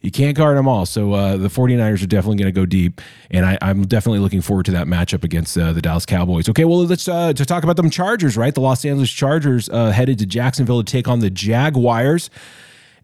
You 0.00 0.10
can't 0.10 0.36
guard 0.36 0.56
them 0.56 0.68
all. 0.68 0.86
So 0.86 1.12
uh, 1.12 1.36
the 1.36 1.48
49ers 1.48 2.02
are 2.02 2.06
definitely 2.06 2.36
going 2.36 2.52
to 2.54 2.58
go 2.58 2.64
deep. 2.64 3.00
And 3.30 3.44
I, 3.44 3.58
I'm 3.60 3.86
definitely 3.86 4.20
looking 4.20 4.40
forward 4.40 4.66
to 4.66 4.72
that 4.72 4.86
matchup 4.86 5.24
against 5.24 5.58
uh, 5.58 5.72
the 5.72 5.82
Dallas 5.82 6.06
Cowboys. 6.06 6.48
Okay, 6.48 6.64
well, 6.64 6.84
let's 6.84 7.08
uh, 7.08 7.32
to 7.32 7.44
talk 7.44 7.64
about 7.64 7.76
them 7.76 7.90
Chargers, 7.90 8.36
right? 8.36 8.54
The 8.54 8.60
Los 8.60 8.84
Angeles 8.84 9.10
Chargers 9.10 9.68
uh, 9.68 9.90
headed 9.90 10.18
to 10.20 10.26
Jacksonville 10.26 10.82
to 10.82 10.90
take 10.90 11.08
on 11.08 11.20
the 11.20 11.30
Jaguars. 11.30 12.30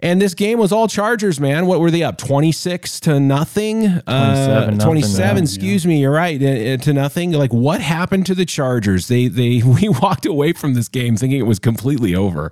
And 0.03 0.21
this 0.21 0.35
game 0.35 0.59
was 0.59 0.73
all 0.73 0.89
Chargers, 0.89 1.39
man. 1.39 1.67
What 1.67 1.79
were 1.79 1.91
they 1.91 2.03
up? 2.03 2.19
26 2.19 3.01
to 3.01 3.21
nothing? 3.21 3.83
27 3.83 4.05
nothing, 4.07 4.79
27, 4.79 5.37
yeah. 5.37 5.43
excuse 5.43 5.87
me. 5.87 6.01
You're 6.01 6.11
right. 6.11 6.43
uh, 6.43 6.47
uh, 6.47 6.77
to 6.79 6.93
nothing. 6.93 7.33
Like 7.33 7.53
what 7.53 7.81
happened 7.81 8.27
to 8.27 8.35
the 8.35 8.45
Chargers? 8.45 9.07
They 9.07 9.29
they 9.29 9.63
we 9.65 9.89
walked 9.89 10.27
away 10.27 10.53
from 10.55 10.75
this 10.75 10.89
game 10.89 11.17
thinking 11.17 11.39
it 11.39 11.47
was 11.47 11.61
completely 11.61 12.15
over. 12.17 12.51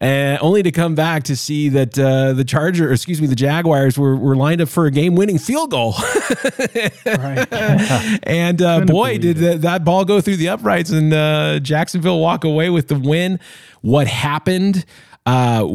Uh, 0.00 0.38
only 0.40 0.62
to 0.62 0.72
come 0.72 0.94
back 0.94 1.24
to 1.24 1.36
see 1.36 1.68
that 1.68 1.98
uh, 1.98 2.32
the 2.32 2.42
Charger, 2.42 2.90
excuse 2.90 3.20
me, 3.20 3.26
the 3.26 3.34
Jaguars 3.34 3.98
were, 3.98 4.16
were 4.16 4.34
lined 4.34 4.62
up 4.62 4.70
for 4.70 4.86
a 4.86 4.90
game-winning 4.90 5.36
field 5.38 5.70
goal, 5.70 5.92
Right. 7.04 7.46
and 8.22 8.62
uh, 8.62 8.80
boy, 8.86 9.18
did 9.18 9.36
that, 9.36 9.60
that 9.60 9.84
ball 9.84 10.06
go 10.06 10.22
through 10.22 10.36
the 10.36 10.48
uprights, 10.48 10.88
and 10.88 11.12
uh, 11.12 11.58
Jacksonville 11.58 12.18
walk 12.18 12.44
away 12.44 12.70
with 12.70 12.88
the 12.88 12.98
win. 12.98 13.38
What 13.82 14.06
happened? 14.06 14.86
Uh, 15.26 15.66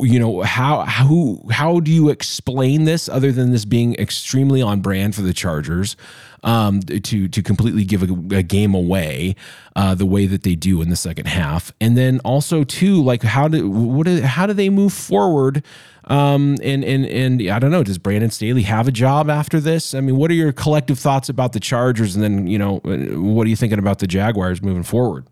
you 0.00 0.18
know 0.18 0.42
how 0.42 0.80
how 0.82 1.38
how 1.50 1.80
do 1.80 1.90
you 1.90 2.10
explain 2.10 2.84
this 2.84 3.08
other 3.08 3.32
than 3.32 3.50
this 3.50 3.64
being 3.64 3.94
extremely 3.94 4.60
on 4.60 4.80
brand 4.80 5.14
for 5.14 5.22
the 5.22 5.32
Chargers? 5.32 5.96
Um, 6.42 6.80
to 6.80 7.28
to 7.28 7.42
completely 7.42 7.84
give 7.84 8.02
a, 8.02 8.36
a 8.36 8.42
game 8.42 8.74
away 8.74 9.36
uh, 9.76 9.94
the 9.94 10.06
way 10.06 10.26
that 10.26 10.42
they 10.42 10.54
do 10.54 10.80
in 10.80 10.88
the 10.88 10.96
second 10.96 11.26
half, 11.26 11.72
and 11.80 11.96
then 11.96 12.20
also 12.24 12.64
too 12.64 13.02
like 13.02 13.22
how 13.22 13.48
do 13.48 13.68
what 13.70 14.06
do, 14.06 14.20
how 14.22 14.46
do 14.46 14.52
they 14.52 14.68
move 14.68 14.92
forward? 14.92 15.64
Um, 16.04 16.56
and 16.62 16.84
and 16.84 17.06
and 17.06 17.48
I 17.48 17.58
don't 17.58 17.70
know. 17.70 17.82
Does 17.82 17.98
Brandon 17.98 18.30
Staley 18.30 18.62
have 18.62 18.86
a 18.88 18.92
job 18.92 19.30
after 19.30 19.60
this? 19.60 19.94
I 19.94 20.00
mean, 20.00 20.16
what 20.16 20.30
are 20.30 20.34
your 20.34 20.52
collective 20.52 20.98
thoughts 20.98 21.28
about 21.28 21.52
the 21.52 21.60
Chargers, 21.60 22.16
and 22.16 22.22
then 22.22 22.46
you 22.46 22.58
know 22.58 22.78
what 22.78 23.46
are 23.46 23.50
you 23.50 23.56
thinking 23.56 23.78
about 23.78 23.98
the 23.98 24.06
Jaguars 24.06 24.62
moving 24.62 24.82
forward? 24.82 25.26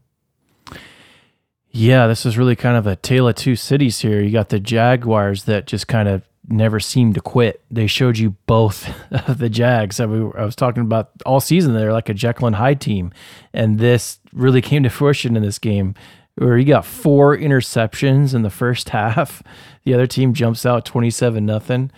Yeah, 1.70 2.06
this 2.06 2.24
is 2.24 2.38
really 2.38 2.56
kind 2.56 2.76
of 2.76 2.86
a 2.86 2.96
tale 2.96 3.28
of 3.28 3.34
two 3.34 3.56
cities 3.56 4.00
here. 4.00 4.22
You 4.22 4.30
got 4.30 4.48
the 4.48 4.60
Jaguars 4.60 5.44
that 5.44 5.66
just 5.66 5.86
kind 5.86 6.08
of 6.08 6.22
never 6.48 6.80
seem 6.80 7.12
to 7.12 7.20
quit. 7.20 7.62
They 7.70 7.86
showed 7.86 8.18
you 8.18 8.30
both 8.46 8.90
of 9.28 9.38
the 9.38 9.50
Jags. 9.50 10.00
I, 10.00 10.04
I 10.04 10.44
was 10.44 10.56
talking 10.56 10.82
about 10.82 11.10
all 11.26 11.40
season. 11.40 11.74
They're 11.74 11.92
like 11.92 12.08
a 12.08 12.14
Jekyll 12.14 12.46
and 12.46 12.56
Hyde 12.56 12.80
team, 12.80 13.12
and 13.52 13.78
this 13.78 14.18
really 14.32 14.62
came 14.62 14.82
to 14.82 14.90
fruition 14.90 15.36
in 15.36 15.42
this 15.42 15.58
game 15.58 15.94
where 16.36 16.56
you 16.56 16.64
got 16.64 16.86
four 16.86 17.36
interceptions 17.36 18.34
in 18.34 18.42
the 18.42 18.50
first 18.50 18.88
half. 18.90 19.42
The 19.84 19.94
other 19.94 20.06
team 20.06 20.34
jumps 20.34 20.64
out 20.64 20.84
twenty-seven 20.84 21.44
nothing, 21.44 21.90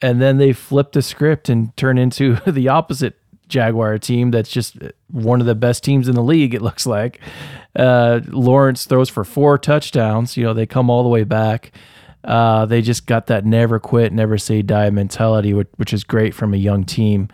and 0.00 0.20
then 0.20 0.38
they 0.38 0.52
flip 0.52 0.92
the 0.92 1.02
script 1.02 1.48
and 1.48 1.76
turn 1.76 1.98
into 1.98 2.36
the 2.46 2.68
opposite 2.68 3.18
Jaguar 3.48 3.98
team 3.98 4.30
that's 4.30 4.50
just 4.50 4.76
one 5.10 5.40
of 5.40 5.46
the 5.46 5.54
best 5.54 5.84
teams 5.84 6.08
in 6.08 6.14
the 6.14 6.22
league, 6.22 6.54
it 6.54 6.62
looks 6.62 6.86
like. 6.86 7.20
Uh, 7.74 8.20
Lawrence 8.28 8.86
throws 8.86 9.08
for 9.08 9.24
four 9.24 9.58
touchdowns. 9.58 10.36
You 10.36 10.44
know, 10.44 10.54
they 10.54 10.66
come 10.66 10.90
all 10.90 11.02
the 11.02 11.08
way 11.08 11.24
back. 11.24 11.72
Uh, 12.24 12.66
they 12.66 12.82
just 12.82 13.06
got 13.06 13.28
that 13.28 13.44
never 13.44 13.78
quit, 13.78 14.12
never 14.12 14.36
say 14.36 14.60
die 14.60 14.90
mentality, 14.90 15.54
which, 15.54 15.68
which 15.76 15.92
is 15.92 16.02
great 16.02 16.34
from 16.34 16.54
a 16.54 16.56
young 16.56 16.84
team. 16.84 17.28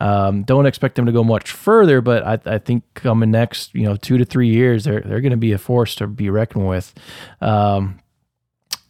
Um, 0.00 0.44
don't 0.44 0.66
expect 0.66 0.94
them 0.94 1.06
to 1.06 1.12
go 1.12 1.24
much 1.24 1.50
further, 1.50 2.00
but 2.00 2.24
I, 2.24 2.54
I, 2.54 2.58
think 2.58 2.84
coming 2.94 3.32
next, 3.32 3.74
you 3.74 3.82
know, 3.82 3.96
two 3.96 4.16
to 4.16 4.24
three 4.24 4.48
years, 4.48 4.84
they're 4.84 5.00
they're 5.00 5.20
going 5.20 5.32
to 5.32 5.36
be 5.36 5.52
a 5.52 5.58
force 5.58 5.96
to 5.96 6.06
be 6.06 6.30
reckoned 6.30 6.68
with. 6.68 6.94
Um, 7.40 7.98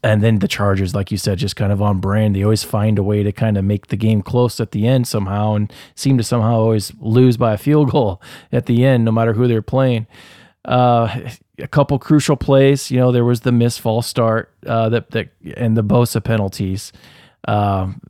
and 0.03 0.23
then 0.23 0.39
the 0.39 0.49
Chargers, 0.49 0.95
like 0.95 1.11
you 1.11 1.17
said, 1.17 1.39
just 1.39 1.57
kind 1.57 1.73
of 1.73 1.83
on 1.83 1.99
brand. 1.99 2.37
They 2.37 2.45
always 2.45 2.63
find 2.63 2.99
a 2.99 3.03
way 3.03 3.23
to 3.23 3.33
kind 3.33 3.59
of 3.59 3.65
make 3.65 3.89
the 3.89 3.97
game 3.97 4.23
close 4.23 4.61
at 4.61 4.71
the 4.71 4.87
end 4.87 5.09
somehow, 5.09 5.55
and 5.55 5.73
seem 5.95 6.19
to 6.19 6.25
somehow 6.25 6.55
always 6.61 6.93
lose 7.01 7.37
by 7.37 7.55
a 7.55 7.59
field 7.59 7.91
goal 7.91 8.23
at 8.53 8.67
the 8.67 8.85
end, 8.85 9.05
no 9.05 9.13
matter 9.13 9.33
who 9.33 9.49
they're 9.49 9.63
playing. 9.63 10.07
Uh, 10.65 11.31
a 11.59 11.67
couple 11.67 11.99
crucial 11.99 12.37
plays, 12.37 12.91
you 12.91 12.99
know, 12.99 13.11
there 13.11 13.25
was 13.25 13.41
the 13.41 13.53
missed 13.53 13.81
false 13.81 14.07
start 14.07 14.53
uh, 14.67 14.89
that 14.89 15.11
that 15.11 15.31
and 15.57 15.77
the 15.77 15.85
Bosa 15.85 16.23
penalties. 16.23 16.93
Um, 17.47 18.01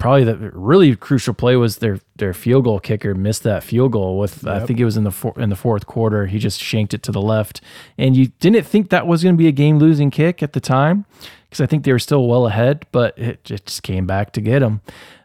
probably 0.00 0.24
the 0.24 0.50
really 0.52 0.96
crucial 0.96 1.34
play 1.34 1.54
was 1.54 1.78
their 1.78 2.00
their 2.16 2.34
field 2.34 2.64
goal 2.64 2.80
kicker 2.80 3.14
missed 3.14 3.44
that 3.44 3.62
field 3.62 3.92
goal 3.92 4.18
with 4.18 4.42
yep. 4.42 4.62
I 4.62 4.66
think 4.66 4.80
it 4.80 4.84
was 4.84 4.96
in 4.96 5.04
the 5.04 5.12
for, 5.12 5.38
in 5.38 5.50
the 5.50 5.56
fourth 5.56 5.86
quarter. 5.86 6.26
He 6.26 6.38
just 6.38 6.60
shanked 6.60 6.92
it 6.92 7.04
to 7.04 7.12
the 7.12 7.22
left, 7.22 7.60
and 7.96 8.16
you 8.16 8.28
didn't 8.40 8.64
think 8.64 8.90
that 8.90 9.06
was 9.06 9.22
going 9.22 9.36
to 9.36 9.38
be 9.38 9.46
a 9.46 9.52
game 9.52 9.78
losing 9.78 10.10
kick 10.10 10.42
at 10.42 10.54
the 10.54 10.60
time 10.60 11.04
because 11.48 11.60
I 11.60 11.66
think 11.66 11.84
they 11.84 11.92
were 11.92 12.00
still 12.00 12.26
well 12.26 12.46
ahead, 12.46 12.86
but 12.90 13.16
it 13.16 13.44
just 13.44 13.82
came 13.82 14.06
back 14.06 14.32
to 14.32 14.40
get 14.40 14.60
them. 14.60 14.80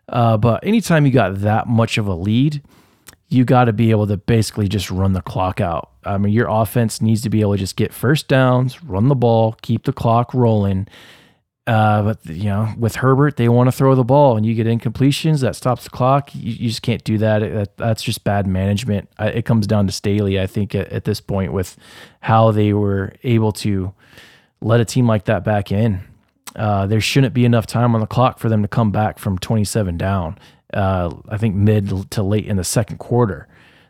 Uh, 0.10 0.38
but 0.38 0.64
anytime 0.64 1.06
you 1.06 1.12
got 1.12 1.42
that 1.42 1.68
much 1.68 1.98
of 1.98 2.06
a 2.06 2.14
lead, 2.14 2.62
you 3.30 3.44
got 3.44 3.66
to 3.66 3.74
be 3.74 3.92
able 3.92 4.08
to 4.08 4.18
basically 4.18 4.68
just 4.68 4.92
run 4.92 5.14
the 5.14 5.22
clock 5.22 5.60
out. 5.62 5.92
I 6.04 6.18
mean, 6.18 6.34
your 6.34 6.48
offense 6.48 7.02
needs 7.02 7.22
to 7.22 7.30
be 7.30 7.42
able 7.42 7.54
to 7.54 7.58
just 7.58 7.76
get 7.76 7.94
first 7.94 8.28
downs, 8.28 8.84
run 8.84 9.08
the 9.08 9.16
ball, 9.16 9.56
keep 9.62 9.86
the 9.86 9.94
clock 9.94 10.34
rolling 10.34 10.88
uh, 11.68 12.04
but 12.04 12.26
you 12.28 12.46
know, 12.46 12.72
with 12.78 12.96
Herbert, 12.96 13.38
they 13.38 13.50
want 13.50 13.68
to 13.68 13.72
throw 13.72 13.96
the 13.96 14.04
ball, 14.04 14.38
and 14.38 14.46
you 14.46 14.54
get 14.54 14.68
incompletions 14.68 15.42
that 15.42 15.56
stops 15.56 15.84
the 15.84 15.90
clock. 15.90 16.34
You, 16.36 16.52
you 16.52 16.70
just 16.70 16.84
can't 16.84 17.04
do 17.04 17.18
that. 17.18 17.42
It, 17.42 17.78
that's 17.78 18.04
just 18.04 18.24
bad 18.24 18.46
management. 18.46 19.10
it 19.20 19.46
comes 19.46 19.66
down 19.66 19.88
to 19.88 19.94
Staley, 19.94 20.40
I 20.40 20.46
think, 20.46 20.76
at, 20.76 20.90
at, 20.90 21.06
this 21.06 21.20
point 21.20 21.54
with 21.54 21.76
how 22.22 22.52
they 22.52 22.74
were 22.74 23.14
able 23.24 23.52
to 23.54 23.94
let 24.62 24.80
a 24.80 24.86
team 24.86 25.08
like 25.08 25.26
that 25.26 25.44
back 25.44 25.72
in. 25.72 26.02
Uh, 26.56 26.86
there 26.86 27.02
shouldn't 27.02 27.34
be 27.34 27.46
enough 27.46 27.66
time 27.66 27.96
on 27.96 28.02
the 28.02 28.08
clock 28.08 28.38
for 28.40 28.48
them 28.48 28.62
to 28.62 28.68
come 28.68 28.92
back 28.92 29.18
from 29.18 29.38
27 29.40 29.98
down. 29.98 30.38
Uh, 30.72 31.14
I 31.30 31.38
think 31.38 31.56
mid 31.56 32.12
to 32.12 32.24
late 32.24 32.46
in 32.46 32.58
the 32.58 32.64
second 32.64 32.98
quarter. 32.98 33.48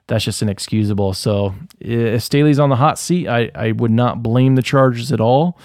That's 0.08 0.24
just 0.24 0.42
inexcusable. 0.42 1.14
So 1.14 1.56
if 1.80 2.24
Staley's 2.24 2.60
on 2.60 2.70
the 2.70 2.76
hot 2.76 2.98
seat, 3.00 3.28
I, 3.28 3.52
I 3.54 3.72
would 3.74 3.92
not 3.92 4.24
blame 4.24 4.56
the 4.56 4.62
Chargers 4.62 5.12
at 5.12 5.20
all. 5.20 5.58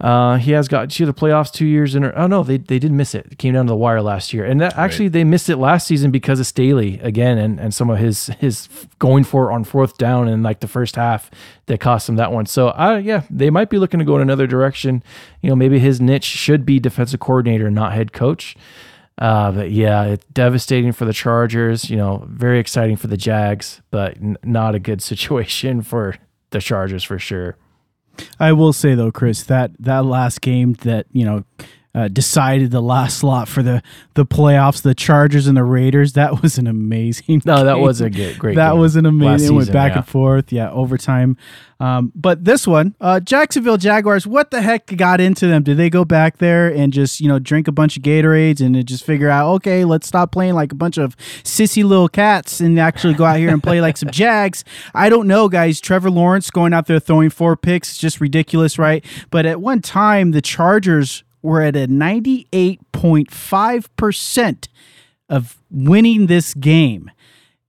Uh, 0.00 0.36
he 0.36 0.50
has 0.50 0.66
got 0.66 0.90
to 0.90 1.06
the 1.06 1.14
playoffs 1.14 1.52
two 1.52 1.66
years 1.66 1.94
in. 1.94 2.04
Oh 2.04 2.26
no, 2.26 2.42
they 2.42 2.58
they 2.58 2.80
did 2.80 2.90
miss 2.90 3.14
it. 3.14 3.26
It 3.30 3.38
came 3.38 3.54
down 3.54 3.66
to 3.66 3.70
the 3.70 3.76
wire 3.76 4.02
last 4.02 4.32
year, 4.32 4.44
and 4.44 4.60
that, 4.60 4.76
actually 4.76 5.08
they 5.08 5.22
missed 5.22 5.48
it 5.48 5.56
last 5.56 5.86
season 5.86 6.10
because 6.10 6.40
of 6.40 6.46
Staley 6.46 6.98
again, 6.98 7.38
and, 7.38 7.60
and 7.60 7.72
some 7.72 7.88
of 7.90 7.98
his 7.98 8.26
his 8.40 8.68
going 8.98 9.22
for 9.22 9.50
it 9.50 9.54
on 9.54 9.62
fourth 9.62 9.96
down 9.96 10.26
in 10.28 10.42
like 10.42 10.60
the 10.60 10.68
first 10.68 10.96
half 10.96 11.30
that 11.66 11.78
cost 11.78 12.08
him 12.08 12.16
that 12.16 12.32
one. 12.32 12.44
So 12.46 12.68
uh, 12.70 13.00
yeah, 13.02 13.22
they 13.30 13.50
might 13.50 13.70
be 13.70 13.78
looking 13.78 13.98
to 13.98 14.04
go 14.04 14.16
in 14.16 14.22
another 14.22 14.48
direction. 14.48 15.02
You 15.42 15.50
know, 15.50 15.56
maybe 15.56 15.78
his 15.78 16.00
niche 16.00 16.24
should 16.24 16.66
be 16.66 16.80
defensive 16.80 17.20
coordinator, 17.20 17.70
not 17.70 17.92
head 17.92 18.12
coach. 18.12 18.56
Uh, 19.16 19.52
but 19.52 19.70
yeah, 19.70 20.04
it's 20.06 20.26
devastating 20.32 20.90
for 20.90 21.04
the 21.04 21.12
Chargers. 21.12 21.88
You 21.88 21.96
know, 21.96 22.26
very 22.28 22.58
exciting 22.58 22.96
for 22.96 23.06
the 23.06 23.16
Jags, 23.16 23.80
but 23.92 24.16
n- 24.16 24.36
not 24.42 24.74
a 24.74 24.80
good 24.80 25.00
situation 25.10 25.82
for 25.82 26.16
the 26.50 26.60
Chargers 26.60 27.04
for 27.04 27.18
sure. 27.18 27.56
I 28.38 28.52
will 28.52 28.72
say 28.72 28.94
though, 28.94 29.12
Chris, 29.12 29.42
that 29.44 29.72
that 29.78 30.04
last 30.04 30.40
game 30.40 30.74
that 30.82 31.06
you 31.12 31.24
know 31.24 31.44
uh, 31.94 32.08
decided 32.08 32.70
the 32.70 32.82
last 32.82 33.18
slot 33.18 33.48
for 33.48 33.62
the 33.62 33.82
the 34.14 34.26
playoffs, 34.26 34.82
the 34.82 34.94
Chargers 34.94 35.46
and 35.46 35.56
the 35.56 35.64
Raiders. 35.64 36.14
That 36.14 36.42
was 36.42 36.58
an 36.58 36.66
amazing. 36.66 37.42
No, 37.44 37.56
game. 37.56 37.66
that 37.66 37.78
was 37.78 38.00
a 38.00 38.10
good, 38.10 38.38
great. 38.38 38.56
That 38.56 38.76
was 38.76 38.96
an 38.96 39.06
amazing. 39.06 39.54
It 39.54 39.56
went 39.56 39.72
back 39.72 39.92
yeah. 39.92 39.98
and 39.98 40.08
forth. 40.08 40.52
Yeah, 40.52 40.70
overtime. 40.70 41.36
Um, 41.80 42.12
but 42.14 42.44
this 42.44 42.66
one, 42.66 42.94
uh, 43.00 43.20
Jacksonville 43.20 43.76
Jaguars. 43.76 44.26
What 44.26 44.50
the 44.50 44.62
heck 44.62 44.86
got 44.96 45.20
into 45.20 45.46
them? 45.46 45.62
Did 45.62 45.76
they 45.76 45.90
go 45.90 46.04
back 46.04 46.38
there 46.38 46.72
and 46.72 46.92
just 46.92 47.20
you 47.20 47.28
know 47.28 47.38
drink 47.38 47.68
a 47.68 47.72
bunch 47.72 47.96
of 47.96 48.02
Gatorades 48.02 48.60
and 48.60 48.86
just 48.86 49.04
figure 49.04 49.28
out 49.28 49.52
okay, 49.54 49.84
let's 49.84 50.06
stop 50.06 50.32
playing 50.32 50.54
like 50.54 50.72
a 50.72 50.76
bunch 50.76 50.98
of 50.98 51.16
sissy 51.42 51.84
little 51.84 52.08
cats 52.08 52.60
and 52.60 52.78
actually 52.78 53.14
go 53.14 53.24
out 53.24 53.38
here 53.38 53.50
and 53.50 53.62
play 53.62 53.80
like 53.80 53.96
some 53.96 54.10
Jags? 54.10 54.64
I 54.94 55.08
don't 55.08 55.26
know, 55.26 55.48
guys. 55.48 55.80
Trevor 55.80 56.10
Lawrence 56.10 56.50
going 56.50 56.72
out 56.72 56.86
there 56.86 57.00
throwing 57.00 57.30
four 57.30 57.56
picks, 57.56 57.92
is 57.92 57.98
just 57.98 58.20
ridiculous, 58.20 58.78
right? 58.78 59.04
But 59.30 59.46
at 59.46 59.60
one 59.60 59.80
time, 59.80 60.30
the 60.30 60.42
Chargers 60.42 61.23
we're 61.44 61.62
at 61.62 61.76
a 61.76 61.86
98.5% 61.86 64.68
of 65.28 65.56
winning 65.70 66.26
this 66.26 66.54
game. 66.54 67.10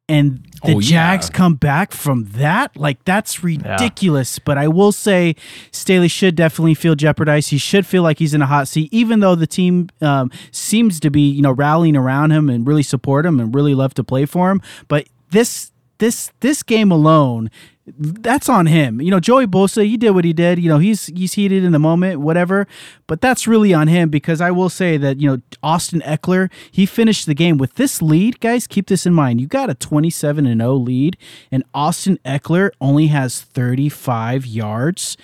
And 0.07 0.45
the 0.63 0.75
Oh, 0.75 0.81
Jags 0.81 1.29
yeah. 1.31 1.37
come 1.37 1.55
back 1.55 1.91
from 1.91 2.25
that? 2.33 2.77
Like, 2.77 3.03
that's 3.05 3.43
ridiculous. 3.43 4.37
But 4.37 4.57
I 4.57 4.67
will 4.67 4.91
say, 4.91 5.35
Staley 5.71 6.07
should 6.07 6.35
definitely 6.35 6.75
feel 6.75 6.93
jeopardized. 6.95 7.49
He 7.49 7.57
should 7.57 7.87
feel 7.87 8.03
like 8.03 8.19
he's 8.19 8.33
in 8.35 8.41
a 8.41 8.45
hot 8.45 8.67
seat, 8.67 8.89
even 8.93 9.19
though 9.19 9.33
the 9.35 9.47
team 9.47 9.89
um, 10.01 10.29
seems 10.51 10.99
to 10.99 11.09
be, 11.09 11.27
you 11.27 11.41
know, 11.41 11.51
rallying 11.51 11.95
around 11.97 12.31
him 12.31 12.49
and 12.49 12.67
really 12.67 12.83
support 12.83 13.25
him 13.25 13.39
and 13.39 13.53
really 13.55 13.73
love 13.73 13.93
to 13.95 14.03
play 14.03 14.25
for 14.25 14.51
him. 14.51 14.61
But 14.87 15.07
this 15.31 15.71
this 15.97 16.31
this 16.41 16.61
game 16.61 16.91
alone 16.91 17.49
that's 17.87 18.49
on 18.49 18.65
him. 18.65 18.99
You 18.99 19.11
know, 19.11 19.19
Joey 19.19 19.45
Bosa, 19.45 19.85
he 19.85 19.95
did 19.97 20.11
what 20.11 20.25
he 20.25 20.33
did. 20.33 20.59
You 20.59 20.69
know, 20.69 20.79
he's 20.79 21.07
he's 21.07 21.33
heated 21.33 21.63
in 21.63 21.71
the 21.71 21.79
moment, 21.79 22.19
whatever. 22.19 22.67
But 23.07 23.21
that's 23.21 23.47
really 23.47 23.73
on 23.73 23.87
him 23.87 24.09
because 24.09 24.41
I 24.41 24.51
will 24.51 24.69
say 24.69 24.97
that 24.97 25.19
you 25.19 25.29
know 25.29 25.41
Austin 25.61 26.01
Ekeler, 26.01 26.51
he 26.71 26.85
finished 26.85 27.25
the 27.25 27.35
game 27.35 27.57
with 27.57 27.75
this 27.75 28.01
lead. 28.01 28.39
Guys, 28.39 28.65
keep 28.67 28.87
this 28.87 29.05
in 29.05 29.13
mind. 29.13 29.39
You 29.39 29.47
got 29.47 29.69
a 29.69 29.75
twenty-seven 29.75 30.45
and 30.45 30.61
zero 30.61 30.73
lead, 30.73 31.17
and 31.51 31.63
Austin 31.73 32.17
Ekeler 32.25 32.71
only 32.81 33.07
has 33.07 33.41
thirty-five 33.41 34.45
yards. 34.45 35.17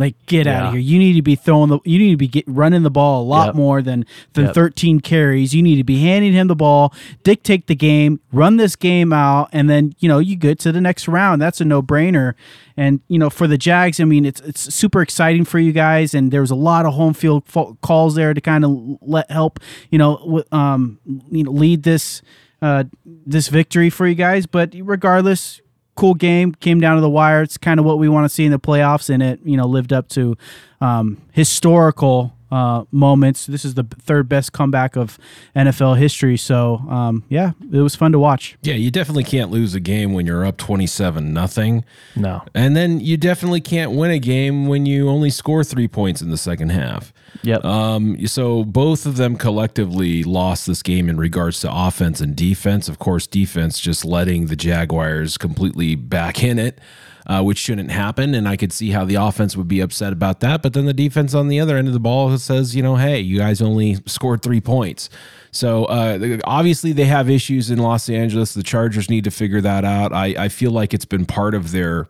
Like, 0.00 0.14
get 0.26 0.46
out 0.46 0.66
of 0.68 0.72
here! 0.72 0.80
You 0.80 0.98
need 0.98 1.12
to 1.12 1.22
be 1.22 1.34
throwing 1.36 1.68
the. 1.68 1.78
You 1.84 1.98
need 1.98 2.10
to 2.12 2.16
be 2.16 2.26
get, 2.26 2.44
running 2.48 2.82
the 2.82 2.90
ball 2.90 3.22
a 3.22 3.26
lot 3.26 3.46
Yep. 3.48 3.54
more 3.54 3.82
than 3.82 4.06
than 4.32 4.46
Yep. 4.46 4.54
13 4.54 5.00
carries. 5.00 5.54
You 5.54 5.62
need 5.62 5.76
to 5.76 5.84
be 5.84 6.00
handing 6.00 6.32
him 6.32 6.46
the 6.48 6.56
ball, 6.56 6.94
dictate 7.22 7.66
the 7.66 7.74
game, 7.74 8.18
run 8.32 8.56
this 8.56 8.76
game 8.76 9.12
out, 9.12 9.50
and 9.52 9.68
then 9.68 9.94
you 9.98 10.08
know 10.08 10.18
you 10.18 10.36
get 10.36 10.58
to 10.60 10.72
the 10.72 10.80
next 10.80 11.06
round. 11.06 11.42
That's 11.42 11.60
a 11.60 11.64
no 11.66 11.82
brainer. 11.82 12.32
And 12.78 13.00
you 13.08 13.18
know 13.18 13.28
for 13.28 13.46
the 13.46 13.58
Jags, 13.58 14.00
I 14.00 14.04
mean 14.04 14.24
it's 14.24 14.40
it's 14.40 14.74
super 14.74 15.02
exciting 15.02 15.44
for 15.44 15.58
you 15.58 15.72
guys, 15.72 16.14
and 16.14 16.30
there 16.32 16.40
was 16.40 16.50
a 16.50 16.54
lot 16.56 16.86
of 16.86 16.94
home 16.94 17.12
field 17.12 17.44
fo- 17.46 17.76
calls 17.82 18.14
there 18.14 18.32
to 18.32 18.40
kind 18.40 18.64
of 18.64 18.70
let 19.02 19.30
help 19.30 19.60
you 19.90 19.98
know 19.98 20.16
w- 20.24 20.44
um 20.50 20.98
you 21.30 21.44
know 21.44 21.50
lead 21.50 21.82
this 21.82 22.22
uh 22.62 22.84
this 23.04 23.48
victory 23.48 23.90
for 23.90 24.06
you 24.06 24.14
guys. 24.14 24.46
But 24.46 24.74
regardless. 24.80 25.60
Cool 26.00 26.14
game 26.14 26.54
came 26.54 26.80
down 26.80 26.94
to 26.94 27.02
the 27.02 27.10
wire. 27.10 27.42
It's 27.42 27.58
kind 27.58 27.78
of 27.78 27.84
what 27.84 27.98
we 27.98 28.08
want 28.08 28.24
to 28.24 28.30
see 28.30 28.46
in 28.46 28.52
the 28.52 28.58
playoffs, 28.58 29.10
and 29.10 29.22
it 29.22 29.38
you 29.44 29.58
know 29.58 29.66
lived 29.66 29.92
up 29.92 30.08
to 30.10 30.34
um, 30.80 31.20
historical 31.32 32.34
uh, 32.50 32.84
moments. 32.90 33.44
This 33.44 33.66
is 33.66 33.74
the 33.74 33.84
third 33.84 34.26
best 34.26 34.54
comeback 34.54 34.96
of 34.96 35.18
NFL 35.54 35.98
history. 35.98 36.38
So 36.38 36.76
um, 36.88 37.24
yeah, 37.28 37.52
it 37.70 37.80
was 37.80 37.94
fun 37.94 38.12
to 38.12 38.18
watch. 38.18 38.56
Yeah, 38.62 38.74
you 38.74 38.90
definitely 38.90 39.24
can't 39.24 39.50
lose 39.50 39.74
a 39.74 39.80
game 39.80 40.14
when 40.14 40.24
you're 40.24 40.46
up 40.46 40.56
27 40.56 41.34
nothing. 41.34 41.84
No. 42.16 42.42
And 42.54 42.74
then 42.74 43.00
you 43.00 43.18
definitely 43.18 43.60
can't 43.60 43.92
win 43.92 44.10
a 44.10 44.18
game 44.18 44.68
when 44.68 44.86
you 44.86 45.10
only 45.10 45.28
score 45.28 45.64
three 45.64 45.88
points 45.88 46.22
in 46.22 46.30
the 46.30 46.38
second 46.38 46.70
half. 46.70 47.12
Yep. 47.42 47.64
Um, 47.64 48.26
so 48.26 48.64
both 48.64 49.06
of 49.06 49.16
them 49.16 49.36
collectively 49.36 50.22
lost 50.22 50.66
this 50.66 50.82
game 50.82 51.08
in 51.08 51.16
regards 51.16 51.60
to 51.60 51.72
offense 51.72 52.20
and 52.20 52.36
defense. 52.36 52.88
Of 52.88 52.98
course, 52.98 53.26
defense 53.26 53.80
just 53.80 54.04
letting 54.04 54.46
the 54.46 54.56
Jaguars 54.56 55.38
completely 55.38 55.94
back 55.94 56.42
in 56.42 56.58
it. 56.58 56.78
Uh, 57.26 57.42
which 57.42 57.58
shouldn't 57.58 57.92
happen. 57.92 58.34
And 58.34 58.48
I 58.48 58.56
could 58.56 58.72
see 58.72 58.90
how 58.90 59.04
the 59.04 59.14
offense 59.14 59.56
would 59.56 59.68
be 59.68 59.78
upset 59.80 60.12
about 60.12 60.40
that. 60.40 60.62
But 60.62 60.72
then 60.72 60.86
the 60.86 60.94
defense 60.94 61.32
on 61.32 61.46
the 61.46 61.60
other 61.60 61.76
end 61.76 61.86
of 61.86 61.94
the 61.94 62.00
ball 62.00 62.36
says, 62.38 62.74
you 62.74 62.82
know, 62.82 62.96
hey, 62.96 63.20
you 63.20 63.38
guys 63.38 63.62
only 63.62 63.98
scored 64.06 64.42
three 64.42 64.60
points. 64.60 65.10
So 65.52 65.84
uh, 65.84 66.38
obviously 66.44 66.92
they 66.92 67.04
have 67.04 67.30
issues 67.30 67.70
in 67.70 67.78
Los 67.78 68.08
Angeles. 68.08 68.54
The 68.54 68.64
Chargers 68.64 69.08
need 69.08 69.24
to 69.24 69.30
figure 69.30 69.60
that 69.60 69.84
out. 69.84 70.12
I, 70.12 70.34
I 70.36 70.48
feel 70.48 70.72
like 70.72 70.92
it's 70.92 71.04
been 71.04 71.26
part 71.26 71.54
of 71.54 71.70
their 71.70 72.08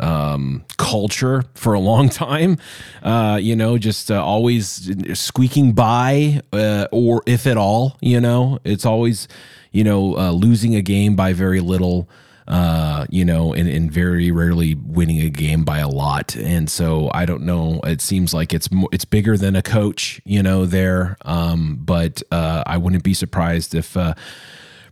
um, 0.00 0.64
culture 0.76 1.44
for 1.54 1.74
a 1.74 1.80
long 1.80 2.08
time. 2.26 2.58
Uh, 3.02 3.38
you 3.40 3.56
know, 3.56 3.78
just 3.78 4.10
uh, 4.10 4.22
always 4.22 4.90
squeaking 5.18 5.72
by, 5.72 6.40
uh, 6.52 6.86
or 6.92 7.22
if 7.26 7.46
at 7.46 7.56
all, 7.56 7.96
you 8.00 8.20
know, 8.20 8.58
it's 8.64 8.84
always, 8.86 9.28
you 9.72 9.84
know, 9.84 10.16
uh, 10.16 10.30
losing 10.30 10.74
a 10.74 10.82
game 10.82 11.16
by 11.16 11.32
very 11.32 11.60
little. 11.60 12.08
Uh, 12.48 13.06
you 13.10 13.24
know, 13.24 13.52
and, 13.52 13.68
and 13.68 13.90
very 13.90 14.30
rarely 14.30 14.76
winning 14.76 15.20
a 15.20 15.28
game 15.28 15.64
by 15.64 15.80
a 15.80 15.88
lot, 15.88 16.36
and 16.36 16.70
so 16.70 17.10
I 17.12 17.24
don't 17.24 17.42
know. 17.42 17.80
It 17.82 18.00
seems 18.00 18.32
like 18.32 18.54
it's 18.54 18.70
mo- 18.70 18.88
it's 18.92 19.04
bigger 19.04 19.36
than 19.36 19.56
a 19.56 19.62
coach, 19.62 20.20
you 20.24 20.44
know. 20.44 20.64
There, 20.64 21.16
um, 21.22 21.76
but 21.82 22.22
uh, 22.30 22.62
I 22.64 22.76
wouldn't 22.76 23.02
be 23.02 23.14
surprised 23.14 23.74
if 23.74 23.96
uh, 23.96 24.14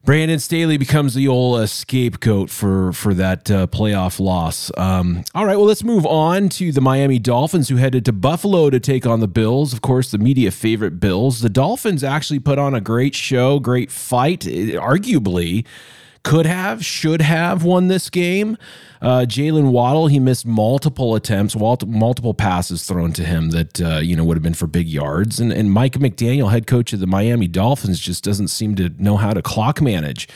Brandon 0.05 0.39
Staley 0.39 0.77
becomes 0.77 1.15
the 1.15 1.29
old 1.29 1.61
uh, 1.61 1.67
scapegoat 1.67 2.51
for 2.51 2.93
for 2.93 3.15
that 3.15 3.51
uh, 3.51 3.67
playoff 3.67 4.21
loss. 4.21 4.71
Um, 4.77 5.25
all 5.35 5.47
right, 5.47 5.57
well, 5.57 5.65
let's 5.65 5.83
move 5.83 6.05
on 6.05 6.51
to 6.51 6.73
the 6.73 6.83
Miami 6.83 7.19
Dolphins, 7.19 7.71
who 7.71 7.77
headed 7.77 8.05
to 8.05 8.13
Buffalo 8.13 8.69
to 8.69 8.79
take 8.79 9.07
on 9.07 9.21
the 9.21 9.29
Bills. 9.29 9.73
Of 9.73 9.81
course, 9.81 10.11
the 10.11 10.19
media 10.19 10.51
favorite 10.51 11.01
Bills. 11.01 11.41
The 11.41 11.49
Dolphins 11.49 12.05
actually 12.05 12.41
put 12.41 12.59
on 12.59 12.75
a 12.75 12.83
great 12.83 13.15
show, 13.15 13.59
great 13.59 13.91
fight, 13.91 14.47
eh, 14.47 14.73
arguably 14.73 15.65
could 16.25 16.47
have, 16.47 16.85
should 16.85 17.21
have 17.21 17.63
won 17.63 17.87
this 17.87 18.11
game. 18.11 18.57
Uh, 19.01 19.27
Jaylen 19.29 19.71
Waddle, 19.71 20.07
he 20.07 20.19
missed 20.19 20.47
multiple 20.47 21.15
attempts, 21.15 21.55
multiple 21.55 22.33
passes 22.33 22.87
thrown 22.87 23.13
to 23.13 23.23
him 23.23 23.51
that 23.51 23.81
uh, 23.81 23.99
you 23.99 24.17
know 24.17 24.25
would 24.25 24.39
have 24.39 24.43
been 24.43 24.55
for 24.55 24.67
big 24.67 24.89
yards. 24.89 25.39
And, 25.39 25.53
and 25.53 25.71
Mike 25.71 25.93
McDaniel, 25.93 26.51
head 26.51 26.67
coach 26.67 26.95
of 26.95 27.01
the 27.01 27.07
Miami 27.07 27.47
Dolphins, 27.47 28.01
just 28.01 28.25
doesn't 28.25 28.49
seem 28.49 28.75
to 28.77 28.89
know 28.97 29.19
how 29.19 29.35
to 29.35 29.43
clock 29.43 29.83
manage 29.83 30.27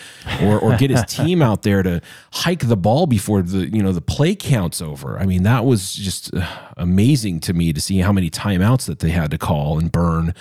or, 0.42 0.58
or 0.58 0.76
get 0.76 0.90
his 0.90 1.02
team 1.08 1.40
out 1.40 1.62
there 1.62 1.82
to 1.82 2.02
hike 2.32 2.68
the 2.68 2.76
ball 2.76 3.06
before 3.06 3.40
the 3.40 3.70
you 3.74 3.82
know 3.82 3.92
the 3.92 4.02
play 4.02 4.34
counts 4.34 4.82
over. 4.82 5.18
I 5.18 5.24
mean, 5.24 5.44
that 5.44 5.64
was 5.64 5.94
just 5.94 6.34
uh, 6.34 6.46
amazing 6.76 7.40
to 7.40 7.54
me 7.54 7.72
to 7.72 7.80
see 7.80 8.00
how 8.00 8.12
many 8.12 8.28
timeouts 8.28 8.84
that 8.84 8.98
they 8.98 9.10
had 9.10 9.30
to 9.30 9.38
call 9.38 9.78
and 9.78 9.90
burn 9.90 10.34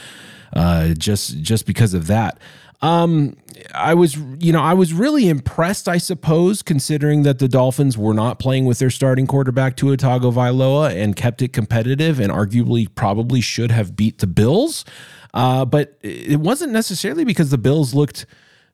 uh, 0.54 0.94
just 0.94 1.42
just 1.42 1.66
because 1.66 1.94
of 1.94 2.08
that. 2.08 2.40
Um, 2.82 3.38
I 3.74 3.96
was, 3.96 4.18
you 4.40 4.54
know, 4.54 4.62
I 4.62 4.74
was 4.74 4.94
really 4.94 5.30
impressed, 5.30 5.88
I 5.88 5.98
suppose, 5.98 6.62
considering 6.62 7.24
that 7.24 7.40
the 7.40 7.48
Dolphins 7.48 7.98
were 7.98 8.14
not 8.14 8.38
playing 8.38 8.66
with 8.66 8.80
their 8.80 8.92
starting 8.92 9.26
quarterback 9.26 9.76
Tua 9.76 9.98
Tagovailoa 9.98 10.96
and 10.96 11.16
kept 11.16 11.42
it 11.42 11.54
competitive, 11.54 12.20
and 12.20 12.32
arguably 12.32 12.88
probably 12.94 13.42
should 13.42 13.72
have 13.72 13.96
beat 13.96 14.20
the 14.20 14.28
Bills. 14.28 14.86
Uh, 15.34 15.66
but 15.66 15.98
it 16.02 16.40
wasn't 16.40 16.72
necessarily 16.72 17.24
because 17.24 17.50
the 17.50 17.58
Bills 17.58 17.94
looked 17.94 18.26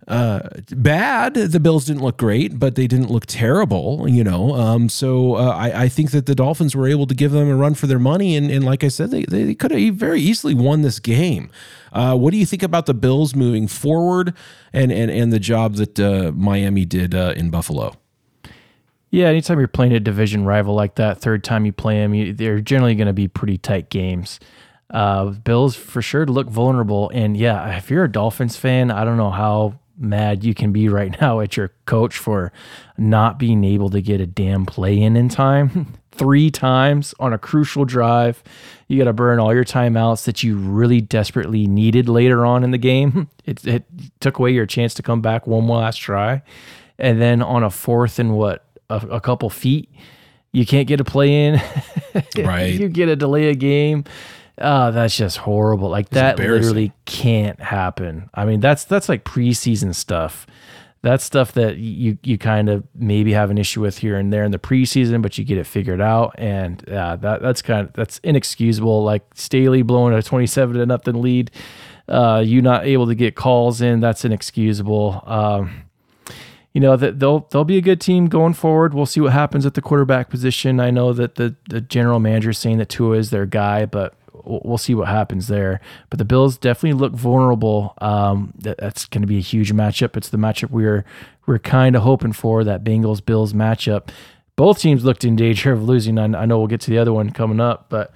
uh, 0.07 0.41
bad. 0.71 1.33
The 1.33 1.59
Bills 1.59 1.85
didn't 1.85 2.01
look 2.01 2.17
great, 2.17 2.59
but 2.59 2.75
they 2.75 2.87
didn't 2.87 3.09
look 3.09 3.25
terrible, 3.25 4.05
you 4.07 4.23
know. 4.23 4.53
Um, 4.55 4.89
so 4.89 5.35
uh, 5.35 5.49
I, 5.49 5.83
I, 5.83 5.89
think 5.89 6.11
that 6.11 6.25
the 6.25 6.35
Dolphins 6.35 6.75
were 6.75 6.87
able 6.87 7.07
to 7.07 7.15
give 7.15 7.31
them 7.31 7.49
a 7.49 7.55
run 7.55 7.73
for 7.73 7.87
their 7.87 7.99
money. 7.99 8.35
And, 8.35 8.51
and 8.51 8.65
like 8.65 8.83
I 8.83 8.89
said, 8.89 9.11
they, 9.11 9.23
they 9.23 9.55
could 9.55 9.71
have 9.71 9.95
very 9.95 10.19
easily 10.19 10.53
won 10.53 10.81
this 10.81 10.99
game. 10.99 11.49
Uh, 11.93 12.17
what 12.17 12.31
do 12.31 12.37
you 12.37 12.45
think 12.45 12.63
about 12.63 12.85
the 12.85 12.93
Bills 12.93 13.33
moving 13.33 13.67
forward 13.67 14.33
and, 14.73 14.91
and, 14.91 15.09
and 15.09 15.31
the 15.31 15.39
job 15.39 15.75
that 15.75 15.99
uh, 15.99 16.31
Miami 16.33 16.83
did 16.83 17.15
uh, 17.15 17.33
in 17.37 17.49
Buffalo? 17.49 17.95
Yeah, 19.09 19.27
anytime 19.27 19.59
you're 19.59 19.67
playing 19.67 19.93
a 19.93 19.99
division 19.99 20.43
rival 20.43 20.73
like 20.73 20.95
that, 20.95 21.21
third 21.21 21.43
time 21.43 21.65
you 21.65 21.71
play 21.71 21.99
them, 21.99 22.13
you, 22.13 22.33
they're 22.33 22.59
generally 22.59 22.95
going 22.95 23.07
to 23.07 23.13
be 23.13 23.27
pretty 23.27 23.57
tight 23.57 23.89
games. 23.89 24.39
Uh, 24.89 25.25
Bills 25.25 25.75
for 25.75 26.01
sure 26.01 26.25
to 26.25 26.31
look 26.31 26.47
vulnerable. 26.49 27.09
And 27.13 27.37
yeah, 27.37 27.77
if 27.77 27.89
you're 27.89 28.03
a 28.03 28.11
Dolphins 28.11 28.57
fan, 28.57 28.91
I 28.91 29.05
don't 29.05 29.17
know 29.17 29.31
how 29.31 29.79
mad 29.97 30.43
you 30.43 30.53
can 30.53 30.71
be 30.71 30.89
right 30.89 31.15
now 31.21 31.39
at 31.39 31.57
your 31.57 31.71
coach 31.85 32.17
for 32.17 32.51
not 32.97 33.39
being 33.39 33.63
able 33.63 33.89
to 33.89 34.01
get 34.01 34.21
a 34.21 34.25
damn 34.25 34.65
play 34.65 34.99
in 35.01 35.15
in 35.15 35.29
time 35.29 35.93
three 36.11 36.51
times 36.51 37.13
on 37.19 37.33
a 37.33 37.37
crucial 37.37 37.85
drive. 37.85 38.43
You 38.87 38.97
got 38.99 39.05
to 39.05 39.13
burn 39.13 39.39
all 39.39 39.53
your 39.53 39.65
timeouts 39.65 40.25
that 40.25 40.43
you 40.43 40.57
really 40.57 41.01
desperately 41.01 41.65
needed 41.65 42.07
later 42.07 42.45
on 42.45 42.63
in 42.63 42.71
the 42.71 42.77
game. 42.77 43.29
It, 43.45 43.67
it 43.67 43.83
took 44.21 44.39
away 44.39 44.51
your 44.51 44.65
chance 44.65 44.93
to 44.93 45.03
come 45.03 45.21
back 45.21 45.45
one 45.47 45.67
last 45.67 45.97
try. 45.97 46.43
And 46.97 47.21
then 47.21 47.41
on 47.41 47.61
a 47.61 47.69
fourth 47.69 48.17
and 48.17 48.37
what, 48.37 48.65
a, 48.89 49.05
a 49.11 49.19
couple 49.19 49.49
feet, 49.49 49.89
you 50.53 50.65
can't 50.65 50.87
get 50.87 51.01
a 51.01 51.03
play 51.03 51.47
in. 51.47 51.61
Right. 52.37 52.73
you 52.73 52.87
get 52.87 53.09
a 53.09 53.17
delay 53.17 53.49
a 53.49 53.53
game. 53.53 54.05
Oh, 54.59 54.91
that's 54.91 55.17
just 55.17 55.37
horrible. 55.37 55.89
Like 55.89 56.05
it's 56.05 56.13
that 56.13 56.37
literally 56.37 56.91
can't 57.05 57.59
happen. 57.59 58.29
I 58.33 58.45
mean, 58.45 58.59
that's 58.59 58.85
that's 58.85 59.09
like 59.09 59.23
preseason 59.23 59.95
stuff. 59.95 60.45
That's 61.01 61.23
stuff 61.23 61.51
that 61.53 61.77
you 61.77 62.17
you 62.23 62.37
kind 62.37 62.69
of 62.69 62.83
maybe 62.95 63.33
have 63.33 63.49
an 63.49 63.57
issue 63.57 63.81
with 63.81 63.97
here 63.97 64.15
and 64.17 64.31
there 64.31 64.43
in 64.43 64.51
the 64.51 64.59
preseason, 64.59 65.21
but 65.21 65.37
you 65.37 65.43
get 65.43 65.57
it 65.57 65.65
figured 65.65 65.99
out, 65.99 66.35
and 66.37 66.87
uh, 66.87 67.15
that 67.17 67.41
that's 67.41 67.61
kind 67.61 67.87
of 67.87 67.93
that's 67.93 68.19
inexcusable. 68.19 69.03
Like 69.03 69.23
Staley 69.33 69.81
blowing 69.81 70.13
a 70.13 70.21
twenty-seven 70.21 70.77
to 70.77 70.85
nothing 70.85 71.21
lead, 71.21 71.51
uh, 72.07 72.41
you 72.45 72.61
not 72.61 72.85
able 72.85 73.07
to 73.07 73.15
get 73.15 73.35
calls 73.35 73.81
in, 73.81 73.99
that's 73.99 74.23
inexcusable. 74.23 75.23
Um, 75.25 75.83
you 76.73 76.79
know 76.79 76.95
that 76.95 77.19
they'll 77.19 77.47
they'll 77.51 77.65
be 77.65 77.77
a 77.77 77.81
good 77.81 77.99
team 77.99 78.27
going 78.27 78.53
forward. 78.53 78.93
We'll 78.93 79.05
see 79.05 79.19
what 79.19 79.33
happens 79.33 79.65
at 79.65 79.73
the 79.73 79.81
quarterback 79.81 80.29
position. 80.29 80.79
I 80.79 80.91
know 80.91 81.11
that 81.11 81.35
the 81.35 81.55
the 81.69 81.81
general 81.81 82.19
manager 82.19 82.51
is 82.51 82.59
saying 82.59 82.77
that 82.77 82.89
Tua 82.89 83.17
is 83.17 83.29
their 83.29 83.45
guy, 83.45 83.85
but 83.85 84.15
we'll 84.45 84.77
see 84.77 84.95
what 84.95 85.07
happens 85.07 85.47
there. 85.47 85.79
But 86.09 86.19
the 86.19 86.25
Bills 86.25 86.57
definitely 86.57 86.99
look 86.99 87.13
vulnerable. 87.13 87.93
Um, 87.99 88.53
that, 88.59 88.77
that's 88.77 89.05
going 89.05 89.21
to 89.21 89.27
be 89.27 89.37
a 89.37 89.41
huge 89.41 89.73
matchup. 89.73 90.17
It's 90.17 90.29
the 90.29 90.37
matchup 90.37 90.71
we 90.71 90.85
are 90.85 91.05
we're 91.45 91.59
kind 91.59 91.95
of 91.95 92.03
hoping 92.03 92.33
for 92.33 92.63
that 92.63 92.83
Bengals 92.83 93.23
Bills 93.23 93.53
matchup. 93.53 94.09
Both 94.55 94.79
teams 94.79 95.03
looked 95.03 95.23
in 95.23 95.35
danger 95.35 95.71
of 95.71 95.83
losing. 95.83 96.17
I, 96.17 96.25
I 96.25 96.45
know 96.45 96.57
we'll 96.57 96.67
get 96.67 96.81
to 96.81 96.91
the 96.91 96.99
other 96.99 97.13
one 97.13 97.31
coming 97.31 97.59
up, 97.59 97.87
but 97.89 98.13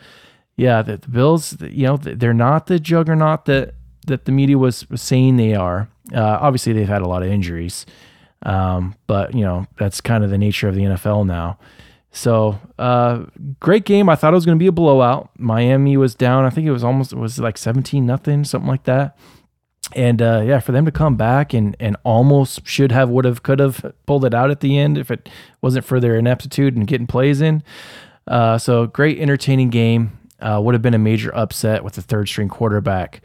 yeah, 0.56 0.82
the, 0.82 0.98
the 0.98 1.10
Bills, 1.10 1.58
you 1.62 1.86
know, 1.86 1.98
they're 1.98 2.34
not 2.34 2.68
the 2.68 2.80
juggernaut 2.80 3.46
that 3.46 3.74
that 4.08 4.24
the 4.24 4.32
media 4.32 4.58
was, 4.58 4.90
was 4.90 5.02
saying 5.02 5.36
they 5.36 5.54
are. 5.54 5.90
Uh, 6.14 6.38
obviously, 6.42 6.74
they've 6.74 6.88
had 6.88 7.02
a 7.02 7.08
lot 7.08 7.24
of 7.24 7.30
injuries, 7.30 7.86
um, 8.44 8.96
but 9.06 9.36
you 9.36 9.42
know 9.42 9.68
that's 9.78 10.02
kind 10.02 10.24
of 10.24 10.30
the 10.30 10.38
nature 10.38 10.68
of 10.68 10.76
the 10.76 10.84
NFL 10.84 11.26
now. 11.26 11.60
So, 12.18 12.60
uh, 12.80 13.26
great 13.60 13.86
game. 13.86 14.10
I 14.10 14.16
thought 14.16 14.34
it 14.34 14.36
was 14.36 14.46
going 14.46 14.58
to 14.58 14.64
be 14.64 14.68
a 14.68 14.72
blowout. 14.72 15.30
Miami 15.38 15.98
was 15.98 16.16
down. 16.16 16.46
I 16.46 16.50
think 16.50 16.66
it 16.66 16.72
was 16.72 16.84
almost 16.84 17.14
it 17.14 17.18
was 17.18 17.38
like 17.38 17.60
17 17.60 18.08
nothing, 18.08 18.44
something 18.44 18.68
like 18.68 18.86
that. 18.86 19.16
And 19.96 20.20
uh, 20.20 20.42
yeah, 20.44 20.60
for 20.60 20.72
them 20.72 20.84
to 20.86 20.92
come 20.92 21.16
back 21.16 21.54
and 21.54 21.78
and 21.80 21.96
almost 22.04 22.66
should 22.66 22.92
have, 22.92 23.10
would 23.10 23.26
have, 23.26 23.44
could 23.44 23.60
have 23.60 23.94
pulled 24.08 24.26
it 24.26 24.34
out 24.34 24.50
at 24.50 24.62
the 24.62 24.80
end 24.80 24.98
if 24.98 25.12
it 25.12 25.30
wasn't 25.62 25.86
for 25.86 26.00
their 26.00 26.16
ineptitude 26.16 26.76
and 26.76 26.88
getting 26.88 27.06
plays 27.06 27.40
in. 27.40 27.62
Uh, 28.26 28.58
so 28.58 28.88
great, 28.88 29.20
entertaining 29.20 29.70
game. 29.70 30.18
Uh, 30.40 30.60
would 30.62 30.74
have 30.74 30.82
been 30.82 30.96
a 30.96 31.00
major 31.00 31.34
upset 31.36 31.84
with 31.84 31.94
the 31.94 32.02
third 32.02 32.28
string 32.28 32.50
quarterback. 32.50 33.22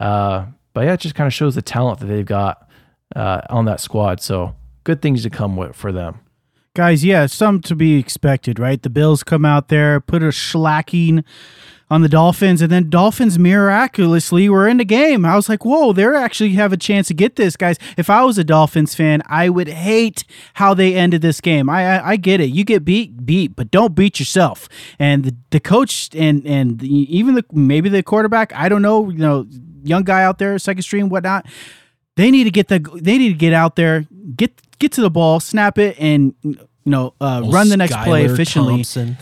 Uh, 0.00 0.46
but 0.74 0.84
yeah, 0.84 0.94
it 0.94 1.00
just 1.00 1.14
kind 1.14 1.26
of 1.26 1.34
shows 1.34 1.54
the 1.54 1.62
talent 1.62 2.00
that 2.00 2.06
they've 2.06 2.26
got 2.26 2.68
uh, 3.14 3.42
on 3.50 3.66
that 3.66 3.80
squad. 3.80 4.20
So 4.20 4.56
good 4.82 5.00
things 5.00 5.22
to 5.22 5.30
come 5.30 5.56
with 5.56 5.76
for 5.76 5.92
them. 5.92 6.20
Guys, 6.74 7.04
yeah, 7.04 7.26
some 7.26 7.60
to 7.60 7.74
be 7.76 7.98
expected, 7.98 8.58
right? 8.58 8.82
The 8.82 8.88
Bills 8.88 9.22
come 9.22 9.44
out 9.44 9.68
there, 9.68 10.00
put 10.00 10.22
a 10.22 10.32
slacking 10.32 11.22
on 11.90 12.00
the 12.00 12.08
Dolphins, 12.08 12.62
and 12.62 12.72
then 12.72 12.88
Dolphins 12.88 13.38
miraculously 13.38 14.48
were 14.48 14.66
in 14.66 14.78
the 14.78 14.86
game. 14.86 15.26
I 15.26 15.36
was 15.36 15.50
like, 15.50 15.66
whoa, 15.66 15.92
they 15.92 16.06
actually 16.06 16.52
have 16.52 16.72
a 16.72 16.78
chance 16.78 17.08
to 17.08 17.14
get 17.14 17.36
this, 17.36 17.56
guys. 17.56 17.76
If 17.98 18.08
I 18.08 18.24
was 18.24 18.38
a 18.38 18.44
Dolphins 18.44 18.94
fan, 18.94 19.20
I 19.26 19.50
would 19.50 19.68
hate 19.68 20.24
how 20.54 20.72
they 20.72 20.94
ended 20.94 21.20
this 21.20 21.42
game. 21.42 21.68
I 21.68 21.98
I, 21.98 22.12
I 22.12 22.16
get 22.16 22.40
it. 22.40 22.46
You 22.46 22.64
get 22.64 22.86
beat, 22.86 23.26
beat, 23.26 23.54
but 23.54 23.70
don't 23.70 23.94
beat 23.94 24.18
yourself. 24.18 24.66
And 24.98 25.24
the, 25.24 25.36
the 25.50 25.60
coach 25.60 26.08
and 26.14 26.46
and 26.46 26.78
the, 26.78 26.88
even 26.88 27.34
the 27.34 27.44
maybe 27.52 27.90
the 27.90 28.02
quarterback, 28.02 28.50
I 28.54 28.70
don't 28.70 28.80
know, 28.80 29.10
you 29.10 29.18
know, 29.18 29.46
young 29.84 30.04
guy 30.04 30.24
out 30.24 30.38
there, 30.38 30.58
second 30.58 30.84
stream, 30.84 31.10
whatnot. 31.10 31.44
They 32.16 32.30
need 32.30 32.44
to 32.44 32.50
get 32.50 32.68
the 32.68 32.78
they 33.00 33.16
need 33.18 33.28
to 33.30 33.34
get 33.38 33.52
out 33.52 33.76
there, 33.76 34.06
get 34.36 34.52
get 34.78 34.92
to 34.92 35.00
the 35.00 35.10
ball, 35.10 35.40
snap 35.40 35.78
it, 35.78 35.96
and 35.98 36.34
you 36.42 36.58
know, 36.90 37.14
uh, 37.20 37.42
run 37.52 37.68
the 37.68 37.76
next 37.76 37.92
play 38.04 38.22
efficiently. 38.34 38.74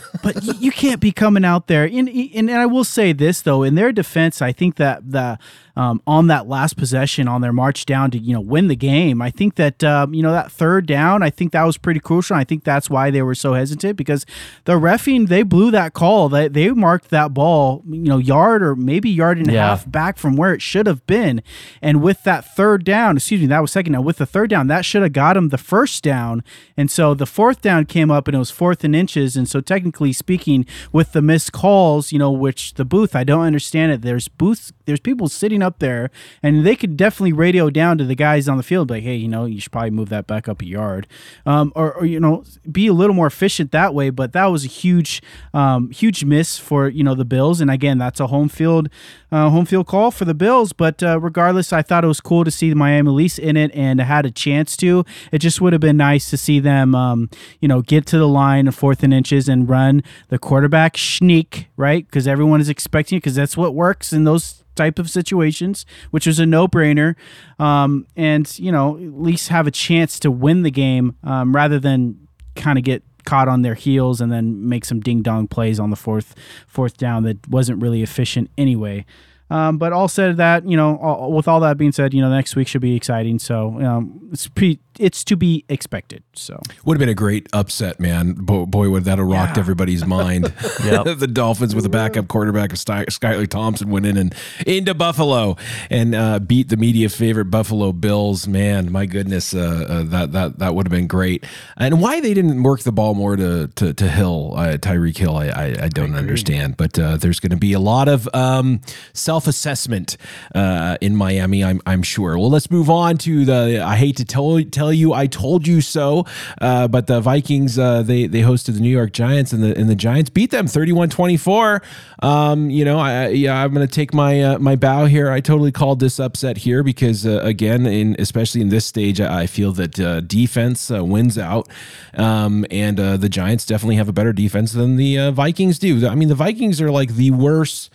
But 0.23 0.35
y- 0.43 0.55
you 0.59 0.71
can't 0.71 0.99
be 0.99 1.11
coming 1.11 1.45
out 1.45 1.67
there. 1.67 1.85
And, 1.85 2.09
and, 2.09 2.49
and 2.49 2.51
I 2.51 2.65
will 2.65 2.83
say 2.83 3.13
this 3.13 3.41
though, 3.41 3.61
in 3.63 3.75
their 3.75 3.91
defense, 3.91 4.41
I 4.41 4.51
think 4.51 4.75
that 4.77 5.09
the 5.11 5.37
um, 5.75 6.01
on 6.05 6.27
that 6.27 6.47
last 6.47 6.77
possession 6.77 7.27
on 7.27 7.41
their 7.41 7.53
march 7.53 7.85
down 7.85 8.11
to 8.11 8.17
you 8.17 8.33
know 8.33 8.41
win 8.41 8.67
the 8.67 8.75
game, 8.75 9.21
I 9.21 9.31
think 9.31 9.55
that 9.55 9.83
um, 9.83 10.13
you 10.13 10.21
know 10.23 10.31
that 10.31 10.51
third 10.51 10.85
down, 10.85 11.23
I 11.23 11.29
think 11.29 11.51
that 11.53 11.63
was 11.63 11.77
pretty 11.77 11.99
crucial. 11.99 12.35
I 12.35 12.43
think 12.43 12.63
that's 12.63 12.89
why 12.89 13.11
they 13.11 13.21
were 13.21 13.35
so 13.35 13.53
hesitant 13.53 13.97
because 13.97 14.25
the 14.65 14.73
refing 14.73 15.27
they 15.27 15.43
blew 15.43 15.71
that 15.71 15.93
call. 15.93 16.29
They 16.29 16.47
they 16.47 16.69
marked 16.71 17.09
that 17.11 17.33
ball 17.33 17.83
you 17.89 18.03
know 18.03 18.17
yard 18.17 18.63
or 18.63 18.75
maybe 18.75 19.09
yard 19.09 19.37
and 19.37 19.49
a 19.49 19.53
Yeah. 19.53 19.67
half 19.69 19.89
back 19.89 20.17
from 20.17 20.35
where 20.35 20.53
it 20.53 20.61
should 20.61 20.87
have 20.87 21.05
been. 21.07 21.41
And 21.81 22.01
with 22.01 22.23
that 22.23 22.45
third 22.55 22.83
down, 22.83 23.17
excuse 23.17 23.41
me, 23.41 23.47
that 23.47 23.59
was 23.61 23.71
second 23.71 23.93
Now 23.93 24.01
With 24.01 24.17
the 24.17 24.25
third 24.25 24.49
down, 24.49 24.67
that 24.67 24.85
should 24.85 25.01
have 25.01 25.13
got 25.13 25.37
him 25.37 25.49
the 25.49 25.57
first 25.57 26.03
down. 26.03 26.43
And 26.77 26.89
so 26.91 27.13
the 27.13 27.25
fourth 27.25 27.61
down 27.61 27.85
came 27.85 28.11
up 28.11 28.27
and 28.27 28.35
it 28.35 28.39
was 28.39 28.51
fourth 28.51 28.83
and 28.83 28.95
inches. 28.95 29.35
And 29.35 29.47
so 29.47 29.61
technically 29.61 30.11
speaking, 30.13 30.65
with 30.91 31.13
the 31.13 31.21
missed 31.21 31.51
calls, 31.51 32.11
you 32.11 32.19
know, 32.19 32.31
which 32.31 32.73
the 32.75 32.85
booth, 32.85 33.15
I 33.15 33.23
don't 33.23 33.41
understand 33.45 33.91
it. 33.91 34.01
There's 34.01 34.27
booths, 34.27 34.73
there's 34.85 34.99
people 34.99 35.27
sitting 35.29 35.60
up 35.61 35.79
there 35.79 36.09
and 36.43 36.65
they 36.65 36.75
could 36.75 36.97
definitely 36.97 37.33
radio 37.33 37.69
down 37.69 37.97
to 37.97 38.03
the 38.03 38.15
guys 38.15 38.47
on 38.47 38.57
the 38.57 38.63
field, 38.63 38.89
like, 38.89 39.03
hey, 39.03 39.15
you 39.15 39.27
know, 39.27 39.45
you 39.45 39.59
should 39.59 39.71
probably 39.71 39.91
move 39.91 40.09
that 40.09 40.27
back 40.27 40.47
up 40.47 40.61
a 40.61 40.65
yard. 40.65 41.07
Um, 41.45 41.71
or, 41.75 41.93
or, 41.93 42.05
you 42.05 42.19
know, 42.19 42.43
be 42.71 42.87
a 42.87 42.93
little 42.93 43.15
more 43.15 43.27
efficient 43.27 43.71
that 43.71 43.93
way. 43.93 44.09
But 44.09 44.33
that 44.33 44.45
was 44.45 44.65
a 44.65 44.67
huge, 44.67 45.21
um, 45.53 45.91
huge 45.91 46.23
miss 46.23 46.57
for, 46.57 46.87
you 46.87 47.03
know, 47.03 47.15
the 47.15 47.25
Bills. 47.25 47.61
And 47.61 47.69
again, 47.71 47.97
that's 47.97 48.19
a 48.19 48.27
home 48.27 48.49
field, 48.49 48.89
uh, 49.31 49.49
home 49.49 49.65
field 49.65 49.87
call 49.87 50.11
for 50.11 50.25
the 50.25 50.33
Bills. 50.33 50.73
But 50.73 51.01
uh, 51.03 51.19
regardless, 51.19 51.73
I 51.73 51.81
thought 51.81 52.03
it 52.03 52.07
was 52.07 52.21
cool 52.21 52.43
to 52.43 52.51
see 52.51 52.69
the 52.69 52.75
Miami 52.75 53.11
Leafs 53.11 53.39
in 53.39 53.57
it 53.57 53.71
and 53.73 53.99
had 54.01 54.25
a 54.25 54.31
chance 54.31 54.75
to. 54.77 55.05
It 55.31 55.39
just 55.39 55.61
would 55.61 55.73
have 55.73 55.81
been 55.81 55.97
nice 55.97 56.29
to 56.29 56.37
see 56.37 56.59
them, 56.59 56.95
um, 56.95 57.29
you 57.59 57.67
know, 57.67 57.81
get 57.81 58.05
to 58.07 58.17
the 58.17 58.27
line 58.27 58.67
of 58.67 58.75
fourth 58.75 59.03
and 59.03 59.13
inches 59.13 59.47
and 59.47 59.69
run 59.69 60.03
the 60.29 60.39
quarterback 60.39 60.97
sneak, 60.97 61.67
right? 61.77 62.05
Because 62.05 62.27
everyone 62.27 62.61
is 62.61 62.69
expecting 62.69 63.17
it 63.17 63.21
because 63.21 63.35
that's 63.35 63.57
what 63.57 63.75
works 63.75 64.13
in 64.13 64.23
those 64.23 64.63
type 64.75 64.99
of 64.99 65.09
situations, 65.09 65.85
which 66.11 66.25
was 66.25 66.39
a 66.39 66.45
no-brainer, 66.45 67.15
um, 67.59 68.07
and 68.15 68.57
you 68.59 68.71
know 68.71 68.97
at 68.97 69.21
least 69.21 69.49
have 69.49 69.67
a 69.67 69.71
chance 69.71 70.19
to 70.19 70.31
win 70.31 70.63
the 70.63 70.71
game 70.71 71.15
um, 71.23 71.55
rather 71.55 71.79
than 71.79 72.27
kind 72.55 72.77
of 72.77 72.83
get 72.83 73.03
caught 73.25 73.47
on 73.47 73.61
their 73.61 73.75
heels 73.75 74.19
and 74.19 74.31
then 74.31 74.67
make 74.67 74.83
some 74.83 74.99
ding 74.99 75.21
dong 75.21 75.47
plays 75.47 75.79
on 75.79 75.89
the 75.89 75.95
fourth 75.95 76.35
fourth 76.67 76.97
down 76.97 77.23
that 77.23 77.47
wasn't 77.47 77.81
really 77.81 78.01
efficient 78.01 78.49
anyway. 78.57 79.05
Um, 79.51 79.77
but 79.77 79.91
all 79.91 80.07
said 80.07 80.37
that, 80.37 80.65
you 80.65 80.77
know, 80.77 80.97
all, 80.97 81.33
with 81.33 81.45
all 81.45 81.59
that 81.59 81.77
being 81.77 81.91
said, 81.91 82.13
you 82.13 82.21
know, 82.21 82.29
next 82.29 82.55
week 82.55 82.69
should 82.69 82.79
be 82.79 82.95
exciting. 82.95 83.37
So 83.37 83.81
um, 83.81 84.29
it's 84.31 84.47
pre- 84.47 84.79
it's 85.01 85.23
to 85.25 85.35
be 85.35 85.65
expected. 85.69 86.23
So 86.33 86.59
Would 86.85 86.95
have 86.95 86.99
been 86.99 87.09
a 87.09 87.13
great 87.13 87.47
upset, 87.53 87.99
man. 87.99 88.33
Boy, 88.33 88.65
boy 88.65 88.89
would 88.89 89.03
that 89.05 89.17
have 89.17 89.27
rocked 89.27 89.57
Yeah. 89.57 89.61
everybody's 89.61 90.05
mind. 90.05 90.53
Yep. 90.85 91.17
the 91.19 91.27
Dolphins 91.27 91.75
with 91.75 91.85
a 91.85 91.89
backup 91.89 92.27
quarterback 92.27 92.71
of 92.71 92.79
Sky- 92.79 93.05
Skylar 93.05 93.47
Thompson 93.47 93.89
went 93.89 94.05
in 94.05 94.17
and 94.17 94.33
into 94.65 94.93
Buffalo 94.93 95.57
and 95.89 96.15
uh, 96.15 96.39
beat 96.39 96.69
the 96.69 96.77
media 96.77 97.07
favorite 97.09 97.45
Buffalo 97.45 97.91
Bills. 97.91 98.47
Man, 98.47 98.91
my 98.91 99.05
goodness, 99.05 99.53
uh, 99.53 99.85
uh, 99.87 100.03
that 100.03 100.31
that 100.31 100.59
that 100.59 100.75
would 100.75 100.87
have 100.87 100.91
been 100.91 101.07
great. 101.07 101.45
And 101.77 102.01
why 102.01 102.19
they 102.19 102.33
didn't 102.33 102.63
work 102.63 102.81
the 102.81 102.91
ball 102.91 103.13
more 103.13 103.35
to 103.35 103.67
to, 103.67 103.93
to 103.93 104.07
Hill, 104.09 104.53
uh, 104.55 104.77
Tyreek 104.77 105.17
Hill, 105.17 105.35
I 105.35 105.47
I, 105.47 105.65
I 105.83 105.87
don't 105.89 106.15
understand. 106.15 106.77
But 106.77 106.97
uh, 106.97 107.17
there's 107.17 107.39
going 107.39 107.51
to 107.51 107.57
be 107.57 107.73
a 107.73 107.79
lot 107.79 108.07
of 108.07 108.27
um, 108.33 108.81
self 109.13 109.47
assessment 109.47 110.17
uh, 110.55 110.97
in 111.01 111.15
Miami, 111.15 111.63
I'm 111.63 111.81
I'm 111.85 112.03
sure. 112.03 112.37
Well, 112.37 112.49
let's 112.49 112.71
move 112.71 112.89
on 112.89 113.17
to 113.19 113.45
the. 113.45 113.81
I 113.85 113.95
hate 113.97 114.17
to 114.17 114.25
tell 114.25 114.61
tell 114.63 114.90
you, 114.93 115.13
I 115.13 115.27
told 115.27 115.67
you 115.67 115.81
so. 115.81 116.25
Uh, 116.59 116.87
but 116.87 117.07
the 117.07 117.21
Vikings, 117.21 117.77
uh, 117.77 118.03
they 118.03 118.27
they 118.27 118.41
hosted 118.41 118.75
the 118.75 118.79
New 118.79 118.89
York 118.89 119.13
Giants, 119.13 119.53
and 119.53 119.63
the 119.63 119.77
and 119.77 119.89
the 119.89 119.95
Giants 119.95 120.29
beat 120.29 120.51
them 120.51 120.65
31-24. 120.65 121.81
Um, 122.23 122.69
you 122.69 122.85
know, 122.85 122.99
I 122.99 123.29
yeah, 123.29 123.63
I'm 123.63 123.73
going 123.73 123.85
to 123.85 123.93
take 123.93 124.13
my 124.13 124.41
uh, 124.41 124.59
my 124.59 124.75
bow 124.75 125.05
here. 125.05 125.31
I 125.31 125.39
totally 125.41 125.71
called 125.71 125.99
this 125.99 126.19
upset 126.19 126.57
here 126.57 126.83
because 126.83 127.25
uh, 127.25 127.39
again, 127.43 127.85
in 127.85 128.15
especially 128.19 128.61
in 128.61 128.69
this 128.69 128.85
stage, 128.85 129.19
I 129.19 129.47
feel 129.47 129.71
that 129.73 129.99
uh, 129.99 130.21
defense 130.21 130.91
uh, 130.91 131.03
wins 131.03 131.37
out, 131.37 131.67
um, 132.15 132.65
and 132.69 132.97
the 132.97 133.29
Giants 133.29 133.65
definitely 133.65 133.95
have 133.95 134.09
a 134.09 134.13
better 134.13 134.33
defense 134.33 134.73
than 134.73 134.95
the 134.95 135.31
Vikings 135.31 135.79
do. 135.79 136.07
I 136.07 136.15
mean, 136.15 136.29
the 136.29 136.35
Vikings 136.35 136.81
are 136.81 136.91
like 136.91 137.15
the 137.15 137.31
worst 137.31 137.89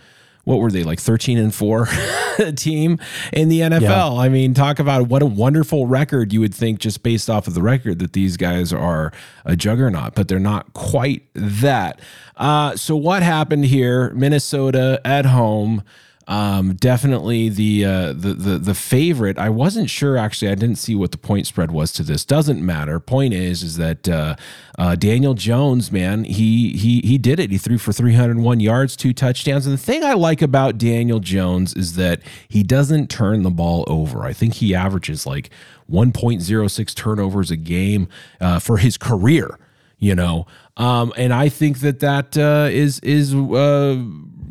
what 0.47 0.61
were 0.61 0.70
they 0.70 0.84
like 0.84 1.01
13 1.01 1.38
and 1.38 1.53
4 1.53 1.88
team 2.55 3.01
in 3.32 3.49
the 3.49 3.61
NFL. 3.61 3.80
Yeah. 3.80 4.12
I 4.12 4.28
mean, 4.28 4.55
talk 4.55 4.78
about 4.78 5.09
what 5.09 5.20
a 5.20 5.26
wonderful 5.26 5.88
record 5.88 6.32
you 6.32 6.38
would 6.38 6.55
think 6.55 6.78
just 6.78 7.03
based 7.03 7.28
off 7.28 7.49
of 7.49 7.55
the 7.55 7.62
record 7.62 7.99
that 7.99 8.12
these 8.12 8.36
guys 8.36 8.72
are 8.72 9.12
a 9.44 9.57
juggernaut, 9.57 10.14
but 10.14 10.28
they're 10.28 10.38
not 10.38 10.72
quite 10.72 11.24
that. 11.34 12.01
Uh, 12.36 12.76
so 12.76 12.94
what 12.94 13.24
happened 13.24 13.64
here? 13.64 14.11
Minnesota 14.14 15.01
at 15.05 15.26
home. 15.26 15.82
Um, 16.29 16.74
definitely 16.74 17.49
the, 17.49 17.85
uh, 17.85 18.07
the 18.12 18.35
the 18.35 18.59
the 18.59 18.74
favorite. 18.74 19.39
I 19.39 19.49
wasn't 19.49 19.89
sure 19.89 20.16
actually. 20.16 20.51
I 20.51 20.57
didn't 20.57 20.77
see 20.77 20.97
what 20.97 21.12
the 21.12 21.18
point 21.18 21.47
spread 21.47 21.70
was 21.70 21.93
to 21.93 22.03
this. 22.03 22.24
Doesn't 22.24 22.64
matter. 22.64 22.99
Point 22.99 23.33
is, 23.33 23.62
is 23.62 23.77
that 23.77 24.09
uh, 24.09 24.35
uh, 24.77 24.97
Daniel 24.97 25.35
Jones, 25.35 25.93
man, 25.93 26.24
he 26.24 26.72
he 26.72 27.01
he 27.03 27.16
did 27.16 27.39
it. 27.39 27.53
He 27.53 27.59
threw 27.59 27.79
for 27.79 27.93
301 27.93 28.59
yards, 28.59 28.97
two 28.97 29.12
touchdowns. 29.12 29.66
And 29.66 29.72
the 29.72 29.83
thing 29.83 30.03
I 30.03 30.14
like 30.14 30.43
about 30.43 30.79
Daniel 30.79 31.20
Jones 31.20 31.74
is 31.74 31.95
that 31.95 32.22
he 32.49 32.64
doesn't 32.64 33.09
turn 33.09 33.45
the 33.45 33.51
ball 33.51 33.85
over. 33.87 34.24
I 34.24 34.33
think 34.33 34.55
he 34.55 34.74
averages 34.74 35.27
like 35.27 35.51
1.06 35.89 36.95
turnovers 36.97 37.53
a 37.53 37.57
game 37.57 38.09
uh, 38.41 38.59
for 38.59 38.79
his 38.79 38.99
career. 38.99 39.61
You 39.99 40.14
know, 40.14 40.47
um, 40.77 41.12
and 41.16 41.33
I 41.33 41.49
think 41.49 41.81
that 41.81 42.01
that 42.01 42.37
uh, 42.37 42.68
is 42.70 42.99
is 43.01 43.35
uh, 43.35 44.05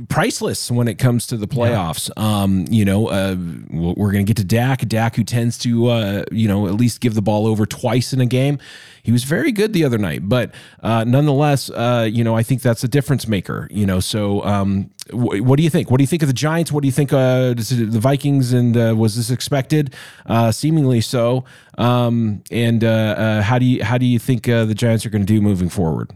priceless 0.10 0.72
when 0.72 0.88
it 0.88 0.96
comes 0.96 1.28
to 1.28 1.38
the 1.38 1.48
playoffs. 1.48 2.10
Um, 2.18 2.66
you 2.70 2.86
know, 2.86 3.08
uh, 3.08 3.36
we're 3.70 4.12
going 4.12 4.26
to 4.26 4.30
get 4.30 4.38
to 4.38 4.44
Dak. 4.44 4.88
Dak, 4.88 5.16
who 5.16 5.24
tends 5.24 5.58
to, 5.60 5.88
uh, 5.88 6.24
you 6.32 6.48
know, 6.48 6.68
at 6.68 6.76
least 6.76 7.02
give 7.02 7.14
the 7.14 7.22
ball 7.22 7.48
over 7.48 7.66
twice 7.66 8.14
in 8.14 8.22
a 8.22 8.26
game. 8.26 8.60
He 9.04 9.12
was 9.12 9.24
very 9.24 9.52
good 9.52 9.74
the 9.74 9.84
other 9.84 10.00
night, 10.00 10.28
but 10.28 10.52
uh, 10.82 11.04
nonetheless, 11.04 11.70
uh, 11.70 12.10
you 12.12 12.24
know, 12.24 12.36
I 12.36 12.42
think 12.42 12.64
that's 12.64 12.84
a 12.84 12.88
difference 12.88 13.28
maker. 13.28 13.68
You 13.70 13.86
know, 13.86 14.00
so 14.00 14.44
um, 14.44 14.90
wh- 15.12 15.46
what 15.46 15.58
do 15.58 15.64
you 15.64 15.70
think? 15.70 15.92
What 15.92 15.98
do 15.98 16.04
you 16.04 16.08
think 16.08 16.24
of 16.24 16.28
the 16.28 16.34
Giants? 16.34 16.72
What 16.72 16.82
do 16.82 16.88
you 16.88 16.92
think 16.92 17.14
uh, 17.14 17.54
the 17.54 18.00
Vikings? 18.00 18.52
And 18.52 18.76
uh, 18.76 18.96
was 18.98 19.16
this 19.16 19.30
expected? 19.30 19.94
Uh, 20.26 20.52
seemingly 20.52 21.02
so. 21.02 21.46
Um, 21.78 22.44
and 22.50 22.84
uh, 22.84 22.88
uh, 22.88 23.42
how 23.44 23.60
do 23.60 23.66
you 23.66 23.84
how 23.84 24.00
do 24.00 24.06
you 24.06 24.18
think 24.18 24.50
uh, 24.50 24.66
the 24.66 24.76
Giants 24.76 25.06
are 25.06 25.10
going 25.10 25.22
to 25.26 25.32
do 25.32 25.40
moving 25.40 25.70
forward? 25.70 26.12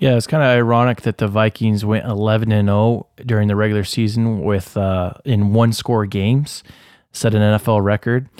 Yeah, 0.00 0.16
it's 0.16 0.26
kind 0.26 0.42
of 0.42 0.48
ironic 0.48 1.02
that 1.02 1.18
the 1.18 1.28
Vikings 1.28 1.84
went 1.84 2.06
11 2.06 2.50
and 2.50 2.68
0 2.68 3.06
during 3.26 3.48
the 3.48 3.54
regular 3.54 3.84
season 3.84 4.40
with 4.40 4.74
uh, 4.76 5.12
in 5.26 5.52
one 5.52 5.74
score 5.74 6.06
games, 6.06 6.64
set 7.12 7.34
an 7.34 7.42
NFL 7.42 7.84
record, 7.84 8.30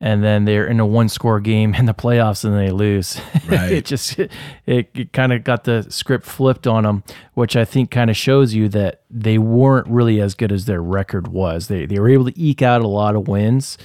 and 0.00 0.22
then 0.22 0.44
they're 0.44 0.68
in 0.68 0.78
a 0.78 0.86
one 0.86 1.08
score 1.08 1.40
game 1.40 1.74
in 1.74 1.86
the 1.86 1.92
playoffs 1.92 2.44
and 2.44 2.56
they 2.56 2.70
lose. 2.70 3.20
Right. 3.48 3.72
it 3.72 3.86
just 3.86 4.18
it, 4.18 4.30
it 4.66 5.12
kind 5.14 5.32
of 5.32 5.42
got 5.42 5.64
the 5.64 5.86
script 5.88 6.26
flipped 6.26 6.66
on 6.66 6.84
them, 6.84 7.02
which 7.32 7.56
I 7.56 7.64
think 7.64 7.90
kind 7.90 8.10
of 8.10 8.16
shows 8.16 8.52
you 8.52 8.68
that 8.68 9.02
they 9.10 9.38
weren't 9.38 9.88
really 9.88 10.20
as 10.20 10.34
good 10.34 10.52
as 10.52 10.66
their 10.66 10.82
record 10.82 11.28
was. 11.28 11.68
They 11.68 11.86
they 11.86 11.98
were 11.98 12.10
able 12.10 12.26
to 12.26 12.40
eke 12.40 12.62
out 12.62 12.82
a 12.82 12.86
lot 12.86 13.16
of 13.16 13.26
wins. 13.26 13.78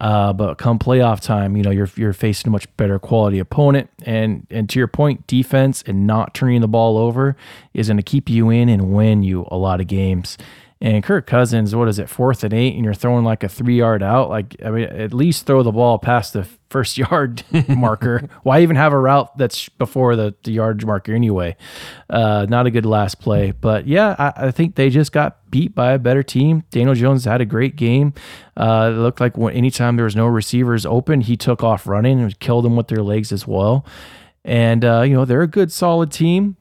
Uh, 0.00 0.32
but 0.32 0.56
come 0.56 0.78
playoff 0.78 1.20
time, 1.20 1.56
you 1.56 1.62
know 1.62 1.70
you're 1.70 1.90
you're 1.94 2.14
facing 2.14 2.48
a 2.48 2.50
much 2.50 2.74
better 2.78 2.98
quality 2.98 3.38
opponent, 3.38 3.90
and 4.04 4.46
and 4.50 4.68
to 4.70 4.78
your 4.78 4.88
point, 4.88 5.26
defense 5.26 5.82
and 5.86 6.06
not 6.06 6.32
turning 6.32 6.62
the 6.62 6.68
ball 6.68 6.96
over 6.96 7.36
is 7.74 7.88
going 7.88 7.98
to 7.98 8.02
keep 8.02 8.30
you 8.30 8.48
in 8.48 8.68
and 8.70 8.92
win 8.92 9.22
you 9.22 9.46
a 9.50 9.58
lot 9.58 9.80
of 9.80 9.86
games. 9.86 10.38
And 10.82 11.04
Kirk 11.04 11.26
Cousins, 11.26 11.76
what 11.76 11.88
is 11.88 11.98
it, 11.98 12.08
fourth 12.08 12.42
and 12.42 12.54
eight, 12.54 12.74
and 12.74 12.86
you're 12.86 12.94
throwing 12.94 13.22
like 13.22 13.44
a 13.44 13.50
three 13.50 13.76
yard 13.76 14.02
out? 14.02 14.30
Like 14.30 14.56
I 14.64 14.70
mean, 14.70 14.84
at 14.84 15.12
least 15.12 15.44
throw 15.44 15.62
the 15.62 15.72
ball 15.72 15.98
past 15.98 16.32
the 16.32 16.44
first 16.70 16.96
yard 16.98 17.42
marker. 17.68 18.30
Why 18.44 18.62
even 18.62 18.76
have 18.76 18.94
a 18.94 18.98
route 18.98 19.36
that's 19.36 19.68
before 19.68 20.16
the, 20.16 20.34
the 20.42 20.52
yard 20.52 20.86
marker 20.86 21.14
anyway? 21.14 21.56
Uh, 22.08 22.46
not 22.48 22.66
a 22.66 22.70
good 22.70 22.86
last 22.86 23.20
play, 23.20 23.50
but 23.50 23.86
yeah, 23.86 24.16
I, 24.18 24.46
I 24.46 24.50
think 24.52 24.76
they 24.76 24.88
just 24.88 25.12
got 25.12 25.50
beat 25.50 25.74
by 25.74 25.92
a 25.92 25.98
better 25.98 26.22
team. 26.22 26.64
Daniel 26.70 26.94
Jones 26.94 27.26
had 27.26 27.42
a 27.42 27.46
great 27.46 27.76
game. 27.76 28.14
Uh, 28.56 28.90
it 28.90 28.96
looked 28.96 29.20
like 29.20 29.36
when, 29.36 29.52
anytime 29.54 29.96
there 29.96 30.06
was 30.06 30.16
no 30.16 30.26
receivers 30.26 30.86
open, 30.86 31.20
he 31.20 31.36
took 31.36 31.62
off 31.62 31.86
running 31.86 32.20
and 32.20 32.40
killed 32.40 32.64
them 32.64 32.76
with 32.76 32.88
their 32.88 33.02
legs 33.02 33.32
as 33.32 33.46
well. 33.46 33.84
And 34.46 34.82
uh, 34.82 35.02
you 35.02 35.12
know 35.12 35.26
they're 35.26 35.42
a 35.42 35.46
good, 35.46 35.70
solid 35.70 36.10
team. 36.10 36.56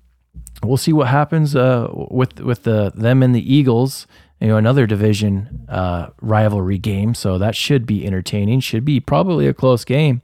We'll 0.64 0.78
see 0.78 0.94
what 0.94 1.08
happens 1.08 1.56
uh, 1.56 1.88
with 1.94 2.42
with 2.42 2.64
the 2.64 2.92
them 2.94 3.24
and 3.24 3.34
the 3.34 3.54
Eagles. 3.54 4.08
You 4.42 4.48
know, 4.48 4.58
another 4.58 4.88
division 4.88 5.66
uh, 5.68 6.10
rivalry 6.22 6.78
game, 6.78 7.14
so 7.14 7.38
that 7.38 7.56
should 7.56 7.86
be 7.86 8.06
entertaining. 8.06 8.62
Should 8.62 8.86
be 8.86 9.00
probably 9.00 9.48
a 9.48 9.54
close 9.54 9.84
game, 9.84 10.22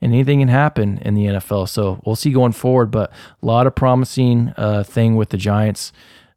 and 0.00 0.12
anything 0.12 0.40
can 0.40 0.48
happen 0.48 0.98
in 0.98 1.14
the 1.14 1.26
NFL. 1.26 1.68
So 1.68 2.00
we'll 2.04 2.16
see 2.16 2.30
going 2.30 2.52
forward. 2.52 2.90
But 2.90 3.10
a 3.42 3.46
lot 3.46 3.66
of 3.66 3.74
promising 3.74 4.52
uh, 4.56 4.84
thing 4.84 5.16
with 5.16 5.30
the 5.30 5.38
Giants. 5.38 5.92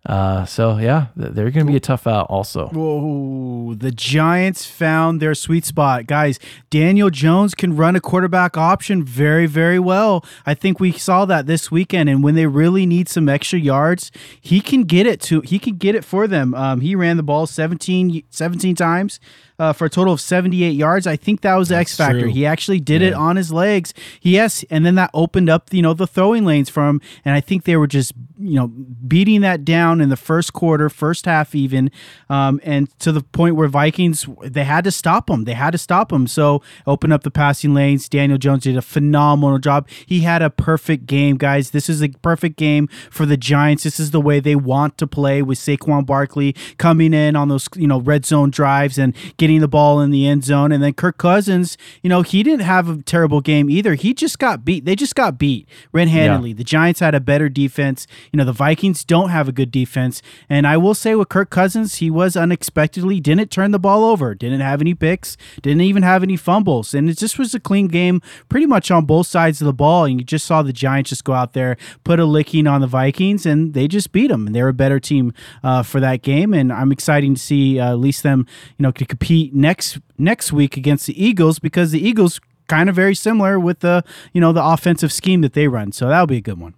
Uh, 0.07 0.45
so 0.45 0.77
yeah, 0.77 1.07
they're 1.17 1.51
going 1.51 1.65
to 1.65 1.71
be 1.71 1.75
a 1.75 1.81
tough 1.81 2.07
out 2.07 2.27
also. 2.29 2.67
Whoa, 2.69 3.73
the 3.75 3.91
Giants 3.91 4.65
found 4.65 5.21
their 5.21 5.35
sweet 5.35 5.65
spot. 5.65 6.07
Guys, 6.07 6.39
Daniel 6.69 7.09
Jones 7.09 7.53
can 7.53 7.75
run 7.75 7.93
a 7.97 7.99
quarterback 7.99 8.55
option 8.55 9.03
very, 9.03 9.47
very 9.47 9.79
well. 9.79 10.23
I 10.45 10.53
think 10.53 10.79
we 10.79 10.93
saw 10.93 11.25
that 11.25 11.45
this 11.45 11.69
weekend. 11.71 12.07
And 12.09 12.23
when 12.23 12.35
they 12.35 12.47
really 12.47 12.85
need 12.85 13.09
some 13.09 13.27
extra 13.27 13.59
yards, 13.59 14.09
he 14.39 14.61
can 14.61 14.83
get 14.83 15.05
it 15.05 15.19
to 15.23 15.41
he 15.41 15.59
can 15.59 15.75
get 15.75 15.93
it 15.93 16.05
for 16.05 16.25
them. 16.25 16.53
Um, 16.55 16.79
he 16.79 16.95
ran 16.95 17.17
the 17.17 17.23
ball 17.23 17.45
17, 17.45 18.23
17 18.29 18.75
times 18.75 19.19
uh, 19.59 19.73
for 19.73 19.85
a 19.85 19.89
total 19.89 20.13
of 20.13 20.21
78 20.21 20.69
yards. 20.69 21.07
I 21.07 21.15
think 21.15 21.41
that 21.41 21.55
was 21.55 21.69
the 21.69 21.75
X 21.75 21.95
factor. 21.97 22.21
true. 22.21 22.29
He 22.29 22.45
actually 22.45 22.79
did 22.79 23.01
it 23.01 23.13
on 23.13 23.35
his 23.35 23.51
legs. 23.51 23.93
Yes, 24.21 24.63
and 24.69 24.85
then 24.85 24.95
that 24.95 25.09
opened 25.13 25.49
up, 25.49 25.73
you 25.73 25.81
know, 25.81 25.93
the 25.93 26.07
throwing 26.07 26.45
lanes 26.45 26.69
for 26.69 26.87
him. 26.87 27.01
And 27.25 27.35
I 27.35 27.41
think 27.41 27.63
they 27.63 27.75
were 27.75 27.87
just, 27.87 28.13
you 28.39 28.55
know, 28.55 28.67
beating 28.67 29.41
that 29.41 29.65
down 29.65 30.01
in 30.01 30.09
the 30.09 30.17
first 30.17 30.53
quarter, 30.53 30.89
first 30.89 31.25
half 31.25 31.55
even, 31.55 31.91
um, 32.29 32.59
and 32.63 32.87
to 32.99 33.11
the 33.11 33.21
point 33.21 33.55
where 33.55 33.67
Vikings 33.67 34.27
they 34.43 34.63
had 34.63 34.83
to 34.83 34.91
stop 34.91 35.27
them. 35.27 35.45
They 35.45 35.53
had 35.53 35.71
to 35.71 35.77
stop 35.77 36.09
them. 36.09 36.27
So 36.27 36.61
open 36.85 37.11
up 37.11 37.23
the 37.23 37.31
passing 37.31 37.73
lanes. 37.73 38.09
Daniel 38.09 38.37
Jones 38.37 38.63
did 38.63 38.77
a 38.77 38.81
phenomenal 38.81 39.59
job. 39.59 39.87
He 40.05 40.21
had 40.21 40.41
a 40.41 40.49
perfect 40.49 41.05
game, 41.05 41.37
guys. 41.37 41.71
This 41.71 41.89
is 41.89 42.01
a 42.01 42.09
perfect 42.09 42.57
game 42.57 42.87
for 43.09 43.25
the 43.25 43.37
Giants. 43.37 43.83
This 43.83 43.99
is 43.99 44.11
the 44.11 44.21
way 44.21 44.39
they 44.39 44.55
want 44.55 44.97
to 44.97 45.07
play 45.07 45.41
with 45.41 45.57
Saquon 45.57 46.05
Barkley 46.05 46.55
coming 46.77 47.13
in 47.13 47.35
on 47.35 47.47
those, 47.49 47.67
you 47.75 47.87
know, 47.87 47.99
red 48.01 48.25
zone 48.25 48.49
drives 48.49 48.97
and 48.97 49.15
getting 49.37 49.61
the 49.61 49.67
ball 49.67 50.01
in 50.01 50.11
the 50.11 50.27
end 50.27 50.43
zone. 50.43 50.71
And 50.71 50.83
then 50.83 50.93
Kirk 50.93 51.17
Cousins, 51.17 51.77
you 52.01 52.09
know, 52.09 52.21
he 52.21 52.43
didn't 52.43 52.65
have 52.65 52.89
a 52.89 53.01
terrible 53.01 53.41
game 53.41 53.69
either. 53.69 53.95
He 53.95 54.13
just 54.13 54.39
got 54.39 54.63
beat. 54.63 54.85
They 54.85 54.95
just 54.95 55.15
got 55.15 55.37
beat 55.37 55.67
red 55.91 56.07
handedly. 56.07 56.53
The 56.53 56.63
Giants 56.63 56.99
had 56.99 57.15
a 57.15 57.19
better 57.19 57.49
defense. 57.49 58.07
You 58.31 58.37
know, 58.37 58.45
the 58.45 58.51
Vikings 58.51 59.03
don't 59.03 59.29
have 59.29 59.47
a 59.47 59.51
good 59.51 59.71
defense. 59.71 60.21
And 60.49 60.67
I 60.67 60.77
will 60.77 60.93
say 60.93 61.15
with 61.15 61.29
Kirk 61.29 61.49
Cousins, 61.49 61.95
he 61.95 62.09
was 62.09 62.35
unexpectedly 62.35 63.19
didn't 63.19 63.51
turn 63.51 63.71
the 63.71 63.79
ball 63.79 64.05
over, 64.05 64.35
didn't 64.35 64.61
have 64.61 64.81
any 64.81 64.93
picks, 64.93 65.37
didn't 65.61 65.81
even 65.81 66.03
have 66.03 66.23
any 66.23 66.37
fumbles. 66.37 66.93
And 66.93 67.09
it 67.09 67.17
just 67.17 67.39
was 67.39 67.53
a 67.53 67.59
clean 67.59 67.87
game 67.87 68.21
pretty 68.49 68.65
much 68.65 68.91
on 68.91 69.05
both 69.05 69.27
sides 69.27 69.61
of 69.61 69.65
the 69.65 69.73
ball. 69.73 70.05
And 70.05 70.19
you 70.19 70.25
just 70.25 70.45
saw 70.45 70.61
the 70.61 70.73
Giants 70.73 71.09
just 71.09 71.23
go 71.23 71.33
out 71.33 71.53
there, 71.53 71.77
put 72.03 72.19
a 72.19 72.25
licking 72.25 72.67
on 72.67 72.81
the 72.81 72.87
Vikings, 72.87 73.45
and 73.45 73.73
they 73.73 73.87
just 73.87 74.11
beat 74.11 74.27
them. 74.27 74.47
And 74.47 74.55
they're 74.55 74.67
a 74.67 74.73
better 74.73 74.99
team 74.99 75.33
uh, 75.63 75.83
for 75.83 75.99
that 75.99 76.21
game. 76.21 76.53
And 76.53 76.71
I'm 76.71 76.91
excited 76.91 77.35
to 77.35 77.41
see 77.41 77.79
uh, 77.79 77.91
at 77.91 77.99
least 77.99 78.23
them, 78.23 78.45
you 78.77 78.83
know, 78.83 78.91
to 78.91 79.05
compete 79.05 79.53
next 79.53 79.99
next 80.17 80.51
week 80.51 80.77
against 80.77 81.05
the 81.07 81.23
Eagles 81.23 81.59
because 81.59 81.91
the 81.91 82.05
Eagles 82.05 82.39
kind 82.67 82.89
of 82.89 82.95
very 82.95 83.15
similar 83.15 83.59
with 83.59 83.79
the 83.79 84.03
you 84.33 84.41
know 84.41 84.51
the 84.51 84.63
offensive 84.63 85.11
scheme 85.11 85.41
that 85.41 85.53
they 85.53 85.67
run. 85.67 85.91
So 85.91 86.07
that'll 86.09 86.27
be 86.27 86.37
a 86.37 86.41
good 86.41 86.59
one. 86.59 86.75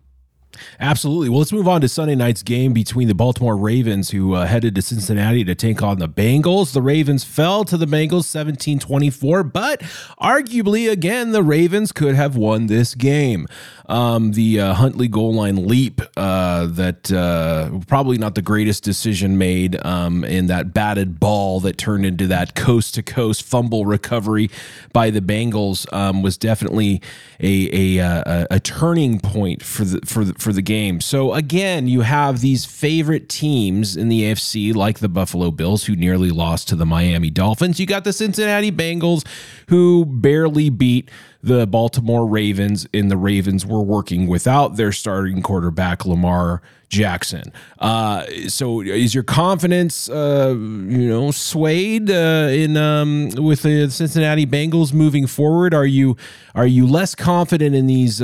Absolutely. 0.80 1.30
Well, 1.30 1.40
let's 1.40 1.52
move 1.52 1.68
on 1.68 1.82
to 1.82 1.90
Sunday 1.90 2.16
night's 2.16 2.44
game 2.44 2.74
between 2.74 3.08
the 3.08 3.14
Baltimore 3.14 3.56
Ravens, 3.58 4.10
who 4.10 4.34
uh, 4.34 4.46
headed 4.46 4.76
to 4.76 4.82
Cincinnati 4.82 5.44
to 5.44 5.56
take 5.56 5.82
on 5.82 6.00
the 6.00 6.10
Bengals. 6.10 6.74
The 6.74 6.82
Ravens 6.82 7.24
fell 7.24 7.64
to 7.66 7.78
the 7.78 7.86
Bengals 7.86 8.26
17 8.26 8.80
24, 8.80 9.44
but 9.44 9.82
arguably, 10.22 10.90
again, 10.90 11.32
the 11.32 11.44
Ravens 11.44 11.92
could 11.92 12.16
have 12.16 12.36
won 12.36 12.68
this 12.68 12.96
game. 12.96 13.48
Um, 13.88 14.34
the 14.34 14.60
uh, 14.60 14.74
Huntley 14.76 15.08
goal 15.08 15.34
line 15.34 15.68
leap, 15.68 16.02
uh, 16.16 16.68
that 16.68 17.12
uh, 17.12 17.80
probably 17.88 18.20
not 18.20 18.36
the 18.36 18.42
greatest 18.42 18.84
decision 18.84 19.38
made 19.40 19.84
um, 19.84 20.24
in 20.24 20.46
that 20.46 20.74
batted 20.74 21.20
ball 21.20 21.60
that 21.62 21.78
turned 21.78 22.06
into 22.06 22.28
that 22.28 22.54
coast 22.54 22.94
to 22.96 23.04
coast 23.04 23.42
fumble 23.42 23.86
recovery 23.86 24.52
by 24.94 25.10
the 25.10 25.22
Bengals, 25.22 25.92
um, 25.92 26.22
was 26.22 26.38
definitely 26.38 27.02
a, 27.40 27.98
a, 27.98 28.06
uh, 28.06 28.46
a, 28.52 28.56
a 28.56 28.60
turning 28.60 29.20
point 29.20 29.64
for 29.64 29.84
the, 29.84 30.06
for 30.06 30.24
the, 30.24 30.34
for 30.42 30.54
the 30.54 30.62
game. 30.62 31.02
So 31.02 31.34
again, 31.34 31.88
you 31.88 32.02
have 32.02 32.42
these 32.42 32.66
favorite 32.66 33.30
teams 33.30 33.96
in 33.96 34.10
the 34.10 34.24
AFC, 34.24 34.74
like 34.76 35.00
the 35.00 35.10
Buffalo 35.10 35.52
Bills, 35.52 35.86
who 35.86 35.96
nearly 35.96 36.30
lost 36.30 36.68
to 36.70 36.76
the 36.76 36.86
Miami 36.86 37.30
Dolphins. 37.30 37.80
You 37.80 37.86
got 37.86 38.04
the 38.04 38.14
Cincinnati 38.14 38.72
Bengals, 38.72 39.26
who 39.68 40.06
barely 40.06 40.70
beat 40.70 41.10
the 41.42 41.66
Baltimore 41.66 42.28
Ravens, 42.28 42.86
and 42.94 43.10
the 43.10 43.18
Ravens 43.18 43.66
were 43.66 43.82
working 43.82 44.28
without 44.28 44.76
their 44.76 44.92
starting 44.92 45.42
quarterback, 45.42 46.06
Lamar 46.06 46.62
Jackson. 46.90 47.54
Uh, 47.78 48.26
so, 48.48 48.82
is 48.82 49.14
your 49.14 49.24
confidence, 49.24 50.10
uh, 50.10 50.54
you 50.58 51.08
know, 51.08 51.32
swayed 51.32 52.10
uh, 52.10 52.50
in 52.52 52.76
um, 52.76 53.30
with 53.38 53.62
the 53.62 53.90
Cincinnati 53.90 54.46
Bengals 54.46 54.92
moving 54.92 55.28
forward? 55.28 55.74
Are 55.74 55.86
you 55.86 56.18
are 56.56 56.68
you 56.68 56.86
less 56.86 57.16
confident 57.16 57.76
in 57.76 57.88
these? 57.88 58.22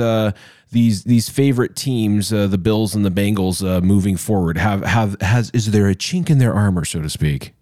These 0.72 1.04
these 1.04 1.28
favorite 1.28 1.76
teams, 1.76 2.32
uh, 2.32 2.46
the 2.48 2.58
Bills 2.58 2.94
and 2.94 3.04
the 3.04 3.10
Bengals, 3.10 3.66
uh, 3.66 3.80
moving 3.80 4.16
forward, 4.16 4.58
have 4.58 4.84
have 4.84 5.20
has 5.20 5.50
is 5.50 5.70
there 5.70 5.88
a 5.88 5.94
chink 5.94 6.28
in 6.28 6.38
their 6.38 6.54
armor, 6.54 6.84
so 6.84 7.00
to 7.00 7.08
speak? 7.08 7.54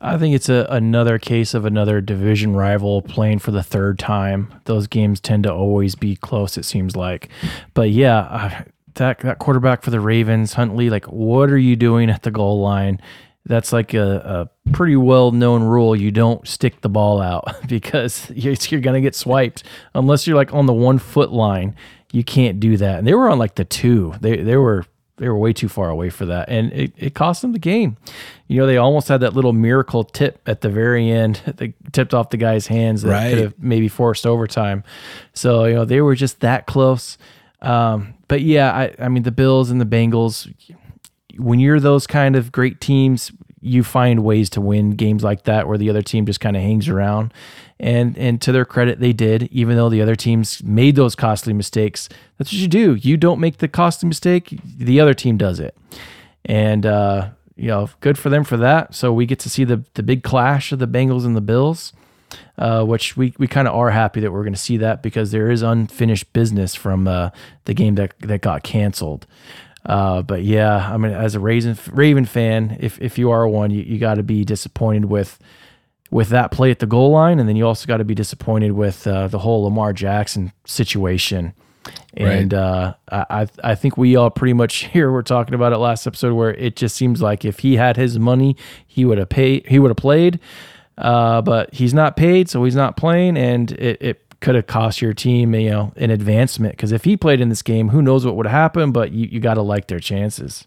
I 0.00 0.16
think 0.16 0.34
it's 0.34 0.48
a, 0.48 0.66
another 0.70 1.18
case 1.18 1.54
of 1.54 1.64
another 1.64 2.00
division 2.00 2.54
rival 2.54 3.02
playing 3.02 3.40
for 3.40 3.50
the 3.50 3.64
third 3.64 3.98
time. 3.98 4.54
Those 4.64 4.86
games 4.86 5.20
tend 5.20 5.42
to 5.42 5.52
always 5.52 5.96
be 5.96 6.14
close, 6.14 6.56
it 6.56 6.64
seems 6.64 6.94
like. 6.94 7.28
But 7.74 7.90
yeah, 7.90 8.64
that 8.94 9.18
that 9.20 9.38
quarterback 9.38 9.82
for 9.82 9.90
the 9.90 10.00
Ravens, 10.00 10.52
Huntley, 10.52 10.88
like, 10.90 11.06
what 11.06 11.50
are 11.50 11.58
you 11.58 11.74
doing 11.74 12.10
at 12.10 12.22
the 12.22 12.30
goal 12.30 12.60
line? 12.60 13.00
That's 13.44 13.72
like 13.72 13.94
a, 13.94 14.48
a 14.66 14.70
pretty 14.72 14.96
well 14.96 15.32
known 15.32 15.62
rule. 15.62 15.96
You 15.96 16.10
don't 16.10 16.46
stick 16.46 16.80
the 16.82 16.88
ball 16.88 17.20
out 17.20 17.56
because 17.68 18.30
you're, 18.34 18.54
you're 18.68 18.80
going 18.80 18.94
to 18.94 19.00
get 19.00 19.14
swiped 19.14 19.64
unless 19.94 20.26
you're 20.26 20.36
like 20.36 20.52
on 20.52 20.66
the 20.66 20.72
one 20.72 20.98
foot 20.98 21.32
line. 21.32 21.74
You 22.12 22.24
can't 22.24 22.58
do 22.60 22.76
that. 22.78 22.98
And 22.98 23.06
they 23.06 23.14
were 23.14 23.28
on 23.28 23.38
like 23.38 23.54
the 23.56 23.64
two. 23.64 24.14
They 24.20 24.36
they 24.38 24.56
were 24.56 24.84
they 25.16 25.28
were 25.28 25.36
way 25.36 25.52
too 25.52 25.68
far 25.68 25.90
away 25.90 26.10
for 26.10 26.26
that, 26.26 26.48
and 26.48 26.72
it, 26.72 26.92
it 26.96 27.14
cost 27.14 27.42
them 27.42 27.52
the 27.52 27.58
game. 27.58 27.96
You 28.46 28.60
know, 28.60 28.66
they 28.66 28.76
almost 28.76 29.08
had 29.08 29.20
that 29.20 29.34
little 29.34 29.52
miracle 29.52 30.04
tip 30.04 30.40
at 30.46 30.60
the 30.60 30.68
very 30.70 31.10
end 31.10 31.40
that 31.56 31.74
tipped 31.92 32.14
off 32.14 32.30
the 32.30 32.36
guy's 32.36 32.68
hands 32.68 33.02
that 33.02 33.10
Right. 33.10 33.30
could 33.30 33.38
have 33.40 33.54
maybe 33.58 33.88
forced 33.88 34.26
overtime. 34.26 34.84
So 35.34 35.64
you 35.64 35.74
know 35.74 35.84
they 35.84 36.00
were 36.00 36.14
just 36.14 36.40
that 36.40 36.66
close. 36.66 37.18
Um, 37.60 38.14
but 38.28 38.42
yeah, 38.42 38.72
I, 38.72 38.94
I 38.98 39.08
mean 39.08 39.24
the 39.24 39.32
Bills 39.32 39.70
and 39.70 39.80
the 39.80 39.84
Bengals. 39.86 40.52
When 41.36 41.60
you're 41.60 41.80
those 41.80 42.06
kind 42.06 42.34
of 42.36 42.50
great 42.50 42.80
teams, 42.80 43.30
you 43.60 43.82
find 43.82 44.24
ways 44.24 44.50
to 44.50 44.60
win 44.60 44.90
games 44.92 45.22
like 45.24 45.44
that 45.44 45.66
where 45.66 45.78
the 45.78 45.90
other 45.90 46.02
team 46.02 46.26
just 46.26 46.40
kind 46.40 46.56
of 46.56 46.62
hangs 46.62 46.88
around. 46.88 47.32
And 47.80 48.16
and 48.18 48.40
to 48.42 48.52
their 48.52 48.64
credit, 48.64 49.00
they 49.00 49.12
did. 49.12 49.44
Even 49.52 49.76
though 49.76 49.88
the 49.88 50.02
other 50.02 50.16
teams 50.16 50.62
made 50.64 50.96
those 50.96 51.14
costly 51.14 51.52
mistakes, 51.52 52.08
that's 52.36 52.52
what 52.52 52.60
you 52.60 52.68
do. 52.68 52.94
You 52.94 53.16
don't 53.16 53.40
make 53.40 53.58
the 53.58 53.68
costly 53.68 54.08
mistake; 54.08 54.58
the 54.64 55.00
other 55.00 55.14
team 55.14 55.36
does 55.36 55.60
it. 55.60 55.76
And 56.44 56.84
uh, 56.84 57.30
you 57.56 57.68
know, 57.68 57.90
good 58.00 58.18
for 58.18 58.30
them 58.30 58.44
for 58.44 58.56
that. 58.56 58.94
So 58.94 59.12
we 59.12 59.26
get 59.26 59.38
to 59.40 59.50
see 59.50 59.64
the 59.64 59.84
the 59.94 60.02
big 60.02 60.22
clash 60.22 60.72
of 60.72 60.80
the 60.80 60.88
Bengals 60.88 61.24
and 61.24 61.36
the 61.36 61.40
Bills, 61.40 61.92
uh, 62.56 62.84
which 62.84 63.16
we 63.16 63.32
we 63.38 63.46
kind 63.46 63.68
of 63.68 63.74
are 63.74 63.90
happy 63.90 64.20
that 64.20 64.32
we're 64.32 64.42
going 64.44 64.52
to 64.52 64.58
see 64.58 64.76
that 64.78 65.02
because 65.02 65.30
there 65.30 65.50
is 65.50 65.62
unfinished 65.62 66.32
business 66.32 66.74
from 66.74 67.06
uh, 67.06 67.30
the 67.64 67.74
game 67.74 67.94
that 67.94 68.14
that 68.20 68.40
got 68.40 68.62
canceled. 68.62 69.26
Uh, 69.86 70.22
but 70.22 70.42
yeah, 70.42 70.90
I 70.92 70.96
mean, 70.96 71.12
as 71.12 71.34
a 71.34 71.40
Raven 71.40 71.78
Raven 71.92 72.24
fan, 72.24 72.76
if 72.80 73.00
if 73.00 73.18
you 73.18 73.30
are 73.30 73.46
one, 73.48 73.70
you, 73.70 73.82
you 73.82 73.98
got 73.98 74.14
to 74.14 74.22
be 74.22 74.44
disappointed 74.44 75.06
with 75.06 75.38
with 76.10 76.28
that 76.30 76.50
play 76.50 76.70
at 76.70 76.78
the 76.78 76.86
goal 76.86 77.10
line, 77.10 77.38
and 77.38 77.48
then 77.48 77.56
you 77.56 77.66
also 77.66 77.86
got 77.86 77.98
to 77.98 78.04
be 78.04 78.14
disappointed 78.14 78.72
with 78.72 79.06
uh, 79.06 79.28
the 79.28 79.38
whole 79.38 79.64
Lamar 79.64 79.92
Jackson 79.92 80.52
situation. 80.64 81.54
And 82.14 82.52
uh, 82.54 82.94
I 83.10 83.24
I- 83.42 83.70
I 83.70 83.74
think 83.74 83.96
we 83.96 84.16
all 84.16 84.30
pretty 84.30 84.52
much 84.52 84.84
here 84.92 85.10
were 85.10 85.22
talking 85.22 85.54
about 85.54 85.72
it 85.72 85.78
last 85.78 86.06
episode, 86.06 86.34
where 86.34 86.52
it 86.54 86.76
just 86.76 86.96
seems 86.96 87.22
like 87.22 87.44
if 87.44 87.60
he 87.60 87.76
had 87.76 87.96
his 87.96 88.18
money, 88.18 88.56
he 88.86 89.04
would 89.04 89.18
have 89.18 89.28
paid, 89.28 89.66
he 89.68 89.78
would 89.78 89.88
have 89.90 89.96
played, 89.96 90.38
uh, 90.98 91.40
but 91.42 91.72
he's 91.72 91.94
not 91.94 92.16
paid, 92.16 92.50
so 92.50 92.64
he's 92.64 92.76
not 92.76 92.96
playing, 92.96 93.36
and 93.38 93.72
it. 93.72 94.02
it 94.02 94.27
could 94.40 94.54
have 94.54 94.66
cost 94.66 95.02
your 95.02 95.12
team, 95.12 95.54
you 95.54 95.70
know, 95.70 95.92
an 95.96 96.10
advancement. 96.10 96.74
Because 96.74 96.92
if 96.92 97.04
he 97.04 97.16
played 97.16 97.40
in 97.40 97.48
this 97.48 97.62
game, 97.62 97.88
who 97.88 98.02
knows 98.02 98.24
what 98.24 98.36
would 98.36 98.46
happen? 98.46 98.92
But 98.92 99.12
you, 99.12 99.26
you 99.26 99.40
got 99.40 99.54
to 99.54 99.62
like 99.62 99.88
their 99.88 100.00
chances. 100.00 100.66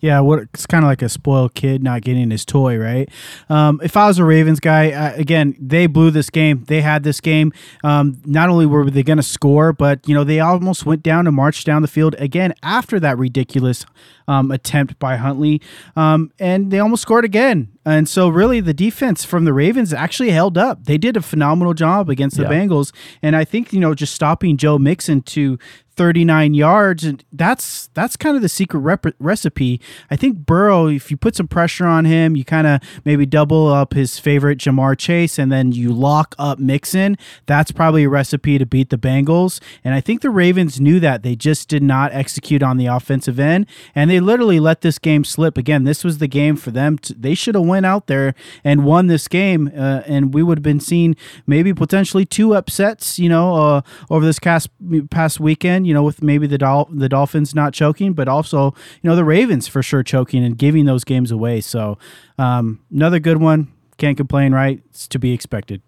Yeah, 0.00 0.20
what 0.20 0.38
it's 0.40 0.66
kind 0.66 0.84
of 0.84 0.88
like 0.88 1.02
a 1.02 1.08
spoiled 1.08 1.54
kid 1.54 1.82
not 1.82 2.00
getting 2.00 2.30
his 2.30 2.44
toy, 2.44 2.78
right? 2.78 3.10
Um, 3.50 3.78
if 3.84 3.96
I 3.96 4.06
was 4.06 4.18
a 4.18 4.24
Ravens 4.24 4.58
guy, 4.58 4.90
uh, 4.90 5.14
again, 5.16 5.54
they 5.60 5.86
blew 5.86 6.10
this 6.10 6.30
game. 6.30 6.64
They 6.66 6.80
had 6.80 7.02
this 7.02 7.20
game. 7.20 7.52
Um, 7.84 8.20
not 8.24 8.48
only 8.48 8.64
were 8.64 8.90
they 8.90 9.02
going 9.02 9.18
to 9.18 9.22
score, 9.22 9.74
but 9.74 10.06
you 10.08 10.14
know 10.14 10.24
they 10.24 10.40
almost 10.40 10.86
went 10.86 11.02
down 11.02 11.26
and 11.26 11.36
marched 11.36 11.66
down 11.66 11.82
the 11.82 11.88
field 11.88 12.14
again 12.18 12.54
after 12.62 12.98
that 13.00 13.18
ridiculous 13.18 13.84
um, 14.28 14.50
attempt 14.50 14.98
by 14.98 15.16
Huntley, 15.16 15.60
um, 15.94 16.32
and 16.38 16.70
they 16.70 16.78
almost 16.78 17.02
scored 17.02 17.24
again. 17.24 17.68
And 17.84 18.08
so, 18.08 18.28
really, 18.28 18.60
the 18.60 18.74
defense 18.74 19.24
from 19.24 19.44
the 19.44 19.52
Ravens 19.52 19.92
actually 19.92 20.30
held 20.30 20.58
up. 20.58 20.84
They 20.84 20.98
did 20.98 21.16
a 21.16 21.22
phenomenal 21.22 21.72
job 21.74 22.10
against 22.10 22.36
the 22.36 22.42
Yeah. 22.42 22.48
Bengals. 22.50 22.92
And 23.22 23.36
I 23.36 23.44
think, 23.44 23.72
you 23.72 23.78
know, 23.78 23.94
just 23.94 24.12
stopping 24.14 24.56
Joe 24.56 24.76
Mixon 24.78 25.22
to 25.22 25.56
39 25.96 26.52
yards 26.52 27.04
and 27.04 27.24
that's 27.32 27.88
that's 27.94 28.18
kind 28.18 28.36
of 28.36 28.42
the 28.42 28.50
secret 28.50 28.80
rep- 28.80 29.06
recipe. 29.18 29.80
I 30.10 30.16
think 30.16 30.36
Burrow 30.44 30.88
if 30.88 31.10
you 31.10 31.16
put 31.16 31.34
some 31.34 31.48
pressure 31.48 31.86
on 31.86 32.04
him, 32.04 32.36
you 32.36 32.44
kind 32.44 32.66
of 32.66 32.80
maybe 33.06 33.24
double 33.24 33.68
up 33.68 33.94
his 33.94 34.18
favorite 34.18 34.58
Ja'Marr 34.58 34.98
Chase 34.98 35.38
and 35.38 35.50
then 35.50 35.72
you 35.72 35.90
lock 35.92 36.34
up 36.38 36.58
Mixon, 36.58 37.16
that's 37.46 37.72
probably 37.72 38.04
a 38.04 38.10
recipe 38.10 38.58
to 38.58 38.66
beat 38.66 38.90
the 38.90 38.98
Bengals. 38.98 39.58
And 39.82 39.94
I 39.94 40.02
think 40.02 40.20
the 40.20 40.28
Ravens 40.28 40.78
knew 40.80 41.00
that. 41.00 41.22
They 41.22 41.34
just 41.34 41.68
did 41.68 41.82
not 41.82 42.12
execute 42.12 42.62
on 42.62 42.76
the 42.76 42.86
offensive 42.86 43.40
end 43.40 43.64
and 43.94 44.10
they 44.10 44.15
literally 44.20 44.60
let 44.60 44.80
this 44.80 44.98
game 44.98 45.24
slip. 45.24 45.58
Again, 45.58 45.84
this 45.84 46.04
was 46.04 46.18
the 46.18 46.26
game 46.26 46.56
for 46.56 46.70
them. 46.70 46.98
To, 46.98 47.14
they 47.14 47.34
should 47.34 47.54
have 47.54 47.64
went 47.64 47.86
out 47.86 48.06
there 48.06 48.34
and 48.64 48.84
won 48.84 49.06
this 49.06 49.28
game 49.28 49.70
uh, 49.76 50.02
and 50.06 50.32
we 50.34 50.42
would 50.42 50.58
have 50.58 50.62
been 50.62 50.80
seeing 50.80 51.16
maybe 51.46 51.72
potentially 51.74 52.24
two 52.24 52.54
upsets, 52.54 53.18
you 53.18 53.28
know, 53.28 53.54
uh, 53.54 53.80
over 54.10 54.24
this 54.24 54.38
past 54.38 54.68
past 55.10 55.40
weekend, 55.40 55.86
you 55.86 55.94
know, 55.94 56.02
with 56.02 56.22
maybe 56.22 56.46
the 56.46 56.58
Dol- 56.58 56.88
the 56.90 57.08
Dolphins 57.08 57.54
not 57.54 57.72
choking, 57.72 58.12
but 58.12 58.28
also, 58.28 58.74
you 59.02 59.10
know, 59.10 59.16
the 59.16 59.24
Ravens 59.24 59.68
for 59.68 59.82
sure 59.82 60.02
choking 60.02 60.44
and 60.44 60.56
giving 60.56 60.84
those 60.84 61.04
games 61.04 61.30
away. 61.30 61.60
So, 61.60 61.98
um, 62.38 62.80
another 62.92 63.18
good 63.18 63.38
one. 63.38 63.72
Can't 63.98 64.16
complain, 64.16 64.52
right? 64.52 64.82
It's 64.90 65.08
to 65.08 65.18
be 65.18 65.32
expected. 65.32 65.82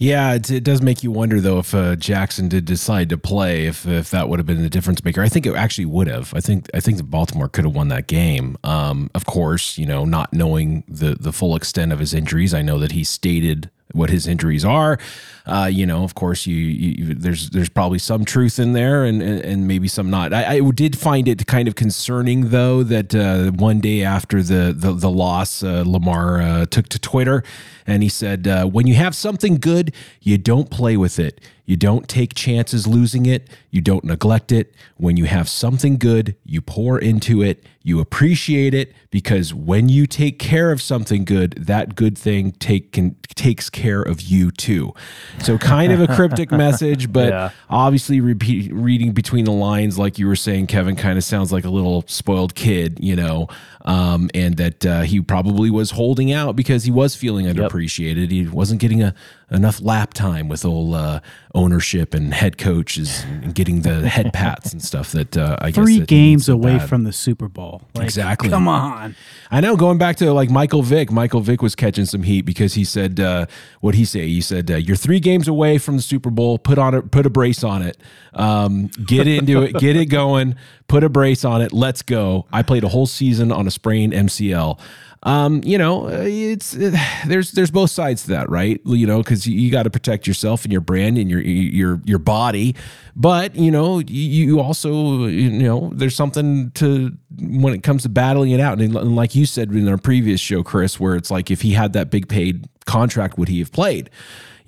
Yeah, 0.00 0.34
it, 0.34 0.48
it 0.48 0.62
does 0.62 0.80
make 0.80 1.02
you 1.02 1.10
wonder 1.10 1.40
though 1.40 1.58
if 1.58 1.74
uh, 1.74 1.96
Jackson 1.96 2.48
did 2.48 2.64
decide 2.64 3.08
to 3.08 3.18
play, 3.18 3.66
if 3.66 3.84
if 3.84 4.12
that 4.12 4.28
would 4.28 4.38
have 4.38 4.46
been 4.46 4.62
the 4.62 4.70
difference 4.70 5.04
maker. 5.04 5.22
I 5.22 5.28
think 5.28 5.44
it 5.44 5.56
actually 5.56 5.86
would 5.86 6.06
have. 6.06 6.32
I 6.34 6.40
think 6.40 6.70
I 6.72 6.78
think 6.78 6.98
that 6.98 7.10
Baltimore 7.10 7.48
could 7.48 7.64
have 7.64 7.74
won 7.74 7.88
that 7.88 8.06
game. 8.06 8.56
Um, 8.62 9.10
of 9.12 9.26
course, 9.26 9.76
you 9.76 9.86
know, 9.86 10.04
not 10.04 10.32
knowing 10.32 10.84
the 10.86 11.16
the 11.18 11.32
full 11.32 11.56
extent 11.56 11.92
of 11.92 11.98
his 11.98 12.14
injuries, 12.14 12.54
I 12.54 12.62
know 12.62 12.78
that 12.78 12.92
he 12.92 13.02
stated 13.02 13.70
what 13.92 14.10
his 14.10 14.26
injuries 14.26 14.64
are. 14.64 14.98
Uh, 15.46 15.68
you 15.72 15.86
know, 15.86 16.04
of 16.04 16.14
course, 16.14 16.46
you, 16.46 16.56
you 16.56 17.14
there's 17.14 17.50
there's 17.50 17.70
probably 17.70 17.98
some 17.98 18.24
truth 18.24 18.58
in 18.58 18.74
there, 18.74 19.04
and 19.04 19.20
and, 19.20 19.40
and 19.40 19.66
maybe 19.66 19.88
some 19.88 20.10
not. 20.10 20.32
I, 20.32 20.58
I 20.58 20.70
did 20.70 20.96
find 20.96 21.26
it 21.26 21.46
kind 21.46 21.66
of 21.66 21.74
concerning 21.74 22.50
though 22.50 22.82
that 22.84 23.14
uh, 23.14 23.50
one 23.52 23.80
day 23.80 24.04
after 24.04 24.42
the 24.42 24.72
the, 24.76 24.92
the 24.92 25.10
loss, 25.10 25.62
uh, 25.62 25.82
Lamar 25.86 26.40
uh, 26.40 26.66
took 26.66 26.88
to 26.90 26.98
Twitter 26.98 27.42
and 27.86 28.02
he 28.02 28.10
said, 28.10 28.46
uh, 28.46 28.66
"When 28.66 28.86
you 28.86 28.94
have 28.94 29.16
something 29.16 29.56
good, 29.56 29.87
you 30.20 30.38
don't 30.38 30.70
play 30.70 30.96
with 30.96 31.18
it." 31.18 31.40
You 31.68 31.76
don't 31.76 32.08
take 32.08 32.34
chances 32.34 32.86
losing 32.86 33.26
it. 33.26 33.50
You 33.70 33.82
don't 33.82 34.02
neglect 34.02 34.52
it. 34.52 34.74
When 34.96 35.18
you 35.18 35.26
have 35.26 35.50
something 35.50 35.98
good, 35.98 36.34
you 36.42 36.62
pour 36.62 36.98
into 36.98 37.42
it. 37.42 37.62
You 37.82 38.00
appreciate 38.00 38.72
it 38.72 38.94
because 39.10 39.52
when 39.52 39.90
you 39.90 40.06
take 40.06 40.38
care 40.38 40.72
of 40.72 40.80
something 40.80 41.26
good, 41.26 41.52
that 41.66 41.94
good 41.94 42.16
thing 42.16 42.52
take 42.52 42.92
can, 42.92 43.16
takes 43.34 43.68
care 43.68 44.00
of 44.00 44.22
you 44.22 44.50
too. 44.50 44.94
So 45.40 45.58
kind 45.58 45.92
of 45.92 46.00
a 46.00 46.06
cryptic 46.14 46.50
message, 46.64 47.12
but 47.12 47.28
Yeah. 47.28 47.50
obviously 47.68 48.20
repeat, 48.22 48.72
reading 48.72 49.12
between 49.12 49.44
the 49.44 49.52
lines, 49.52 49.98
like 49.98 50.18
you 50.18 50.26
were 50.26 50.36
saying, 50.36 50.68
Kevin, 50.68 50.96
kind 50.96 51.18
of 51.18 51.24
sounds 51.24 51.52
like 51.52 51.64
a 51.66 51.70
little 51.70 52.02
spoiled 52.06 52.54
kid, 52.54 52.98
you 53.02 53.14
know, 53.16 53.46
um, 53.82 54.30
and 54.34 54.56
that 54.56 54.86
uh, 54.86 55.00
he 55.02 55.20
probably 55.20 55.70
was 55.70 55.90
holding 55.92 56.32
out 56.32 56.56
because 56.56 56.84
he 56.84 56.90
was 56.90 57.14
feeling 57.14 57.44
underappreciated. 57.46 58.30
He 58.30 58.46
wasn't 58.46 58.80
getting 58.80 59.02
a 59.02 59.14
enough 59.50 59.80
lap 59.80 60.12
time 60.12 60.46
with 60.48 60.62
old 60.64 60.94
uh, 60.94 61.20
ownership 61.54 62.14
and 62.14 62.34
head 62.34 62.58
coaches 62.58 63.24
and 63.24 63.54
getting 63.54 63.82
the 63.82 64.08
head 64.08 64.32
pats 64.34 64.72
and 64.72 64.82
stuff. 64.82 65.12
That 65.12 65.36
uh, 65.36 65.56
I 65.60 65.70
guess 65.70 65.82
Three 65.82 65.92
he 65.94 65.98
needs 66.00 66.08
games 66.08 66.48
away 66.48 66.78
bad. 66.78 66.88
from 66.88 67.04
the 67.04 67.12
Super 67.12 67.48
Bowl. 67.48 67.82
Like, 67.94 68.04
Exactly. 68.04 68.48
Come 68.48 68.68
on. 68.68 69.14
I 69.50 69.60
know. 69.60 69.76
Going 69.76 69.98
back 69.98 70.16
to 70.16 70.32
like 70.32 70.50
Michael 70.50 70.82
Vick, 70.82 71.10
Michael 71.10 71.40
Vick 71.40 71.62
was 71.62 71.74
catching 71.74 72.04
some 72.04 72.22
heat 72.22 72.42
because 72.42 72.74
he 72.74 72.84
said, 72.84 73.18
uh, 73.20 73.46
"What 73.80 73.94
he 73.94 74.04
say?" 74.04 74.26
He 74.26 74.40
said, 74.40 74.70
uh, 74.70 74.76
"You're 74.76 74.96
three 74.96 75.20
games 75.20 75.48
away 75.48 75.78
from 75.78 75.96
the 75.96 76.02
Super 76.02 76.30
Bowl. 76.30 76.58
Put 76.58 76.78
on 76.78 76.94
it. 76.94 77.10
Put 77.10 77.24
a 77.26 77.30
brace 77.30 77.64
on 77.64 77.82
it. 77.82 77.96
Um, 78.34 78.88
get 79.06 79.26
into 79.26 79.62
it. 79.62 79.74
Get 79.78 79.96
it 79.96 80.06
going. 80.06 80.54
Put 80.86 81.04
a 81.04 81.08
brace 81.08 81.44
on 81.44 81.62
it. 81.62 81.72
Let's 81.72 82.02
go." 82.02 82.46
I 82.52 82.62
played 82.62 82.84
a 82.84 82.88
whole 82.88 83.06
season 83.06 83.50
on 83.52 83.66
a 83.66 83.70
sprained 83.70 84.12
MCL. 84.12 84.78
Um, 85.24 85.62
you 85.64 85.78
know, 85.78 86.06
uh, 86.06 86.22
it's 86.24 86.76
uh, 86.76 86.96
there's 87.26 87.52
there's 87.52 87.70
both 87.70 87.90
sides 87.90 88.22
to 88.24 88.28
that, 88.30 88.48
right? 88.48 88.80
You 88.84 89.06
know, 89.06 89.18
because 89.18 89.46
you, 89.46 89.58
you 89.58 89.70
got 89.70 89.82
to 89.82 89.90
protect 89.90 90.26
yourself 90.26 90.64
and 90.64 90.70
your 90.70 90.80
brand 90.80 91.18
and 91.18 91.28
your 91.28 91.40
your 91.40 92.00
your 92.04 92.18
body, 92.20 92.76
but 93.16 93.56
you 93.56 93.70
know, 93.70 93.98
you, 93.98 94.46
you 94.46 94.60
also 94.60 95.26
you 95.26 95.50
know 95.50 95.90
there's 95.92 96.14
something 96.14 96.70
to 96.72 97.16
when 97.40 97.74
it 97.74 97.82
comes 97.82 98.04
to 98.04 98.08
battling 98.08 98.52
it 98.52 98.60
out, 98.60 98.80
and, 98.80 98.94
and 98.94 99.16
like 99.16 99.34
you 99.34 99.44
said 99.44 99.72
in 99.72 99.88
our 99.88 99.98
previous 99.98 100.40
show, 100.40 100.62
Chris, 100.62 101.00
where 101.00 101.16
it's 101.16 101.30
like 101.30 101.50
if 101.50 101.62
he 101.62 101.72
had 101.72 101.94
that 101.94 102.10
big 102.10 102.28
paid 102.28 102.68
contract, 102.86 103.38
would 103.38 103.48
he 103.48 103.58
have 103.58 103.72
played? 103.72 104.10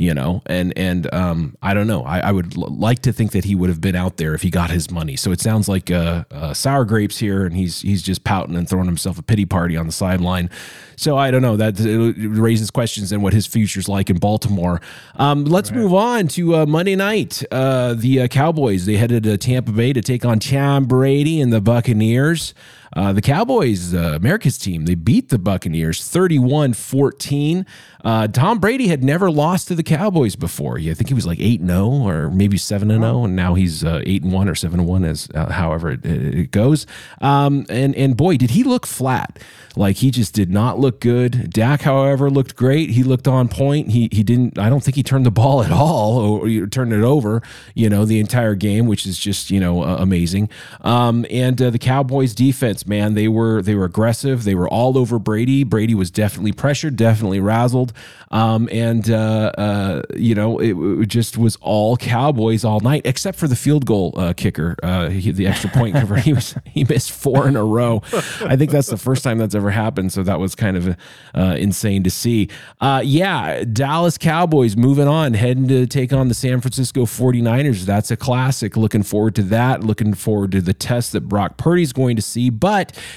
You 0.01 0.15
know? 0.15 0.41
And 0.47 0.73
and 0.79 1.13
um 1.15 1.57
i 1.61 1.75
don't 1.75 1.87
know. 1.87 2.03
I, 2.05 2.21
I 2.21 2.33
would 2.33 2.57
l- 2.57 2.75
like 2.75 3.01
to 3.01 3.13
think 3.13 3.33
that 3.33 3.45
he 3.45 3.55
would 3.55 3.69
have 3.69 3.81
been 3.83 3.95
out 3.95 4.17
there 4.17 4.33
if 4.35 4.41
he 4.41 4.49
got 4.51 4.71
his 4.71 4.91
money. 4.91 5.15
So 5.15 5.31
it 5.31 5.41
sounds 5.41 5.69
like 5.69 5.91
uh, 5.91 6.25
uh 6.31 6.55
sour 6.55 6.87
grapes 6.87 7.19
here 7.19 7.45
and 7.45 7.55
he's 7.55 7.83
he's 7.83 8.03
just 8.03 8.25
pouting 8.25 8.57
and 8.57 8.67
throwing 8.69 8.87
himself 8.87 9.19
a 9.19 9.23
pity 9.23 9.45
party 9.45 9.77
on 9.77 9.87
the 9.87 9.93
sideline. 9.93 10.49
So 10.97 11.19
i 11.19 11.31
don't 11.31 11.43
know. 11.43 11.57
That 11.57 11.79
raises 12.17 12.71
questions 12.71 13.13
and 13.13 13.23
what 13.23 13.35
his 13.35 13.47
future's 13.47 13.89
like 13.89 14.09
in 14.09 14.17
baltimore. 14.17 14.81
Um 15.17 15.45
let's 15.45 15.71
move 15.71 15.93
on 15.93 16.29
to 16.29 16.57
uh, 16.57 16.67
monday 16.67 16.97
night. 16.97 17.43
Uh 17.51 17.93
the 17.95 18.23
uh, 18.23 18.29
cowboys 18.29 18.87
they 18.87 18.97
headed 18.97 19.25
to 19.25 19.37
tampa 19.37 19.73
bay 19.73 19.93
to 19.93 20.01
take 20.01 20.25
on 20.25 20.39
tom 20.39 20.87
brady 20.87 21.43
and 21.43 21.53
the 21.53 21.61
buccaneers 21.61 22.55
uh, 22.97 23.13
the 23.13 23.23
Cowboys, 23.23 23.95
uh, 23.95 24.15
America's 24.15 24.59
team, 24.59 24.85
they 24.85 24.95
beat 24.95 25.29
the 25.29 25.39
Buccaneers 25.39 26.07
31 26.07 26.75
14. 26.75 27.67
Uh, 28.03 28.29
Tom 28.29 28.59
Brady 28.59 28.89
had 28.89 29.05
never 29.05 29.31
lost 29.31 29.69
to 29.69 29.75
the 29.75 29.83
Cowboys 29.83 30.35
before. 30.35 30.79
Yeah, 30.79 30.93
I 30.93 30.95
think 30.95 31.09
he 31.09 31.15
was 31.15 31.27
like 31.27 31.39
8 31.39 31.65
0 31.65 31.89
or 31.89 32.31
maybe 32.31 32.57
7 32.57 32.89
0, 32.89 33.25
and 33.25 33.37
now 33.37 33.55
he's 33.55 33.85
uh, 33.85 34.01
8 34.05 34.25
1 34.25 34.49
or 34.49 34.55
7 34.55 34.87
1, 34.87 35.05
as 35.05 35.29
uh, 35.35 35.53
however 35.53 35.91
it, 35.91 36.05
it 36.05 36.51
goes. 36.51 36.87
Um, 37.21 37.67
and, 37.69 37.95
and 37.95 38.17
boy, 38.17 38.37
did 38.37 38.51
he 38.51 38.65
look 38.65 38.87
flat. 38.87 39.39
Like 39.77 39.97
he 39.97 40.11
just 40.11 40.35
did 40.35 40.51
not 40.51 40.79
look 40.79 41.01
good. 41.01 41.51
Dak, 41.51 41.83
however, 41.83 42.29
looked 42.29 42.57
great. 42.57 42.91
He 42.91 43.03
looked 43.03 43.29
on 43.29 43.49
point. 43.49 43.91
He 43.91 44.09
he 44.11 44.23
didn't. 44.23 44.59
I 44.59 44.69
don't 44.69 44.83
think 44.83 44.97
he 44.97 45.03
turned 45.03 45.25
the 45.25 45.31
ball 45.31 45.63
at 45.63 45.71
all 45.71 46.19
or, 46.19 46.47
or 46.47 46.67
turned 46.67 46.93
it 46.93 47.03
over. 47.03 47.43
You 47.75 47.89
know 47.89 48.05
the 48.05 48.19
entire 48.19 48.55
game, 48.55 48.87
which 48.87 49.07
is 49.07 49.19
just 49.19 49.51
you 49.51 49.61
know 49.61 49.83
uh, 49.83 49.97
amazing. 50.01 50.49
Um, 50.81 51.25
and 51.31 51.61
uh, 51.63 51.71
the 51.71 51.79
Cowboys 51.79 52.35
defense, 52.35 52.80
man, 52.87 53.15
they 53.15 53.29
were 53.29 53.63
they 53.63 53.75
were 53.75 53.85
aggressive. 53.85 54.45
They 54.45 54.55
were 54.55 54.69
all 54.69 54.97
over 54.99 55.19
Brady. 55.19 55.65
Brady 55.65 55.95
was 55.95 56.11
definitely 56.11 56.53
pressured, 56.53 56.97
definitely 56.97 57.41
razzled. 57.41 57.93
Um, 58.31 58.69
and 58.71 59.11
uh, 59.11 59.53
uh, 59.59 60.03
you 60.17 60.35
know 60.35 60.59
it, 60.59 60.75
it 61.03 61.07
just 61.07 61.37
was 61.37 61.57
all 61.61 61.97
Cowboys 61.97 62.65
all 62.65 62.81
night, 62.81 63.03
except 63.05 63.39
for 63.39 63.49
the 63.49 63.57
field 63.57 63.87
goal 63.87 64.15
uh, 64.17 64.33
kicker, 64.33 64.77
uh, 64.83 65.09
he, 65.09 65.31
the 65.33 65.47
extra 65.47 65.71
point 65.71 65.95
cover. 65.95 66.17
he 66.17 66.33
was 66.33 66.55
he 66.65 66.85
missed 66.85 67.11
four 67.11 67.49
in 67.49 67.57
a 67.57 67.65
row. 67.65 68.03
I 68.41 68.57
think 68.57 68.71
that's 68.71 68.89
the 68.89 68.97
first 68.97 69.25
time 69.25 69.39
that's 69.39 69.55
ever 69.55 69.71
happened. 69.71 70.13
So 70.13 70.23
that 70.23 70.39
was 70.39 70.55
kind 70.55 70.77
of 70.77 70.97
uh, 71.35 71.57
insane 71.59 72.03
to 72.05 72.11
see. 72.11 72.49
Uh, 72.81 73.03
yeah, 73.05 73.65
Dallas 73.65 74.17
Cowboys 74.17 74.77
moving 74.77 75.09
on, 75.09 75.35
heading 75.35 75.69
to 75.69 75.87
take 75.87 76.13
on 76.13 76.29
the 76.29 76.35
San 76.35 76.61
Francisco 76.61 77.05
49ers. 77.05 77.85
That's 77.85 78.11
a 78.11 78.17
classic. 78.17 78.77
Looking 78.77 79.03
forward 79.03 79.35
to 79.37 79.43
that. 79.45 79.83
Looking 79.83 80.15
forward 80.15 80.53
to 80.53 80.61
the 80.61 80.75
test 80.75 81.13
that 81.13 81.23
Brock 81.23 81.57
Purdy's 81.57 81.93
going 81.93 82.17
to 82.17 82.23
see. 82.23 82.51
But 82.51 82.70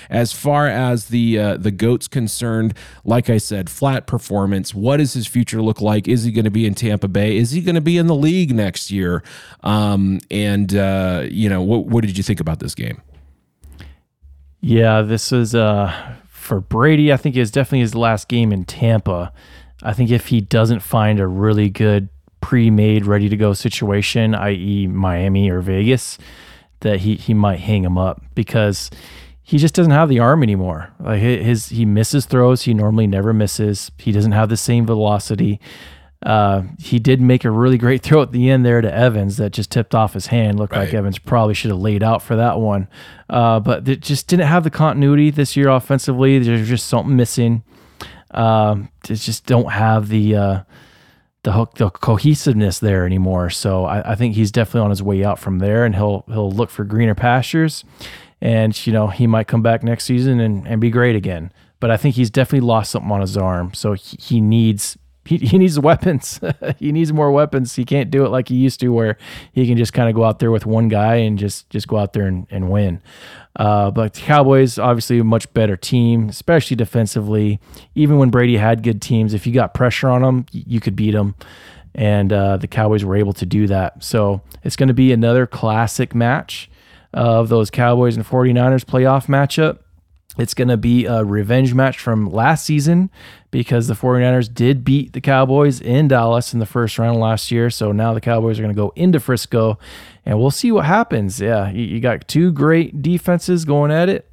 as 0.10 0.34
far 0.34 0.68
as 0.68 1.06
the 1.06 1.40
uh, 1.40 1.58
the 1.58 1.72
goats 1.72 2.08
concerned, 2.08 2.74
like 3.04 3.30
I 3.30 3.38
said, 3.38 3.70
flat 3.70 4.08
performance. 4.08 4.74
What 4.74 4.98
does 4.98 5.14
his 5.14 5.28
future 5.28 5.62
look 5.62 5.82
like? 5.82 6.08
Is 6.08 6.24
he 6.24 6.32
going 6.32 6.46
to 6.46 6.52
be 6.52 6.66
in 6.66 6.76
Tampa 6.76 7.08
Bay? 7.08 7.38
Is 7.38 7.52
he 7.52 7.62
going 7.62 7.76
to 7.76 7.82
be 7.82 7.98
in 7.98 8.08
the 8.08 8.16
league 8.16 8.54
next 8.54 8.92
year? 8.92 9.24
Um, 9.62 10.20
and 10.30 10.76
uh, 10.76 11.26
you 11.30 11.50
know, 11.50 11.62
what 11.62 11.86
what 11.86 12.04
did 12.04 12.18
you 12.18 12.24
think 12.24 12.40
about 12.40 12.60
this 12.60 12.76
game? 12.76 13.02
Yeah, 14.62 15.02
this 15.02 15.32
is 15.32 15.54
uh 15.54 16.16
for 16.28 16.60
Brady. 16.60 17.12
I 17.14 17.18
think 17.18 17.36
it's 17.36 17.52
definitely 17.52 17.82
his 17.82 17.96
last 17.96 18.28
game 18.28 18.52
in 18.52 18.66
Tampa. 18.66 19.32
I 19.82 19.94
think 19.94 20.12
if 20.12 20.28
he 20.28 20.42
doesn't 20.42 20.80
find 20.80 21.20
a 21.20 21.28
really 21.28 21.70
good 21.70 22.10
pre-made, 22.42 23.06
ready 23.06 23.30
to 23.30 23.38
go 23.38 23.54
situation, 23.54 24.36
i.e., 24.36 24.88
Miami 24.88 25.50
or 25.50 25.62
Vegas, 25.62 26.18
that 26.82 27.00
he 27.00 27.16
he 27.16 27.34
might 27.34 27.60
hang 27.60 27.84
him 27.84 27.98
up 27.98 28.22
because 28.36 28.92
he 29.44 29.58
just 29.58 29.76
doesn't 29.76 29.92
have 29.92 30.10
the 30.10 30.20
arm 30.20 30.42
anymore. 30.42 30.94
Like 31.00 31.22
his 31.22 31.70
he 31.70 31.86
misses 31.86 32.26
throws 32.26 32.64
he 32.64 32.74
normally 32.74 33.08
never 33.08 33.34
misses. 33.34 33.92
He 33.98 34.12
doesn't 34.12 34.32
have 34.32 34.50
the 34.50 34.58
same 34.58 34.86
velocity. 34.86 35.60
Uh, 36.26 36.64
he 36.80 37.00
did 37.00 37.20
make 37.20 37.44
a 37.44 37.52
really 37.52 37.78
great 37.78 38.02
throw 38.02 38.22
at 38.22 38.32
the 38.32 38.50
end 38.50 38.66
there 38.66 38.80
to 38.80 38.94
Evans 38.94 39.36
that 39.38 39.52
just 39.52 39.70
tipped 39.70 39.94
off 39.94 40.14
his 40.14 40.28
hand. 40.28 40.58
Looked 40.58 40.74
like 40.74 40.94
Evans 40.94 41.20
probably 41.20 41.54
should 41.54 41.72
have 41.72 41.82
laid 41.82 42.02
out 42.02 42.22
for 42.22 42.38
that 42.38 42.60
one. 42.60 42.88
Uh, 43.30 43.60
but 43.60 43.88
it 43.90 44.00
just 44.00 44.28
didn't 44.28 44.48
have 44.48 44.64
the 44.64 44.70
continuity 44.70 45.30
this 45.30 45.58
year 45.58 45.68
offensively. 45.68 46.40
There's 46.40 46.70
just 46.70 46.88
something 46.88 47.16
missing. 47.16 47.64
Um, 48.32 48.90
they 49.06 49.16
just 49.16 49.46
don't 49.46 49.72
have 49.74 50.08
the 50.08 50.36
uh, 50.36 50.64
the 51.44 51.52
hook, 51.52 51.76
the 51.76 51.90
cohesiveness 51.90 52.80
there 52.80 53.06
anymore. 53.06 53.50
So 53.50 53.84
I, 53.84 54.14
I 54.14 54.16
think 54.16 54.36
he's 54.36 54.52
definitely 54.52 54.86
on 54.86 54.90
his 54.92 55.04
way 55.04 55.26
out 55.26 55.40
from 55.40 55.60
there, 55.60 55.84
and 55.84 55.94
he'll 55.94 56.24
he'll 56.28 56.52
look 56.52 56.70
for 56.70 56.86
greener 56.86 57.16
pastures. 57.16 57.84
And 58.44 58.86
you 58.86 58.94
know 58.94 59.08
he 59.08 59.26
might 59.26 59.48
come 59.48 59.64
back 59.64 59.82
next 59.82 60.04
season 60.04 60.40
and, 60.42 60.68
and 60.68 60.80
be 60.80 60.92
great 60.92 61.16
again. 61.16 61.52
but 61.80 61.90
I 61.90 61.98
think 61.98 62.16
he's 62.16 62.30
definitely 62.30 62.68
lost 62.68 62.92
something 62.92 63.12
on 63.12 63.22
his 63.22 63.38
arm. 63.38 63.74
So 63.74 63.94
he, 63.94 64.18
he 64.20 64.42
needs 64.42 64.98
he, 65.26 65.38
he 65.38 65.58
needs 65.58 65.80
weapons. 65.90 66.40
he 66.78 66.92
needs 66.92 67.14
more 67.14 67.32
weapons. 67.32 67.76
He 67.76 67.86
can't 67.86 68.12
do 68.12 68.26
it 68.26 68.30
like 68.30 68.50
he 68.50 68.56
used 68.56 68.80
to, 68.82 68.90
where 68.90 69.18
he 69.54 69.66
can 69.66 69.78
just 69.78 69.94
kind 69.94 70.10
of 70.10 70.16
go 70.16 70.24
out 70.26 70.40
there 70.40 70.52
with 70.52 70.66
one 70.66 70.90
guy 70.90 71.16
and 71.16 71.40
just 71.40 71.70
just 71.70 71.88
go 71.88 71.98
out 71.98 72.14
there 72.14 72.26
and, 72.28 72.46
and 72.52 72.70
win. 72.70 73.02
Uh, 73.56 73.92
but 73.92 74.14
the 74.14 74.22
Cowboys, 74.22 74.80
obviously, 74.80 75.20
a 75.20 75.24
much 75.24 75.52
better 75.54 75.78
team, 75.78 76.28
especially 76.30 76.76
defensively. 76.76 77.60
Even 77.96 78.18
when 78.18 78.30
Brady 78.30 78.58
had 78.58 78.84
good 78.84 79.02
teams, 79.02 79.34
if 79.34 79.46
you 79.48 79.54
got 79.54 79.74
pressure 79.74 80.10
on 80.10 80.22
them, 80.22 80.46
you 80.52 80.80
could 80.80 80.96
beat 80.96 81.12
them. 81.12 81.36
And 81.96 82.34
uh, 82.34 82.58
the 82.58 82.68
Cowboys 82.68 83.06
were 83.06 83.16
able 83.16 83.34
to 83.34 83.46
do 83.46 83.68
that. 83.68 84.04
So 84.04 84.42
it's 84.64 84.76
going 84.76 84.88
to 84.88 84.96
be 84.96 85.12
another 85.12 85.46
classic 85.46 86.16
match 86.16 86.68
of 87.14 87.50
those 87.50 87.70
Cowboys 87.70 88.16
and 88.16 88.26
49ers 88.26 88.86
playoff 88.86 89.28
matchup. 89.28 89.80
It's 90.38 90.56
going 90.56 90.70
to 90.70 90.78
be 90.78 91.06
a 91.06 91.24
revenge 91.24 91.76
match 91.76 92.00
from 92.00 92.32
last 92.32 92.66
season 92.66 93.12
because 93.52 93.88
the 93.88 93.94
49ers 93.94 94.52
did 94.52 94.84
beat 94.84 95.14
the 95.14 95.22
Cowboys 95.22 95.80
in 95.80 96.08
Dallas 96.08 96.54
in 96.54 96.60
the 96.60 96.66
first 96.66 96.98
round 96.98 97.20
last 97.20 97.52
year. 97.52 97.70
So 97.70 97.92
now 97.92 98.16
the 98.16 98.22
Cowboys 98.22 98.58
are 98.58 98.64
going 98.64 98.74
to 98.74 98.80
go 98.80 98.92
into 98.96 99.20
Frisco 99.20 99.78
and 100.26 100.40
we'll 100.40 100.50
see 100.50 100.72
what 100.72 100.86
happens. 100.86 101.40
Yeah, 101.40 101.70
you, 101.70 102.00
got 102.00 102.28
two 102.28 102.52
great 102.52 103.04
defenses 103.04 103.64
going 103.64 103.92
at 103.92 104.10
it. 104.10 104.28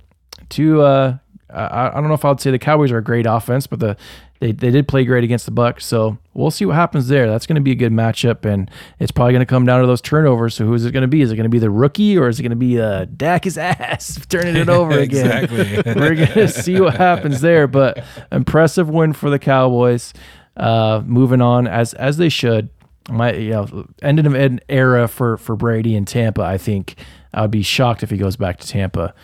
Two, 0.48 0.80
uh, 0.80 1.18
I, 1.50 1.88
I 1.88 1.94
don't 1.94 2.08
know 2.08 2.14
if 2.14 2.24
I 2.24 2.30
would 2.30 2.40
say 2.40 2.50
the 2.50 2.58
Cowboys 2.58 2.92
are 2.92 2.98
a 2.98 3.04
great 3.04 3.26
offense, 3.26 3.66
but 3.66 3.80
the 3.80 3.96
they, 4.40 4.52
they 4.52 4.70
did 4.70 4.88
play 4.88 5.04
great 5.04 5.22
against 5.22 5.44
the 5.44 5.52
Bucks, 5.52 5.84
so 5.84 6.16
we'll 6.32 6.50
see 6.50 6.64
what 6.64 6.74
happens 6.74 7.08
there. 7.08 7.28
That's 7.28 7.46
going 7.46 7.56
to 7.56 7.60
be 7.60 7.72
a 7.72 7.74
good 7.74 7.92
matchup, 7.92 8.46
and 8.46 8.70
it's 8.98 9.12
probably 9.12 9.34
going 9.34 9.40
to 9.40 9.46
come 9.46 9.66
down 9.66 9.82
to 9.82 9.86
those 9.86 10.00
turnovers. 10.00 10.54
So 10.54 10.64
who 10.64 10.72
is 10.72 10.86
it 10.86 10.92
going 10.92 11.02
to 11.02 11.08
be? 11.08 11.20
Is 11.20 11.30
it 11.30 11.36
going 11.36 11.44
to 11.44 11.50
be 11.50 11.58
the 11.58 11.70
rookie, 11.70 12.16
or 12.16 12.26
is 12.26 12.40
it 12.40 12.42
going 12.42 12.50
to 12.50 12.56
be 12.56 12.80
uh, 12.80 13.04
Dak 13.04 13.44
his 13.44 13.58
ass 13.58 14.18
turning 14.30 14.56
it 14.56 14.70
over 14.70 14.98
again? 14.98 15.44
exactly. 15.44 15.92
We're 15.94 16.14
going 16.14 16.28
to 16.28 16.48
see 16.48 16.80
what 16.80 16.96
happens 16.96 17.42
there. 17.42 17.66
But 17.66 18.02
impressive 18.32 18.88
win 18.88 19.12
for 19.12 19.28
the 19.28 19.38
Cowboys. 19.38 20.14
Uh, 20.56 21.02
moving 21.04 21.42
on 21.42 21.66
as 21.66 21.92
as 21.94 22.16
they 22.16 22.30
should. 22.30 22.70
My 23.10 23.34
you 23.34 23.50
know 23.50 23.88
ending 24.00 24.24
of 24.24 24.34
an 24.34 24.60
era 24.70 25.06
for 25.06 25.36
for 25.36 25.54
Brady 25.54 25.94
in 25.94 26.06
Tampa. 26.06 26.42
I 26.42 26.56
think 26.56 26.96
I 27.34 27.42
would 27.42 27.50
be 27.50 27.62
shocked 27.62 28.02
if 28.02 28.08
he 28.08 28.16
goes 28.16 28.36
back 28.36 28.58
to 28.60 28.66
Tampa. 28.66 29.14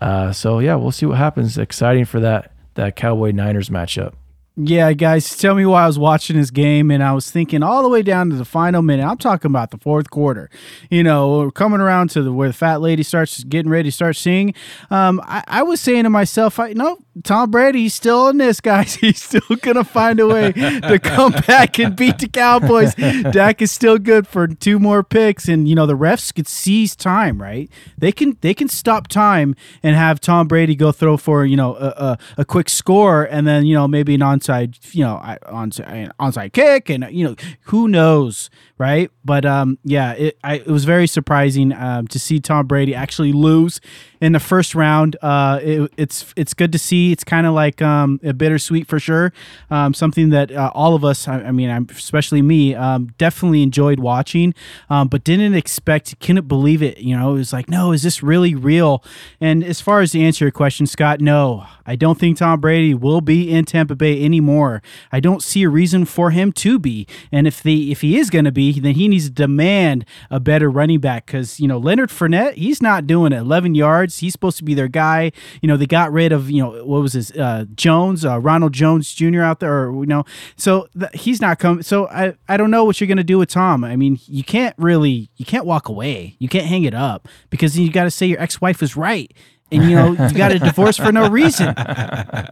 Uh, 0.00 0.32
so 0.32 0.58
yeah, 0.58 0.74
we'll 0.74 0.92
see 0.92 1.06
what 1.06 1.16
happens. 1.16 1.56
Exciting 1.56 2.04
for 2.04 2.20
that 2.20 2.52
that 2.74 2.96
Cowboy 2.96 3.32
Niners 3.32 3.70
matchup. 3.70 4.12
Yeah, 4.60 4.92
guys, 4.92 5.36
tell 5.36 5.54
me 5.54 5.64
why 5.64 5.84
I 5.84 5.86
was 5.86 6.00
watching 6.00 6.36
this 6.36 6.50
game 6.50 6.90
and 6.90 7.00
I 7.00 7.12
was 7.12 7.30
thinking 7.30 7.62
all 7.62 7.80
the 7.80 7.88
way 7.88 8.02
down 8.02 8.30
to 8.30 8.36
the 8.36 8.44
final 8.44 8.82
minute. 8.82 9.06
I'm 9.06 9.16
talking 9.16 9.52
about 9.52 9.70
the 9.70 9.78
fourth 9.78 10.10
quarter. 10.10 10.50
You 10.90 11.04
know, 11.04 11.52
coming 11.52 11.80
around 11.80 12.10
to 12.10 12.22
the 12.22 12.32
where 12.32 12.48
the 12.48 12.54
fat 12.54 12.80
lady 12.80 13.04
starts 13.04 13.44
getting 13.44 13.70
ready 13.70 13.90
to 13.90 13.94
start 13.94 14.16
singing. 14.16 14.54
Um, 14.90 15.20
I, 15.24 15.44
I 15.46 15.62
was 15.62 15.80
saying 15.80 16.02
to 16.04 16.10
myself, 16.10 16.58
I 16.58 16.72
no, 16.72 16.98
Tom 17.22 17.52
Brady, 17.52 17.82
he's 17.82 17.94
still 17.94 18.28
in 18.28 18.38
this, 18.38 18.60
guys. 18.60 18.94
He's 18.98 19.22
still 19.22 19.56
gonna 19.60 19.84
find 19.84 20.18
a 20.20 20.26
way 20.26 20.52
to 20.52 20.98
come 20.98 21.32
back 21.46 21.78
and 21.78 21.94
beat 21.94 22.18
the 22.18 22.28
Cowboys. 22.28 22.94
Dak 22.94 23.62
is 23.62 23.70
still 23.70 23.98
good 23.98 24.26
for 24.26 24.46
two 24.46 24.78
more 24.78 25.02
picks, 25.02 25.48
and 25.48 25.68
you 25.68 25.74
know 25.74 25.86
the 25.86 25.96
refs 25.96 26.34
could 26.34 26.48
seize 26.48 26.96
time, 26.96 27.40
right? 27.40 27.70
They 27.96 28.12
can 28.12 28.36
they 28.40 28.54
can 28.54 28.68
stop 28.68 29.08
time 29.08 29.54
and 29.82 29.94
have 29.94 30.20
Tom 30.20 30.48
Brady 30.48 30.74
go 30.74 30.92
throw 30.92 31.16
for 31.16 31.44
you 31.44 31.56
know 31.56 31.76
a, 31.76 31.86
a, 31.86 32.18
a 32.38 32.44
quick 32.44 32.68
score, 32.68 33.24
and 33.24 33.46
then 33.46 33.66
you 33.66 33.74
know 33.74 33.86
maybe 33.86 34.14
an 34.14 34.22
onside 34.48 34.94
you 34.94 35.04
know 35.04 35.20
onside 35.46 36.10
onside 36.20 36.52
kick, 36.52 36.88
and 36.88 37.06
you 37.10 37.24
know 37.24 37.36
who 37.62 37.88
knows, 37.88 38.50
right? 38.78 39.10
But 39.24 39.44
um, 39.44 39.78
yeah, 39.84 40.12
it 40.12 40.38
I, 40.42 40.56
it 40.56 40.66
was 40.66 40.84
very 40.84 41.06
surprising 41.06 41.72
um, 41.72 42.06
to 42.08 42.18
see 42.18 42.40
Tom 42.40 42.66
Brady 42.66 42.94
actually 42.94 43.32
lose 43.32 43.80
in 44.20 44.32
the 44.32 44.40
first 44.40 44.74
round. 44.74 45.16
Uh, 45.22 45.60
it, 45.62 45.92
it's 45.96 46.32
it's 46.36 46.54
good 46.54 46.72
to 46.72 46.78
see. 46.78 47.12
It's 47.12 47.24
kind 47.24 47.46
of 47.46 47.54
like 47.54 47.80
um, 47.82 48.20
a 48.22 48.32
bittersweet 48.32 48.86
for 48.86 48.98
sure. 48.98 49.32
Um, 49.70 49.94
something 49.94 50.30
that 50.30 50.50
uh, 50.52 50.70
all 50.74 50.94
of 50.94 51.04
us, 51.04 51.28
I, 51.28 51.40
I 51.40 51.52
mean, 51.52 51.70
especially 51.90 52.42
me, 52.42 52.74
um, 52.74 53.12
definitely 53.18 53.62
enjoyed 53.62 54.00
watching, 54.00 54.54
um, 54.90 55.08
but 55.08 55.24
didn't 55.24 55.54
expect, 55.54 56.18
couldn't 56.20 56.48
believe 56.48 56.82
it. 56.82 56.98
You 56.98 57.16
know, 57.16 57.30
it 57.30 57.38
was 57.38 57.52
like, 57.52 57.68
no, 57.68 57.92
is 57.92 58.02
this 58.02 58.22
really 58.22 58.54
real? 58.54 59.02
And 59.40 59.64
as 59.64 59.80
far 59.80 60.00
as 60.00 60.12
to 60.12 60.20
answer 60.20 60.44
your 60.44 60.52
question, 60.52 60.86
Scott, 60.86 61.20
no, 61.20 61.66
I 61.86 61.96
don't 61.96 62.18
think 62.18 62.38
Tom 62.38 62.60
Brady 62.60 62.94
will 62.94 63.20
be 63.20 63.50
in 63.50 63.64
Tampa 63.64 63.94
Bay 63.94 64.24
anymore. 64.24 64.82
I 65.12 65.20
don't 65.20 65.42
see 65.42 65.62
a 65.62 65.68
reason 65.68 66.04
for 66.04 66.30
him 66.30 66.52
to 66.52 66.78
be. 66.78 67.06
And 67.32 67.46
if 67.46 67.62
the 67.62 67.90
if 67.92 68.00
he 68.00 68.18
is 68.18 68.30
going 68.30 68.44
to 68.44 68.52
be, 68.52 68.78
then 68.78 68.94
he 68.94 69.08
needs 69.08 69.26
to 69.26 69.30
demand 69.30 70.04
a 70.30 70.40
better 70.40 70.70
running 70.70 71.00
back 71.00 71.26
because 71.26 71.60
you 71.60 71.68
know 71.68 71.78
Leonard 71.78 72.10
Fournette, 72.10 72.54
he's 72.54 72.82
not 72.82 73.06
doing 73.06 73.32
it. 73.32 73.38
11 73.38 73.74
yards. 73.74 74.07
He's 74.16 74.32
supposed 74.32 74.56
to 74.58 74.64
be 74.64 74.74
their 74.74 74.88
guy. 74.88 75.32
You 75.60 75.68
know, 75.68 75.76
they 75.76 75.86
got 75.86 76.12
rid 76.12 76.32
of 76.32 76.50
you 76.50 76.62
know 76.62 76.84
what 76.84 77.02
was 77.02 77.12
his 77.12 77.30
uh, 77.32 77.66
Jones, 77.74 78.24
uh, 78.24 78.40
Ronald 78.40 78.72
Jones 78.72 79.12
Jr. 79.12 79.42
out 79.42 79.60
there, 79.60 79.88
or 79.88 80.00
you 80.00 80.06
know, 80.06 80.24
so 80.56 80.88
th- 80.98 81.12
he's 81.14 81.40
not 81.40 81.58
coming. 81.58 81.82
So 81.82 82.08
I 82.08 82.34
I 82.48 82.56
don't 82.56 82.70
know 82.70 82.84
what 82.84 83.00
you're 83.00 83.08
to 83.18 83.24
do 83.24 83.38
with 83.38 83.50
Tom. 83.50 83.84
I 83.84 83.96
mean, 83.96 84.18
you 84.26 84.44
can't 84.44 84.74
really 84.78 85.30
you 85.36 85.44
can't 85.44 85.66
walk 85.66 85.88
away. 85.88 86.36
You 86.38 86.48
can't 86.48 86.66
hang 86.66 86.84
it 86.84 86.94
up 86.94 87.28
because 87.50 87.78
you 87.78 87.90
got 87.90 88.04
to 88.04 88.10
say 88.10 88.26
your 88.26 88.40
ex 88.40 88.60
wife 88.60 88.80
was 88.80 88.96
right 88.96 89.32
and 89.70 89.84
you 89.84 89.96
know 89.96 90.12
you 90.28 90.34
got 90.34 90.52
a 90.52 90.58
divorce 90.58 90.96
for 90.96 91.12
no 91.12 91.28
reason. 91.28 91.74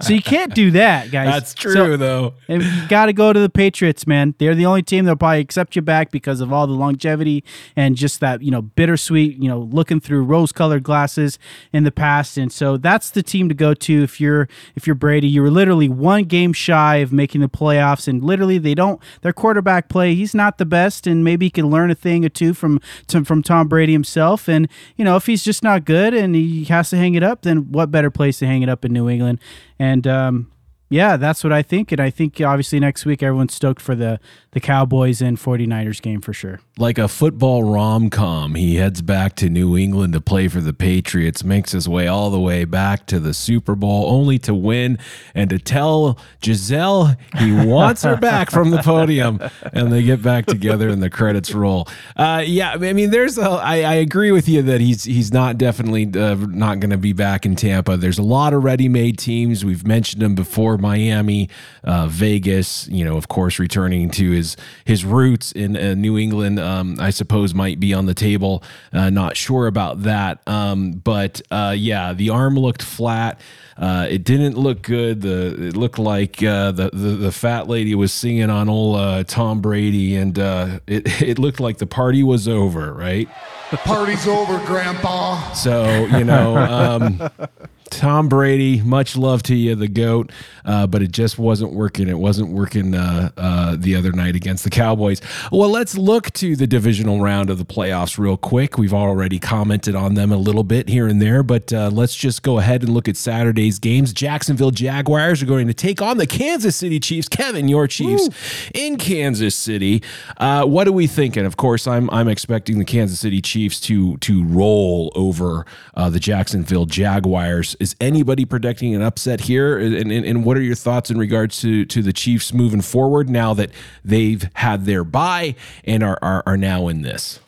So 0.03 0.13
you 0.13 0.23
can't 0.23 0.55
do 0.55 0.71
that, 0.73 1.11
guys. 1.11 1.27
That's 1.27 1.55
true, 1.55 1.73
so, 1.73 1.97
though. 1.97 2.35
And 2.49 2.63
you 2.63 2.89
got 2.89 3.07
to 3.07 3.13
go 3.13 3.33
to 3.33 3.41
the 3.41 3.49
Patriots, 3.49 4.07
man. 4.07 4.35
They're 4.39 4.55
the 4.55 4.67
only 4.67 4.83
team 4.83 5.05
that'll 5.05 5.17
probably 5.17 5.41
accept 5.41 5.77
you 5.77 5.83
back 5.83 6.11
because 6.11 6.41
of 6.41 6.53
all 6.53 6.67
the 6.67 6.75
longevity 6.75 7.45
and 7.75 7.97
just 7.97 8.21
that 8.21 8.43
you 8.43 8.51
know 8.51 8.63
bittersweet, 8.63 9.37
you 9.39 9.49
know, 9.49 9.61
looking 9.61 10.01
through 10.01 10.25
rose-colored 10.25 10.83
glasses 10.83 11.39
in 11.73 11.85
the 11.85 11.93
past. 11.93 12.37
And 12.37 12.53
so 12.53 12.77
that's 12.77 13.11
the 13.11 13.23
team 13.23 13.49
to 13.49 13.55
go 13.55 13.75
to 13.75 14.03
if 14.03 14.21
you're 14.21 14.49
if 14.75 14.87
you're 14.87 14.97
Brady. 14.97 15.29
You 15.29 15.43
were 15.43 15.51
literally 15.51 15.89
one 15.89 16.25
game 16.25 16.53
shy 16.53 16.97
of 16.97 17.13
making 17.13 17.41
the 17.41 17.49
playoffs, 17.49 18.09
and 18.09 18.23
literally 18.23 18.59
they 18.59 18.75
don't 18.75 19.01
their 19.23 19.33
quarterback 19.33 19.89
play. 19.89 20.15
He's 20.15 20.35
not 20.35 20.59
the 20.59 20.67
best, 20.67 21.07
and 21.07 21.25
maybe 21.25 21.47
he 21.47 21.51
can 21.51 21.71
learn 21.71 21.91
a 21.91 21.95
thing 21.95 22.25
or 22.25 22.29
two 22.29 22.55
from 22.55 22.81
from 23.25 23.43
Tom 23.43 23.69
Brady 23.69 23.93
himself. 23.93 24.49
And 24.49 24.69
you 24.97 25.05
know, 25.05 25.17
if 25.17 25.27
he's 25.27 25.45
just 25.45 25.63
not 25.63 25.85
good 25.85 26.15
and 26.15 26.35
he 26.35 26.65
has 26.65 26.91
to 26.91 26.97
hang 26.97 27.06
it 27.15 27.23
up, 27.23 27.43
then 27.43 27.73
what 27.73 27.91
better 27.91 28.11
place 28.11 28.39
to 28.41 28.47
hang 28.47 28.63
it 28.63 28.69
up 28.69 28.85
in 28.85 28.93
New 28.93 29.09
England? 29.09 29.41
And 29.79 30.07
um, 30.07 30.53
yeah, 30.89 31.17
that's 31.17 31.43
what 31.43 31.53
I 31.53 31.63
think. 31.63 31.91
And 31.91 32.01
I 32.01 32.11
think 32.11 32.41
obviously 32.41 32.79
next 32.79 33.05
week 33.05 33.23
everyone's 33.23 33.55
stoked 33.55 33.83
for 33.83 33.95
the 33.95 34.21
the 34.53 34.61
Cowboys 34.61 35.21
and 35.21 35.37
49ers 35.37 36.01
game 36.01 36.23
for 36.23 36.33
sure. 36.33 36.61
Like 36.79 36.97
a 36.97 37.09
football 37.09 37.63
rom 37.63 38.09
com, 38.09 38.55
he 38.55 38.77
heads 38.77 39.03
back 39.03 39.37
to 39.37 39.51
New 39.51 39.77
England 39.77 40.15
to 40.15 40.21
play 40.21 40.49
for 40.49 40.63
the 40.63 40.73
Patriots, 40.73 41.45
makes 41.45 41.73
his 41.73 41.87
way 41.87 42.07
all 42.07 42.31
the 42.31 42.41
way 42.41 42.65
back 42.65 43.05
to 43.09 43.21
the 43.21 43.35
Super 43.35 43.75
Bowl, 43.75 44.11
only 44.11 44.39
to 44.39 44.55
win 44.55 44.99
and 45.35 45.51
to 45.51 45.59
tell 45.59 46.19
Gisele 46.41 47.17
he 47.37 47.53
wants 47.67 48.03
her 48.05 48.17
back 48.17 48.51
from 48.51 48.71
the 48.71 48.79
podium. 48.79 49.41
And 49.75 49.93
they 49.93 50.03
get 50.03 50.23
back 50.23 50.47
together 50.47 50.89
and 50.89 51.03
the 51.03 51.11
credits 51.11 51.53
roll. 51.53 51.87
Uh, 52.17 52.43
yeah, 52.47 52.77
I 52.81 52.93
mean, 52.95 53.11
there's 53.11 53.37
a, 53.37 53.51
I, 53.51 53.81
I 53.83 53.95
agree 53.95 54.33
with 54.33 54.49
you 54.49 54.63
that 54.63 54.81
he's 54.81 55.05
he's 55.05 55.33
not 55.35 55.59
definitely 55.59 56.11
uh, 56.19 56.35
not 56.35 56.81
going 56.81 56.91
to 56.91 56.97
be 56.97 57.13
back 57.13 57.45
in 57.45 57.57
Tampa. 57.57 57.99
There's 57.99 58.19
a 58.19 58.23
lot 58.23 58.55
of 58.55 58.65
ready 58.65 58.89
made 58.89 59.19
teams. 59.19 59.67
We've 59.67 59.87
mentioned 59.87 60.23
them 60.23 60.35
before 60.35 60.76
Miami, 60.79 61.49
uh, 61.85 62.07
Vegas, 62.09 62.89
you 62.89 63.05
know, 63.05 63.17
of 63.17 63.29
course, 63.29 63.59
returning 63.59 64.11
to 64.11 64.31
his 64.31 64.57
his 64.85 65.05
roots 65.05 65.53
in 65.53 65.77
uh, 65.77 65.95
New 65.95 66.19
England, 66.19 66.59
um, 66.59 66.97
I 67.01 67.11
suppose, 67.11 67.55
might 67.55 67.81
be 67.81 67.95
on 67.95 68.07
the 68.07 68.15
table. 68.15 68.63
Uh, 68.93 69.11
not 69.11 69.37
sure 69.37 69.67
about 69.67 70.03
that, 70.03 70.41
um, 70.47 70.93
but 70.93 71.41
uh, 71.51 71.75
yeah, 71.77 72.13
the 72.13 72.31
arm 72.31 72.57
looked 72.57 72.83
flat. 72.83 73.41
Uh, 73.77 74.07
it 74.09 74.25
didn't 74.25 74.57
look 74.57 74.83
good. 74.83 75.21
The 75.21 75.69
it 75.69 75.77
looked 75.77 75.99
like 75.99 76.43
uh, 76.43 76.73
the, 76.73 76.91
the, 76.93 77.11
the 77.11 77.33
fat 77.33 77.69
lady 77.69 77.95
was 77.95 78.13
singing 78.13 78.49
on 78.49 78.69
old 78.69 78.97
uh, 78.97 79.25
Tom 79.25 79.61
Brady, 79.61 80.17
and 80.17 80.37
it 80.39 81.23
it 81.23 81.39
looked 81.39 81.61
like 81.61 81.79
the 81.79 81.87
party 81.87 82.23
was 82.23 82.49
over. 82.49 82.93
Right? 82.93 83.29
The 83.71 83.79
party's 83.79 84.27
over, 84.27 84.59
Grandpa. 84.67 85.53
So 85.53 86.07
you 86.07 86.25
know. 86.25 86.57
Um, 86.57 87.31
Tom 87.91 88.29
Brady, 88.29 88.81
much 88.83 89.17
love 89.17 89.43
to 89.45 89.55
you, 89.55 89.75
the 89.75 89.89
GOAT, 89.89 90.31
uh, 90.65 90.87
but 90.87 91.03
it 91.03 91.13
just 91.13 91.39
wasn't 91.39 91.73
working. 91.73 92.09
It 92.09 92.19
wasn't 92.19 92.51
working 92.51 92.95
uh, 92.95 93.31
uh, 93.37 93.77
the 93.79 93.95
other 93.95 94.13
night 94.13 94.35
against 94.35 94.65
the 94.65 94.71
Cowboys. 94.71 95.21
Well, 95.53 95.71
let's 95.71 95.97
look 95.97 96.33
to 96.35 96.57
the 96.57 96.67
divisional 96.67 97.21
round 97.21 97.49
of 97.49 97.59
the 97.59 97.65
playoffs 97.65 98.19
real 98.19 98.37
quick. 98.37 98.77
We've 98.77 98.95
already 98.95 99.39
commented 99.39 99.95
on 99.95 100.15
them 100.15 100.33
a 100.33 100.37
little 100.37 100.65
bit 100.65 100.89
here 100.89 101.07
and 101.07 101.23
there, 101.23 101.43
but 101.43 101.73
uh, 101.73 101.91
let's 101.93 102.15
just 102.15 102.43
go 102.43 102.59
ahead 102.59 102.83
and 102.83 102.93
look 102.93 103.09
at 103.09 103.17
Saturday's 103.17 103.79
games. 103.79 104.13
Jacksonville 104.13 104.73
Jaguars 104.73 105.43
are 105.43 105.47
going 105.47 105.69
to 105.69 105.75
take 105.75 106.03
on 106.03 106.19
the 106.19 106.27
Kansas 106.27 106.77
City 106.77 106.99
Chiefs. 106.99 107.29
Kevin, 107.29 107.69
your 107.69 107.87
Chiefs 107.87 108.29
in 108.75 108.97
Kansas 108.97 109.55
City. 109.55 110.03
Uh, 110.39 110.65
what 110.65 110.89
are 110.89 110.93
we 110.93 111.07
thinking? 111.07 111.47
Of 111.47 111.57
course, 111.57 111.87
I'm 111.87 112.11
I'm 112.11 112.29
expecting 112.29 112.79
the 112.79 112.85
Kansas 112.85 113.21
City 113.21 113.41
Chiefs 113.41 113.81
to 113.83 114.17
to 114.19 114.45
roll 114.45 115.13
over 115.15 115.65
uh, 115.95 116.11
the 116.11 116.21
Jacksonville 116.21 116.87
Jaguars 116.87 117.76
is 117.81 117.97
anybody 118.01 118.45
predicting 118.45 118.95
an 118.95 119.03
upset 119.03 119.43
here? 119.43 119.79
And, 119.79 119.95
and, 119.95 120.25
and, 120.25 120.45
what 120.45 120.57
are 120.57 120.63
your 120.63 120.75
thoughts 120.75 121.11
in 121.11 121.19
regards 121.19 121.61
to, 121.61 121.85
to 121.87 122.03
the 122.03 122.13
Chiefs 122.13 122.53
moving 122.53 122.81
forward 122.81 123.29
now 123.29 123.55
that 123.55 123.71
they've 124.05 124.49
had 124.55 124.85
their 124.85 125.05
bye 125.05 125.55
and 125.85 126.03
are, 126.03 126.19
are, 126.23 126.43
are 126.47 126.57
now 126.57 126.89
in 126.89 127.03
this? 127.03 127.41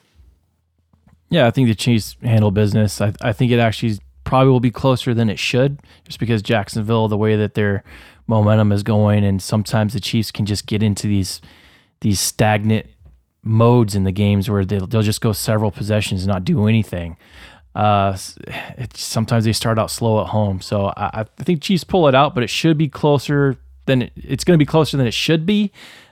Yeah, 1.30 1.46
I 1.46 1.50
think 1.50 1.68
the 1.68 1.74
Chiefs 1.74 2.16
handle 2.22 2.50
business. 2.50 3.00
I, 3.00 3.12
I 3.20 3.32
think 3.32 3.52
it 3.52 3.58
actually 3.58 3.98
probably 4.24 4.50
will 4.50 4.60
be 4.60 4.70
closer 4.70 5.14
than 5.14 5.30
it 5.30 5.38
should, 5.38 5.80
just 6.04 6.18
because 6.18 6.42
Jacksonville, 6.42 7.08
the 7.08 7.16
way 7.16 7.36
that 7.36 7.54
their 7.54 7.84
momentum 8.26 8.72
is 8.72 8.82
going, 8.82 9.24
and 9.24 9.42
sometimes 9.42 9.92
the 9.92 10.00
Chiefs 10.00 10.30
can 10.30 10.46
just 10.46 10.66
get 10.66 10.82
into 10.82 11.06
these 11.06 11.40
these 12.00 12.20
stagnant 12.20 12.86
modes 13.42 13.94
in 13.94 14.04
the 14.04 14.12
games 14.12 14.48
where 14.48 14.64
they'll, 14.64 14.86
they'll 14.86 15.02
just 15.02 15.20
go 15.20 15.32
several 15.32 15.70
possessions 15.70 16.22
and 16.22 16.32
not 16.32 16.44
do 16.44 16.68
anything. 16.68 17.16
Uh, 17.78 18.16
sometimes 18.92 19.44
they 19.44 19.52
start 19.52 19.78
out 19.78 19.88
slow 19.88 20.20
at 20.20 20.26
home, 20.26 20.60
so 20.60 20.86
I, 20.96 21.20
I 21.20 21.24
think 21.44 21.62
Chiefs 21.62 21.84
pull 21.84 22.08
it 22.08 22.14
out, 22.14 22.34
but 22.34 22.42
it 22.42 22.50
should 22.50 22.76
be 22.76 22.88
closer 22.88 23.56
than 23.86 24.02
it, 24.02 24.12
it's 24.16 24.42
going 24.42 24.56
to 24.56 24.58
be 24.58 24.66
closer 24.66 24.96
than 24.96 25.06
it 25.06 25.14
should 25.14 25.46
be. 25.46 25.70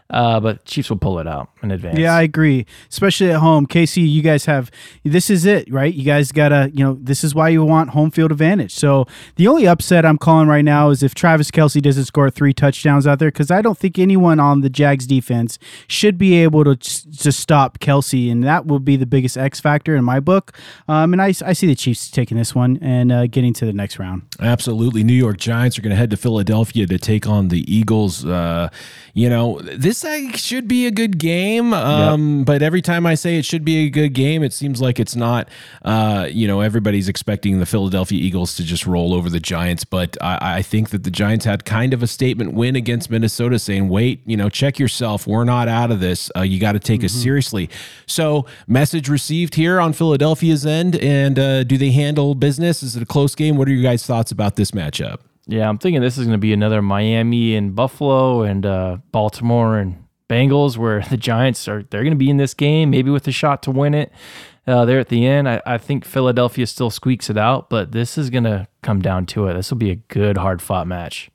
Uh, 0.08 0.38
but 0.38 0.64
Chiefs 0.64 0.88
will 0.88 0.98
pull 0.98 1.18
it 1.18 1.26
out 1.26 1.50
in 1.62 1.70
advance. 1.70 1.98
Yeah, 1.98 2.14
I 2.14 2.22
agree. 2.22 2.64
Especially 2.88 3.30
at 3.30 3.40
home. 3.40 3.66
KC, 3.66 4.08
you 4.08 4.22
guys 4.22 4.44
have 4.44 4.70
this 5.04 5.30
is 5.30 5.44
it, 5.44 5.70
right? 5.72 5.92
You 5.92 6.04
guys 6.04 6.30
gotta, 6.30 6.70
you 6.72 6.84
know, 6.84 6.96
this 7.00 7.24
is 7.24 7.34
why 7.34 7.48
you 7.48 7.64
want 7.64 7.90
home 7.90 8.10
field 8.10 8.30
advantage. 8.30 8.74
So 8.74 9.06
the 9.34 9.48
only 9.48 9.66
upset 9.66 10.06
I'm 10.06 10.18
calling 10.18 10.46
right 10.48 10.64
now 10.64 10.90
is 10.90 11.02
if 11.02 11.14
Travis 11.14 11.50
Kelce 11.50 11.82
doesn't 11.82 12.04
score 12.04 12.30
three 12.30 12.52
touchdowns 12.52 13.06
out 13.06 13.18
there, 13.18 13.30
because 13.30 13.50
I 13.50 13.62
don't 13.62 13.76
think 13.76 13.98
anyone 13.98 14.38
on 14.38 14.60
the 14.60 14.70
Jags 14.70 15.06
defense 15.06 15.58
should 15.88 16.18
be 16.18 16.34
able 16.34 16.64
to 16.64 16.76
to 16.76 17.32
stop 17.32 17.78
Kelce, 17.78 18.30
and 18.30 18.44
that 18.44 18.66
will 18.66 18.78
be 18.78 18.96
the 18.96 19.06
biggest 19.06 19.36
X 19.36 19.58
factor 19.58 19.96
in 19.96 20.04
my 20.04 20.20
book. 20.20 20.56
Um, 20.86 21.12
and 21.12 21.20
I, 21.20 21.28
I 21.28 21.52
see 21.52 21.66
the 21.66 21.74
Chiefs 21.74 22.10
taking 22.10 22.36
this 22.36 22.54
one 22.54 22.78
and 22.80 23.10
uh, 23.10 23.26
getting 23.26 23.52
to 23.54 23.66
the 23.66 23.72
next 23.72 23.98
round. 23.98 24.22
Absolutely. 24.40 25.02
New 25.02 25.14
York 25.14 25.38
Giants 25.38 25.78
are 25.78 25.82
going 25.82 25.90
to 25.90 25.96
head 25.96 26.10
to 26.10 26.16
Philadelphia 26.16 26.86
to 26.86 26.98
take 26.98 27.26
on 27.26 27.48
the 27.48 27.64
Eagles. 27.72 28.24
Uh, 28.24 28.68
you 29.14 29.28
know, 29.30 29.58
this 29.60 29.95
should 30.36 30.68
be 30.68 30.86
a 30.86 30.90
good 30.90 31.18
game. 31.18 31.72
Um, 31.72 32.38
yep. 32.38 32.46
But 32.46 32.62
every 32.62 32.82
time 32.82 33.06
I 33.06 33.14
say 33.14 33.38
it 33.38 33.44
should 33.44 33.64
be 33.64 33.86
a 33.86 33.90
good 33.90 34.12
game, 34.12 34.42
it 34.42 34.52
seems 34.52 34.80
like 34.80 34.98
it's 34.98 35.16
not. 35.16 35.48
Uh, 35.82 36.28
you 36.30 36.46
know, 36.46 36.60
everybody's 36.60 37.08
expecting 37.08 37.58
the 37.58 37.66
Philadelphia 37.66 38.18
Eagles 38.18 38.56
to 38.56 38.64
just 38.64 38.86
roll 38.86 39.14
over 39.14 39.30
the 39.30 39.40
Giants. 39.40 39.84
But 39.84 40.16
I, 40.20 40.58
I 40.58 40.62
think 40.62 40.90
that 40.90 41.04
the 41.04 41.10
Giants 41.10 41.44
had 41.44 41.64
kind 41.64 41.94
of 41.94 42.02
a 42.02 42.06
statement 42.06 42.54
win 42.54 42.76
against 42.76 43.10
Minnesota 43.10 43.58
saying, 43.58 43.88
wait, 43.88 44.20
you 44.26 44.36
know, 44.36 44.48
check 44.48 44.78
yourself. 44.78 45.26
We're 45.26 45.44
not 45.44 45.68
out 45.68 45.90
of 45.90 46.00
this. 46.00 46.30
Uh, 46.36 46.42
you 46.42 46.60
got 46.60 46.72
to 46.72 46.78
take 46.78 47.00
mm-hmm. 47.00 47.06
us 47.06 47.12
seriously. 47.12 47.70
So, 48.06 48.46
message 48.66 49.08
received 49.08 49.54
here 49.54 49.80
on 49.80 49.92
Philadelphia's 49.92 50.66
end. 50.66 50.96
And 50.96 51.38
uh, 51.38 51.64
do 51.64 51.78
they 51.78 51.90
handle 51.90 52.34
business? 52.34 52.82
Is 52.82 52.96
it 52.96 53.02
a 53.02 53.06
close 53.06 53.34
game? 53.34 53.56
What 53.56 53.68
are 53.68 53.72
your 53.72 53.82
guys' 53.82 54.04
thoughts 54.04 54.30
about 54.30 54.56
this 54.56 54.72
matchup? 54.72 55.20
Yeah, 55.46 55.68
I'm 55.68 55.78
thinking 55.78 56.00
this 56.02 56.18
is 56.18 56.24
going 56.24 56.34
to 56.34 56.38
be 56.38 56.52
another 56.52 56.82
Miami 56.82 57.54
and 57.54 57.74
Buffalo 57.74 58.42
and 58.42 58.66
uh, 58.66 58.98
Baltimore 59.12 59.78
and 59.78 60.04
Bengals, 60.28 60.76
where 60.76 61.00
the 61.10 61.16
Giants 61.16 61.68
are 61.68 61.84
they're 61.84 62.02
going 62.02 62.10
to 62.12 62.16
be 62.16 62.30
in 62.30 62.36
this 62.36 62.54
game, 62.54 62.90
maybe 62.90 63.10
with 63.10 63.28
a 63.28 63.32
shot 63.32 63.62
to 63.64 63.70
win 63.70 63.94
it. 63.94 64.12
Uh, 64.66 64.84
there 64.84 64.98
at 64.98 65.08
the 65.08 65.24
end, 65.24 65.48
I, 65.48 65.62
I 65.64 65.78
think 65.78 66.04
Philadelphia 66.04 66.66
still 66.66 66.90
squeaks 66.90 67.30
it 67.30 67.38
out, 67.38 67.70
but 67.70 67.92
this 67.92 68.18
is 68.18 68.30
going 68.30 68.44
to 68.44 68.66
come 68.82 69.00
down 69.00 69.24
to 69.26 69.46
it. 69.46 69.54
This 69.54 69.70
will 69.70 69.78
be 69.78 69.92
a 69.92 69.96
good, 69.96 70.36
hard 70.36 70.60
fought 70.60 70.88
match. 70.88 71.30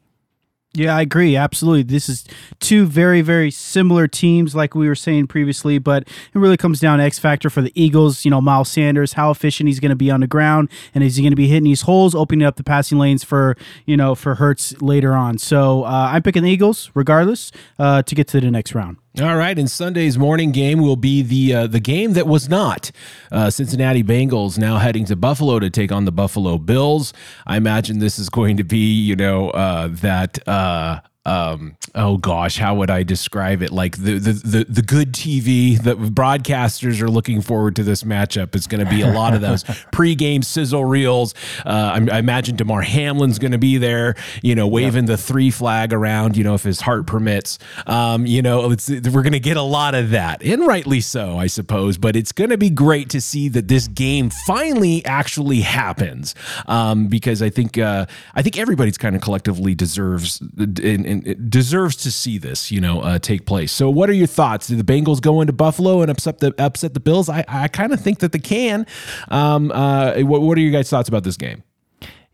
Yeah, 0.73 0.95
I 0.95 1.01
agree. 1.01 1.35
Absolutely. 1.35 1.83
This 1.83 2.07
is 2.07 2.25
two 2.61 2.85
very, 2.85 3.19
very 3.19 3.51
similar 3.51 4.07
teams, 4.07 4.55
like 4.55 4.73
we 4.73 4.87
were 4.87 4.95
saying 4.95 5.27
previously, 5.27 5.79
but 5.79 6.03
it 6.03 6.39
really 6.39 6.55
comes 6.55 6.79
down 6.79 6.99
to 6.99 7.03
X 7.03 7.19
Factor 7.19 7.49
for 7.49 7.61
the 7.61 7.73
Eagles. 7.75 8.23
You 8.23 8.31
know, 8.31 8.39
Miles 8.39 8.69
Sanders, 8.69 9.13
how 9.13 9.31
efficient 9.31 9.67
he's 9.67 9.81
going 9.81 9.89
to 9.89 9.97
be 9.97 10.09
on 10.09 10.21
the 10.21 10.27
ground, 10.27 10.69
and 10.95 11.03
is 11.03 11.17
he 11.17 11.23
going 11.23 11.33
to 11.33 11.35
be 11.35 11.47
hitting 11.47 11.65
these 11.65 11.81
holes, 11.81 12.15
opening 12.15 12.45
up 12.47 12.55
the 12.55 12.63
passing 12.63 12.97
lanes 12.97 13.21
for, 13.21 13.57
you 13.85 13.97
know, 13.97 14.15
for 14.15 14.35
Hurts 14.35 14.81
later 14.81 15.13
on. 15.13 15.37
So 15.39 15.83
uh, 15.83 16.11
I'm 16.13 16.23
picking 16.23 16.43
the 16.43 16.49
Eagles, 16.51 16.89
regardless, 16.93 17.51
uh, 17.77 18.03
to 18.03 18.15
get 18.15 18.29
to 18.29 18.39
the 18.39 18.49
next 18.49 18.73
round. 18.73 19.00
All 19.19 19.35
right, 19.35 19.59
and 19.59 19.69
Sunday's 19.69 20.17
morning 20.17 20.51
game 20.51 20.79
will 20.79 20.95
be 20.95 21.21
the 21.21 21.53
uh, 21.53 21.67
the 21.67 21.81
game 21.81 22.13
that 22.13 22.27
was 22.27 22.47
not 22.47 22.91
uh, 23.29 23.49
Cincinnati 23.49 24.03
Bengals 24.03 24.57
now 24.57 24.77
heading 24.77 25.03
to 25.05 25.17
Buffalo 25.17 25.59
to 25.59 25.69
take 25.69 25.91
on 25.91 26.05
the 26.05 26.13
Buffalo 26.13 26.57
Bills. 26.57 27.11
I 27.45 27.57
imagine 27.57 27.99
this 27.99 28.17
is 28.17 28.29
going 28.29 28.55
to 28.55 28.63
be 28.63 28.93
you 28.93 29.17
know 29.17 29.49
uh, 29.49 29.89
that 29.91 30.47
uh, 30.47 31.01
um 31.25 31.77
oh 31.93 32.17
gosh 32.17 32.57
how 32.57 32.73
would 32.73 32.89
i 32.89 33.03
describe 33.03 33.61
it? 33.61 33.71
Like 33.71 33.97
the 33.97 34.17
the 34.17 34.33
the, 34.33 34.65
the 34.67 34.81
good 34.81 35.13
tv 35.13 35.77
that 35.83 35.97
broadcasters 35.97 36.99
are 37.01 37.09
looking 37.09 37.41
forward 37.41 37.75
to 37.75 37.83
this 37.83 38.03
matchup 38.03 38.55
is 38.55 38.65
going 38.65 38.83
to 38.83 38.89
be 38.89 39.01
a 39.01 39.11
lot 39.11 39.35
of 39.35 39.41
those 39.41 39.63
pregame 39.93 40.43
sizzle 40.43 40.83
reels. 40.85 41.35
Uh 41.63 41.99
I, 42.09 42.15
I 42.15 42.19
imagine 42.19 42.55
Damar 42.55 42.81
Hamlin's 42.81 43.37
going 43.37 43.51
to 43.51 43.59
be 43.59 43.77
there 43.77 44.15
you 44.41 44.55
know 44.55 44.67
waving 44.67 45.05
the 45.05 45.17
three 45.17 45.51
flag 45.51 45.93
around 45.93 46.37
you 46.37 46.43
know 46.43 46.55
if 46.55 46.63
his 46.63 46.81
heart 46.81 47.05
permits. 47.05 47.59
Um 47.85 48.25
you 48.25 48.41
know 48.41 48.67
we're 48.69 49.21
going 49.21 49.33
to 49.33 49.39
get 49.39 49.57
a 49.57 49.61
lot 49.61 49.93
of 49.93 50.11
that 50.11 50.41
and 50.43 50.65
rightly 50.65 51.01
so 51.01 51.37
i 51.37 51.47
suppose 51.47 51.97
but 51.97 52.15
it's 52.15 52.31
going 52.31 52.49
to 52.49 52.57
be 52.57 52.69
great 52.69 53.09
to 53.09 53.21
see 53.21 53.47
that 53.49 53.67
this 53.67 53.87
game 53.87 54.29
finally 54.47 55.05
actually 55.05 55.61
happens. 55.61 56.33
Um 56.67 57.07
because 57.07 57.41
i 57.43 57.49
think 57.49 57.77
uh 57.77 58.05
i 58.33 58.41
think 58.41 58.57
everybody's 58.57 58.97
kind 58.97 59.15
of 59.15 59.21
collectively 59.21 59.75
deserves 59.75 60.41
in 60.81 61.05
and 61.11 61.49
deserves 61.49 61.95
to 61.97 62.11
see 62.11 62.37
this, 62.37 62.71
you 62.71 62.81
know, 62.81 63.01
uh, 63.01 63.19
take 63.19 63.45
place. 63.45 63.71
So, 63.71 63.89
what 63.89 64.09
are 64.09 64.13
your 64.13 64.27
thoughts? 64.27 64.67
Do 64.67 64.75
the 64.75 64.83
Bengals 64.83 65.21
go 65.21 65.41
into 65.41 65.53
Buffalo 65.53 66.01
and 66.01 66.09
upset 66.09 66.39
the 66.39 66.53
upset 66.57 66.93
the 66.93 66.99
Bills? 66.99 67.29
I 67.29 67.45
I 67.47 67.67
kind 67.67 67.93
of 67.93 67.99
think 67.99 68.19
that 68.19 68.31
they 68.31 68.39
can. 68.39 68.85
Um, 69.29 69.71
uh, 69.71 70.19
what 70.21 70.41
what 70.41 70.57
are 70.57 70.61
your 70.61 70.71
guys' 70.71 70.89
thoughts 70.89 71.09
about 71.09 71.23
this 71.23 71.37
game? 71.37 71.63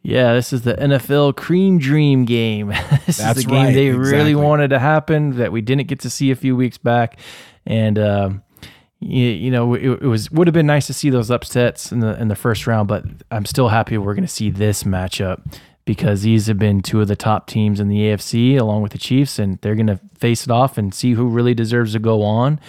Yeah, 0.04 0.34
this 0.34 0.54
is 0.54 0.62
the 0.62 0.76
NFL 0.76 1.36
Cream 1.36 1.80
Dream 1.80 2.26
game. 2.26 2.68
this 3.06 3.18
That's 3.18 3.40
is 3.40 3.46
the 3.46 3.52
game 3.52 3.66
right, 3.66 3.74
they 3.74 3.88
exactly. 3.88 4.18
really 4.18 4.36
wanted 4.36 4.70
to 4.70 4.80
happen 4.80 5.38
that 5.38 5.52
we 5.52 5.62
didn't 5.62 5.88
get 5.88 6.00
to 6.02 6.10
see 6.10 6.32
a 6.32 6.36
few 6.36 6.56
weeks 6.56 6.78
back, 6.78 7.20
and. 7.66 8.00
Um, 8.00 8.44
you, 9.00 9.26
you 9.26 9.52
know, 9.52 9.76
it, 9.76 10.02
it, 10.02 10.08
was 10.08 10.32
would 10.32 10.48
have 10.48 10.56
been 10.56 10.66
nice 10.66 10.88
to 10.88 10.94
see 10.94 11.12
those 11.12 11.30
upsets 11.30 11.92
in 11.92 12.00
the 12.00 12.20
in 12.20 12.30
the 12.30 12.36
first 12.36 12.66
round, 12.66 12.88
but 12.88 13.06
I'm 13.30 13.46
still 13.46 13.70
happy 13.70 13.96
we're 14.00 14.16
going 14.16 14.26
to 14.26 14.28
see 14.28 14.50
this 14.50 14.86
matchup 14.86 15.56
because 15.88 16.22
these 16.22 16.48
have 16.48 16.60
been 16.60 16.82
two 16.82 17.00
of 17.00 17.08
the 17.08 17.16
top 17.16 17.48
teams 17.48 17.80
in 17.80 17.88
the 17.88 18.00
AFC 18.02 18.60
along 18.60 18.84
with 18.84 18.92
the 18.92 18.98
Chiefs, 18.98 19.40
and 19.40 19.58
they're 19.62 19.74
going 19.74 19.88
to 19.88 20.00
face 20.16 20.44
it 20.44 20.52
off 20.52 20.78
and 20.78 20.94
see 20.94 21.14
who 21.14 21.28
really 21.28 21.54
deserves 21.54 21.94
to 21.94 22.00
go 22.00 22.22
on. 22.22 22.60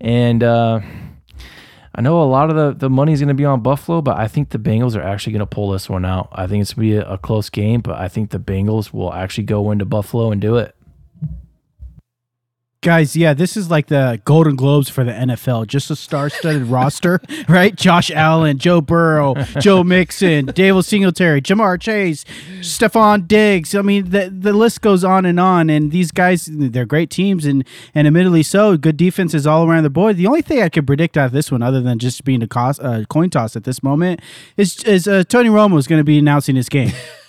And 0.00 0.42
uh, 0.42 0.80
I 1.94 2.00
know 2.02 2.20
a 2.20 2.24
lot 2.24 2.50
of 2.50 2.56
the, 2.56 2.74
the 2.74 2.90
money 2.90 3.12
is 3.12 3.20
going 3.20 3.28
to 3.28 3.34
be 3.34 3.44
on 3.44 3.62
Buffalo, 3.62 4.02
but 4.02 4.18
I 4.18 4.26
think 4.26 4.50
the 4.50 4.58
Bengals 4.58 4.96
are 4.96 5.02
actually 5.02 5.34
going 5.34 5.40
to 5.40 5.46
pull 5.46 5.70
this 5.70 5.88
one 5.88 6.04
out. 6.04 6.28
I 6.32 6.48
think 6.48 6.62
it's 6.62 6.74
going 6.74 6.90
to 6.90 6.94
be 6.94 7.00
a, 7.00 7.12
a 7.12 7.16
close 7.16 7.48
game, 7.48 7.80
but 7.80 7.96
I 7.96 8.08
think 8.08 8.30
the 8.30 8.40
Bengals 8.40 8.92
will 8.92 9.14
actually 9.14 9.44
go 9.44 9.70
into 9.70 9.84
Buffalo 9.84 10.32
and 10.32 10.40
do 10.40 10.56
it. 10.56 10.73
Guys, 12.84 13.16
yeah, 13.16 13.32
this 13.32 13.56
is 13.56 13.70
like 13.70 13.86
the 13.86 14.20
Golden 14.26 14.56
Globes 14.56 14.90
for 14.90 15.04
the 15.04 15.10
NFL. 15.10 15.66
Just 15.66 15.90
a 15.90 15.96
star-studded 15.96 16.64
roster, 16.66 17.18
right? 17.48 17.74
Josh 17.74 18.10
Allen, 18.10 18.58
Joe 18.58 18.82
Burrow, 18.82 19.34
Joe 19.58 19.82
Mixon, 19.82 20.44
David 20.54 20.84
Singletary, 20.84 21.40
Ja'Marr 21.40 21.80
Chase, 21.80 22.26
Stefon 22.60 23.26
Diggs. 23.26 23.74
I 23.74 23.80
mean, 23.80 24.10
the 24.10 24.28
the 24.28 24.52
list 24.52 24.82
goes 24.82 25.02
on 25.02 25.24
and 25.24 25.40
on. 25.40 25.70
And 25.70 25.92
these 25.92 26.10
guys, 26.10 26.46
they're 26.52 26.84
great 26.84 27.08
teams, 27.08 27.46
and 27.46 27.66
and 27.94 28.06
admittedly 28.06 28.42
so, 28.42 28.76
good 28.76 28.98
defenses 28.98 29.46
all 29.46 29.66
around 29.66 29.84
the 29.84 29.90
board. 29.90 30.18
The 30.18 30.26
only 30.26 30.42
thing 30.42 30.60
I 30.60 30.68
could 30.68 30.86
predict 30.86 31.16
out 31.16 31.24
of 31.24 31.32
this 31.32 31.50
one, 31.50 31.62
other 31.62 31.80
than 31.80 31.98
just 31.98 32.22
being 32.22 32.42
a 32.42 32.46
cost, 32.46 32.82
uh, 32.82 33.04
coin 33.08 33.30
toss 33.30 33.56
at 33.56 33.64
this 33.64 33.82
moment, 33.82 34.20
is 34.58 34.84
is 34.84 35.08
uh, 35.08 35.24
Tony 35.26 35.48
Romo 35.48 35.78
is 35.78 35.86
going 35.86 36.00
to 36.00 36.04
be 36.04 36.18
announcing 36.18 36.54
his 36.54 36.68
game. 36.68 36.92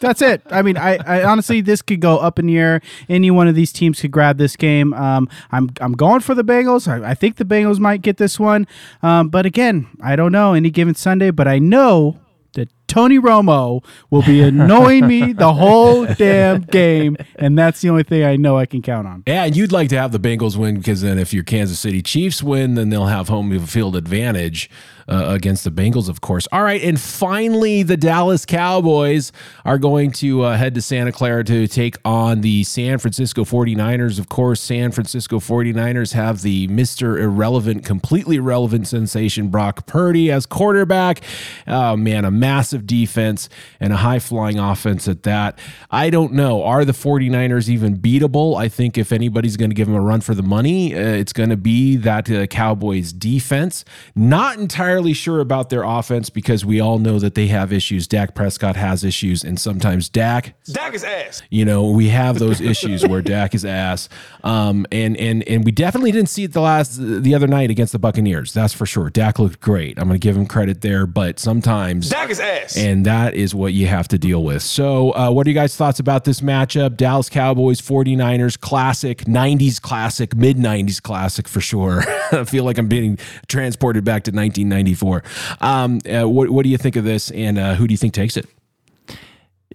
That's 0.00 0.20
it. 0.22 0.42
I 0.50 0.62
mean, 0.62 0.76
I, 0.76 0.96
I, 0.96 1.24
honestly, 1.24 1.60
this 1.60 1.82
could 1.82 2.00
go 2.00 2.18
up 2.18 2.38
in 2.38 2.46
the 2.46 2.58
air. 2.58 2.80
Any 3.08 3.30
one 3.30 3.48
of 3.48 3.54
these 3.54 3.72
teams 3.72 4.00
could 4.00 4.10
grab 4.10 4.38
this 4.38 4.56
game. 4.56 4.92
Um, 4.94 5.28
I'm 5.52 5.70
I'm 5.80 5.92
going 5.92 6.20
for 6.20 6.34
the 6.34 6.44
Bengals. 6.44 6.86
I, 6.86 7.10
I 7.10 7.14
think 7.14 7.36
the 7.36 7.44
Bengals 7.44 7.78
might 7.78 8.02
get 8.02 8.18
this 8.18 8.38
one. 8.38 8.66
Um, 9.02 9.28
but 9.28 9.46
again, 9.46 9.88
I 10.02 10.16
don't 10.16 10.32
know 10.32 10.52
any 10.54 10.70
given 10.70 10.94
Sunday. 10.94 11.30
But 11.30 11.48
I 11.48 11.58
know 11.58 12.20
that 12.52 12.68
Tony 12.86 13.18
Romo 13.18 13.84
will 14.10 14.22
be 14.22 14.42
annoying 14.42 15.06
me 15.06 15.32
the 15.32 15.52
whole 15.52 16.06
damn 16.18 16.62
game, 16.62 17.16
and 17.36 17.58
that's 17.58 17.80
the 17.80 17.90
only 17.90 18.02
thing 18.02 18.24
I 18.24 18.36
know 18.36 18.56
I 18.56 18.66
can 18.66 18.82
count 18.82 19.06
on. 19.06 19.22
Yeah, 19.26 19.44
and 19.44 19.56
you'd 19.56 19.72
like 19.72 19.88
to 19.90 19.98
have 19.98 20.12
the 20.12 20.20
Bengals 20.20 20.56
win 20.56 20.76
because 20.76 21.02
then 21.02 21.18
if 21.18 21.32
your 21.32 21.44
Kansas 21.44 21.78
City 21.78 22.02
Chiefs 22.02 22.42
win, 22.42 22.74
then 22.74 22.90
they'll 22.90 23.06
have 23.06 23.28
home 23.28 23.58
field 23.66 23.96
advantage 23.96 24.70
uh, 25.08 25.24
against 25.28 25.64
the 25.64 25.70
Bengals, 25.70 26.08
of 26.08 26.20
course. 26.20 26.46
All 26.52 26.62
right, 26.62 26.82
and 26.82 27.00
finally, 27.00 27.82
the 27.82 27.96
Dallas 27.96 28.46
Cowboys 28.46 29.32
are 29.64 29.78
going 29.78 30.12
to 30.12 30.42
uh, 30.42 30.56
head 30.56 30.74
to 30.74 30.82
Santa 30.82 31.12
Clara 31.12 31.44
to 31.44 31.66
take 31.66 31.96
on 32.04 32.40
the 32.40 32.64
San 32.64 32.98
Francisco 32.98 33.44
49ers. 33.44 34.18
Of 34.18 34.28
course, 34.28 34.60
San 34.60 34.92
Francisco 34.92 35.38
49ers 35.40 36.12
have 36.12 36.42
the 36.42 36.68
Mr. 36.68 37.20
Irrelevant, 37.20 37.84
completely 37.84 38.36
irrelevant 38.36 38.88
sensation 38.88 39.48
Brock 39.48 39.86
Purdy 39.86 40.30
as 40.30 40.46
quarterback. 40.46 41.20
Oh, 41.66 41.96
man, 41.96 42.24
a 42.24 42.30
massive 42.30 42.73
defense 42.82 43.48
and 43.80 43.92
a 43.92 43.96
high 43.96 44.18
flying 44.18 44.58
offense 44.58 45.08
at 45.08 45.22
that. 45.24 45.58
I 45.90 46.10
don't 46.10 46.32
know. 46.32 46.62
Are 46.62 46.84
the 46.84 46.92
49ers 46.92 47.68
even 47.68 47.98
beatable? 47.98 48.56
I 48.56 48.68
think 48.68 48.96
if 48.98 49.12
anybody's 49.12 49.56
going 49.56 49.70
to 49.70 49.74
give 49.74 49.86
them 49.86 49.96
a 49.96 50.00
run 50.00 50.20
for 50.20 50.34
the 50.34 50.42
money, 50.42 50.94
uh, 50.94 50.98
it's 50.98 51.32
going 51.32 51.50
to 51.50 51.56
be 51.56 51.96
that 51.96 52.30
uh, 52.30 52.46
Cowboys 52.46 53.12
defense. 53.12 53.84
Not 54.14 54.58
entirely 54.58 54.94
entirely 55.04 55.12
sure 55.12 55.40
about 55.40 55.70
their 55.70 55.82
offense 55.82 56.30
because 56.30 56.64
we 56.64 56.80
all 56.80 56.98
know 56.98 57.18
that 57.18 57.34
they 57.34 57.48
have 57.48 57.72
issues. 57.72 58.06
Dak 58.06 58.34
Prescott 58.34 58.76
has 58.76 59.02
issues, 59.02 59.42
and 59.42 59.58
sometimes 59.58 60.08
Dak 60.08 60.54
Dak 60.66 60.94
is 60.94 61.04
ass. 61.04 61.42
You 61.50 61.64
know, 61.64 61.90
we 61.90 62.08
have 62.08 62.38
those 62.38 62.60
issues 62.60 63.06
where 63.06 63.22
Dak 63.34 63.54
is 63.54 63.64
ass. 63.64 64.08
Um, 64.44 64.86
and 64.92 65.16
and 65.16 65.42
and 65.48 65.64
we 65.64 65.72
definitely 65.72 66.12
didn't 66.12 66.28
see 66.28 66.44
it 66.44 66.52
the 66.52 66.60
last 66.60 66.96
the 66.96 67.34
other 67.34 67.46
night 67.46 67.70
against 67.70 67.92
the 67.92 67.98
Buccaneers. 67.98 68.52
That's 68.52 68.72
for 68.72 68.86
sure. 68.86 69.10
Dak 69.10 69.38
looked 69.38 69.60
great. 69.60 69.98
I'm 69.98 70.06
going 70.08 70.20
to 70.20 70.24
give 70.24 70.36
him 70.36 70.46
credit 70.46 70.80
there, 70.80 71.06
but 71.06 71.38
sometimes 71.38 72.08
Dak 72.08 72.30
is 72.30 72.40
ass. 72.40 72.63
Yes. 72.64 72.76
And 72.78 73.04
that 73.04 73.34
is 73.34 73.54
what 73.54 73.74
you 73.74 73.86
have 73.86 74.08
to 74.08 74.18
deal 74.18 74.42
with. 74.42 74.62
So, 74.62 75.14
uh, 75.14 75.30
what 75.30 75.46
are 75.46 75.50
you 75.50 75.54
guys' 75.54 75.76
thoughts 75.76 76.00
about 76.00 76.24
this 76.24 76.40
matchup? 76.40 76.96
Dallas 76.96 77.28
Cowboys, 77.28 77.80
49ers, 77.80 78.58
classic, 78.58 79.24
90s 79.24 79.80
classic, 79.80 80.34
mid 80.34 80.56
90s 80.56 81.02
classic 81.02 81.46
for 81.46 81.60
sure. 81.60 82.02
I 82.32 82.44
feel 82.44 82.64
like 82.64 82.78
I'm 82.78 82.88
being 82.88 83.18
transported 83.48 84.04
back 84.04 84.24
to 84.24 84.30
1994. 84.30 85.22
Um, 85.60 86.00
uh, 86.08 86.28
what, 86.28 86.48
what 86.50 86.62
do 86.62 86.70
you 86.70 86.78
think 86.78 86.96
of 86.96 87.04
this, 87.04 87.30
and 87.32 87.58
uh, 87.58 87.74
who 87.74 87.86
do 87.86 87.92
you 87.92 87.98
think 87.98 88.14
takes 88.14 88.36
it? 88.36 88.46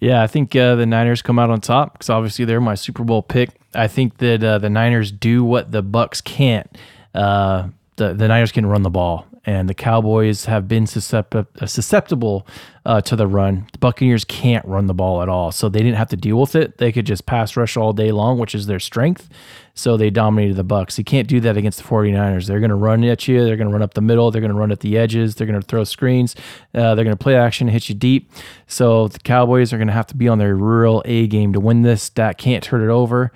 Yeah, 0.01 0.23
I 0.23 0.27
think 0.27 0.55
uh, 0.55 0.75
the 0.75 0.85
Niners 0.85 1.21
come 1.21 1.37
out 1.37 1.49
on 1.49 1.61
top 1.61 1.93
because 1.93 2.09
obviously 2.09 2.45
they're 2.45 2.61
my 2.61 2.75
Super 2.75 3.03
Bowl 3.03 3.21
pick. 3.21 3.49
I 3.75 3.87
think 3.87 4.17
that 4.17 4.43
uh, 4.43 4.57
the 4.57 4.69
Niners 4.69 5.11
do 5.11 5.43
what 5.43 5.71
the 5.71 5.83
Bucks 5.83 6.21
can't. 6.21 6.75
Uh, 7.13 7.67
the 7.97 8.13
the 8.13 8.27
Niners 8.27 8.51
can 8.51 8.65
run 8.65 8.81
the 8.81 8.89
ball, 8.89 9.27
and 9.45 9.69
the 9.69 9.73
Cowboys 9.73 10.45
have 10.45 10.67
been 10.67 10.85
suscept- 10.85 11.67
susceptible 11.67 12.45
uh, 12.85 13.01
to 13.01 13.15
the 13.15 13.27
run. 13.27 13.67
The 13.71 13.77
Buccaneers 13.77 14.25
can't 14.25 14.65
run 14.65 14.87
the 14.87 14.93
ball 14.93 15.21
at 15.21 15.29
all, 15.29 15.51
so 15.51 15.69
they 15.69 15.79
didn't 15.79 15.95
have 15.97 16.09
to 16.09 16.17
deal 16.17 16.39
with 16.39 16.55
it. 16.55 16.77
They 16.77 16.91
could 16.91 17.05
just 17.05 17.25
pass 17.25 17.55
rush 17.55 17.77
all 17.77 17.93
day 17.93 18.11
long, 18.11 18.37
which 18.37 18.53
is 18.53 18.67
their 18.67 18.79
strength. 18.79 19.29
So 19.73 19.95
they 19.95 20.09
dominated 20.09 20.55
the 20.55 20.63
Bucks. 20.63 20.97
You 20.97 21.05
can't 21.05 21.27
do 21.27 21.39
that 21.39 21.55
against 21.55 21.77
the 21.77 21.85
49ers. 21.85 22.47
They're 22.47 22.59
going 22.59 22.69
to 22.69 22.75
run 22.75 23.03
at 23.05 23.27
you. 23.27 23.45
They're 23.45 23.55
going 23.55 23.69
to 23.69 23.73
run 23.73 23.81
up 23.81 23.93
the 23.93 24.01
middle. 24.01 24.29
They're 24.29 24.41
going 24.41 24.51
to 24.51 24.57
run 24.57 24.71
at 24.71 24.81
the 24.81 24.97
edges. 24.97 25.35
They're 25.35 25.47
going 25.47 25.59
to 25.59 25.65
throw 25.65 25.85
screens. 25.85 26.35
Uh, 26.73 26.95
they're 26.95 27.05
going 27.05 27.15
to 27.17 27.23
play 27.23 27.37
action, 27.37 27.69
hit 27.69 27.87
you 27.87 27.95
deep. 27.95 28.31
So 28.67 29.07
the 29.07 29.19
Cowboys 29.19 29.71
are 29.71 29.77
going 29.77 29.87
to 29.87 29.93
have 29.93 30.07
to 30.07 30.17
be 30.17 30.27
on 30.27 30.37
their 30.37 30.55
real 30.55 31.01
A 31.05 31.27
game 31.27 31.53
to 31.53 31.59
win 31.59 31.83
this. 31.83 32.09
Dak 32.09 32.37
can't 32.37 32.63
turn 32.63 32.81
it 32.81 32.91
over. 32.91 33.31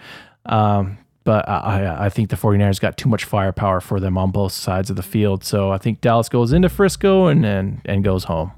Um, 0.46 0.98
but 1.24 1.48
I, 1.48 2.06
I 2.06 2.10
think 2.10 2.30
the 2.30 2.36
49ers 2.36 2.80
got 2.80 2.98
too 2.98 3.10
much 3.10 3.26
firepower 3.26 3.82
for 3.82 4.00
them 4.00 4.18
on 4.18 4.32
both 4.32 4.52
sides 4.52 4.90
of 4.90 4.96
the 4.96 5.04
field. 5.04 5.44
So 5.44 5.72
I 5.72 5.78
think 5.78 6.02
Dallas 6.02 6.30
goes 6.30 6.54
into 6.54 6.70
Frisco 6.70 7.28
and 7.28 7.46
and, 7.46 7.82
and 7.86 8.04
goes 8.04 8.26
home. 8.26 8.52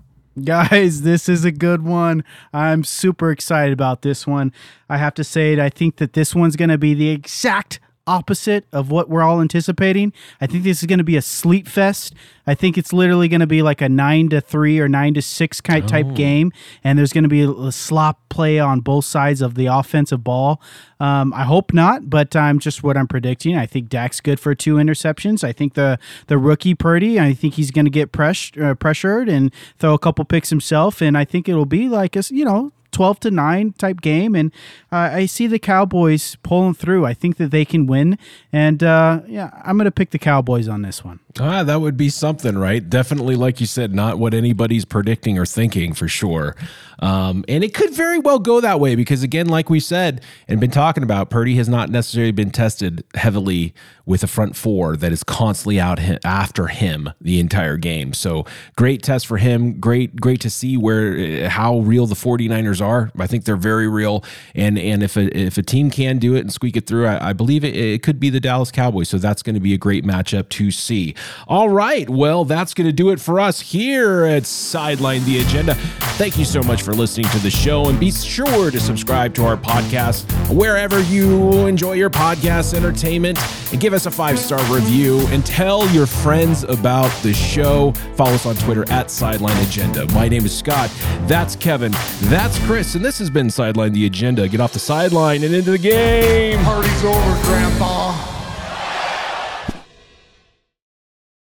Guys, 0.44 1.04
this 1.04 1.30
is 1.30 1.46
a 1.46 1.52
good 1.52 1.84
one. 1.84 2.24
I'm 2.52 2.84
super 2.84 3.32
excited 3.32 3.72
about 3.72 4.02
this 4.02 4.28
one. 4.28 4.52
I 4.90 4.98
have 4.98 5.14
to 5.14 5.24
say 5.24 5.54
it. 5.54 5.60
I 5.60 5.70
think 5.70 5.96
that 5.98 6.12
this 6.12 6.36
one's 6.36 6.58
going 6.58 6.70
to 6.70 6.78
be 6.78 6.94
the 6.94 7.10
exact 7.10 7.80
opposite 8.08 8.66
of 8.72 8.92
what 8.92 9.10
we're 9.10 9.22
all 9.22 9.42
anticipating. 9.42 10.14
I 10.40 10.48
think 10.48 10.64
this 10.64 10.80
is 10.80 10.86
going 10.86 11.00
to 11.00 11.04
be 11.04 11.18
a 11.18 11.22
sleep 11.22 11.68
fest. 11.68 12.14
I 12.48 12.54
think 12.54 12.78
it's 12.78 12.94
literally 12.94 13.28
going 13.28 13.42
to 13.42 13.48
be 13.48 13.62
like 13.62 13.82
a 13.82 13.90
nine 13.90 14.30
to 14.30 14.42
three 14.42 14.80
or 14.80 14.88
nine 14.88 15.16
to 15.16 15.22
six 15.22 15.62
kind 15.62 15.88
type 15.88 16.14
game, 16.14 16.52
and 16.84 16.98
there's 16.98 17.12
going 17.12 17.24
to 17.24 17.30
be 17.30 17.42
a 17.42 17.72
slop 17.72 18.20
play 18.30 18.60
on 18.60 18.82
both 18.82 19.06
sides 19.06 19.42
of 19.42 19.56
the 19.56 19.66
offensive 19.66 20.24
ball. 20.24 20.62
Um, 21.00 21.34
I 21.34 21.44
hope 21.44 21.74
not, 21.74 22.10
but 22.10 22.36
I'm 22.36 22.60
just 22.60 22.84
what 22.84 22.98
I'm 22.98 23.08
predicting. 23.08 23.58
I 23.58 23.66
think 23.66 23.90
Dak's 23.90 24.22
good 24.22 24.40
for 24.40 24.54
two 24.54 24.76
interceptions. 24.76 25.44
I 25.44 25.52
think 25.52 25.74
the 25.74 25.98
the 26.28 26.38
rookie 26.38 26.76
Purdy, 26.76 27.20
I 27.20 27.34
think 27.34 27.56
he's 27.56 27.72
going 27.72 27.86
to 27.86 27.92
get 27.92 28.12
press, 28.12 28.52
uh, 28.62 28.76
pressured 28.76 29.28
and 29.28 29.52
throw 29.80 29.94
a 29.94 30.00
couple 30.00 30.24
picks 30.26 30.50
himself, 30.50 31.02
and 31.02 31.18
I 31.18 31.26
think 31.26 31.50
it'll 31.50 31.66
be 31.66 31.90
like 31.90 32.16
a 32.16 32.24
you 32.30 32.46
know 32.46 32.72
12 32.96 33.20
to 33.20 33.30
9 33.32 33.74
type 33.74 34.00
game 34.00 34.36
and 34.36 34.54
uh, 34.90 35.10
i 35.12 35.26
see 35.26 35.48
the 35.48 35.60
cowboys 35.60 36.38
pulling 36.44 36.74
through 36.74 37.06
i 37.06 37.14
think 37.14 37.36
that 37.36 37.52
they 37.52 37.66
can 37.66 37.86
win 37.86 38.18
and 38.54 38.82
uh, 38.82 39.20
yeah 39.28 39.50
i'm 39.66 39.76
going 39.78 39.84
to 39.84 39.92
pick 39.92 40.12
the 40.12 40.18
cowboys 40.18 40.70
on 40.70 40.82
this 40.82 41.04
one 41.04 41.20
Ah, 41.38 41.64
that 41.64 41.82
would 41.82 41.98
be 41.98 42.08
something, 42.08 42.58
right? 42.58 42.88
Definitely, 42.90 43.36
like 43.36 43.60
you 43.60 43.66
said, 43.68 43.94
not 43.94 44.18
what 44.18 44.34
anybody's 44.34 44.86
predicting 44.86 45.38
or 45.38 45.46
thinking 45.46 45.94
for 45.94 46.08
sure. 46.08 46.56
Um, 47.00 47.44
and 47.50 47.62
it 47.62 47.74
could 47.74 47.94
very 47.94 48.20
well 48.20 48.40
go 48.40 48.62
that 48.62 48.80
way 48.80 48.96
because, 48.96 49.22
again, 49.22 49.48
like 49.48 49.70
we 49.70 49.82
said 49.82 50.22
and 50.48 50.62
been 50.62 50.72
talking 50.72 51.04
about, 51.04 51.30
Purdy 51.30 51.56
has 51.56 51.68
not 51.68 51.90
necessarily 51.90 52.32
been 52.32 52.52
tested 52.52 53.04
heavily 53.16 53.74
with 54.06 54.24
a 54.24 54.28
front 54.28 54.56
four 54.56 54.96
that 54.96 55.12
is 55.12 55.24
constantly 55.24 55.78
out 55.78 56.00
hi- 56.00 56.20
after 56.24 56.68
him 56.68 57.10
the 57.20 57.42
entire 57.42 57.76
game. 57.76 58.14
So 58.14 58.46
great 58.78 59.04
test 59.04 59.28
for 59.28 59.36
him. 59.36 59.78
Great, 59.78 60.16
great 60.16 60.40
to 60.42 60.50
see 60.50 60.78
where 60.78 61.50
how 61.50 61.80
real 61.80 62.08
the 62.08 62.16
49ers 62.16 62.80
are. 62.86 63.12
I 63.18 63.28
think 63.28 63.44
they're 63.46 63.56
very 63.56 63.88
real. 63.88 64.24
And 64.54 64.78
and 64.78 65.04
if 65.04 65.18
a, 65.18 65.36
if 65.38 65.58
a 65.58 65.64
team 65.64 65.90
can 65.90 66.18
do 66.18 66.36
it 66.36 66.42
and 66.42 66.54
squeak 66.54 66.78
it 66.78 66.88
through, 66.88 67.08
I, 67.08 67.30
I 67.30 67.34
believe 67.34 67.64
it, 67.64 67.76
it 67.76 68.04
could 68.04 68.20
be 68.20 68.30
the 68.30 68.40
Dallas 68.40 68.72
Cowboys. 68.72 69.10
So 69.10 69.18
that's 69.18 69.42
going 69.42 69.56
to 69.56 69.60
be 69.60 69.74
a 69.74 69.78
great 69.78 70.06
matchup 70.06 70.50
to 70.50 70.72
see. 70.72 71.16
All 71.48 71.70
right. 71.70 72.10
Well, 72.10 72.46
that's 72.46 72.74
going 72.74 72.88
to 72.88 72.94
do 72.94 73.10
it 73.10 73.20
for 73.20 73.40
us 73.40 73.60
here 73.60 74.24
at 74.24 74.46
Sideline 74.46 75.24
the 75.26 75.42
Agenda. 75.42 75.76
Thank 76.16 76.38
you 76.38 76.46
so 76.46 76.62
much 76.62 76.82
for 76.82 76.94
listening 76.94 77.28
to 77.32 77.40
the 77.40 77.52
show 77.52 77.90
and 77.90 78.00
be 78.00 78.12
sure 78.12 78.72
to 78.72 78.80
subscribe 78.80 79.34
to 79.36 79.46
our 79.46 79.58
podcast 79.58 80.24
wherever 80.50 81.02
you 81.04 81.68
enjoy 81.68 81.94
your 81.94 82.10
podcast 82.10 82.74
entertainment 82.74 83.38
and 83.72 83.82
give 83.82 83.94
us 83.94 84.06
a 84.06 84.12
five 84.12 84.40
star 84.40 84.60
review 84.74 85.20
and 85.28 85.46
tell 85.46 85.88
your 85.90 86.06
friends 86.06 86.64
about 86.64 87.12
the 87.22 87.34
show. 87.34 87.92
Follow 88.16 88.34
us 88.34 88.46
on 88.46 88.56
Twitter 88.56 88.90
at 88.92 89.12
Sideline 89.12 89.58
Agenda. 89.66 90.06
My 90.14 90.30
name 90.30 90.46
is 90.46 90.58
Scott. 90.58 90.90
That's 91.28 91.56
Kevin. 91.56 91.92
That's 92.22 92.58
Chris. 92.76 92.94
And 92.94 93.06
this 93.06 93.20
has 93.20 93.30
been 93.30 93.50
Sideline 93.50 93.94
the 93.94 94.06
Agenda. 94.06 94.50
Get 94.50 94.60
off 94.60 94.74
the 94.74 94.80
sideline 94.80 95.46
and 95.46 95.56
into 95.56 95.72
the 95.72 95.78
game. 95.78 96.62
Party's 96.66 97.06
over, 97.06 97.44
Grandpa. 97.44 98.35